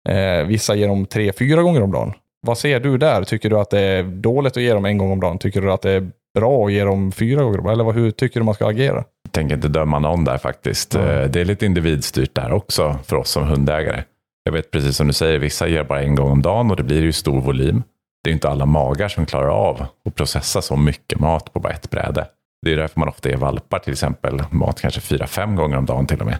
Eh, 0.09 0.45
Vissa 0.47 0.75
ger 0.75 0.89
dem 0.89 1.07
tre, 1.07 1.33
fyra 1.33 1.63
gånger 1.63 1.83
om 1.83 1.93
dagen. 1.93 2.13
Vad 2.47 2.59
ser 2.59 2.81
du 2.81 2.99
där? 2.99 3.25
Tycker 3.25 3.51
du 3.51 3.59
att 3.59 3.71
det 3.71 3.81
är 3.81 4.03
dåligt 4.03 4.57
att 4.57 4.63
ge 4.63 4.73
dem 4.73 4.85
en 4.85 4.99
gång 4.99 5.11
om 5.13 5.21
dagen? 5.21 5.39
Tycker 5.39 5.61
du 5.61 5.73
att 5.73 5.83
det 5.83 5.91
är 5.91 6.11
bra 6.35 6.67
att 6.67 6.73
ge 6.73 6.85
dem 6.85 7.13
fyra 7.13 7.43
gånger 7.43 7.59
om 7.59 7.65
dagen? 7.65 7.73
Eller 7.75 7.85
vad, 7.85 7.95
hur 7.95 8.11
tycker 8.11 8.41
du 8.41 8.45
man 8.45 8.55
ska 8.55 8.67
agera? 8.69 9.05
Jag 9.23 9.33
tänker 9.33 9.55
inte 9.55 9.69
döma 9.69 9.99
någon 9.99 10.25
där 10.25 10.39
faktiskt. 10.39 10.95
Eh, 10.95 11.23
Det 11.25 11.41
är 11.41 11.45
lite 11.45 11.67
individstyrt 11.67 12.35
där 12.35 12.53
också 12.53 12.99
för 13.05 13.17
oss 13.17 13.31
som 13.31 13.45
hundägare. 13.49 14.03
Jag 14.45 14.53
vet 14.53 14.71
precis 14.71 14.97
som 14.97 15.07
du 15.07 15.13
säger, 15.13 15.39
vissa 15.39 15.69
ger 15.69 15.85
bara 15.85 16.03
en 16.03 16.15
gång 16.15 16.31
om 16.31 16.43
dagen 16.43 16.71
och 16.71 16.77
det 16.77 16.83
blir 16.83 17.03
ju 17.03 17.13
stor 17.13 17.41
volym. 17.41 17.83
Det 18.25 18.31
är 18.31 18.35
inte 18.35 18.49
alla 18.49 18.67
magar 18.67 19.09
som 19.09 19.27
klarar 19.27 19.49
av 19.49 19.87
att 20.09 20.15
processa 20.15 20.63
så 20.63 20.77
mycket 20.77 21.21
mat 21.21 21.53
på 21.53 21.61
bara 21.61 21.73
ett 21.73 21.91
bräde. 21.91 22.27
Det 22.67 22.73
är 22.73 22.77
därför 22.77 23.01
man 23.01 23.09
ofta 23.09 23.29
ger 23.29 23.37
valpar 23.37 23.79
till 23.79 23.93
exempel 23.93 24.43
mat 24.51 24.81
kanske 24.81 25.01
fyra, 25.01 25.27
fem 25.27 25.57
gånger 25.57 25.77
om 25.77 25.87
dagen 25.87 26.07
till 26.07 26.21
och 26.21 26.27
med. 26.27 26.39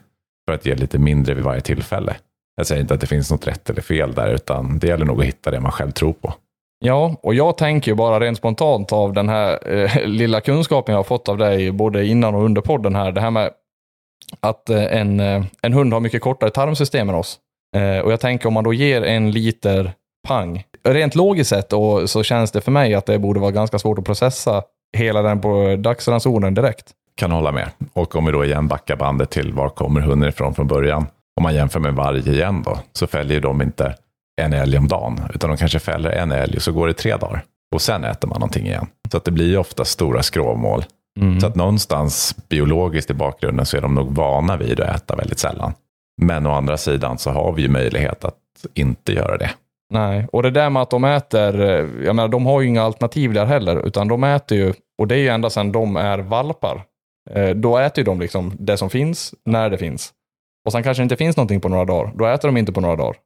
För 0.49 0.55
att 0.55 0.67
ge 0.67 0.75
lite 0.75 0.99
mindre 0.99 1.35
vid 1.35 1.45
varje 1.45 1.61
tillfälle. 1.61 2.17
Jag 2.57 2.67
säger 2.67 2.83
inte 2.83 2.95
att 2.95 3.01
det 3.01 3.07
finns 3.07 3.31
något 3.31 3.47
rätt 3.47 3.71
eller 3.71 3.83
fel 3.83 4.15
där, 4.15 4.35
utan 4.35 4.79
det 4.79 4.87
gäller 4.87 5.05
nog 5.05 5.21
att 5.21 5.27
hitta 5.27 5.51
det 5.51 5.61
man 5.61 5.73
själv 5.73 5.91
tror 5.91 6.13
på. 6.13 6.35
Ja, 6.79 7.17
och 7.23 7.35
jag 7.35 7.59
tänker 7.59 7.91
ju 7.91 7.95
bara 7.95 8.21
rent 8.21 8.39
spontant 8.39 8.93
av 8.93 9.13
den 9.13 9.29
här 9.29 9.73
eh, 9.73 10.05
lilla 10.07 10.41
kunskapen 10.41 10.93
jag 10.93 10.99
har 10.99 11.05
fått 11.05 11.29
av 11.29 11.39
dig, 11.39 11.73
både 11.73 12.07
innan 12.07 12.35
och 12.35 12.45
under 12.45 12.61
podden 12.61 12.95
här, 12.95 13.13
det 13.13 13.21
här 13.21 13.31
med 13.31 13.51
att 14.41 14.71
eh, 14.71 14.85
en, 14.85 15.21
eh, 15.21 15.45
en 15.63 15.73
hund 15.73 15.93
har 15.93 16.01
mycket 16.01 16.23
kortare 16.23 16.51
tarmsystem 16.51 17.09
än 17.09 17.15
oss. 17.15 17.39
Eh, 17.77 17.99
och 17.99 18.13
jag 18.13 18.21
tänker 18.21 18.47
om 18.49 18.55
man 18.55 18.65
då 18.65 18.73
ger 18.73 19.03
en 19.03 19.31
liter 19.31 19.93
pang, 20.29 20.65
rent 20.85 21.15
logiskt 21.15 21.51
sett 21.51 21.73
och 21.73 22.11
så 22.11 22.23
känns 22.23 22.51
det 22.51 22.61
för 22.61 22.73
mig 22.73 22.95
att 22.95 23.07
det 23.07 23.19
borde 23.19 23.41
vara 23.41 23.51
ganska 23.51 23.79
svårt 23.79 23.99
att 23.99 24.05
processa 24.05 24.63
hela 24.97 25.23
den 25.23 25.41
på 25.41 25.77
dagsransonen 25.79 26.55
direkt. 26.55 26.91
Kan 27.17 27.31
hålla 27.33 27.53
med. 27.53 27.69
Och 27.93 28.17
om 28.17 28.27
vi 28.27 28.33
då 28.33 28.45
igen 28.45 28.69
backar 28.69 28.97
bandet 28.97 29.31
till 29.31 29.53
var 29.53 29.69
kommer 29.69 30.01
hunden 30.01 30.29
ifrån 30.29 30.55
från 30.55 30.67
början. 30.67 31.07
Om 31.37 31.43
man 31.43 31.55
jämför 31.55 31.81
med 31.81 31.95
varg 31.95 32.29
igen 32.31 32.63
då, 32.63 32.79
så 32.93 33.07
fäljer 33.07 33.41
de 33.41 33.63
inte 33.63 33.95
en 34.43 34.53
älg 34.53 34.79
om 34.79 34.89
dagen, 34.89 35.21
utan 35.35 35.51
de 35.51 35.57
kanske 35.57 35.79
fäller 35.79 36.11
en 36.11 36.33
älg 36.33 36.57
och 36.57 36.63
så 36.63 36.73
går 36.73 36.87
det 36.87 36.95
tre 36.95 37.17
dagar. 37.17 37.43
Och 37.75 37.83
sen 37.83 38.05
äter 38.05 38.29
man 38.29 38.41
någonting 38.41 38.67
igen. 38.67 38.87
Så 39.11 39.17
att 39.17 39.25
det 39.25 39.31
blir 39.31 39.59
ofta 39.59 39.85
stora 39.85 40.23
skrovmål. 40.23 40.85
Så 41.41 41.47
att 41.47 41.55
någonstans 41.55 42.37
biologiskt 42.49 43.11
i 43.11 43.15
bakgrunden 43.15 43.67
så 43.67 43.77
är 43.77 43.81
de 43.81 43.95
nog 43.95 44.15
vana 44.15 44.57
vid 44.57 44.81
att 44.81 44.97
äta 44.97 45.17
väldigt 45.17 45.39
sällan. 45.39 45.73
Men 46.23 46.47
å 46.47 46.53
andra 46.53 46.77
sidan 46.77 47.19
så 47.19 47.31
har 47.31 47.53
vi 47.53 47.63
ju 47.63 47.69
möjlighet 47.69 48.25
att 48.25 48.35
inte 48.75 49.13
göra 49.13 49.37
det. 49.39 49.51
Nej, 49.93 50.27
och 50.33 50.43
det 50.43 50.51
där 50.51 50.71
med 50.71 50.83
att 50.83 50.91
de 50.91 51.05
äter, 51.05 51.61
jag 52.05 52.17
menar 52.17 52.29
de 52.29 52.47
har 52.47 52.61
ju 52.61 52.69
inga 52.69 52.83
alternativ 52.83 53.33
där 53.33 53.45
heller, 53.47 53.87
utan 53.87 54.09
de 54.09 54.25
äter 54.25 54.59
ju, 54.59 54.73
och 54.99 55.09
det 55.09 55.15
är 55.15 55.19
ju 55.19 55.29
ända 55.29 55.51
sedan 55.51 55.73
de 55.73 55.97
är 55.97 56.19
valpar. 56.19 56.83
Eh, 57.31 57.49
Då 57.51 57.79
äter 57.79 57.99
ju 57.99 58.05
de 58.05 58.21
liksom 58.21 58.53
det 58.59 58.77
som 58.77 58.91
finns, 58.91 59.35
när 59.45 59.71
det 59.71 59.79
finns. 59.79 60.13
Och 60.67 60.73
sen 60.73 60.83
kanske 60.83 61.01
det 61.03 61.05
inte 61.05 61.17
finns 61.17 61.37
någonting 61.37 61.61
på 61.61 61.69
några 61.69 61.85
dagar, 61.85 62.13
då 62.15 62.27
äter 62.27 62.49
de 62.49 62.57
inte 62.57 62.73
på 62.73 62.81
några 62.81 62.97
dagar. 62.97 63.17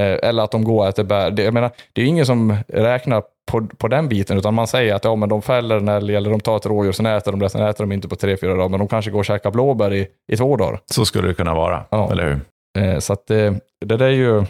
Eh, 0.00 0.28
Eller 0.28 0.42
att 0.42 0.50
de 0.50 0.64
går 0.64 0.82
och 0.82 0.88
äter 0.88 1.04
bär. 1.04 1.30
Det, 1.30 1.42
jag 1.42 1.54
menar, 1.54 1.70
det 1.92 2.00
är 2.00 2.02
ju 2.02 2.08
ingen 2.08 2.26
som 2.26 2.56
räknar 2.68 3.22
på, 3.52 3.66
på 3.66 3.88
den 3.88 4.08
biten, 4.08 4.38
utan 4.38 4.54
man 4.54 4.66
säger 4.66 4.94
att 4.94 5.04
ja, 5.04 5.16
men 5.16 5.28
de 5.28 5.42
fäller 5.42 5.76
en 5.76 5.88
älg 5.88 6.16
eller 6.16 6.30
de 6.30 6.40
tar 6.40 6.56
ett 6.56 6.66
rådjur, 6.66 6.92
sen 6.92 7.06
äter 7.06 7.30
de 7.32 7.40
det, 7.40 7.48
sen 7.50 7.62
äter 7.66 7.84
de 7.84 7.92
inte 7.92 8.08
på 8.08 8.16
tre, 8.16 8.36
fyra 8.36 8.54
dagar, 8.54 8.68
men 8.68 8.78
de 8.78 8.88
kanske 8.88 9.10
går 9.10 9.18
och 9.18 9.24
käkar 9.24 9.50
blåbär 9.50 9.92
i, 9.94 10.06
i 10.32 10.36
två 10.36 10.56
dagar. 10.56 10.80
Så 10.86 11.04
skulle 11.04 11.28
det 11.28 11.34
kunna 11.34 11.54
vara, 11.54 11.84
Ja. 11.90 12.12
eller 12.12 12.24
hur? 12.28 12.40
Eh, 12.84 12.98
Så 12.98 13.12
att 13.12 13.26
det, 13.26 13.54
det 13.86 13.96
där 13.96 14.06
är 14.06 14.10
ju, 14.10 14.44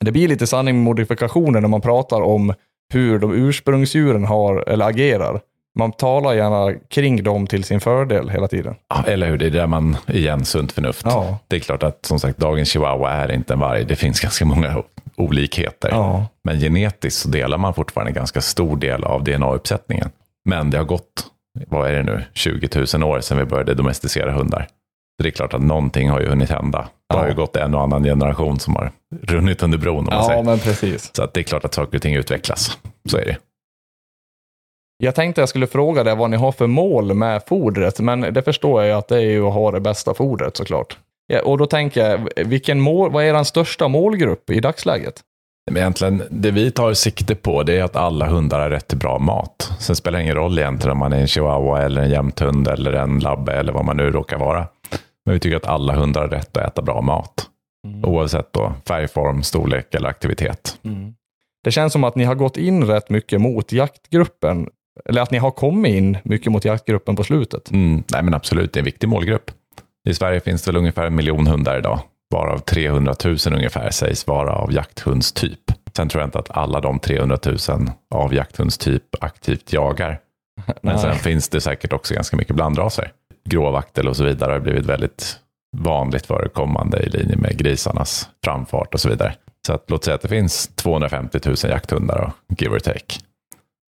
det 0.00 0.12
blir 0.12 0.28
lite 0.28 0.46
sanning 0.46 0.74
med 0.76 0.84
modifikationer 0.84 1.60
när 1.60 1.68
man 1.68 1.80
pratar 1.80 2.20
om 2.20 2.54
hur 2.92 3.18
de 3.18 3.32
ursprungsdjuren 3.34 4.24
har, 4.24 4.68
eller 4.68 4.86
agerar. 4.88 5.40
Man 5.78 5.92
talar 5.92 6.34
gärna 6.34 6.78
kring 6.90 7.22
dem 7.22 7.46
till 7.46 7.64
sin 7.64 7.80
fördel 7.80 8.28
hela 8.30 8.48
tiden. 8.48 8.74
Ja, 8.88 9.04
eller 9.06 9.26
hur? 9.26 9.38
Det 9.38 9.46
är 9.46 9.50
där 9.50 9.66
man, 9.66 9.96
igen, 10.06 10.44
sunt 10.44 10.72
förnuft. 10.72 11.02
Ja. 11.04 11.38
Det 11.48 11.56
är 11.56 11.60
klart 11.60 11.82
att 11.82 12.06
som 12.06 12.20
sagt, 12.20 12.38
dagens 12.38 12.68
chihuahua 12.68 13.10
är 13.10 13.32
inte 13.32 13.52
en 13.52 13.58
varg. 13.60 13.84
Det 13.84 13.96
finns 13.96 14.20
ganska 14.20 14.44
många 14.44 14.82
olikheter. 15.16 15.88
Ja. 15.92 16.26
Men 16.44 16.60
genetiskt 16.60 17.20
så 17.22 17.28
delar 17.28 17.58
man 17.58 17.74
fortfarande 17.74 18.10
en 18.10 18.14
ganska 18.14 18.40
stor 18.40 18.76
del 18.76 19.04
av 19.04 19.24
DNA-uppsättningen. 19.24 20.10
Men 20.48 20.70
det 20.70 20.78
har 20.78 20.84
gått, 20.84 21.26
vad 21.68 21.88
är 21.88 21.92
det 21.92 22.02
nu, 22.02 22.22
20 22.34 22.68
000 22.98 23.02
år 23.10 23.20
sedan 23.20 23.38
vi 23.38 23.44
började 23.44 23.74
domesticera 23.74 24.32
hundar. 24.32 24.66
Så 25.16 25.22
det 25.22 25.28
är 25.28 25.30
klart 25.30 25.54
att 25.54 25.62
någonting 25.62 26.10
har 26.10 26.20
ju 26.20 26.28
hunnit 26.28 26.50
hända. 26.50 26.88
Det 27.12 27.16
har 27.18 27.28
ju 27.28 27.34
gått 27.34 27.56
en 27.56 27.74
och 27.74 27.82
annan 27.82 28.02
generation 28.04 28.58
som 28.60 28.76
har 28.76 28.90
runnit 29.22 29.62
under 29.62 29.78
bron 29.78 29.98
om 29.98 30.04
man 30.04 30.14
Ja, 30.14 30.28
säger. 30.28 30.42
men 30.42 30.58
precis. 30.58 31.10
Så 31.16 31.22
att 31.22 31.34
det 31.34 31.40
är 31.40 31.44
klart 31.44 31.64
att 31.64 31.74
saker 31.74 31.96
och 31.98 32.02
ting 32.02 32.14
utvecklas. 32.14 32.78
Så 33.08 33.18
är 33.18 33.24
det. 33.24 33.36
Jag 34.98 35.14
tänkte 35.14 35.40
jag 35.40 35.48
skulle 35.48 35.66
fråga 35.66 36.04
dig 36.04 36.16
vad 36.16 36.30
ni 36.30 36.36
har 36.36 36.52
för 36.52 36.66
mål 36.66 37.14
med 37.14 37.42
fodret, 37.46 38.00
men 38.00 38.20
det 38.20 38.42
förstår 38.42 38.82
jag 38.82 38.88
ju 38.88 38.98
att 38.98 39.08
det 39.08 39.16
är 39.16 39.20
ju 39.30 39.46
att 39.46 39.54
ha 39.54 39.70
det 39.70 39.80
bästa 39.80 40.14
fodret 40.14 40.56
såklart. 40.56 40.98
Ja, 41.26 41.42
och 41.42 41.58
då 41.58 41.66
tänker 41.66 42.08
jag, 42.10 42.28
vilken 42.36 42.80
mål, 42.80 43.12
vad 43.12 43.24
är 43.24 43.34
er 43.34 43.44
största 43.44 43.88
målgrupp 43.88 44.50
i 44.50 44.60
dagsläget? 44.60 45.20
Men 45.70 45.76
egentligen, 45.76 46.22
det 46.30 46.50
vi 46.50 46.70
tar 46.70 46.92
sikte 46.92 47.34
på 47.34 47.62
det 47.62 47.78
är 47.78 47.84
att 47.84 47.96
alla 47.96 48.26
hundar 48.26 48.60
har 48.60 48.70
rätt 48.70 48.88
till 48.88 48.98
bra 48.98 49.18
mat. 49.18 49.72
Sen 49.80 49.96
spelar 49.96 50.18
det 50.18 50.22
ingen 50.22 50.34
roll 50.34 50.58
egentligen 50.58 50.92
om 50.92 50.98
man 50.98 51.12
är 51.12 51.20
en 51.20 51.26
chihuahua 51.26 51.82
eller 51.82 52.02
en 52.02 52.10
jämthund 52.10 52.68
eller 52.68 52.92
en 52.92 53.18
labbe 53.18 53.52
eller 53.52 53.72
vad 53.72 53.84
man 53.84 53.96
nu 53.96 54.10
råkar 54.10 54.38
vara. 54.38 54.66
Men 55.24 55.32
vi 55.32 55.40
tycker 55.40 55.56
att 55.56 55.66
alla 55.66 55.92
hundar 55.92 56.20
har 56.20 56.28
rätt 56.28 56.56
att 56.56 56.72
äta 56.72 56.82
bra 56.82 57.00
mat. 57.00 57.46
Oavsett 58.02 58.52
då 58.52 58.72
färgform, 58.88 59.42
storlek 59.42 59.94
eller 59.94 60.08
aktivitet. 60.08 60.78
Det 61.64 61.70
känns 61.70 61.92
som 61.92 62.04
att 62.04 62.16
ni 62.16 62.24
har 62.24 62.34
gått 62.34 62.56
in 62.56 62.86
rätt 62.86 63.10
mycket 63.10 63.40
mot 63.40 63.72
jaktgruppen, 63.72 64.68
eller 65.04 65.22
att 65.22 65.30
ni 65.30 65.38
har 65.38 65.50
kommit 65.50 65.94
in 65.94 66.18
mycket 66.24 66.52
mot 66.52 66.64
jaktgruppen 66.64 67.16
på 67.16 67.24
slutet. 67.24 67.70
Mm, 67.70 68.02
nej 68.12 68.22
men 68.22 68.34
absolut, 68.34 68.72
det 68.72 68.76
är 68.76 68.80
en 68.80 68.84
viktig 68.84 69.08
målgrupp. 69.08 69.50
I 70.08 70.14
Sverige 70.14 70.40
finns 70.40 70.62
det 70.62 70.72
väl 70.72 70.76
ungefär 70.76 71.06
en 71.06 71.14
miljon 71.14 71.46
hundar 71.46 71.78
idag. 71.78 72.00
Varav 72.30 72.58
300 72.58 73.14
000 73.24 73.36
ungefär 73.52 73.90
sägs 73.90 74.26
vara 74.26 74.52
av 74.52 74.72
jakthundstyp. 74.72 75.60
Sen 75.96 76.08
tror 76.08 76.20
jag 76.20 76.28
inte 76.28 76.38
att 76.38 76.50
alla 76.50 76.80
de 76.80 76.98
300 76.98 77.38
000 77.44 77.56
av 78.10 78.34
jakthundstyp 78.34 79.02
aktivt 79.20 79.72
jagar. 79.72 80.20
Men 80.66 80.94
Nej. 80.94 80.98
sen 80.98 81.14
finns 81.14 81.48
det 81.48 81.60
säkert 81.60 81.92
också 81.92 82.14
ganska 82.14 82.36
mycket 82.36 82.56
blandraser. 82.56 83.12
Gråvaktel 83.44 84.08
och 84.08 84.16
så 84.16 84.24
vidare 84.24 84.52
har 84.52 84.60
blivit 84.60 84.86
väldigt 84.86 85.38
vanligt 85.76 86.26
förekommande 86.26 86.98
i 86.98 87.08
linje 87.08 87.36
med 87.36 87.58
grisarnas 87.58 88.28
framfart 88.44 88.94
och 88.94 89.00
så 89.00 89.08
vidare. 89.08 89.34
Så 89.66 89.72
att, 89.72 89.90
låt 89.90 90.04
säga 90.04 90.14
att 90.14 90.22
det 90.22 90.28
finns 90.28 90.68
250 90.74 91.38
000 91.44 91.56
jakthundar, 91.62 92.32
och 92.48 92.62
give 92.62 92.74
or 92.74 92.78
take. 92.78 93.20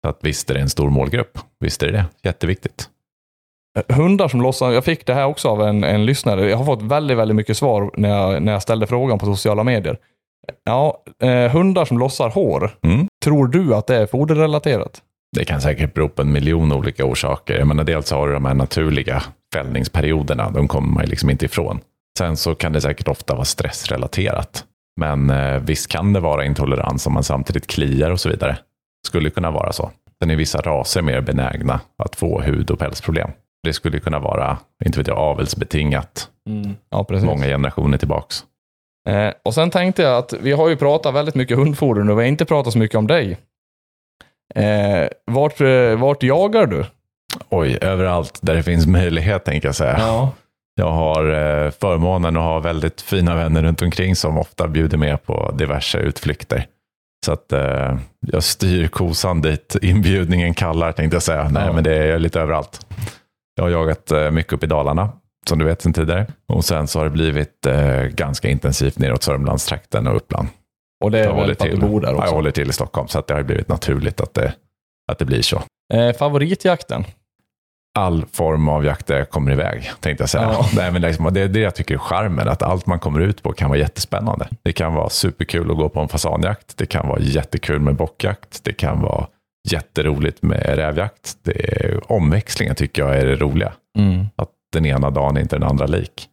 Så 0.06 0.10
att 0.10 0.20
visst 0.22 0.50
är 0.50 0.54
det 0.54 0.60
en 0.60 0.70
stor 0.70 0.90
målgrupp. 0.90 1.40
Visst 1.60 1.84
är 1.84 1.88
det 1.88 1.94
det. 1.94 2.06
Jätteviktigt. 2.24 2.90
Hundar 3.90 4.28
som 4.28 4.42
lossar, 4.42 4.72
jag 4.72 4.86
fick 4.86 5.06
det 5.06 5.14
här 5.14 5.26
också 5.26 5.50
av 5.50 5.62
en, 5.62 5.84
en 5.84 6.06
lyssnare. 6.06 6.50
Jag 6.50 6.58
har 6.58 6.66
fått 6.66 6.82
väldigt, 6.82 7.18
väldigt 7.18 7.36
mycket 7.36 7.58
svar 7.58 7.92
när 7.98 8.10
jag, 8.10 8.44
när 8.44 8.52
jag 8.52 8.62
ställde 8.62 8.88
frågan 8.88 9.20
på 9.20 9.26
sociala 9.26 9.64
medier. 9.64 9.98
Ja, 10.66 11.04
eh, 11.22 11.52
hundar 11.52 11.86
som 11.86 11.98
lossar 11.98 12.30
hår. 12.30 12.72
Mm. 12.84 13.08
Tror 13.24 13.48
du 13.48 13.76
att 13.76 13.88
det 13.88 13.96
är 13.96 14.06
foderrelaterat? 14.06 15.02
Det 15.38 15.46
kan 15.46 15.62
säkert 15.62 15.94
bero 15.94 16.10
på 16.10 16.22
en 16.22 16.32
miljon 16.32 16.72
olika 16.72 17.06
orsaker. 17.06 17.58
Jag 17.58 17.68
menar, 17.68 17.84
dels 17.84 18.12
har 18.12 18.28
du 18.28 18.34
de 18.34 18.46
här 18.46 18.54
naturliga 18.54 19.24
fällningsperioderna, 19.54 20.50
de 20.50 20.68
kommer 20.68 20.94
man 20.94 21.04
ju 21.04 21.10
liksom 21.10 21.30
inte 21.30 21.46
ifrån. 21.46 21.80
Sen 22.18 22.38
så 22.38 22.56
kan 22.56 22.74
det 22.74 22.82
säkert 22.82 23.08
ofta 23.08 23.34
vara 23.34 23.46
stressrelaterat. 23.46 24.64
Men 25.00 25.30
eh, 25.30 25.60
visst 25.60 25.88
kan 25.88 26.14
det 26.14 26.20
vara 26.20 26.46
intolerans 26.46 27.08
om 27.08 27.14
man 27.14 27.24
samtidigt 27.24 27.68
kliar 27.68 28.12
och 28.12 28.20
så 28.20 28.30
vidare. 28.30 28.58
Skulle 29.06 29.30
kunna 29.30 29.52
vara 29.52 29.74
så. 29.74 29.92
Sen 30.22 30.32
är 30.32 30.36
vissa 30.36 30.62
raser 30.62 31.02
mer 31.02 31.22
benägna 31.22 31.80
att 32.04 32.16
få 32.16 32.42
hud 32.42 32.72
och 32.72 32.80
pälsproblem. 32.80 33.30
Det 33.64 33.74
skulle 33.74 34.00
kunna 34.00 34.20
vara, 34.20 34.58
inte 34.86 35.00
vet 35.00 35.08
jag, 35.08 35.18
avelsbetingat 35.18 36.30
Ja, 36.90 37.04
precis. 37.04 37.26
många 37.26 37.46
generationer 37.46 37.98
tillbaks. 37.98 38.44
Eh, 39.10 39.32
och 39.44 39.54
sen 39.54 39.70
tänkte 39.72 40.02
jag 40.02 40.18
att 40.18 40.34
vi 40.34 40.52
har 40.52 40.70
ju 40.70 40.76
pratat 40.76 41.16
väldigt 41.16 41.36
mycket 41.36 41.58
hundfoder 41.58 42.04
nu, 42.04 42.14
vi 42.16 42.22
har 42.22 42.28
inte 42.28 42.46
pratat 42.46 42.74
så 42.74 42.80
mycket 42.80 42.98
om 42.98 43.08
dig. 43.08 43.38
Eh, 44.56 45.08
vart, 45.26 45.62
eh, 45.62 45.96
vart 46.00 46.24
jagar 46.24 46.66
du? 46.66 46.86
Oj, 47.50 47.78
överallt 47.82 48.40
där 48.42 48.56
det 48.56 48.64
finns 48.64 48.88
möjlighet 48.88 49.46
tänker 49.46 49.68
jag 49.68 49.76
säga. 49.76 49.96
Ja. 50.00 50.32
Jag 50.76 50.92
har 50.92 51.26
eh, 51.26 51.72
förmånen 51.72 52.38
att 52.38 52.44
ha 52.44 52.60
väldigt 52.60 53.02
fina 53.02 53.36
vänner 53.36 53.64
runt 53.64 53.82
omkring 53.82 54.16
som 54.16 54.38
ofta 54.38 54.68
bjuder 54.68 54.98
med 54.98 55.24
på 55.24 55.52
diverse 55.58 55.98
utflykter. 55.98 56.68
Så 57.26 57.32
att 57.32 57.52
eh, 57.52 57.98
jag 58.20 58.44
styr 58.44 58.88
kosan 58.88 59.42
dit 59.42 59.76
inbjudningen 59.82 60.54
kallar 60.54 60.92
tänkte 60.92 61.16
jag 61.16 61.24
säga. 61.24 61.50
Nej, 61.50 61.64
Ja. 61.66 61.74
men 61.74 61.84
det 61.84 61.96
är 61.96 62.20
lite 62.20 62.40
överallt. 62.42 62.88
Jag 63.56 63.64
har 63.64 63.70
jagat 63.70 64.12
eh, 64.12 64.32
mycket 64.32 64.54
upp 64.54 64.64
i 64.64 64.68
Dalarna, 64.68 65.10
som 65.50 65.60
du 65.60 65.66
vet 65.66 65.82
sedan 65.82 65.94
tidigare. 65.94 66.28
Och 66.48 66.66
sen 66.66 66.88
så 66.88 67.00
har 67.00 67.04
det 67.06 67.12
blivit 67.12 67.66
eh, 67.66 68.02
ganska 68.04 68.50
intensivt 68.50 69.00
neråt 69.00 69.24
Sörmlandstrakten 69.24 70.08
och 70.08 70.16
Uppland. 70.16 70.48
Och 71.04 71.12
det 71.12 71.20
är 71.20 71.24
Jag 71.24 71.30
väl 71.30 71.40
håller 71.40 71.56
för 71.56 71.66
att 71.66 71.72
du 71.72 71.78
till. 71.78 71.90
bor 71.90 72.02
där 72.02 72.08
Ja, 72.08 72.14
jag 72.14 72.20
också. 72.24 72.36
håller 72.36 72.52
till 72.52 72.70
i 72.70 72.74
Stockholm, 72.74 73.08
så 73.08 73.20
att 73.20 73.28
det 73.28 73.34
har 73.34 73.44
blivit 73.44 73.68
naturligt 73.68 74.22
att 74.22 74.34
det, 74.34 74.54
att 75.12 75.20
det 75.20 75.26
blir 75.26 75.42
så. 75.42 75.62
Eh, 75.94 76.14
favoritjakten? 76.16 77.04
All 77.96 78.26
form 78.32 78.68
av 78.68 78.86
jakt 78.86 79.08
där 79.08 79.18
jag 79.18 79.30
kommer 79.30 79.52
iväg, 79.52 79.92
tänkte 80.00 80.22
jag 80.22 80.30
säga. 80.30 80.44
Ja. 80.44 80.66
Nej, 80.76 80.92
men 80.92 81.02
liksom, 81.02 81.34
det 81.34 81.42
är 81.42 81.48
det 81.48 81.60
jag 81.60 81.76
tycker 81.76 81.94
är 81.94 82.00
charmen, 82.00 82.48
att 82.48 82.64
allt 82.64 82.86
man 82.86 83.00
kommer 83.00 83.20
ut 83.20 83.44
på 83.44 83.54
kan 83.54 83.70
vara 83.70 83.80
jättespännande. 83.80 84.48
Det 84.64 84.74
kan 84.74 84.94
vara 84.94 85.10
superkul 85.10 85.72
att 85.72 85.78
gå 85.78 85.90
på 85.90 86.00
en 86.00 86.08
fasanjakt, 86.08 86.78
det 86.78 86.86
kan 86.86 87.08
vara 87.08 87.20
jättekul 87.20 87.80
med 87.80 87.96
bockjakt, 87.96 88.64
det 88.64 88.74
kan 88.74 89.02
vara 89.02 89.28
jätteroligt 89.68 90.42
med 90.42 90.76
rävjakt. 90.76 91.38
Det 91.44 91.86
är, 91.86 92.12
omväxlingen 92.12 92.76
tycker 92.76 93.02
jag 93.02 93.18
är 93.18 93.26
det 93.26 93.36
roliga. 93.36 93.74
Att 94.36 94.50
den 94.74 94.86
ena 94.86 95.10
dagen 95.10 95.38
är 95.38 95.42
inte 95.42 95.56
den 95.56 95.70
andra 95.70 95.86
lik. 95.86 96.28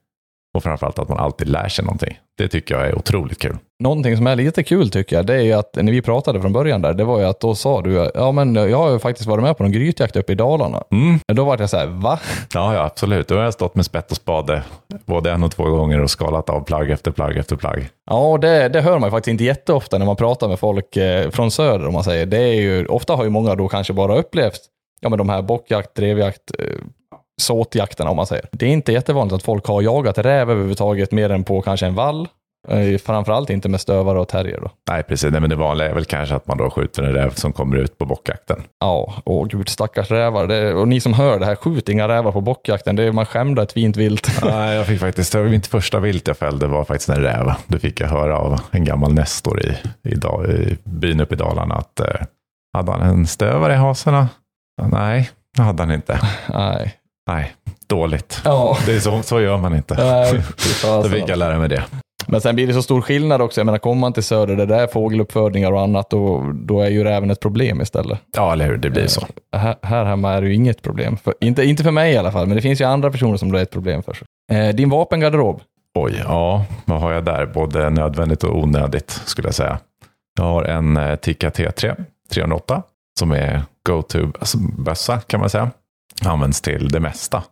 Och 0.54 0.62
framförallt 0.62 0.98
att 0.98 1.08
man 1.08 1.18
alltid 1.18 1.48
lär 1.48 1.68
sig 1.68 1.84
någonting. 1.84 2.18
Det 2.38 2.48
tycker 2.48 2.74
jag 2.74 2.86
är 2.86 2.98
otroligt 2.98 3.38
kul. 3.38 3.56
Någonting 3.82 4.16
som 4.16 4.26
är 4.26 4.36
lite 4.36 4.62
kul 4.62 4.90
tycker 4.90 5.16
jag, 5.16 5.26
det 5.26 5.34
är 5.34 5.40
ju 5.40 5.52
att 5.52 5.74
när 5.74 5.92
vi 5.92 6.02
pratade 6.02 6.40
från 6.40 6.52
början 6.52 6.82
där, 6.82 6.94
det 6.94 7.04
var 7.04 7.18
ju 7.18 7.24
att 7.24 7.40
då 7.40 7.54
sa 7.54 7.82
du, 7.82 8.10
ja 8.14 8.32
men 8.32 8.54
jag 8.54 8.78
har 8.78 8.90
ju 8.90 8.98
faktiskt 8.98 9.28
varit 9.28 9.42
med 9.42 9.56
på 9.56 9.62
någon 9.62 9.72
grytjakt 9.72 10.16
uppe 10.16 10.32
i 10.32 10.34
Dalarna. 10.34 10.84
Mm. 10.90 11.20
Då 11.32 11.44
var 11.44 11.58
jag 11.58 11.70
så 11.70 11.76
här, 11.76 11.86
va? 11.86 12.18
Ja, 12.54 12.74
ja, 12.74 12.84
absolut. 12.84 13.28
Då 13.28 13.34
har 13.36 13.42
jag 13.42 13.52
stått 13.52 13.74
med 13.74 13.84
spett 13.84 14.10
och 14.10 14.16
spade 14.16 14.62
både 15.04 15.30
en 15.30 15.44
och 15.44 15.50
två 15.50 15.64
gånger 15.64 16.00
och 16.00 16.10
skalat 16.10 16.50
av 16.50 16.64
plagg 16.64 16.90
efter 16.90 17.10
plagg 17.10 17.36
efter 17.36 17.56
plagg. 17.56 17.88
Ja, 18.10 18.38
det, 18.40 18.68
det 18.68 18.80
hör 18.80 18.98
man 18.98 19.06
ju 19.06 19.10
faktiskt 19.10 19.32
inte 19.32 19.44
jätteofta 19.44 19.98
när 19.98 20.06
man 20.06 20.16
pratar 20.16 20.48
med 20.48 20.58
folk 20.58 20.96
eh, 20.96 21.30
från 21.30 21.50
söder, 21.50 21.86
om 21.86 21.92
man 21.92 22.04
säger. 22.04 22.26
Det 22.26 22.38
är 22.38 22.54
ju, 22.54 22.86
ofta 22.86 23.14
har 23.14 23.24
ju 23.24 23.30
många 23.30 23.54
då 23.54 23.68
kanske 23.68 23.92
bara 23.92 24.16
upplevt 24.16 24.60
ja, 25.00 25.08
men 25.08 25.18
de 25.18 25.28
här 25.28 25.42
bockjakt, 25.42 25.94
drevjakt, 25.94 26.50
eh, 26.58 26.66
såtjakterna 27.40 28.10
om 28.10 28.16
man 28.16 28.26
säger. 28.26 28.48
Det 28.52 28.66
är 28.66 28.70
inte 28.70 28.92
jättevanligt 28.92 29.34
att 29.34 29.42
folk 29.42 29.66
har 29.66 29.82
jagat 29.82 30.18
räv 30.18 30.50
överhuvudtaget 30.50 31.12
mer 31.12 31.30
än 31.30 31.44
på 31.44 31.60
kanske 31.60 31.86
en 31.86 31.94
vall. 31.94 32.28
Eh, 32.68 32.98
framförallt 32.98 33.50
inte 33.50 33.68
med 33.68 33.80
stövare 33.80 34.20
och 34.20 34.28
terrier 34.28 34.60
då. 34.60 34.70
Nej, 34.90 35.02
precis. 35.02 35.32
Nej, 35.32 35.40
men 35.40 35.50
det 35.50 35.56
vanliga 35.56 35.90
är 35.90 35.94
väl 35.94 36.04
kanske 36.04 36.34
att 36.34 36.46
man 36.46 36.58
då 36.58 36.70
skjuter 36.70 37.02
en 37.02 37.12
räv 37.12 37.30
som 37.30 37.52
kommer 37.52 37.76
ut 37.76 37.98
på 37.98 38.04
bockjakten. 38.06 38.62
Ja, 38.80 39.14
åh 39.24 39.46
gud, 39.46 39.68
stackars 39.68 40.10
rävar. 40.10 40.46
Det, 40.46 40.74
och 40.74 40.88
ni 40.88 41.00
som 41.00 41.14
hör 41.14 41.38
det 41.38 41.46
här, 41.46 41.54
skjut 41.56 41.88
inga 41.88 42.08
rävar 42.08 42.32
på 42.32 42.40
bockjakten. 42.40 42.96
Det 42.96 43.04
är, 43.04 43.12
man 43.12 43.26
skämde 43.26 43.62
ett 43.62 43.72
fint 43.72 43.96
vilt. 43.96 44.40
Nej, 44.44 44.76
jag 44.76 44.86
fick 44.86 45.00
faktiskt, 45.00 45.32
det 45.32 45.42
var 45.42 45.48
mitt 45.48 45.66
första 45.66 46.00
vilt 46.00 46.26
jag 46.26 46.36
fällde 46.36 46.66
var 46.66 46.84
faktiskt 46.84 47.08
en 47.08 47.22
räv. 47.22 47.52
Det 47.66 47.78
fick 47.78 48.00
jag 48.00 48.08
höra 48.08 48.38
av 48.38 48.60
en 48.70 48.84
gammal 48.84 49.14
nestor 49.14 49.62
i, 49.62 49.76
i, 50.08 50.14
i 50.52 50.78
byn 50.84 51.20
uppe 51.20 51.34
i 51.34 51.38
Dalarna 51.38 51.74
att 51.74 52.00
eh, 52.00 52.06
hade 52.76 52.92
han 52.92 53.02
en 53.02 53.26
stövare 53.26 53.72
i 53.72 53.76
hasorna? 53.76 54.28
Nej, 54.82 55.30
det 55.56 55.62
hade 55.62 55.82
han 55.82 55.92
inte. 55.92 56.20
Nej. 56.48 56.94
Nej, 57.26 57.54
dåligt. 57.86 58.40
Ja. 58.44 58.78
Det 58.86 58.94
är 58.94 59.00
så, 59.00 59.22
så 59.22 59.40
gör 59.40 59.56
man 59.58 59.74
inte. 59.74 59.94
Nej, 59.94 60.42
Då 60.82 61.08
fick 61.08 61.28
jag 61.28 61.38
lära 61.38 61.58
mig 61.58 61.68
det. 61.68 61.84
Men 62.26 62.40
sen 62.40 62.54
blir 62.54 62.66
det 62.66 62.74
så 62.74 62.82
stor 62.82 63.00
skillnad 63.00 63.42
också. 63.42 63.60
Jag 63.60 63.66
menar, 63.66 63.78
kommer 63.78 64.00
man 64.00 64.12
till 64.12 64.22
söder 64.22 64.56
där 64.56 64.66
det 64.66 64.76
är 64.76 64.86
fågeluppfödningar 64.86 65.72
och 65.72 65.80
annat, 65.80 66.10
då, 66.10 66.52
då 66.54 66.80
är 66.80 66.90
ju 66.90 67.04
räven 67.04 67.30
ett 67.30 67.40
problem 67.40 67.80
istället. 67.80 68.20
Ja, 68.36 68.52
eller 68.52 68.66
hur? 68.66 68.76
Det 68.76 68.90
blir 68.90 69.06
så. 69.06 69.26
Här, 69.56 69.76
här 69.82 70.04
hemma 70.04 70.32
är 70.32 70.42
det 70.42 70.48
ju 70.48 70.54
inget 70.54 70.82
problem. 70.82 71.16
För, 71.16 71.34
inte, 71.40 71.64
inte 71.64 71.82
för 71.82 71.90
mig 71.90 72.12
i 72.12 72.16
alla 72.16 72.32
fall, 72.32 72.46
men 72.46 72.56
det 72.56 72.62
finns 72.62 72.80
ju 72.80 72.84
andra 72.84 73.10
personer 73.10 73.36
som 73.36 73.52
det 73.52 73.58
är 73.58 73.62
ett 73.62 73.70
problem 73.70 74.02
för. 74.02 74.16
Eh, 74.52 74.68
din 74.68 74.90
vapengarderob. 74.90 75.60
Oj, 75.98 76.22
ja, 76.24 76.64
vad 76.84 77.00
har 77.00 77.12
jag 77.12 77.24
där? 77.24 77.46
Både 77.46 77.90
nödvändigt 77.90 78.44
och 78.44 78.58
onödigt 78.58 79.10
skulle 79.10 79.48
jag 79.48 79.54
säga. 79.54 79.78
Jag 80.38 80.44
har 80.44 80.64
en 80.64 80.96
eh, 80.96 81.16
Tikka 81.16 81.50
T3 81.50 82.04
308 82.30 82.82
som 83.18 83.32
är 83.32 83.62
go-to-bössa 83.86 85.20
kan 85.20 85.40
man 85.40 85.50
säga. 85.50 85.70
Används 86.24 86.60
till 86.60 86.88
det 86.88 87.00
mesta. 87.00 87.42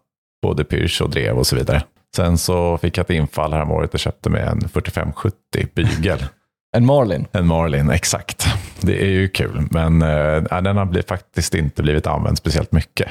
Både 0.42 0.64
pyrsch 0.64 1.02
och 1.02 1.10
drev 1.10 1.38
och 1.38 1.46
så 1.46 1.56
vidare. 1.56 1.82
Sen 2.16 2.38
så 2.38 2.78
fick 2.78 2.98
jag 2.98 3.04
ett 3.04 3.10
infall 3.10 3.52
häromåret 3.52 3.94
och 3.94 4.00
köpte 4.00 4.30
mig 4.30 4.42
en 4.42 4.68
4570 4.68 5.34
bygel. 5.74 6.24
En 6.76 6.86
Marlin. 6.86 7.26
En 7.32 7.46
Marlin, 7.46 7.90
exakt. 7.90 8.46
Det 8.80 9.02
är 9.02 9.08
ju 9.08 9.28
kul, 9.28 9.68
men 9.70 10.02
eh, 10.02 10.62
den 10.62 10.76
har 10.76 11.02
faktiskt 11.08 11.54
inte 11.54 11.82
blivit 11.82 12.06
använd 12.06 12.38
speciellt 12.38 12.72
mycket. 12.72 13.08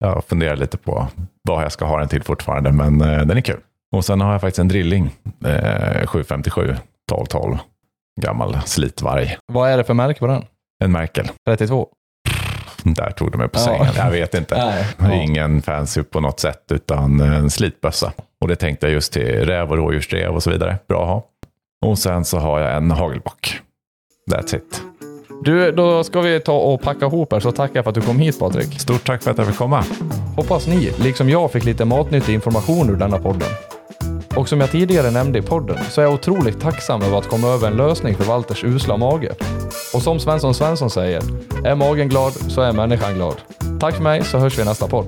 Jag 0.00 0.24
funderar 0.24 0.56
lite 0.56 0.76
på 0.78 1.08
vad 1.48 1.64
jag 1.64 1.72
ska 1.72 1.84
ha 1.84 1.98
den 1.98 2.08
till 2.08 2.22
fortfarande, 2.22 2.72
men 2.72 3.00
eh, 3.00 3.26
den 3.26 3.36
är 3.36 3.40
kul. 3.40 3.60
Och 3.96 4.04
sen 4.04 4.20
har 4.20 4.32
jag 4.32 4.40
faktiskt 4.40 4.58
en 4.58 4.68
drilling, 4.68 5.10
eh, 5.44 6.06
757 6.06 6.62
1212, 6.62 7.58
gammal 8.20 8.58
slitvarg. 8.64 9.36
Vad 9.52 9.70
är 9.70 9.76
det 9.76 9.84
för 9.84 9.94
märke 9.94 10.18
på 10.18 10.26
den? 10.26 10.44
En 10.84 10.92
Merkel. 10.92 11.30
32? 11.46 11.88
Där 12.84 13.10
tog 13.10 13.30
de 13.32 13.38
mig 13.38 13.48
på 13.48 13.58
Ja. 13.58 13.64
sängen. 13.64 13.86
Jag 13.96 14.10
vet 14.10 14.34
inte. 14.34 14.74
Ja. 14.98 15.12
Ingen 15.12 15.62
fancy 15.62 16.02
på 16.02 16.20
något 16.20 16.40
sätt, 16.40 16.64
utan 16.70 17.20
en 17.20 17.50
slitbössa. 17.50 18.12
Och 18.40 18.48
det 18.48 18.56
tänkte 18.56 18.86
jag 18.86 18.92
just 18.92 19.12
till 19.12 19.26
räv 19.46 19.70
och 19.70 19.76
rådjursdrev 19.76 20.34
och 20.34 20.42
så 20.42 20.50
vidare. 20.50 20.78
Bra 20.88 21.02
att 21.02 21.08
ha. 21.08 21.24
Och 21.90 21.98
sen 21.98 22.24
så 22.24 22.38
har 22.38 22.60
jag 22.60 22.76
en 22.76 22.90
hagelbock. 22.90 23.60
That's 24.32 24.56
it. 24.56 24.82
Du, 25.44 25.72
då 25.72 26.04
ska 26.04 26.20
vi 26.20 26.40
ta 26.40 26.52
och 26.58 26.82
packa 26.82 27.06
ihop 27.06 27.32
här, 27.32 27.40
så 27.40 27.52
tackar 27.52 27.74
jag 27.76 27.84
för 27.84 27.88
att 27.90 27.94
du 27.94 28.00
kom 28.00 28.18
hit 28.18 28.38
Patrik. 28.38 28.80
Stort 28.80 29.06
tack 29.06 29.22
för 29.22 29.30
att 29.30 29.38
jag 29.38 29.46
fick 29.46 29.56
komma. 29.56 29.84
Hoppas 30.36 30.66
ni, 30.66 30.92
liksom 30.98 31.28
jag, 31.28 31.52
fick 31.52 31.64
lite 31.64 31.84
matnyttig 31.84 32.34
information 32.34 32.90
ur 32.90 32.96
denna 32.96 33.18
podden. 33.18 33.48
Och 34.36 34.48
som 34.48 34.60
jag 34.60 34.70
tidigare 34.70 35.10
nämnde 35.10 35.38
i 35.38 35.42
podden 35.42 35.78
så 35.90 36.00
är 36.00 36.04
jag 36.04 36.14
otroligt 36.14 36.60
tacksam 36.60 37.02
över 37.02 37.18
att 37.18 37.28
komma 37.28 37.48
över 37.48 37.68
en 37.68 37.76
lösning 37.76 38.16
för 38.16 38.24
Walters 38.24 38.64
usla 38.64 38.96
mage. 38.96 39.34
Och 39.94 40.02
som 40.02 40.20
Svensson 40.20 40.54
Svensson 40.54 40.90
säger, 40.90 41.22
är 41.64 41.74
magen 41.74 42.08
glad 42.08 42.32
så 42.32 42.60
är 42.60 42.72
människan 42.72 43.14
glad. 43.14 43.36
Tack 43.80 43.94
för 43.94 44.02
mig 44.02 44.24
så 44.24 44.38
hörs 44.38 44.58
vi 44.58 44.62
i 44.62 44.64
nästa 44.64 44.88
podd. 44.88 45.06